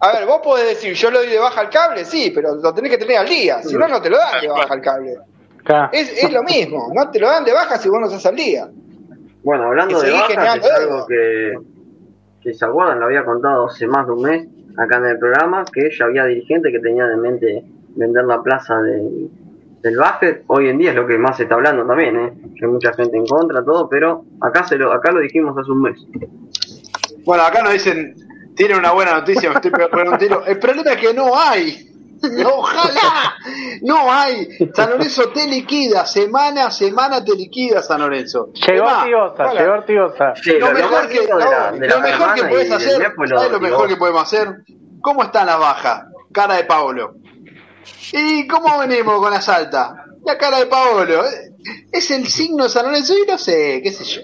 a 0.01 0.11
ver, 0.11 0.27
vos 0.27 0.41
podés 0.43 0.67
decir, 0.67 0.93
yo 0.93 1.09
le 1.09 1.17
doy 1.17 1.29
de 1.29 1.39
baja 1.39 1.61
al 1.61 1.71
cable, 1.71 2.05
sí, 2.05 2.29
pero 2.29 2.53
lo 2.53 2.73
tenés 2.75 2.91
que 2.91 2.99
tener 2.99 3.17
al 3.17 3.27
día. 3.27 3.63
Si 3.63 3.73
no, 3.73 3.87
no 3.87 3.99
te 3.99 4.11
lo 4.11 4.19
dan 4.19 4.39
de 4.39 4.49
baja 4.49 4.71
al 4.71 4.81
cable. 4.81 5.17
Claro. 5.63 5.89
Es, 5.91 6.23
es 6.23 6.31
lo 6.31 6.43
mismo, 6.43 6.91
no 6.93 7.09
te 7.09 7.19
lo 7.19 7.27
dan 7.27 7.43
de 7.43 7.53
baja 7.53 7.79
si 7.79 7.89
vos 7.89 7.99
no 7.99 8.05
estás 8.05 8.27
al 8.27 8.35
día. 8.35 8.69
Bueno, 9.43 9.63
hablando 9.63 9.99
de 9.99 10.15
es 10.15 10.21
algo 10.69 11.07
que, 11.07 11.53
que 12.43 12.53
se 12.53 12.65
acuerdan, 12.65 12.99
lo 12.99 13.05
había 13.05 13.23
contado 13.23 13.67
hace 13.67 13.87
más 13.87 14.05
de 14.05 14.13
un 14.13 14.21
mes 14.21 14.47
acá 14.77 14.97
en 14.97 15.05
el 15.05 15.19
programa, 15.19 15.63
que 15.71 15.89
ya 15.97 16.05
había 16.05 16.25
dirigentes 16.25 16.71
que 16.71 16.79
tenían 16.79 17.11
en 17.11 17.19
mente 17.21 17.63
vender 17.95 18.25
la 18.25 18.41
plaza 18.41 18.81
de- 18.81 19.27
del 19.81 19.97
básquet. 19.97 20.43
Hoy 20.47 20.69
en 20.69 20.77
día 20.77 20.91
es 20.91 20.95
lo 20.95 21.05
que 21.05 21.17
más 21.17 21.37
se 21.37 21.43
está 21.43 21.55
hablando 21.55 21.85
también, 21.85 22.15
¿eh? 22.17 22.33
que 22.57 22.65
hay 22.65 22.71
mucha 22.71 22.93
gente 22.93 23.17
en 23.17 23.25
contra, 23.25 23.63
todo, 23.63 23.87
pero 23.89 24.25
acá 24.41 24.63
se 24.63 24.77
lo, 24.77 24.91
acá 24.91 25.11
lo 25.11 25.19
dijimos 25.19 25.57
hace 25.57 25.71
un 25.71 25.81
mes. 25.81 26.05
Bueno, 27.25 27.43
acá 27.43 27.61
nos 27.63 27.73
dicen, 27.73 28.15
tiene 28.55 28.77
una 28.77 28.91
buena 28.93 29.13
noticia, 29.13 29.49
me 29.49 29.55
estoy 29.55 29.71
pegando 29.71 30.11
un 30.11 30.17
tiro. 30.17 30.45
El 30.45 30.59
problema 30.59 30.91
es 30.91 30.97
que 30.97 31.13
no 31.13 31.37
hay. 31.37 31.92
Ojalá, 32.45 33.35
no 33.81 34.11
hay. 34.11 34.47
San 34.73 34.91
Lorenzo 34.91 35.29
te 35.29 35.47
liquida, 35.47 36.05
semana 36.05 36.67
a 36.67 36.71
semana 36.71 37.23
te 37.23 37.35
liquida 37.35 37.81
San 37.81 38.01
Lorenzo. 38.01 38.51
Llegó 38.53 38.85
Ortigosa, 38.85 39.53
llegó 39.53 39.73
Ortigosa. 39.73 40.33
Sí, 40.35 40.53
lo 40.59 40.71
mejor 40.71 41.07
que, 41.09 41.19
lindo 41.19 41.37
de 41.37 41.45
la, 41.45 41.71
de 41.71 41.87
la 41.87 41.95
lo 41.95 42.01
mejor 42.01 42.33
que 42.33 42.43
puedes 42.45 42.71
hacer, 42.71 43.13
¿sabes 43.27 43.51
lo 43.51 43.59
mejor 43.59 43.87
que 43.87 43.97
podemos 43.97 44.23
hacer? 44.23 44.63
¿Cómo 45.01 45.23
están 45.23 45.47
las 45.47 45.59
bajas? 45.59 46.05
Cara 46.31 46.55
de 46.55 46.63
Paolo. 46.63 47.15
¿Y 48.13 48.47
cómo 48.47 48.79
venimos 48.79 49.19
con 49.19 49.31
las 49.31 49.47
altas? 49.49 49.91
La 50.25 50.37
cara 50.37 50.59
de 50.59 50.67
Paolo. 50.67 51.23
Es 51.91 52.11
el 52.11 52.27
signo 52.27 52.63
de 52.63 52.69
San 52.69 52.85
Lorenzo 52.85 53.13
y 53.17 53.29
no 53.29 53.37
sé, 53.37 53.81
qué 53.83 53.91
sé 53.91 54.03
yo. 54.05 54.21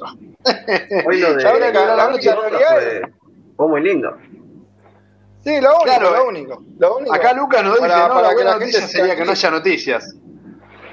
Hoy 1.05 1.19
lo 1.19 1.33
de, 1.35 1.43
La 1.43 1.95
la 1.95 3.09
fue 3.57 3.67
muy 3.67 3.81
lindo. 3.81 4.15
Sí, 5.43 5.61
lo 5.61 5.69
único, 5.69 5.83
Claro, 5.85 6.11
lo 6.11 6.27
único. 6.27 6.63
Lo 6.79 6.97
único. 6.97 7.13
Acá 7.15 7.33
Lucas 7.33 7.63
nos 7.63 7.75
dice, 7.75 7.87
Para- 7.87 8.07
no, 8.07 8.13
para 8.15 8.21
la 8.21 8.29
que 8.29 8.35
buena 8.35 8.49
la 8.51 8.59
gente 8.59 8.65
noticia 8.65 8.87
se 8.87 8.97
sería 8.97 9.15
que 9.15 9.25
no 9.25 9.31
haya 9.31 9.51
noticias. 9.51 10.15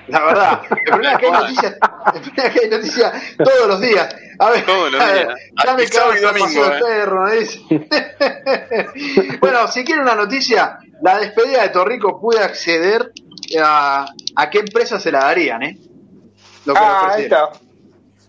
La 0.09 0.21
verdad, 0.25 0.61
el 0.71 0.83
problema 0.85 1.13
es 1.15 1.19
que 1.19 1.27
hay 1.27 1.33
noticias, 1.33 1.73
el 1.75 2.21
problema 2.21 2.45
es 2.47 2.53
que 2.55 2.61
hay 2.61 2.71
noticias 2.71 3.13
todos 3.39 3.67
los 3.67 3.81
días. 3.81 4.17
A 4.39 4.51
ver, 4.51 4.65
Todos 4.67 4.93
los 4.93 5.01
a 5.01 5.07
ver, 5.07 5.27
días. 5.27 5.41
ya 5.65 5.75
me 5.75 5.83
y 5.83 5.87
cansa 5.89 6.21
domingo, 6.33 6.65
el 6.65 6.73
eh. 6.73 6.81
perro, 6.81 7.23
me 7.25 7.35
dice. 7.37 7.61
bueno, 9.41 9.67
si 9.69 9.85
quiere 9.85 10.03
una 10.03 10.15
noticia, 10.15 10.79
la 11.03 11.19
despedida 11.19 11.63
de 11.63 11.69
Torrico 11.71 12.21
pude 12.21 12.39
acceder 12.39 13.11
a, 13.61 14.07
a 14.37 14.51
qué 14.51 14.59
empresa 14.61 15.01
se 15.01 15.11
la 15.11 15.21
darían, 15.21 15.63
¿eh? 15.65 15.79
Lo 16.67 16.75
que 16.75 16.81
Ah, 16.81 17.11
ahí 17.15 17.23
está. 17.25 17.51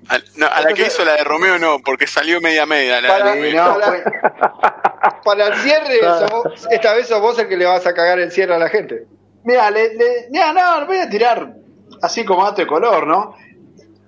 A, 0.10 0.18
no, 0.38 0.48
a 0.48 0.62
la 0.62 0.74
que 0.74 0.84
hizo 0.84 1.04
la 1.04 1.14
de 1.18 1.24
Romeo 1.24 1.60
no, 1.60 1.80
porque 1.84 2.08
salió 2.08 2.40
media 2.42 2.66
media. 2.66 3.02
La, 3.02 3.08
Para- 3.10 3.34
de- 3.36 3.54
No, 3.54 3.78
Para- 5.24 5.48
el 5.48 5.56
cierre, 5.56 6.00
sos 6.02 6.30
vos- 6.32 6.68
esta 6.72 6.94
vez 6.94 7.08
sos 7.08 7.22
vos 7.22 7.38
el 7.40 7.48
que 7.48 7.58
le 7.58 7.66
vas 7.66 7.86
a 7.86 7.94
cagar 7.94 8.20
el 8.20 8.32
cierre 8.32 8.56
a 8.56 8.60
la 8.60 8.70
gente. 8.70 9.06
Mira, 9.44 9.70
le, 9.72 9.94
le- 9.96 10.28
mira, 10.32 10.54
no, 10.54 10.80
le 10.82 10.86
voy 10.86 10.98
a 10.98 11.10
tirar 11.10 11.54
así 12.02 12.24
como 12.26 12.44
dato 12.44 12.62
de 12.62 12.68
color, 12.68 13.06
¿no? 13.08 13.36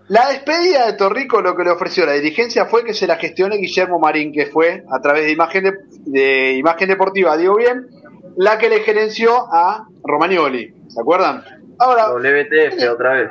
La 0.08 0.30
despedida 0.30 0.86
de 0.88 0.94
Torrico 0.94 1.42
lo 1.42 1.56
que 1.56 1.64
le 1.64 1.70
ofreció 1.70 2.06
la 2.06 2.14
dirigencia 2.14 2.66
fue 2.66 2.84
que 2.84 2.94
se 2.96 3.06
la 3.06 3.18
gestione 3.18 3.58
Guillermo 3.58 4.00
Marín, 4.00 4.32
que 4.34 4.48
fue 4.48 4.84
a 4.92 5.00
través 5.02 5.26
de 5.26 5.32
imagen, 5.32 5.64
de, 5.66 5.74
de 6.06 6.54
imagen 6.54 6.88
deportiva, 6.90 7.38
digo 7.38 7.56
bien, 7.58 7.88
la 8.36 8.58
que 8.58 8.70
le 8.70 8.80
gerenció 8.80 9.48
a 9.54 9.86
Romagnoli. 10.04 10.74
¿Se 10.88 11.00
acuerdan? 11.00 11.44
Ahora, 11.78 12.10
WTF 12.12 12.90
otra 12.92 13.14
vez. 13.14 13.30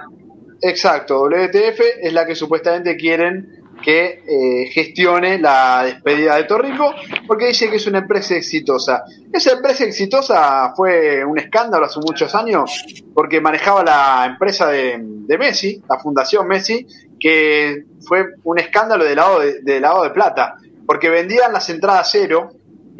Exacto, 0.61 1.23
WTF 1.29 1.81
es 2.03 2.13
la 2.13 2.27
que 2.27 2.35
supuestamente 2.35 2.97
quieren 2.97 3.59
que 3.83 4.25
eh, 4.27 4.67
gestione 4.71 5.39
la 5.39 5.85
despedida 5.85 6.37
de 6.37 6.45
Torrico, 6.45 6.95
porque 7.27 7.47
dice 7.47 7.71
que 7.71 7.77
es 7.77 7.87
una 7.87 7.99
empresa 7.99 8.35
exitosa. 8.35 9.05
Esa 9.33 9.53
empresa 9.53 9.85
exitosa 9.85 10.73
fue 10.75 11.25
un 11.25 11.39
escándalo 11.39 11.87
hace 11.87 12.01
muchos 12.01 12.35
años, 12.35 12.85
porque 13.15 13.41
manejaba 13.41 13.85
la 13.85 14.27
empresa 14.27 14.69
de, 14.69 14.99
Messi, 15.39 15.81
la 15.89 15.99
Fundación 15.99 16.47
Messi, 16.49 16.87
que 17.21 17.85
fue 18.01 18.25
un 18.45 18.59
escándalo 18.59 19.05
de 19.05 19.15
lado 19.15 19.41
de, 19.41 19.61
de 19.63 19.81
lado 19.81 20.03
de 20.03 20.11
plata, 20.11 20.57
porque 20.87 21.09
vendían 21.09 21.53
las 21.53 21.69
entradas 21.71 22.09
cero 22.11 22.51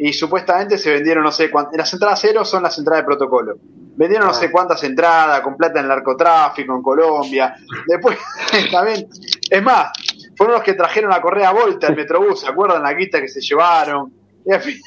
y 0.01 0.13
supuestamente 0.13 0.77
se 0.77 0.91
vendieron 0.91 1.25
no 1.25 1.31
sé 1.31 1.51
cuántas. 1.51 1.77
Las 1.77 1.93
entradas 1.93 2.19
cero 2.21 2.45
son 2.45 2.63
las 2.63 2.77
entradas 2.77 3.03
de 3.03 3.05
protocolo. 3.05 3.57
Vendieron 3.97 4.27
no 4.27 4.33
sé 4.33 4.49
cuántas 4.49 4.81
entradas 4.85 5.41
con 5.41 5.57
plata 5.57 5.79
en 5.79 5.85
el 5.85 5.89
narcotráfico 5.89 6.73
en 6.73 6.81
Colombia. 6.81 7.53
Después, 7.85 8.17
también, 8.71 9.07
es 9.49 9.61
más, 9.61 9.91
fueron 10.37 10.55
los 10.55 10.63
que 10.63 10.73
trajeron 10.73 11.11
a 11.11 11.21
Correa 11.21 11.51
Volta 11.51 11.87
al 11.87 11.97
Metrobús, 11.97 12.39
¿se 12.39 12.47
acuerdan 12.47 12.81
la 12.81 12.93
guita 12.93 13.19
que 13.19 13.27
se 13.27 13.41
llevaron? 13.41 14.13
Y 14.45 14.53
en 14.53 14.61
fin. 14.61 14.81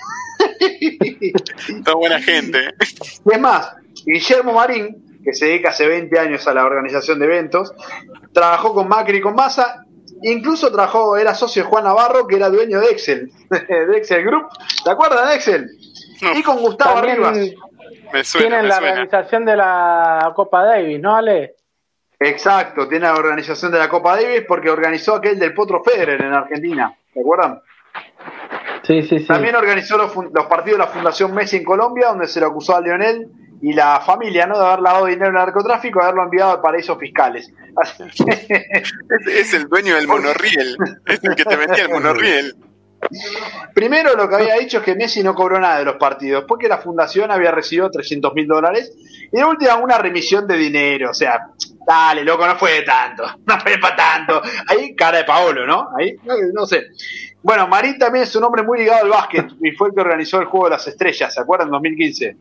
Toda 1.85 1.97
buena 1.97 2.19
gente. 2.19 2.71
Y 3.27 3.35
es 3.35 3.41
más, 3.41 3.71
Guillermo 4.07 4.55
Marín, 4.55 5.21
que 5.23 5.35
se 5.35 5.45
dedica 5.45 5.69
hace 5.69 5.87
20 5.87 6.19
años 6.19 6.49
a 6.49 6.55
la 6.55 6.65
organización 6.65 7.19
de 7.19 7.27
eventos, 7.27 7.75
trabajó 8.33 8.73
con 8.73 8.89
Macri 8.89 9.19
y 9.19 9.21
con 9.21 9.35
Massa, 9.35 9.85
incluso 10.23 10.71
trabajó, 10.71 11.17
era 11.17 11.35
socio 11.35 11.63
de 11.63 11.69
Juan 11.69 11.85
Navarro, 11.85 12.27
que 12.27 12.37
era 12.37 12.49
dueño 12.49 12.81
de 12.81 12.87
Excel, 12.91 13.31
de 13.51 13.97
Excel 13.97 14.25
Group. 14.25 14.49
¿Se 14.83 14.91
acuerdan 14.91 15.29
de 15.29 15.35
Excel? 15.35 15.71
No. 16.21 16.39
Y 16.39 16.43
con 16.43 16.59
Gustavo 16.59 16.95
También 16.97 17.17
Rivas. 17.17 17.39
Me 18.13 18.25
suena, 18.25 18.47
tienen 18.47 18.63
me 18.63 18.69
la 18.69 18.75
suena. 18.77 18.91
organización 18.93 19.45
de 19.45 19.57
la 19.57 20.33
Copa 20.35 20.65
Davis, 20.65 21.01
¿no, 21.01 21.17
Ale? 21.17 21.57
Exacto, 22.21 22.87
tiene 22.87 23.07
la 23.07 23.15
organización 23.15 23.73
de 23.73 23.79
la 23.79 23.89
Copa 23.89 24.15
Davis 24.17 24.45
porque 24.47 24.71
organizó 24.71 25.17
aquel 25.17 25.39
del 25.39 25.55
Potro 25.55 25.83
Federer 25.83 26.21
en 26.23 26.33
Argentina. 26.33 26.95
¿Se 27.13 27.21
acuerdan? 27.21 27.61
Sí, 28.83 29.03
sí, 29.03 29.19
sí. 29.19 29.27
También 29.27 29.57
organizó 29.57 29.97
los, 29.97 30.15
los 30.15 30.47
partidos 30.47 30.79
de 30.79 30.85
la 30.85 30.91
Fundación 30.91 31.35
Messi 31.35 31.57
en 31.57 31.65
Colombia, 31.65 32.09
donde 32.09 32.29
se 32.29 32.41
lo 32.41 32.47
acusó 32.47 32.77
a 32.77 32.81
Lionel 32.81 33.29
y 33.63 33.73
la 33.73 34.01
familia 34.01 34.47
¿no? 34.47 34.59
de 34.59 34.67
haber 34.67 34.81
lavado 34.81 35.07
dinero 35.07 35.27
en 35.31 35.37
el 35.37 35.39
narcotráfico 35.39 36.01
y 36.01 36.03
haberlo 36.03 36.25
enviado 36.25 36.51
a 36.51 36.61
paraísos 36.63 36.99
fiscales. 36.99 37.51
Así 37.81 38.05
que- 38.25 38.57
Es, 38.69 38.93
es 39.29 39.55
el 39.55 39.69
dueño 39.69 39.95
del 39.95 40.09
monorriel. 40.09 40.77
Es 41.07 41.23
el 41.23 41.35
que 41.37 41.45
te 41.45 41.57
vendía 41.57 41.85
el 41.85 41.91
monorriel. 41.91 42.57
Primero 43.75 44.15
lo 44.15 44.29
que 44.29 44.37
había 44.37 44.55
dicho 44.55 44.79
es 44.79 44.85
que 44.85 44.95
Messi 44.95 45.23
no 45.23 45.35
cobró 45.35 45.59
nada 45.59 45.79
de 45.79 45.85
los 45.85 45.97
partidos, 45.97 46.45
porque 46.47 46.69
la 46.69 46.79
fundación 46.79 47.31
había 47.31 47.51
recibido 47.51 47.91
300 47.91 48.33
mil 48.35 48.47
dólares 48.47 48.93
y 49.33 49.37
de 49.37 49.45
última 49.45 49.77
una 49.77 49.99
remisión 49.99 50.47
de 50.47 50.57
dinero. 50.57 51.11
O 51.11 51.15
sea, 51.15 51.49
dale, 51.87 52.23
loco, 52.25 52.47
no 52.47 52.57
fue 52.57 52.73
de 52.75 52.83
tanto, 52.83 53.25
no 53.47 53.61
fue 53.61 53.79
para 53.79 53.97
tanto. 53.97 54.43
Ahí 54.69 54.95
cara 54.95 55.19
de 55.19 55.25
Paolo, 55.25 55.67
¿no? 55.67 55.89
Ahí, 55.99 56.15
no, 56.25 56.35
no 56.53 56.67
sé. 56.67 56.87
Bueno, 57.43 57.67
Marín 57.67 57.99
también 57.99 58.23
es 58.25 58.37
un 58.37 58.45
hombre 58.45 58.63
muy 58.63 58.79
ligado 58.79 59.03
al 59.05 59.11
básquet 59.11 59.47
y 59.61 59.73
fue 59.73 59.89
el 59.89 59.95
que 59.95 60.01
organizó 60.01 60.39
el 60.39 60.47
Juego 60.47 60.67
de 60.67 60.71
las 60.73 60.87
Estrellas, 60.87 61.35
¿se 61.35 61.41
acuerdan? 61.41 61.69
En 61.69 61.73
2015. 61.73 62.37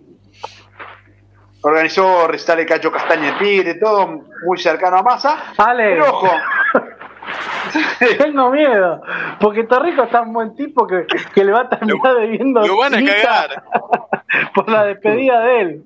Organizó 1.63 2.27
recital 2.27 2.57
de 2.57 2.65
Cacho 2.65 2.91
Castaña 2.91 3.29
en 3.29 3.37
Tigre, 3.37 3.75
todo 3.75 4.07
muy 4.45 4.57
cercano 4.57 4.97
a 4.97 5.03
Massa. 5.03 5.53
Ale. 5.57 5.91
Pero 5.91 6.09
ojo, 6.09 6.27
Tengo 8.17 8.49
miedo, 8.49 9.01
porque 9.39 9.63
Torrico 9.63 10.03
es 10.03 10.09
tan 10.09 10.33
buen 10.33 10.55
tipo 10.55 10.87
que, 10.87 11.05
que 11.33 11.43
le 11.43 11.51
va 11.51 11.61
a 11.61 11.69
terminar 11.69 12.15
debiendo 12.15 12.65
Lo 12.65 12.77
van 12.77 12.95
a 12.95 12.97
cagar. 12.97 13.63
por 14.55 14.69
la 14.69 14.85
despedida 14.85 15.39
de 15.41 15.61
él. 15.61 15.83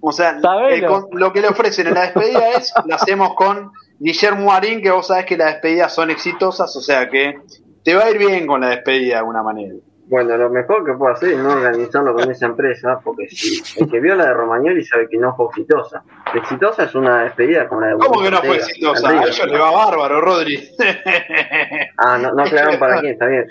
O 0.00 0.12
sea, 0.12 0.36
el 0.70 0.86
con- 0.86 1.06
lo 1.12 1.32
que 1.32 1.40
le 1.40 1.48
ofrecen 1.48 1.86
en 1.86 1.94
la 1.94 2.02
despedida 2.02 2.50
es, 2.50 2.74
la 2.84 2.96
hacemos 2.96 3.34
con 3.34 3.72
Guillermo 3.98 4.46
Marín, 4.46 4.82
que 4.82 4.90
vos 4.90 5.06
sabés 5.06 5.24
que 5.24 5.36
las 5.36 5.52
despedidas 5.54 5.94
son 5.94 6.10
exitosas, 6.10 6.76
o 6.76 6.80
sea 6.80 7.08
que 7.08 7.38
te 7.82 7.94
va 7.94 8.04
a 8.04 8.10
ir 8.10 8.18
bien 8.18 8.46
con 8.46 8.60
la 8.60 8.68
despedida 8.68 9.14
de 9.14 9.18
alguna 9.20 9.42
manera. 9.42 9.74
Bueno, 10.06 10.36
lo 10.36 10.50
mejor 10.50 10.84
que 10.84 10.92
puedo 10.92 11.14
hacer 11.14 11.30
es 11.30 11.38
no 11.38 11.50
organizarlo 11.50 12.14
con 12.14 12.30
esa 12.30 12.46
empresa, 12.46 13.00
porque 13.02 13.28
si 13.28 13.62
el 13.80 13.90
que 13.90 14.00
vio 14.00 14.14
la 14.14 14.26
de 14.26 14.34
Romagnoli 14.34 14.84
sabe 14.84 15.08
que 15.08 15.16
no 15.16 15.34
fue 15.34 15.46
exitosa. 15.46 16.02
Exitosa 16.34 16.84
es 16.84 16.94
una 16.94 17.24
despedida 17.24 17.66
como 17.66 17.80
la 17.80 17.86
de 17.88 17.94
¿Cómo 17.98 18.22
que 18.22 18.30
no 18.30 18.42
fue 18.42 18.56
exitosa? 18.56 19.08
A 19.08 19.24
ellos 19.24 19.46
le 19.46 19.58
va 19.58 19.70
bárbaro, 19.70 20.20
Rodri. 20.20 20.68
Ah, 21.96 22.18
no, 22.18 22.32
no 22.32 22.42
aclararon 22.42 22.78
para 22.78 23.00
quién, 23.00 23.12
está 23.12 23.26
bien. 23.26 23.46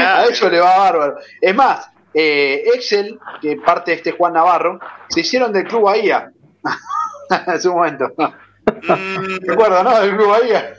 A 0.00 0.24
ellos 0.24 0.52
le 0.52 0.60
va 0.60 0.78
bárbaro. 0.78 1.16
Es 1.40 1.54
más, 1.54 1.90
eh, 2.14 2.64
Excel, 2.74 3.18
que 3.40 3.56
parte 3.56 3.90
de 3.90 3.96
este 3.96 4.12
Juan 4.12 4.34
Navarro, 4.34 4.78
se 5.08 5.20
hicieron 5.20 5.52
del 5.52 5.64
Club 5.64 5.82
Bahía. 5.82 6.30
en 7.46 7.60
su 7.60 7.72
momento. 7.72 8.12
Mm, 8.16 9.38
¿Te 9.44 9.52
acuerdas, 9.52 9.84
no? 9.84 10.00
Del 10.00 10.16
Club 10.16 10.28
Bahía. 10.28 10.74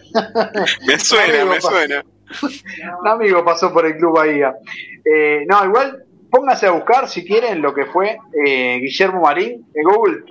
me 0.87 0.99
suena, 0.99 1.45
me 1.45 1.61
suena. 1.61 2.03
Un 3.01 3.07
amigo 3.07 3.43
pasó 3.43 3.71
por 3.71 3.85
el 3.85 3.97
Club 3.97 4.15
Bahía. 4.15 4.55
Eh, 5.03 5.45
no, 5.47 5.63
igual 5.65 6.03
pónganse 6.29 6.67
a 6.67 6.71
buscar 6.71 7.07
si 7.07 7.25
quieren 7.25 7.61
lo 7.61 7.73
que 7.73 7.85
fue 7.85 8.17
eh, 8.45 8.79
Guillermo 8.79 9.21
Marín 9.21 9.65
en 9.73 9.83
Google 9.83 10.23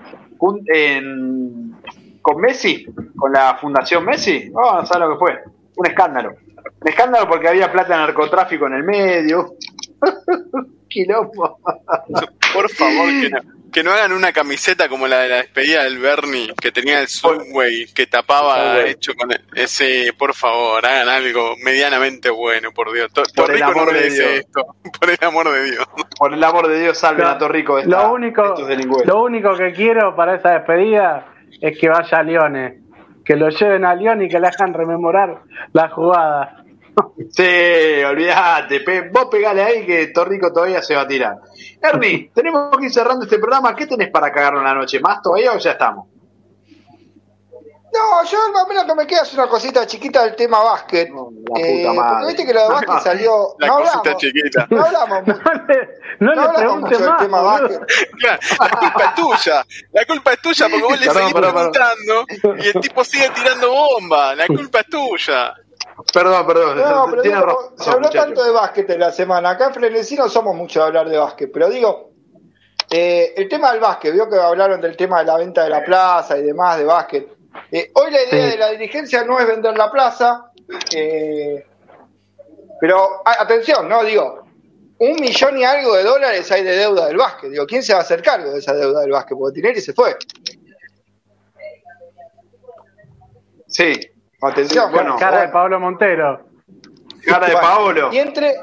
con 2.23 2.41
Messi, 2.41 2.87
con 3.17 3.33
la 3.33 3.57
Fundación 3.57 4.05
Messi. 4.05 4.51
Oh, 4.55 4.75
no 4.75 4.87
sabes 4.87 5.09
lo 5.09 5.15
que 5.15 5.19
fue. 5.19 5.43
Un 5.77 5.87
escándalo. 5.87 6.35
Un 6.81 6.89
escándalo 6.89 7.29
porque 7.29 7.49
había 7.49 7.73
plata 7.73 7.95
de 7.95 8.01
narcotráfico 8.01 8.67
en 8.67 8.75
el 8.75 8.83
medio. 8.85 9.55
Quilombo. 10.89 11.59
Por 12.57 12.71
favor, 12.71 13.09
que 13.09 13.31
no, 13.31 13.39
que 13.73 13.83
no 13.83 13.93
hagan 13.93 14.13
una 14.13 14.33
camiseta 14.33 14.89
como 14.89 15.07
la 15.07 15.21
de 15.21 15.29
la 15.29 15.37
despedida 15.37 15.85
del 15.85 15.99
Bernie, 15.99 16.53
que 16.61 16.73
tenía 16.73 17.01
el 17.01 17.09
Subway, 17.09 17.87
que 17.95 18.07
tapaba 18.07 18.57
Subway. 18.77 18.91
hecho 18.91 19.13
con 19.15 19.29
ese. 19.55 20.13
Por 20.19 20.35
favor, 20.35 20.85
hagan 20.87 21.09
algo 21.09 21.55
medianamente 21.63 22.31
bueno, 22.31 22.71
por 22.73 22.93
Dios. 22.93 23.13
To- 23.13 23.23
Por 23.35 23.51
el 23.53 23.61
Torrico 23.61 23.75
no 23.75 23.81
amor 23.83 23.93
de 23.95 24.11
Dios. 24.11 24.27
esto, 24.31 24.65
por 25.01 25.11
el 25.11 25.19
amor 25.21 25.53
de 25.53 25.65
Dios. 25.71 25.85
Por 26.19 26.33
el 26.33 26.43
amor 26.45 26.69
de 26.69 26.81
Dios, 26.81 26.97
salven 26.99 27.27
a 27.27 27.37
Torrico 27.39 27.77
de, 27.77 27.83
esta- 27.83 28.03
Lo 28.03 28.13
único, 28.15 28.55
lo 29.05 29.23
único 29.23 29.55
que 29.57 29.73
quiero 29.73 30.17
para 30.17 30.37
esa 30.37 30.53
despedida 30.53 31.27
es 31.61 31.79
que 31.79 31.89
vaya 31.89 32.19
a 32.19 32.23
Lione, 32.23 32.79
que 33.25 33.37
lo 33.37 33.49
lleven 33.51 33.85
a 33.85 33.95
León 33.95 34.23
y 34.23 34.29
que 34.29 34.39
le 34.41 34.47
hagan 34.47 34.73
rememorar 34.73 35.43
la 35.73 35.89
jugada. 35.91 36.63
Sí, 37.31 38.03
olvídate. 38.05 38.81
Pe- 38.81 39.09
vos 39.11 39.27
pegale 39.31 39.63
ahí 39.63 39.87
que 39.87 40.07
Torrico 40.09 40.53
todavía 40.53 40.83
se 40.83 40.95
va 40.95 41.03
a 41.03 41.07
tirar. 41.09 41.37
Ernie, 41.83 42.31
tenemos 42.35 42.77
que 42.79 42.87
ir 42.87 42.93
cerrando 42.93 43.25
este 43.25 43.39
programa. 43.39 43.75
¿Qué 43.75 43.87
tenés 43.87 44.11
para 44.11 44.33
cagarlo 44.33 44.61
en 44.61 44.65
la 44.67 44.75
noche? 44.75 45.01
¿Más 45.01 45.21
todavía 45.23 45.53
o 45.53 45.59
ya 45.59 45.73
estamos? 45.73 46.07
No, 47.93 48.23
yo 48.25 48.39
a 48.59 48.69
mí 48.69 48.75
lo 48.75 48.85
que 48.85 48.95
me 48.95 49.07
queda 49.07 49.23
es 49.23 49.33
una 49.33 49.49
cosita 49.49 49.87
chiquita 49.87 50.23
del 50.25 50.37
tema 50.37 50.63
básquet. 50.63 51.09
No, 51.09 51.31
Eh, 51.57 51.85
porque 51.87 52.27
viste 52.27 52.45
que 52.45 52.53
lo 52.53 52.63
de 52.63 52.69
básquet 52.69 53.01
salió. 53.03 53.55
La 53.59 53.67
no 53.69 53.77
cosita 53.79 53.99
hablamos, 54.01 54.21
chiquita. 54.23 54.67
no 54.71 54.85
hablamos 54.85 55.23
mucho. 55.27 55.41
No 55.41 55.65
le, 55.67 55.89
no 56.21 56.35
No 56.35 56.35
le 56.35 56.41
hablamos 56.59 56.91
del 56.91 57.09
más. 57.09 57.19
tema 57.23 57.41
boludo. 57.41 57.81
básquet. 57.81 58.11
Claro, 58.19 58.39
la 58.61 58.71
culpa 58.81 59.05
es 59.05 59.15
tuya. 59.15 59.67
La 59.93 60.05
culpa 60.05 60.33
es 60.35 60.43
tuya 60.43 60.67
porque 60.69 60.83
vos 60.85 61.01
le 61.01 61.11
seguís 61.11 61.33
preguntando 61.35 62.27
y 62.59 62.67
el 62.67 62.81
tipo 62.81 63.05
sigue 63.05 63.31
tirando 63.31 63.71
bomba. 63.73 64.35
La 64.35 64.47
culpa 64.47 64.81
es 64.81 64.87
tuya. 64.89 65.55
Perdón, 66.13 66.47
perdón. 66.47 66.79
No, 66.79 67.07
pero 67.11 67.23
Tiene 67.23 67.37
digo, 67.39 67.47
razón, 67.49 67.79
se 67.79 67.91
habló 67.91 68.07
muchacho. 68.09 68.25
tanto 68.27 68.45
de 68.45 68.51
básquet 68.51 68.91
en 68.91 69.01
la 69.01 69.13
semana. 69.13 69.51
Acá 69.51 69.67
en 69.69 69.75
Frenesí 69.75 70.15
no 70.17 70.29
somos 70.29 70.55
mucho 70.55 70.81
de 70.81 70.87
hablar 70.87 71.09
de 71.09 71.17
básquet, 71.17 71.51
pero 71.53 71.71
digo, 71.71 72.11
eh, 72.91 73.33
el 73.37 73.49
tema 73.49 73.73
del 73.73 73.81
básquet, 73.81 74.13
vio 74.13 74.29
que 74.29 74.37
hablaron 74.39 74.81
del 74.81 74.97
tema 74.97 75.21
de 75.21 75.25
la 75.27 75.39
venta 75.39 75.65
de 75.65 75.71
la 75.71 75.83
plaza 75.85 76.37
y 76.39 76.43
demás 76.43 76.77
de 76.79 76.85
básquet. 76.85 77.29
Eh, 77.73 77.91
hoy 77.95 78.11
la 78.11 78.23
idea 78.23 78.45
Sí. 78.45 78.51
de 78.51 78.57
la 78.59 78.69
dirigencia 78.71 79.25
no 79.25 79.41
es 79.41 79.47
vender 79.47 79.77
la 79.77 79.91
plaza, 79.91 80.51
eh, 80.95 81.65
pero 82.79 83.23
atención, 83.25 83.89
no 83.89 84.05
digo, 84.05 84.45
un 84.99 85.13
millón 85.21 85.59
y 85.59 85.65
algo 85.65 85.95
de 85.97 86.05
dólares 86.05 86.51
hay 86.53 86.63
de 86.63 86.77
deuda 86.77 87.07
del 87.07 87.17
básquet. 87.17 87.51
Digo, 87.51 87.67
¿quién 87.67 87.83
se 87.83 87.95
va 87.95 88.01
a 88.01 88.03
hacer 88.03 88.23
cargo 88.23 88.53
de 88.53 88.59
esa 88.59 88.75
deuda 88.75 89.01
del 89.01 89.11
básquet? 89.13 89.37
Porque 89.39 89.55
Tinelli 89.55 89.81
se 89.81 89.95
fue. 89.95 90.15
Sí. 93.67 93.99
Atención, 94.43 94.93
Bueno, 94.93 95.17
Cara 95.17 95.43
de. 95.43 95.49
Pablo 95.49 95.81
Montero. 95.81 96.41
Cara 97.25 97.47
de 97.47 97.53
Bueno, 97.53 97.69
Paolo. 97.69 98.13
Y 98.13 98.19
entre, 98.19 98.55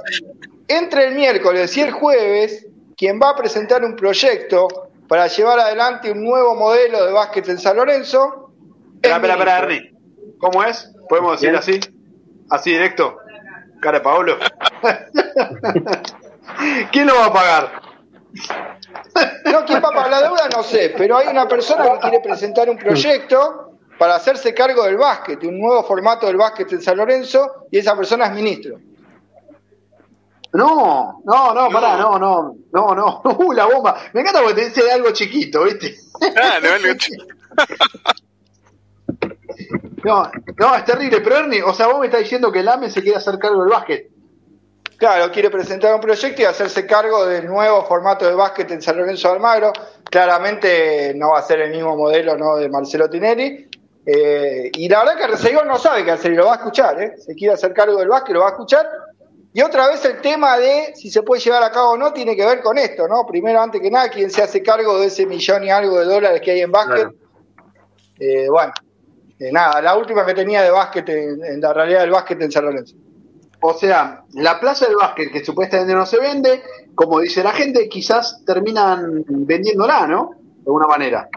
entre 0.67 1.05
el 1.05 1.15
miércoles 1.15 1.75
y 1.77 1.81
el 1.81 1.91
jueves, 1.91 2.67
quien 2.95 3.19
va 3.19 3.31
a 3.31 3.35
presentar 3.35 3.83
un 3.83 3.95
proyecto 3.95 4.67
para 5.07 5.27
llevar 5.27 5.59
adelante 5.59 6.11
un 6.11 6.23
nuevo 6.23 6.55
modelo 6.55 7.05
de 7.05 7.11
básquet 7.11 7.47
en 7.49 7.59
San 7.59 7.75
Lorenzo. 7.75 8.51
Espera, 8.95 9.15
espera, 9.15 9.33
espera, 9.33 9.57
Ernie. 9.59 9.93
¿Cómo 10.39 10.63
es? 10.63 10.91
¿Podemos 11.09 11.39
decir 11.39 11.55
así? 11.55 11.79
¿Así 12.49 12.71
directo? 12.71 13.17
Cara 13.81 13.97
de 13.99 14.03
Paolo. 14.03 14.37
¿Quién 16.91 17.07
lo 17.07 17.15
va 17.15 17.25
a 17.25 17.33
pagar? 17.33 17.81
No, 19.51 19.65
quién 19.65 19.83
va 19.83 19.89
a 19.89 19.91
pagar 19.91 20.09
la 20.09 20.21
deuda 20.21 20.49
no 20.55 20.63
sé, 20.63 20.93
pero 20.97 21.17
hay 21.17 21.27
una 21.27 21.47
persona 21.47 21.83
que 21.83 21.99
quiere 21.99 22.19
presentar 22.19 22.69
un 22.69 22.77
proyecto 22.77 23.62
para 23.97 24.15
hacerse 24.15 24.53
cargo 24.53 24.83
del 24.83 24.97
básquet, 24.97 25.43
un 25.43 25.59
nuevo 25.59 25.83
formato 25.83 26.27
del 26.27 26.37
básquet 26.37 26.71
en 26.73 26.81
San 26.81 26.97
Lorenzo, 26.97 27.67
y 27.71 27.77
esa 27.77 27.95
persona 27.95 28.25
es 28.25 28.33
ministro. 28.33 28.79
No, 30.53 31.21
no, 31.25 31.53
no, 31.53 31.69
pará, 31.69 31.97
no, 31.97 32.19
no, 32.19 32.55
no, 32.71 32.95
no, 32.95 33.21
uh, 33.39 33.53
la 33.53 33.65
bomba. 33.65 33.97
Me 34.13 34.21
encanta 34.21 34.41
porque 34.41 34.61
te 34.61 34.69
dice 34.69 34.91
algo 34.91 35.11
chiquito, 35.11 35.63
¿viste? 35.63 35.95
Ah, 36.35 36.59
no, 36.61 36.69
algo 36.69 36.93
chiquito. 36.97 37.25
No, 40.03 40.29
no, 40.57 40.75
es 40.75 40.83
terrible, 40.83 41.21
pero 41.21 41.37
Ernie, 41.37 41.63
o 41.63 41.73
sea, 41.73 41.87
vos 41.87 41.99
me 41.99 42.07
estás 42.07 42.21
diciendo 42.21 42.51
que 42.51 42.59
el 42.59 42.67
AME 42.67 42.89
se 42.89 43.01
quiere 43.01 43.17
hacer 43.17 43.39
cargo 43.39 43.61
del 43.61 43.69
básquet. 43.69 44.09
Claro, 44.97 45.31
quiere 45.31 45.49
presentar 45.49 45.93
un 45.95 46.01
proyecto 46.01 46.41
y 46.41 46.45
hacerse 46.45 46.85
cargo 46.85 47.25
del 47.25 47.45
nuevo 47.45 47.85
formato 47.85 48.25
de 48.25 48.35
básquet 48.35 48.69
en 48.71 48.81
San 48.81 48.97
Lorenzo 48.97 49.29
de 49.29 49.33
Almagro. 49.35 49.73
Claramente 50.03 51.13
no 51.15 51.31
va 51.31 51.39
a 51.39 51.43
ser 51.43 51.61
el 51.61 51.71
mismo 51.71 51.95
modelo 51.95 52.37
¿no? 52.37 52.57
de 52.57 52.69
Marcelo 52.69 53.09
Tinelli. 53.09 53.69
Eh, 54.05 54.69
y 54.73 54.89
la 54.89 54.99
verdad 54.99 55.17
que 55.17 55.27
Recegón 55.27 55.67
no 55.67 55.77
sabe 55.77 56.03
qué 56.03 56.11
hacer 56.11 56.33
y 56.33 56.35
lo 56.35 56.45
va 56.45 56.53
a 56.53 56.57
escuchar. 56.57 57.01
¿eh? 57.01 57.15
Se 57.17 57.35
quiere 57.35 57.53
hacer 57.53 57.73
cargo 57.73 57.97
del 57.99 58.09
básquet, 58.09 58.33
lo 58.33 58.41
va 58.41 58.47
a 58.47 58.51
escuchar. 58.51 58.87
Y 59.53 59.61
otra 59.61 59.87
vez 59.87 60.03
el 60.05 60.19
tema 60.19 60.57
de 60.57 60.93
si 60.95 61.11
se 61.11 61.21
puede 61.21 61.41
llevar 61.41 61.63
a 61.63 61.71
cabo 61.71 61.91
o 61.91 61.97
no 61.97 62.11
tiene 62.11 62.35
que 62.35 62.45
ver 62.45 62.61
con 62.61 62.77
esto, 62.77 63.07
¿no? 63.07 63.25
Primero, 63.25 63.61
antes 63.61 63.79
que 63.81 63.91
nada, 63.91 64.09
quién 64.09 64.31
se 64.31 64.41
hace 64.41 64.63
cargo 64.63 64.99
de 64.99 65.07
ese 65.07 65.27
millón 65.27 65.63
y 65.63 65.69
algo 65.69 65.99
de 65.99 66.05
dólares 66.05 66.41
que 66.41 66.51
hay 66.51 66.61
en 66.61 66.71
básquet. 66.71 67.07
Eh, 68.19 68.47
bueno, 68.49 68.73
eh, 69.39 69.51
nada, 69.51 69.79
la 69.81 69.95
última 69.95 70.25
que 70.25 70.33
tenía 70.33 70.63
de 70.63 70.71
básquet, 70.71 71.07
en, 71.09 71.45
en 71.45 71.61
la 71.61 71.71
realidad 71.71 72.01
del 72.01 72.09
básquet 72.09 72.41
en 72.41 72.51
San 72.51 72.65
Lorenzo. 72.65 72.95
O 73.61 73.73
sea, 73.75 74.23
la 74.33 74.59
plaza 74.59 74.87
del 74.87 74.95
básquet 74.95 75.31
que 75.31 75.45
supuestamente 75.45 75.93
no 75.93 76.05
se 76.05 76.19
vende, 76.19 76.63
como 76.95 77.19
dice 77.19 77.43
la 77.43 77.51
gente, 77.51 77.87
quizás 77.87 78.43
terminan 78.45 79.23
vendiéndola, 79.27 80.07
¿no? 80.07 80.31
De 80.33 80.63
alguna 80.65 80.87
manera. 80.87 81.29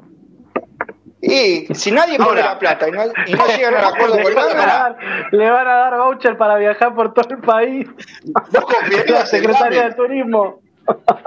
Y 1.28 1.74
si 1.74 1.90
nadie 1.90 2.18
pone 2.18 2.40
Ahora. 2.40 2.44
la 2.54 2.58
plata 2.58 2.88
y 2.88 2.92
no, 2.92 3.02
y 3.26 3.32
no 3.34 3.46
llegan 3.48 3.74
al 3.74 3.84
acuerdo 3.86 4.16
le, 4.16 4.22
con 4.22 4.34
van 4.34 4.50
a 4.50 4.54
nada, 4.54 4.66
dar, 4.66 5.32
le 5.32 5.50
van 5.50 5.66
a 5.66 5.74
dar 5.74 5.98
voucher 5.98 6.36
para 6.36 6.56
viajar 6.56 6.94
por 6.94 7.12
todo 7.12 7.34
el 7.34 7.38
país. 7.40 7.88
¿Vos 8.24 8.64
confiarías 8.64 9.28
Secretaría 9.28 9.88
de? 9.88 9.94
Turismo. 9.94 10.60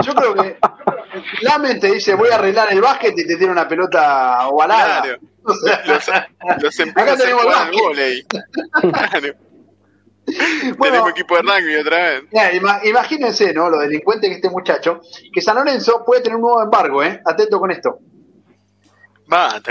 Yo 0.04 0.14
creo 0.16 0.34
que 0.36 0.58
Lamen 1.42 1.82
te 1.82 1.92
dice 1.92 2.16
voy 2.16 2.30
a 2.30 2.36
arreglar 2.36 2.72
el 2.72 2.80
básquet 2.80 3.12
y 3.18 3.28
te 3.28 3.36
tiene 3.36 3.52
una 3.52 3.68
pelota 3.68 4.48
ovalada. 4.48 5.02
Claro. 5.02 5.20
O 5.42 5.54
sea, 5.56 5.82
Los, 6.60 6.64
los 6.64 6.80
Acá 6.80 6.84
empieza 6.84 7.14
a 7.14 7.18
tenemos 7.18 7.46
volei. 7.82 8.24
Claro. 8.24 9.34
Bueno. 10.78 10.94
Tenemos 10.94 11.10
equipo 11.10 11.36
de 11.36 11.42
rugby 11.42 11.76
otra 11.78 11.98
vez. 11.98 12.24
Imagínense, 12.84 13.52
¿no? 13.52 13.68
Lo 13.68 13.80
delincuente 13.80 14.28
que 14.28 14.36
este 14.36 14.50
muchacho, 14.52 15.02
que 15.34 15.42
San 15.42 15.56
Lorenzo 15.56 16.04
puede 16.06 16.22
tener 16.22 16.36
un 16.36 16.44
nuevo 16.44 16.62
embargo, 16.62 17.04
¿eh? 17.04 17.20
Atento 17.26 17.60
con 17.60 17.72
esto. 17.72 18.00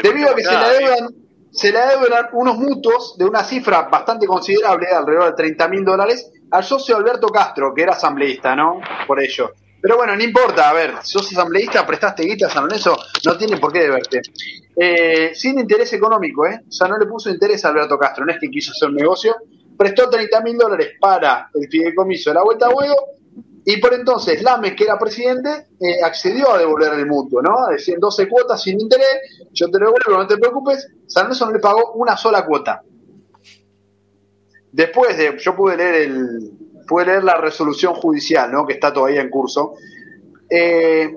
Debido 0.03 0.31
a 0.31 0.35
que 0.35 0.43
se 0.43 0.51
le 0.51 0.57
cortá, 0.57 0.71
adeudan, 0.71 1.09
se 1.51 1.73
le 1.73 1.79
adeudan 1.79 2.27
unos 2.33 2.57
mutuos 2.57 3.17
de 3.19 3.25
una 3.25 3.43
cifra 3.45 3.83
bastante 3.83 4.27
considerable, 4.27 4.87
alrededor 4.89 5.31
de 5.31 5.37
30 5.37 5.69
mil 5.69 5.85
dólares, 5.85 6.31
al 6.51 6.65
socio 6.65 6.97
Alberto 6.97 7.29
Castro, 7.29 7.73
que 7.75 7.83
era 7.83 7.93
asambleísta, 7.93 8.55
¿no? 8.55 8.81
Por 9.07 9.23
ello. 9.23 9.53
Pero 9.81 9.97
bueno, 9.97 10.17
no 10.17 10.23
importa, 10.23 10.71
a 10.71 10.73
ver, 10.73 10.95
sos 11.03 11.31
asambleísta, 11.31 11.87
prestaste 11.87 12.25
guita 12.25 12.47
a 12.47 12.51
San 12.51 12.65
Lorenzo, 12.65 12.97
no 13.25 13.37
tiene 13.37 13.59
por 13.59 13.73
qué 13.73 13.81
deberte. 13.81 14.23
Eh, 14.77 15.31
sin 15.35 15.59
interés 15.59 15.93
económico, 15.93 16.47
¿eh? 16.47 16.63
O 16.69 16.73
sea, 16.73 16.89
no 16.89 16.99
le 16.99 17.07
puso 17.07 17.31
interés 17.31 17.65
a 17.65 17.69
Alberto 17.69 17.97
Castro, 17.97 18.25
no 18.25 18.33
es 18.33 18.41
que 18.41 18.49
quiso 18.49 18.73
hacer 18.73 18.89
un 18.89 18.97
negocio, 18.97 19.37
prestó 19.77 20.11
30 20.11 20.41
mil 20.41 20.59
dólares 20.59 20.95
para 21.01 21.49
el 21.55 21.69
fideicomiso 21.69 22.31
de 22.31 22.35
la 22.35 22.43
Vuelta 22.43 22.67
a 22.67 22.71
Huevo, 22.71 23.18
y 23.71 23.77
por 23.77 23.93
entonces 23.93 24.43
Lames, 24.43 24.75
que 24.75 24.85
era 24.85 24.99
presidente, 24.99 25.67
eh, 25.79 26.03
accedió 26.03 26.55
a 26.55 26.59
devolver 26.59 26.95
el 26.95 27.05
mutuo, 27.05 27.43
¿no? 27.43 27.67
Decía 27.71 27.97
en 27.97 28.01
12 28.01 28.27
cuotas 28.27 28.63
sin 28.63 28.81
interés, 28.81 29.45
yo 29.53 29.71
te 29.71 29.79
lo 29.79 29.93
devuelvo, 29.93 30.23
no 30.23 30.27
te 30.27 30.39
preocupes, 30.39 30.89
San 31.07 31.25
Lorenzo 31.25 31.45
no 31.45 31.53
le 31.53 31.59
pagó 31.59 31.93
una 31.93 32.17
sola 32.17 32.47
cuota. 32.47 32.81
Después 34.73 35.19
de, 35.19 35.37
yo 35.39 35.55
pude 35.55 35.77
leer 35.77 35.95
el, 35.97 36.51
pude 36.89 37.05
leer 37.05 37.25
la 37.25 37.37
resolución 37.37 37.93
judicial, 37.93 38.51
¿no? 38.51 38.67
Que 38.67 38.73
está 38.73 38.91
todavía 38.91 39.21
en 39.21 39.29
curso. 39.29 39.75
Eh, 40.49 41.15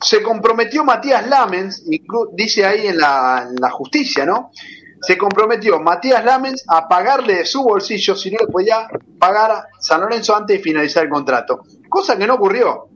se 0.00 0.22
comprometió 0.22 0.84
Matías 0.84 1.28
Lamens, 1.28 1.84
dice 2.30 2.64
ahí 2.64 2.86
en 2.86 2.98
la 2.98 3.70
justicia, 3.72 4.24
¿no? 4.24 4.52
Se 5.00 5.16
comprometió 5.16 5.80
Matías 5.80 6.24
Lamens 6.24 6.64
a 6.68 6.88
pagarle 6.88 7.36
de 7.36 7.46
su 7.46 7.62
bolsillo 7.62 8.16
si 8.16 8.30
no 8.30 8.38
le 8.40 8.46
podía 8.48 8.88
pagar 9.18 9.64
San 9.78 10.00
Lorenzo 10.00 10.34
antes 10.34 10.56
de 10.56 10.62
finalizar 10.62 11.04
el 11.04 11.10
contrato. 11.10 11.62
Cosa 11.88 12.16
que 12.16 12.26
no 12.26 12.34
ocurrió. 12.34 12.88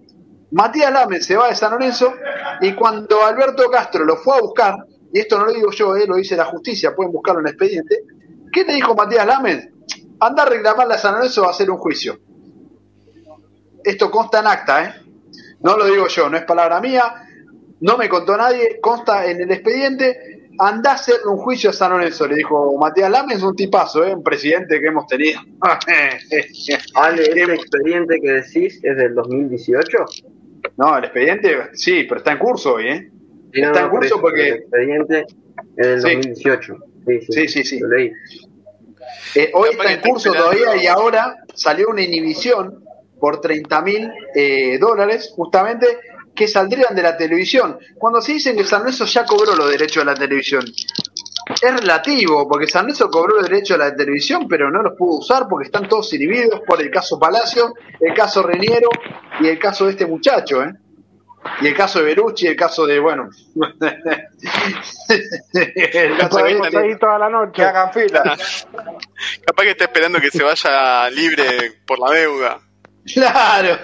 Matías 0.51 0.93
Lamens 0.93 1.25
se 1.25 1.37
va 1.37 1.49
de 1.49 1.55
San 1.55 1.73
Lorenzo 1.73 2.13
y 2.61 2.75
cuando 2.75 3.25
Alberto 3.25 3.71
Castro 3.71 4.05
lo 4.05 4.17
fue 4.17 4.37
a 4.37 4.41
buscar, 4.41 4.77
y 5.13 5.19
esto 5.19 5.39
no 5.39 5.47
lo 5.47 5.53
digo 5.53 5.71
yo, 5.71 5.97
eh, 5.97 6.07
lo 6.07 6.17
dice 6.17 6.37
la 6.37 6.45
justicia, 6.47 6.95
pueden 6.95 7.13
buscarlo 7.13 7.41
en 7.41 7.47
el 7.47 7.53
expediente, 7.53 8.05
¿qué 8.53 8.65
le 8.65 8.75
dijo 8.75 8.95
Matías 8.95 9.27
Lamens? 9.27 9.69
Anda 10.21 10.43
a 10.43 10.47
reclamarle 10.47 10.95
a 10.95 10.99
San 10.99 11.15
Lorenzo 11.15 11.47
a 11.47 11.51
hacer 11.51 11.71
un 11.71 11.79
juicio. 11.79 12.19
Esto 13.83 14.11
consta 14.11 14.41
en 14.41 14.47
acta, 14.47 14.85
¿eh? 14.85 14.95
No 15.61 15.77
lo 15.77 15.87
digo 15.87 16.07
yo, 16.09 16.29
no 16.29 16.37
es 16.37 16.45
palabra 16.45 16.81
mía, 16.81 17.27
no 17.81 17.97
me 17.97 18.09
contó 18.09 18.37
nadie, 18.37 18.79
consta 18.81 19.27
en 19.27 19.41
el 19.41 19.51
expediente, 19.51 20.32
anda 20.67 20.93
a 20.93 20.95
hacerle 20.95 21.27
un 21.27 21.39
juicio 21.39 21.71
a 21.71 21.73
San 21.73 21.91
Lorenzo, 21.93 22.27
le 22.27 22.37
dijo 22.37 22.77
Matías 22.79 23.11
Lamens, 23.11 23.43
un 23.43 23.55
tipazo, 23.57 24.05
¿eh? 24.05 24.15
un 24.15 24.23
presidente 24.23 24.81
que 24.81 24.87
hemos 24.87 25.07
tenido. 25.07 25.41
Ale, 26.95 27.23
¿este 27.23 27.55
expediente 27.55 28.21
que 28.23 28.31
decís 28.31 28.81
es 28.83 28.97
del 28.97 29.15
2018? 29.15 29.99
no, 30.77 30.97
el 30.97 31.05
expediente, 31.05 31.57
sí, 31.75 32.05
pero 32.09 32.19
está 32.19 32.33
en 32.33 32.39
curso 32.39 32.75
hoy, 32.75 32.89
¿eh? 32.89 33.11
Sí, 33.53 33.61
Está 33.61 33.81
en 33.81 33.85
no, 33.87 33.91
curso 33.91 34.21
porque- 34.21 34.49
El 34.49 34.55
expediente 34.59 35.27
es 35.77 35.87
del 35.87 36.01
Sí. 36.01 36.09
2018. 36.31 36.77
Sí, 37.07 37.21
sí, 37.21 37.33
Sí, 37.33 37.49
sí, 37.49 37.65
sí. 37.65 37.81
Lo 37.81 37.89
leí. 37.89 38.13
Eh, 39.35 39.51
hoy 39.55 39.71
está 39.73 39.93
en 39.93 40.01
curso 40.01 40.33
todavía 40.33 40.77
y 40.77 40.87
ahora 40.87 41.37
salió 41.55 41.89
una 41.89 42.03
inhibición 42.03 42.83
por 43.21 43.41
30 43.41 43.83
mil 43.83 44.11
eh, 44.35 44.79
dólares, 44.79 45.33
justamente, 45.35 45.87
que 46.35 46.49
saldrían 46.49 46.95
de 46.95 47.03
la 47.03 47.17
televisión. 47.17 47.79
Cuando 47.99 48.21
se 48.21 48.33
dicen 48.33 48.57
que 48.57 48.65
San 48.65 48.81
Lorenzo 48.81 49.05
ya 49.05 49.25
cobró 49.25 49.55
los 49.55 49.71
derechos 49.71 50.05
de 50.05 50.13
la 50.13 50.15
televisión, 50.15 50.65
es 50.65 51.81
relativo, 51.81 52.49
porque 52.49 52.67
San 52.67 52.83
Lorenzo 52.83 53.11
cobró 53.11 53.37
los 53.37 53.49
derechos 53.49 53.79
de 53.79 53.85
la 53.85 53.95
televisión, 53.95 54.47
pero 54.49 54.71
no 54.71 54.83
los 54.83 54.95
pudo 54.97 55.19
usar 55.19 55.47
porque 55.49 55.67
están 55.67 55.89
todos 55.89 56.13
inhibidos 56.15 56.61
por 56.67 56.81
el 56.81 56.91
caso 56.91 57.19
Palacio, 57.19 57.75
el 58.01 58.15
caso 58.15 58.43
Reniero 58.43 58.89
y 59.41 59.49
el 59.49 59.59
caso 59.59 59.87
de 59.87 59.93
este 59.93 60.07
muchacho, 60.07 60.63
¿eh? 60.63 60.73
Y 61.61 61.67
el 61.67 61.75
caso 61.75 61.99
de 61.99 62.05
Berucci, 62.07 62.47
el 62.47 62.57
caso 62.57 62.87
de, 62.87 63.01
bueno. 63.01 63.29
el 65.55 66.17
caso 66.17 66.39
de 66.39 66.53
este. 66.53 66.71
seguir 66.71 66.99
toda 66.99 67.19
la 67.19 67.29
noche. 67.29 67.53
que 67.55 67.63
hagan 67.63 67.93
fila. 67.93 68.23
Capaz 69.45 69.63
que 69.65 69.71
está 69.71 69.85
esperando 69.85 70.21
que 70.21 70.31
se 70.31 70.43
vaya 70.43 71.11
libre 71.11 71.81
por 71.85 71.99
la 71.99 72.13
deuda. 72.13 72.61
Claro. 73.15 73.79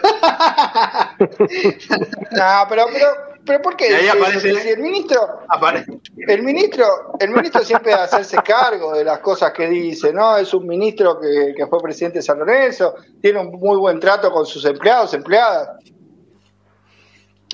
No, 1.18 2.54
pero, 2.68 2.86
pero, 2.92 3.06
pero 3.44 3.62
¿por 3.62 3.76
qué? 3.76 3.90
Y 3.90 3.94
ahí 3.94 4.08
aparece- 4.08 4.60
Si 4.62 4.68
el 4.68 4.78
ministro, 4.78 5.40
Aparece. 5.48 5.98
el 6.16 6.42
ministro, 6.42 6.86
el 7.18 7.30
ministro 7.30 7.64
siempre 7.64 7.92
debe 7.92 8.04
hacerse 8.04 8.36
cargo 8.44 8.94
de 8.94 9.04
las 9.04 9.18
cosas 9.20 9.52
que 9.52 9.66
dice, 9.68 10.12
¿no? 10.12 10.36
Es 10.36 10.52
un 10.54 10.66
ministro 10.66 11.18
que, 11.20 11.54
que 11.56 11.66
fue 11.66 11.80
presidente 11.80 12.18
de 12.18 12.22
San 12.22 12.38
Lorenzo, 12.38 12.94
tiene 13.20 13.40
un 13.40 13.50
muy 13.58 13.76
buen 13.78 13.98
trato 13.98 14.30
con 14.30 14.46
sus 14.46 14.64
empleados, 14.64 15.14
empleadas. 15.14 15.70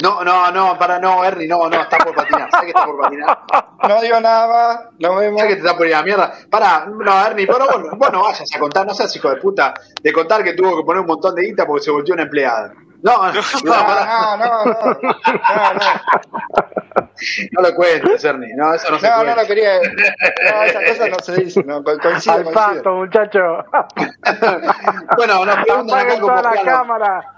No, 0.02 0.24
no, 0.24 0.50
no, 0.50 0.76
para 0.76 0.98
no, 0.98 1.24
Ernie, 1.24 1.46
no, 1.46 1.68
no, 1.68 1.80
está 1.80 1.98
por 1.98 2.14
patinar. 2.14 2.50
¿Sabes 2.50 2.64
que 2.66 2.70
está 2.70 2.84
por 2.84 3.00
patinar? 3.00 3.38
No 3.88 4.00
digo 4.00 4.18
nada 4.18 4.46
más, 4.48 4.80
nos 4.98 5.18
vemos. 5.18 5.38
¿Sabes 5.40 5.56
que 5.56 5.60
te 5.60 5.66
está 5.66 5.76
por 5.76 5.86
ir 5.86 5.94
a 5.94 5.98
la 5.98 6.04
mierda? 6.04 6.32
Para, 6.50 6.86
no, 6.86 7.26
Ernie, 7.26 7.46
pero 7.46 7.66
bueno, 7.66 7.96
vos 7.96 8.12
no 8.12 8.22
vayas 8.24 8.48
a 8.54 8.58
contar, 8.58 8.86
no 8.86 8.94
seas 8.94 9.14
hijo 9.14 9.28
de 9.28 9.36
puta, 9.36 9.74
de 10.02 10.12
contar 10.12 10.42
que 10.42 10.54
tuvo 10.54 10.78
que 10.78 10.84
poner 10.84 11.00
un 11.02 11.06
montón 11.06 11.34
de 11.34 11.42
guita 11.42 11.66
porque 11.66 11.84
se 11.84 11.90
volvió 11.90 12.14
una 12.14 12.22
empleada. 12.22 12.72
No, 13.02 13.26
no, 13.26 13.32
no, 13.34 13.40
No, 13.64 13.72
pará, 13.72 14.36
no, 14.38 14.64
no, 14.64 14.64
no, 14.64 14.74
no, 14.94 15.74
no. 15.74 17.10
no 17.52 17.62
lo 17.68 17.74
cuentes, 17.74 18.24
Ernie, 18.24 18.54
no, 18.56 18.72
eso 18.72 18.90
no 18.90 18.98
se 18.98 19.06
No, 19.10 19.22
no 19.22 19.36
lo 19.36 19.46
quería. 19.46 19.78
No, 19.82 20.62
esas 20.62 20.84
cosas 20.84 21.10
no 21.10 21.18
se 21.20 21.36
dicen. 21.44 21.66
No, 21.66 21.84
co- 21.84 21.98
coincido, 21.98 22.36
Al 22.36 22.44
pasto, 22.44 22.90
muchacho. 22.94 23.40
Bueno, 25.16 25.44
nos 25.44 25.56
preguntan 25.56 26.10
acá 26.10 26.42
la 26.54 26.62
cámara. 26.64 27.30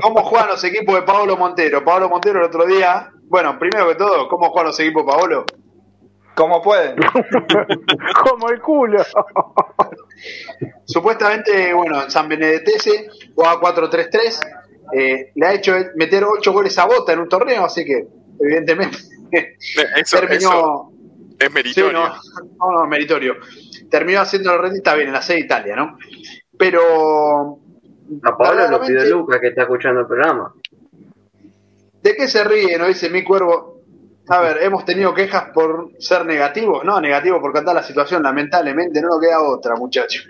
Cómo 0.00 0.22
juegan 0.24 0.48
los 0.48 0.64
equipos 0.64 0.94
de 0.94 1.02
Paolo 1.02 1.36
Montero. 1.36 1.84
Paolo 1.84 2.08
Montero 2.08 2.38
el 2.40 2.46
otro 2.46 2.66
día, 2.66 3.10
bueno, 3.24 3.58
primero 3.58 3.88
que 3.88 3.94
todo, 3.94 4.28
¿cómo 4.28 4.50
juegan 4.50 4.68
los 4.68 4.80
equipos 4.80 5.04
de 5.04 5.12
Paolo? 5.12 5.44
Como 6.34 6.60
pueden. 6.60 6.96
Como 8.24 8.50
el 8.50 8.60
culo. 8.60 9.02
Supuestamente, 10.84 11.72
bueno, 11.72 12.02
en 12.04 12.10
San 12.10 12.28
Benedetese 12.28 13.08
jugaba 13.34 13.60
4-3-3 13.74 14.40
eh, 14.92 15.32
le 15.34 15.46
ha 15.46 15.54
hecho 15.54 15.74
meter 15.96 16.24
ocho 16.24 16.52
goles 16.52 16.78
a 16.78 16.84
Bota 16.86 17.12
en 17.12 17.20
un 17.20 17.28
torneo, 17.28 17.64
así 17.64 17.84
que 17.84 18.06
evidentemente 18.40 18.98
Eso, 19.96 20.18
terminó... 20.20 20.90
eso 20.90 20.90
es 21.38 21.46
Sí, 21.48 21.52
meritorio. 21.52 21.92
no, 21.92 22.08
no, 22.08 22.72
no, 22.80 22.86
meritorio. 22.86 23.36
Terminó 23.90 24.20
haciendo 24.20 24.52
el 24.52 24.58
rendimiento, 24.58 24.88
está 24.88 24.96
bien, 24.96 25.08
en 25.08 25.12
la 25.12 25.20
sede 25.20 25.36
de 25.36 25.44
Italia, 25.44 25.76
¿no? 25.76 25.98
Pero. 26.58 27.58
A 28.22 28.36
Pablo 28.36 28.70
lo 28.70 28.80
pidió 28.80 29.04
Lucas 29.04 29.40
que 29.40 29.48
está 29.48 29.62
escuchando 29.62 30.00
el 30.00 30.06
programa. 30.06 30.52
¿De 32.02 32.14
qué 32.14 32.28
se 32.28 32.44
ríe? 32.44 32.78
No 32.78 32.86
dice 32.86 33.10
mi 33.10 33.24
cuervo. 33.24 33.80
A 34.28 34.40
ver, 34.40 34.62
hemos 34.62 34.84
tenido 34.84 35.14
quejas 35.14 35.50
por 35.54 35.90
ser 35.98 36.24
negativos, 36.26 36.84
¿no? 36.84 37.00
Negativos 37.00 37.40
por 37.40 37.52
cantar 37.52 37.74
la 37.74 37.82
situación, 37.82 38.22
lamentablemente, 38.22 39.00
no 39.00 39.08
nos 39.08 39.20
queda 39.20 39.40
otra, 39.40 39.76
muchachos. 39.76 40.26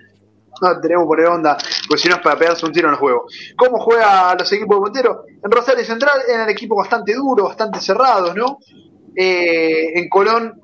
No 0.60 0.80
tenemos 0.80 1.04
que 1.04 1.08
poner 1.08 1.26
onda, 1.26 1.56
pues 1.88 2.00
si 2.00 2.08
no 2.08 2.16
es 2.16 2.20
para 2.22 2.38
pegarse 2.38 2.64
un 2.64 2.72
tiro 2.72 2.88
en 2.88 2.94
el 2.94 3.00
juego. 3.00 3.26
¿Cómo 3.56 3.78
juega 3.78 4.34
los 4.38 4.50
equipos 4.52 4.76
de 4.76 4.80
Montero? 4.80 5.24
En 5.42 5.50
Rosario 5.50 5.84
Central 5.84 6.20
eran 6.28 6.48
equipos 6.48 6.78
bastante 6.78 7.14
duros, 7.14 7.48
bastante 7.48 7.80
cerrados, 7.80 8.34
¿no? 8.34 8.58
Eh, 9.14 9.98
en 9.98 10.08
Colón 10.08 10.60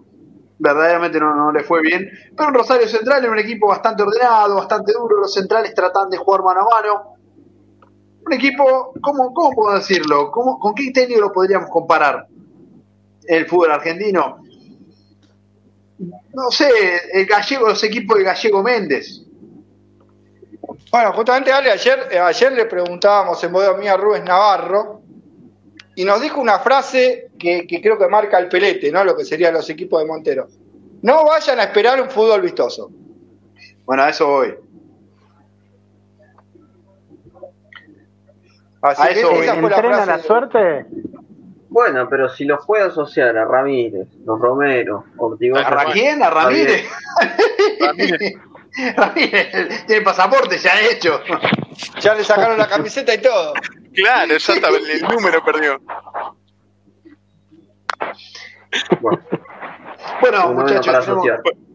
verdaderamente 0.62 1.18
no, 1.18 1.34
no 1.34 1.50
le 1.50 1.64
fue 1.64 1.82
bien, 1.82 2.08
pero 2.36 2.50
en 2.50 2.54
Rosario 2.54 2.86
Central 2.86 3.24
era 3.24 3.32
un 3.32 3.38
equipo 3.38 3.66
bastante 3.66 4.04
ordenado, 4.04 4.56
bastante 4.56 4.92
duro, 4.92 5.18
los 5.18 5.34
centrales 5.34 5.74
tratan 5.74 6.08
de 6.08 6.16
jugar 6.16 6.42
mano 6.42 6.60
a 6.60 6.64
mano. 6.64 7.16
Un 8.24 8.32
equipo, 8.32 8.94
¿cómo, 9.02 9.34
cómo 9.34 9.50
puedo 9.50 9.74
decirlo? 9.74 10.30
¿Cómo, 10.30 10.60
¿Con 10.60 10.72
qué 10.74 10.92
técnico 10.92 11.20
lo 11.20 11.32
podríamos 11.32 11.68
comparar? 11.68 12.28
El 13.24 13.46
fútbol 13.46 13.72
argentino. 13.72 14.40
No 15.98 16.50
sé, 16.50 16.70
el 17.12 17.26
gallego, 17.26 17.66
los 17.66 17.82
equipos 17.82 18.18
de 18.18 18.24
Gallego 18.24 18.62
Méndez. 18.62 19.22
Bueno, 20.92 21.12
justamente 21.12 21.50
Ale, 21.50 21.72
ayer, 21.72 22.08
eh, 22.12 22.18
ayer 22.20 22.52
le 22.52 22.66
preguntábamos 22.66 23.42
en 23.42 23.52
voz 23.52 23.78
mía 23.78 23.94
a 23.94 23.96
Rubén 23.96 24.24
Navarro 24.24 25.02
y 25.96 26.04
nos 26.04 26.20
dijo 26.20 26.40
una 26.40 26.60
frase 26.60 27.31
que, 27.42 27.66
que 27.66 27.82
creo 27.82 27.98
que 27.98 28.06
marca 28.06 28.38
el 28.38 28.48
pelete, 28.48 28.92
¿no? 28.92 29.04
Lo 29.04 29.16
que 29.16 29.24
serían 29.24 29.52
los 29.52 29.68
equipos 29.68 30.00
de 30.00 30.06
Montero. 30.06 30.46
No 31.02 31.24
vayan 31.26 31.58
a 31.58 31.64
esperar 31.64 32.00
un 32.00 32.08
fútbol 32.08 32.40
vistoso. 32.40 32.90
Bueno, 33.84 34.04
a 34.04 34.10
eso 34.10 34.26
voy. 34.28 34.54
Así 38.80 39.02
A 39.02 39.06
eso 39.06 39.30
voy. 39.30 39.40
esa 39.40 39.54
fue 39.56 39.70
la 39.70 39.76
¿Entrena 39.76 39.96
frase. 39.96 40.10
la 40.10 40.18
suerte? 40.20 40.86
Bueno, 41.68 42.06
pero 42.08 42.28
si 42.28 42.44
los 42.44 42.64
puede 42.66 42.84
asociar 42.84 43.36
a 43.36 43.44
Ramírez, 43.44 44.06
los 44.24 44.38
Romero, 44.38 45.04
Ortigosa. 45.16 45.80
¿A 45.80 45.92
quién? 45.92 46.22
¿A 46.22 46.30
Ramírez? 46.30 46.84
Ramírez. 47.80 48.34
Ramírez 48.96 49.86
tiene 49.86 50.02
pasaporte 50.02 50.58
ya 50.58 50.72
hecho. 50.80 51.20
Ya 52.00 52.14
le 52.14 52.24
sacaron 52.24 52.58
la 52.58 52.68
camiseta 52.68 53.14
y 53.14 53.18
todo. 53.22 53.54
Claro, 53.94 54.36
ya 54.36 54.52
está, 54.54 54.68
el 54.68 55.02
número 55.02 55.44
perdió. 55.44 55.80
Bueno, 60.20 60.52
muchachos, 60.54 60.86
para 60.86 61.00
tenemos-. 61.00 61.26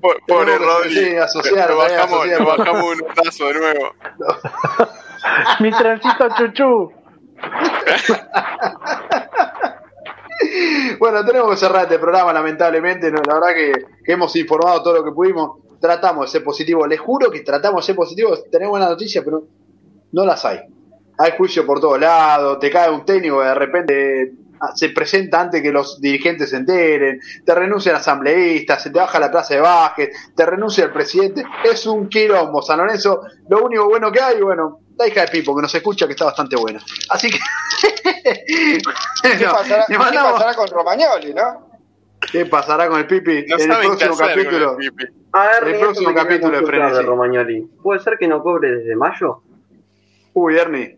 Po- 0.02 0.16
Pobre 0.28 0.58
Rodri. 0.58 0.94
sí, 0.96 1.16
asociar, 1.16 1.70
lo, 1.70 1.78
bajamos, 1.78 2.20
asociar. 2.20 2.42
lo 2.42 2.46
bajamos 2.48 2.84
un 2.84 3.00
tazo 3.16 3.48
de 3.48 3.54
nuevo. 3.54 3.92
Mi 5.60 5.72
trencito 5.72 6.28
chuchú. 6.38 6.92
Bueno, 11.00 11.26
tenemos 11.26 11.50
que 11.52 11.58
cerrar 11.58 11.84
este 11.84 11.98
programa, 12.00 12.32
lamentablemente. 12.32 13.12
no, 13.12 13.20
la 13.26 13.34
verdad 13.36 13.56
que, 13.56 13.72
que 14.04 14.12
hemos 14.14 14.36
informado 14.36 14.84
todo 14.84 14.94
lo 14.98 15.04
que 15.04 15.12
pudimos. 15.12 15.58
Tratamos 15.80 16.26
de 16.28 16.32
ser 16.32 16.44
positivos. 16.44 16.88
Les 16.88 17.00
juro 17.00 17.30
que 17.32 17.42
tratamos 17.42 17.82
de 17.84 17.86
ser 17.88 17.96
positivos. 17.96 18.44
Tenemos 18.52 18.72
buenas 18.72 18.90
noticias, 18.90 19.24
pero 19.26 19.44
no 20.12 20.26
las 20.26 20.44
hay. 20.46 20.60
Hay 21.18 21.32
juicio 21.38 21.66
por 21.66 21.80
todos 21.80 22.00
lados. 22.00 22.60
Te 22.60 22.70
cae 22.70 22.90
un 22.92 23.04
técnico 23.06 23.40
que 23.40 23.46
de 23.46 23.54
repente 23.56 24.32
se 24.76 24.90
presenta 24.90 25.42
antes 25.42 25.62
que 25.62 25.72
los 25.72 26.00
dirigentes 26.02 26.50
se 26.50 26.58
enteren. 26.58 27.20
Te 27.46 27.56
renuncia 27.56 27.92
el 27.92 27.98
asambleísta. 27.98 28.80
Se 28.80 28.90
te 28.90 29.00
baja 29.00 29.20
la 29.20 29.32
plaza 29.32 29.56
de 29.56 29.62
básquet. 29.62 30.12
Te 30.36 30.46
renuncia 30.46 30.86
el 30.86 30.92
presidente. 30.92 31.46
Es 31.64 31.86
un 31.86 32.10
quilombo, 32.10 32.62
San 32.62 32.80
Lorenzo. 32.80 33.22
Lo 33.50 33.64
único 33.64 33.88
bueno 33.88 34.12
que 34.12 34.22
hay, 34.22 34.42
bueno, 34.42 34.80
la 34.98 35.08
hija 35.08 35.22
de 35.22 35.28
Pipo, 35.28 35.56
que 35.56 35.62
nos 35.62 35.74
escucha, 35.74 36.06
que 36.08 36.14
está 36.14 36.26
bastante 36.26 36.56
buena. 36.56 36.80
Así 37.10 37.30
que. 37.30 37.40
¿Qué 38.14 38.82
No, 39.46 39.52
pasará, 39.52 39.86
qué 39.88 39.98
pasará 39.98 40.54
con 40.56 40.68
Romagnoli, 40.68 41.34
no? 41.34 41.68
¿Qué 42.32 42.46
pasará 42.46 42.88
con 42.88 43.00
el 43.00 43.08
Pipi 43.08 43.46
No 43.48 43.58
en 43.58 43.72
el 43.72 43.78
próximo 43.78 44.18
capítulo? 44.18 44.78
el 44.80 44.92
ver, 44.92 45.74
El 45.74 45.80
próximo 45.80 46.14
capítulo 46.14 46.62
de. 46.62 47.02
Romagnoli. 47.02 47.62
¿Puede 47.82 48.00
ser 48.00 48.18
que 48.18 48.28
no 48.28 48.42
cobre 48.42 48.72
desde 48.72 48.96
mayo? 48.96 49.42
Uy, 50.34 50.58
Ernie. 50.58 50.98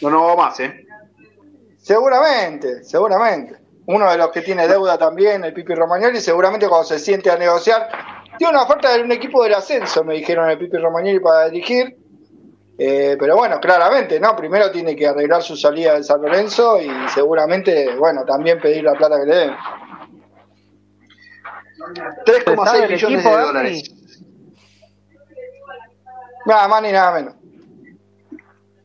No, 0.00 0.10
no 0.10 0.24
va 0.24 0.36
más, 0.36 0.60
¿eh? 0.60 0.86
Seguramente, 1.80 2.84
seguramente. 2.84 3.56
Uno 3.86 4.10
de 4.10 4.18
los 4.18 4.30
que 4.30 4.42
tiene 4.42 4.68
deuda 4.68 4.98
también, 4.98 5.42
el 5.44 5.52
Pipi 5.52 5.74
Romagnoli, 5.74 6.20
seguramente 6.20 6.68
cuando 6.68 6.86
se 6.86 6.98
siente 6.98 7.30
a 7.30 7.36
negociar. 7.36 7.88
Tiene 8.38 8.52
una 8.52 8.62
oferta 8.62 8.92
de 8.92 9.02
un 9.02 9.12
equipo 9.12 9.42
del 9.42 9.54
ascenso, 9.54 10.04
me 10.04 10.14
dijeron 10.14 10.48
el 10.48 10.58
Pipi 10.58 10.76
Romagnoli 10.76 11.20
para 11.20 11.48
dirigir. 11.48 11.96
Eh, 12.78 13.16
pero 13.18 13.36
bueno, 13.36 13.60
claramente, 13.60 14.18
¿no? 14.18 14.34
Primero 14.34 14.70
tiene 14.70 14.96
que 14.96 15.06
arreglar 15.06 15.42
su 15.42 15.54
salida 15.54 15.94
del 15.94 16.04
San 16.04 16.22
Lorenzo 16.22 16.80
y 16.80 16.90
seguramente, 17.12 17.94
bueno, 17.96 18.24
también 18.24 18.58
pedir 18.58 18.84
la 18.84 18.94
plata 18.94 19.20
que 19.20 19.26
le 19.26 19.36
den. 19.36 19.50
3,6 22.24 22.64
sabe 22.64 22.84
el 22.84 22.90
millones 22.92 23.20
equipo, 23.20 23.36
de 23.36 23.42
dólares. 23.42 23.94
Nada 26.46 26.68
más 26.68 26.82
ni 26.82 26.92
nada 26.92 27.12
menos. 27.12 27.34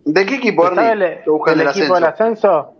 ¿De 0.03 0.25
qué 0.25 0.35
equipo, 0.35 0.63
¿Sabe 0.67 0.91
el, 0.91 1.01
Ernie? 1.01 1.23
El 1.47 1.57
del 1.57 1.67
equipo 1.69 1.95
del 1.95 2.03
ascenso. 2.03 2.75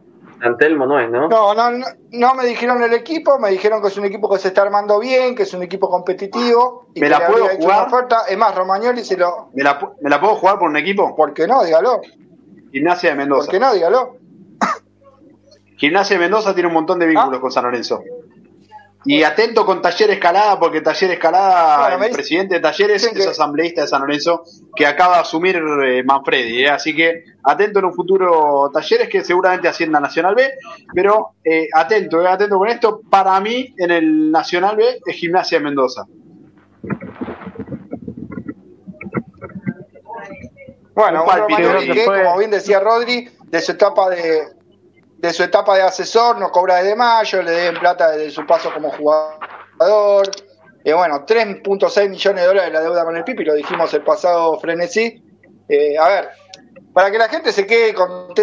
Ascenso? 0.46 0.66
Antelmo 0.66 0.86
no 0.86 1.00
es, 1.00 1.10
¿no? 1.10 1.28
No, 1.28 1.54
no, 1.54 1.72
no, 1.72 1.86
no 2.12 2.34
me 2.36 2.46
dijeron 2.46 2.82
el 2.84 2.94
equipo, 2.94 3.38
me 3.40 3.50
dijeron 3.52 3.82
que 3.82 3.88
es 3.90 3.98
un 3.98 4.06
equipo 4.06 4.30
que 4.30 4.40
se 4.40 4.50
está 4.50 4.62
armando 4.62 5.00
bien, 5.00 5.36
que 5.36 5.44
es 5.44 5.54
un 5.54 5.64
equipo 5.64 5.90
competitivo. 5.90 6.88
Y 6.94 7.02
¿Me 7.02 7.10
la 7.10 7.28
puedo 7.28 7.46
hecho 7.50 7.62
jugar? 7.64 7.88
una 7.88 7.88
oferta. 7.98 8.22
Es 8.30 8.38
más, 8.38 8.56
Romagnoli 8.56 9.04
se 9.04 9.18
lo. 9.18 9.50
¿Me 9.54 9.64
la, 9.64 9.80
pu- 9.80 9.94
¿Me 10.02 10.10
la 10.10 10.20
puedo 10.20 10.36
jugar 10.36 10.58
por 10.60 10.70
un 10.70 10.78
equipo? 10.78 11.16
¿Por 11.16 11.34
qué 11.34 11.48
no? 11.48 11.64
Dígalo. 11.64 12.02
Gimnasia 12.72 13.10
de 13.12 13.16
¿Por 13.16 13.24
Mendoza. 13.24 13.52
qué 13.52 13.60
no? 13.60 13.74
Dígalo. 13.74 14.18
Gimnasia 15.78 16.16
de 16.16 16.22
Mendoza 16.22 16.54
tiene 16.54 16.68
un 16.68 16.74
montón 16.74 17.00
de 17.00 17.06
vínculos 17.06 17.38
Ah. 17.38 17.42
con 17.42 17.52
San 17.52 17.64
Lorenzo. 17.66 18.02
Y 19.08 19.22
atento 19.22 19.66
con 19.66 19.82
Taller 19.84 20.10
Escalada, 20.12 20.60
porque 20.60 20.82
Taller 20.82 21.12
Escalada, 21.12 21.90
Bueno, 21.90 22.06
el 22.06 22.12
presidente 22.12 22.56
de 22.56 22.60
Talleres, 22.62 23.04
es 23.04 23.14
que- 23.14 23.24
asambleísta 23.30 23.82
de 23.82 23.88
San 23.88 24.02
Lorenzo, 24.02 24.44
que 24.76 24.88
acaba 24.88 25.16
de 25.16 25.22
asumir 25.22 25.58
eh, 25.58 26.04
Manfredi. 26.04 26.64
¿eh? 26.64 26.70
Así 26.70 26.96
que 26.96 27.24
atento 27.44 27.80
en 27.80 27.86
un 27.86 27.94
futuro 27.94 28.72
Talleres, 28.74 29.08
que 29.08 29.24
seguramente 29.24 29.68
Hacienda 29.68 30.00
Nacional 30.00 30.34
B, 30.34 30.52
pero 30.94 31.34
eh, 31.44 31.68
atento, 31.72 32.26
atento 32.28 32.58
con 32.58 32.68
esto. 32.68 33.02
Para 33.08 33.40
mí, 33.40 33.74
en 33.78 33.92
el 33.92 34.32
Nacional 34.32 34.76
B, 34.76 35.00
es 35.06 35.16
Gimnasia 35.16 35.60
de 35.60 35.64
Mendoza. 35.66 36.06
Bueno, 40.96 41.26
Un 41.26 41.94
que 41.94 42.06
como 42.06 42.38
bien 42.38 42.52
decía 42.52 42.80
Rodri, 42.80 43.30
de 43.46 43.62
su 43.62 43.74
etapa 43.74 44.10
de 44.10 44.48
de 45.26 45.34
su 45.34 45.44
etapa 45.44 45.76
de 45.76 45.82
asesor 45.84 46.38
no 46.40 46.50
cobra 46.52 46.78
desde 46.78 46.96
mayo, 46.96 47.42
le 47.42 47.52
deben 47.52 47.80
plata 47.80 48.12
desde 48.12 48.32
su 48.32 48.46
paso 48.46 48.74
como 48.74 48.92
jugador. 48.92 50.30
Y 50.84 50.92
bueno, 50.94 51.26
3.6 51.26 52.10
millones 52.10 52.42
de 52.42 52.48
dólares 52.48 52.74
la 52.74 52.82
deuda 52.82 53.04
con 53.04 53.18
el 53.18 53.24
Pipi, 53.24 53.44
lo 53.44 53.56
dijimos 53.56 53.94
el 53.94 54.04
pasado 54.04 54.60
frenesí. 54.60 55.22
Eh, 55.68 55.98
a 55.98 56.08
ver, 56.08 56.30
para 56.94 57.10
que 57.12 57.18
la 57.18 57.28
gente 57.28 57.52
se 57.52 57.66
quede 57.66 57.94
con, 57.94 58.34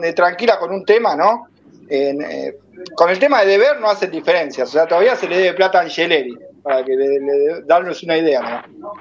de 0.00 0.12
tranquila 0.14 0.58
con 0.58 0.72
un 0.72 0.84
tema, 0.84 1.14
¿no? 1.14 1.46
Eh, 1.88 2.56
con 2.94 3.10
el 3.10 3.18
tema 3.18 3.40
de 3.40 3.46
deber 3.48 3.78
no 3.80 3.90
hacen 3.90 4.10
diferencias, 4.10 4.68
o 4.68 4.72
sea, 4.72 4.86
todavía 4.86 5.14
se 5.16 5.28
le 5.28 5.36
debe 5.36 5.54
plata 5.54 5.78
a 5.78 5.82
Angeleri, 5.82 6.34
para 6.62 6.82
que 6.84 6.92
le, 6.92 7.20
le- 7.20 7.62
darnos 7.66 8.02
una 8.04 8.16
idea, 8.16 8.64
¿no? 8.78 8.92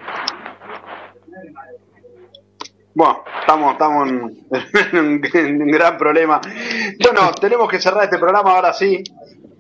Bueno, 2.94 3.24
estamos, 3.40 3.74
estamos 3.74 4.10
en, 4.10 4.46
un, 5.62 5.68
gran 5.68 5.98
problema. 5.98 6.42
Bueno, 7.00 7.32
tenemos 7.40 7.70
que 7.70 7.80
cerrar 7.80 8.06
este 8.06 8.18
programa 8.18 8.52
ahora 8.52 8.74
sí. 8.74 9.04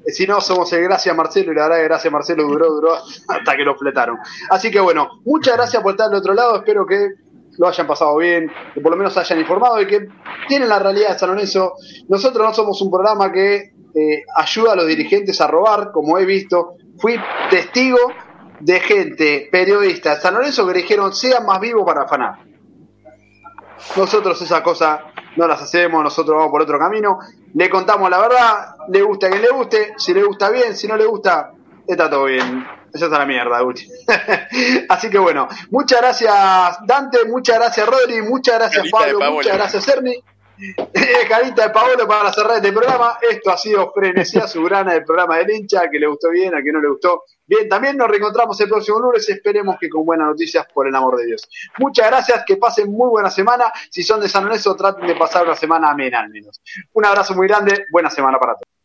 Si 0.07 0.25
no, 0.25 0.41
somos 0.41 0.71
el 0.73 0.83
Gracias 0.83 1.15
Marcelo 1.15 1.51
y 1.51 1.55
la 1.55 1.63
verdad 1.63 1.77
que 1.77 1.83
Gracias 1.83 2.11
Marcelo 2.13 2.43
duró, 2.43 2.71
duró 2.71 2.95
hasta 2.95 3.55
que 3.55 3.63
lo 3.63 3.75
fletaron. 3.75 4.17
Así 4.49 4.71
que 4.71 4.79
bueno, 4.79 5.21
muchas 5.25 5.55
gracias 5.55 5.83
por 5.83 5.91
estar 5.91 6.09
del 6.09 6.19
otro 6.19 6.33
lado. 6.33 6.55
Espero 6.55 6.85
que 6.85 7.09
lo 7.57 7.67
hayan 7.67 7.85
pasado 7.85 8.17
bien, 8.17 8.51
que 8.73 8.81
por 8.81 8.91
lo 8.91 8.97
menos 8.97 9.15
hayan 9.17 9.39
informado 9.39 9.79
y 9.81 9.85
que 9.85 10.07
tienen 10.47 10.69
la 10.69 10.79
realidad 10.79 11.09
de 11.09 11.19
San 11.19 11.29
Lorenzo. 11.29 11.73
Nosotros 12.07 12.47
no 12.47 12.53
somos 12.53 12.81
un 12.81 12.89
programa 12.89 13.31
que 13.31 13.73
eh, 13.93 14.23
ayuda 14.35 14.73
a 14.73 14.75
los 14.75 14.87
dirigentes 14.87 15.39
a 15.41 15.47
robar, 15.47 15.91
como 15.91 16.17
he 16.17 16.25
visto. 16.25 16.73
Fui 16.97 17.15
testigo 17.51 17.99
de 18.59 18.79
gente, 18.79 19.47
periodistas 19.51 20.21
San 20.21 20.33
Lorenzo 20.33 20.67
que 20.67 20.73
dijeron 20.73 21.13
sean 21.13 21.45
más 21.45 21.59
vivos 21.59 21.83
para 21.85 22.03
afanar. 22.03 22.48
Nosotros 23.95 24.41
esa 24.41 24.61
cosa 24.63 25.03
no 25.35 25.47
las 25.47 25.61
hacemos, 25.61 26.03
nosotros 26.03 26.35
vamos 26.37 26.51
por 26.51 26.61
otro 26.61 26.77
camino. 26.77 27.19
Le 27.53 27.69
contamos 27.69 28.09
la 28.09 28.19
verdad, 28.19 28.75
le 28.89 29.01
gusta 29.01 29.27
a 29.27 29.29
quien 29.29 29.41
le 29.41 29.49
guste, 29.49 29.93
si 29.97 30.13
le 30.13 30.23
gusta 30.23 30.49
bien, 30.49 30.75
si 30.75 30.87
no 30.87 30.95
le 30.95 31.05
gusta, 31.05 31.51
está 31.87 32.09
todo 32.09 32.25
bien. 32.25 32.67
Esa 32.93 33.05
es 33.05 33.11
la 33.11 33.25
mierda, 33.25 33.59
Guti. 33.61 33.87
Así 34.89 35.09
que 35.09 35.19
bueno, 35.19 35.47
muchas 35.69 36.01
gracias 36.01 36.77
Dante, 36.85 37.25
muchas 37.25 37.57
gracias 37.57 37.87
Rodri, 37.87 38.21
muchas 38.21 38.55
gracias 38.55 38.89
Pablo, 38.91 39.31
muchas 39.31 39.55
gracias 39.55 39.87
Ernie. 39.87 40.23
Carita 41.29 41.63
de 41.63 41.69
Paolo 41.69 42.07
para 42.07 42.33
cerrar 42.33 42.57
este 42.57 42.73
programa. 42.73 43.17
Esto 43.21 43.51
ha 43.51 43.57
sido 43.57 43.91
Frenesía 43.93 44.47
Subrana 44.47 44.93
del 44.93 45.05
programa 45.05 45.37
del 45.37 45.51
hincha, 45.51 45.89
que 45.89 45.99
le 45.99 46.07
gustó 46.07 46.29
bien, 46.29 46.53
a 46.53 46.61
que 46.61 46.71
no 46.71 46.81
le 46.81 46.89
gustó. 46.89 47.23
Bien, 47.45 47.69
también 47.69 47.95
nos 47.95 48.09
reencontramos 48.09 48.59
el 48.59 48.67
próximo 48.67 48.99
lunes. 48.99 49.27
Esperemos 49.29 49.77
que 49.79 49.89
con 49.89 50.05
buenas 50.05 50.27
noticias, 50.27 50.65
por 50.73 50.87
el 50.87 50.95
amor 50.95 51.17
de 51.17 51.27
Dios. 51.27 51.47
Muchas 51.77 52.07
gracias, 52.07 52.43
que 52.45 52.57
pasen 52.57 52.91
muy 52.91 53.09
buena 53.09 53.29
semana. 53.29 53.71
Si 53.89 54.03
son 54.03 54.19
de 54.19 54.27
San 54.27 54.45
Lorenzo, 54.45 54.75
traten 54.75 55.07
de 55.07 55.15
pasar 55.15 55.45
una 55.45 55.55
semana 55.55 55.91
amena 55.91 56.19
al 56.19 56.29
menos. 56.29 56.61
Un 56.93 57.05
abrazo 57.05 57.33
muy 57.35 57.47
grande, 57.47 57.85
buena 57.91 58.09
semana 58.09 58.37
para 58.37 58.53
todos. 58.53 58.78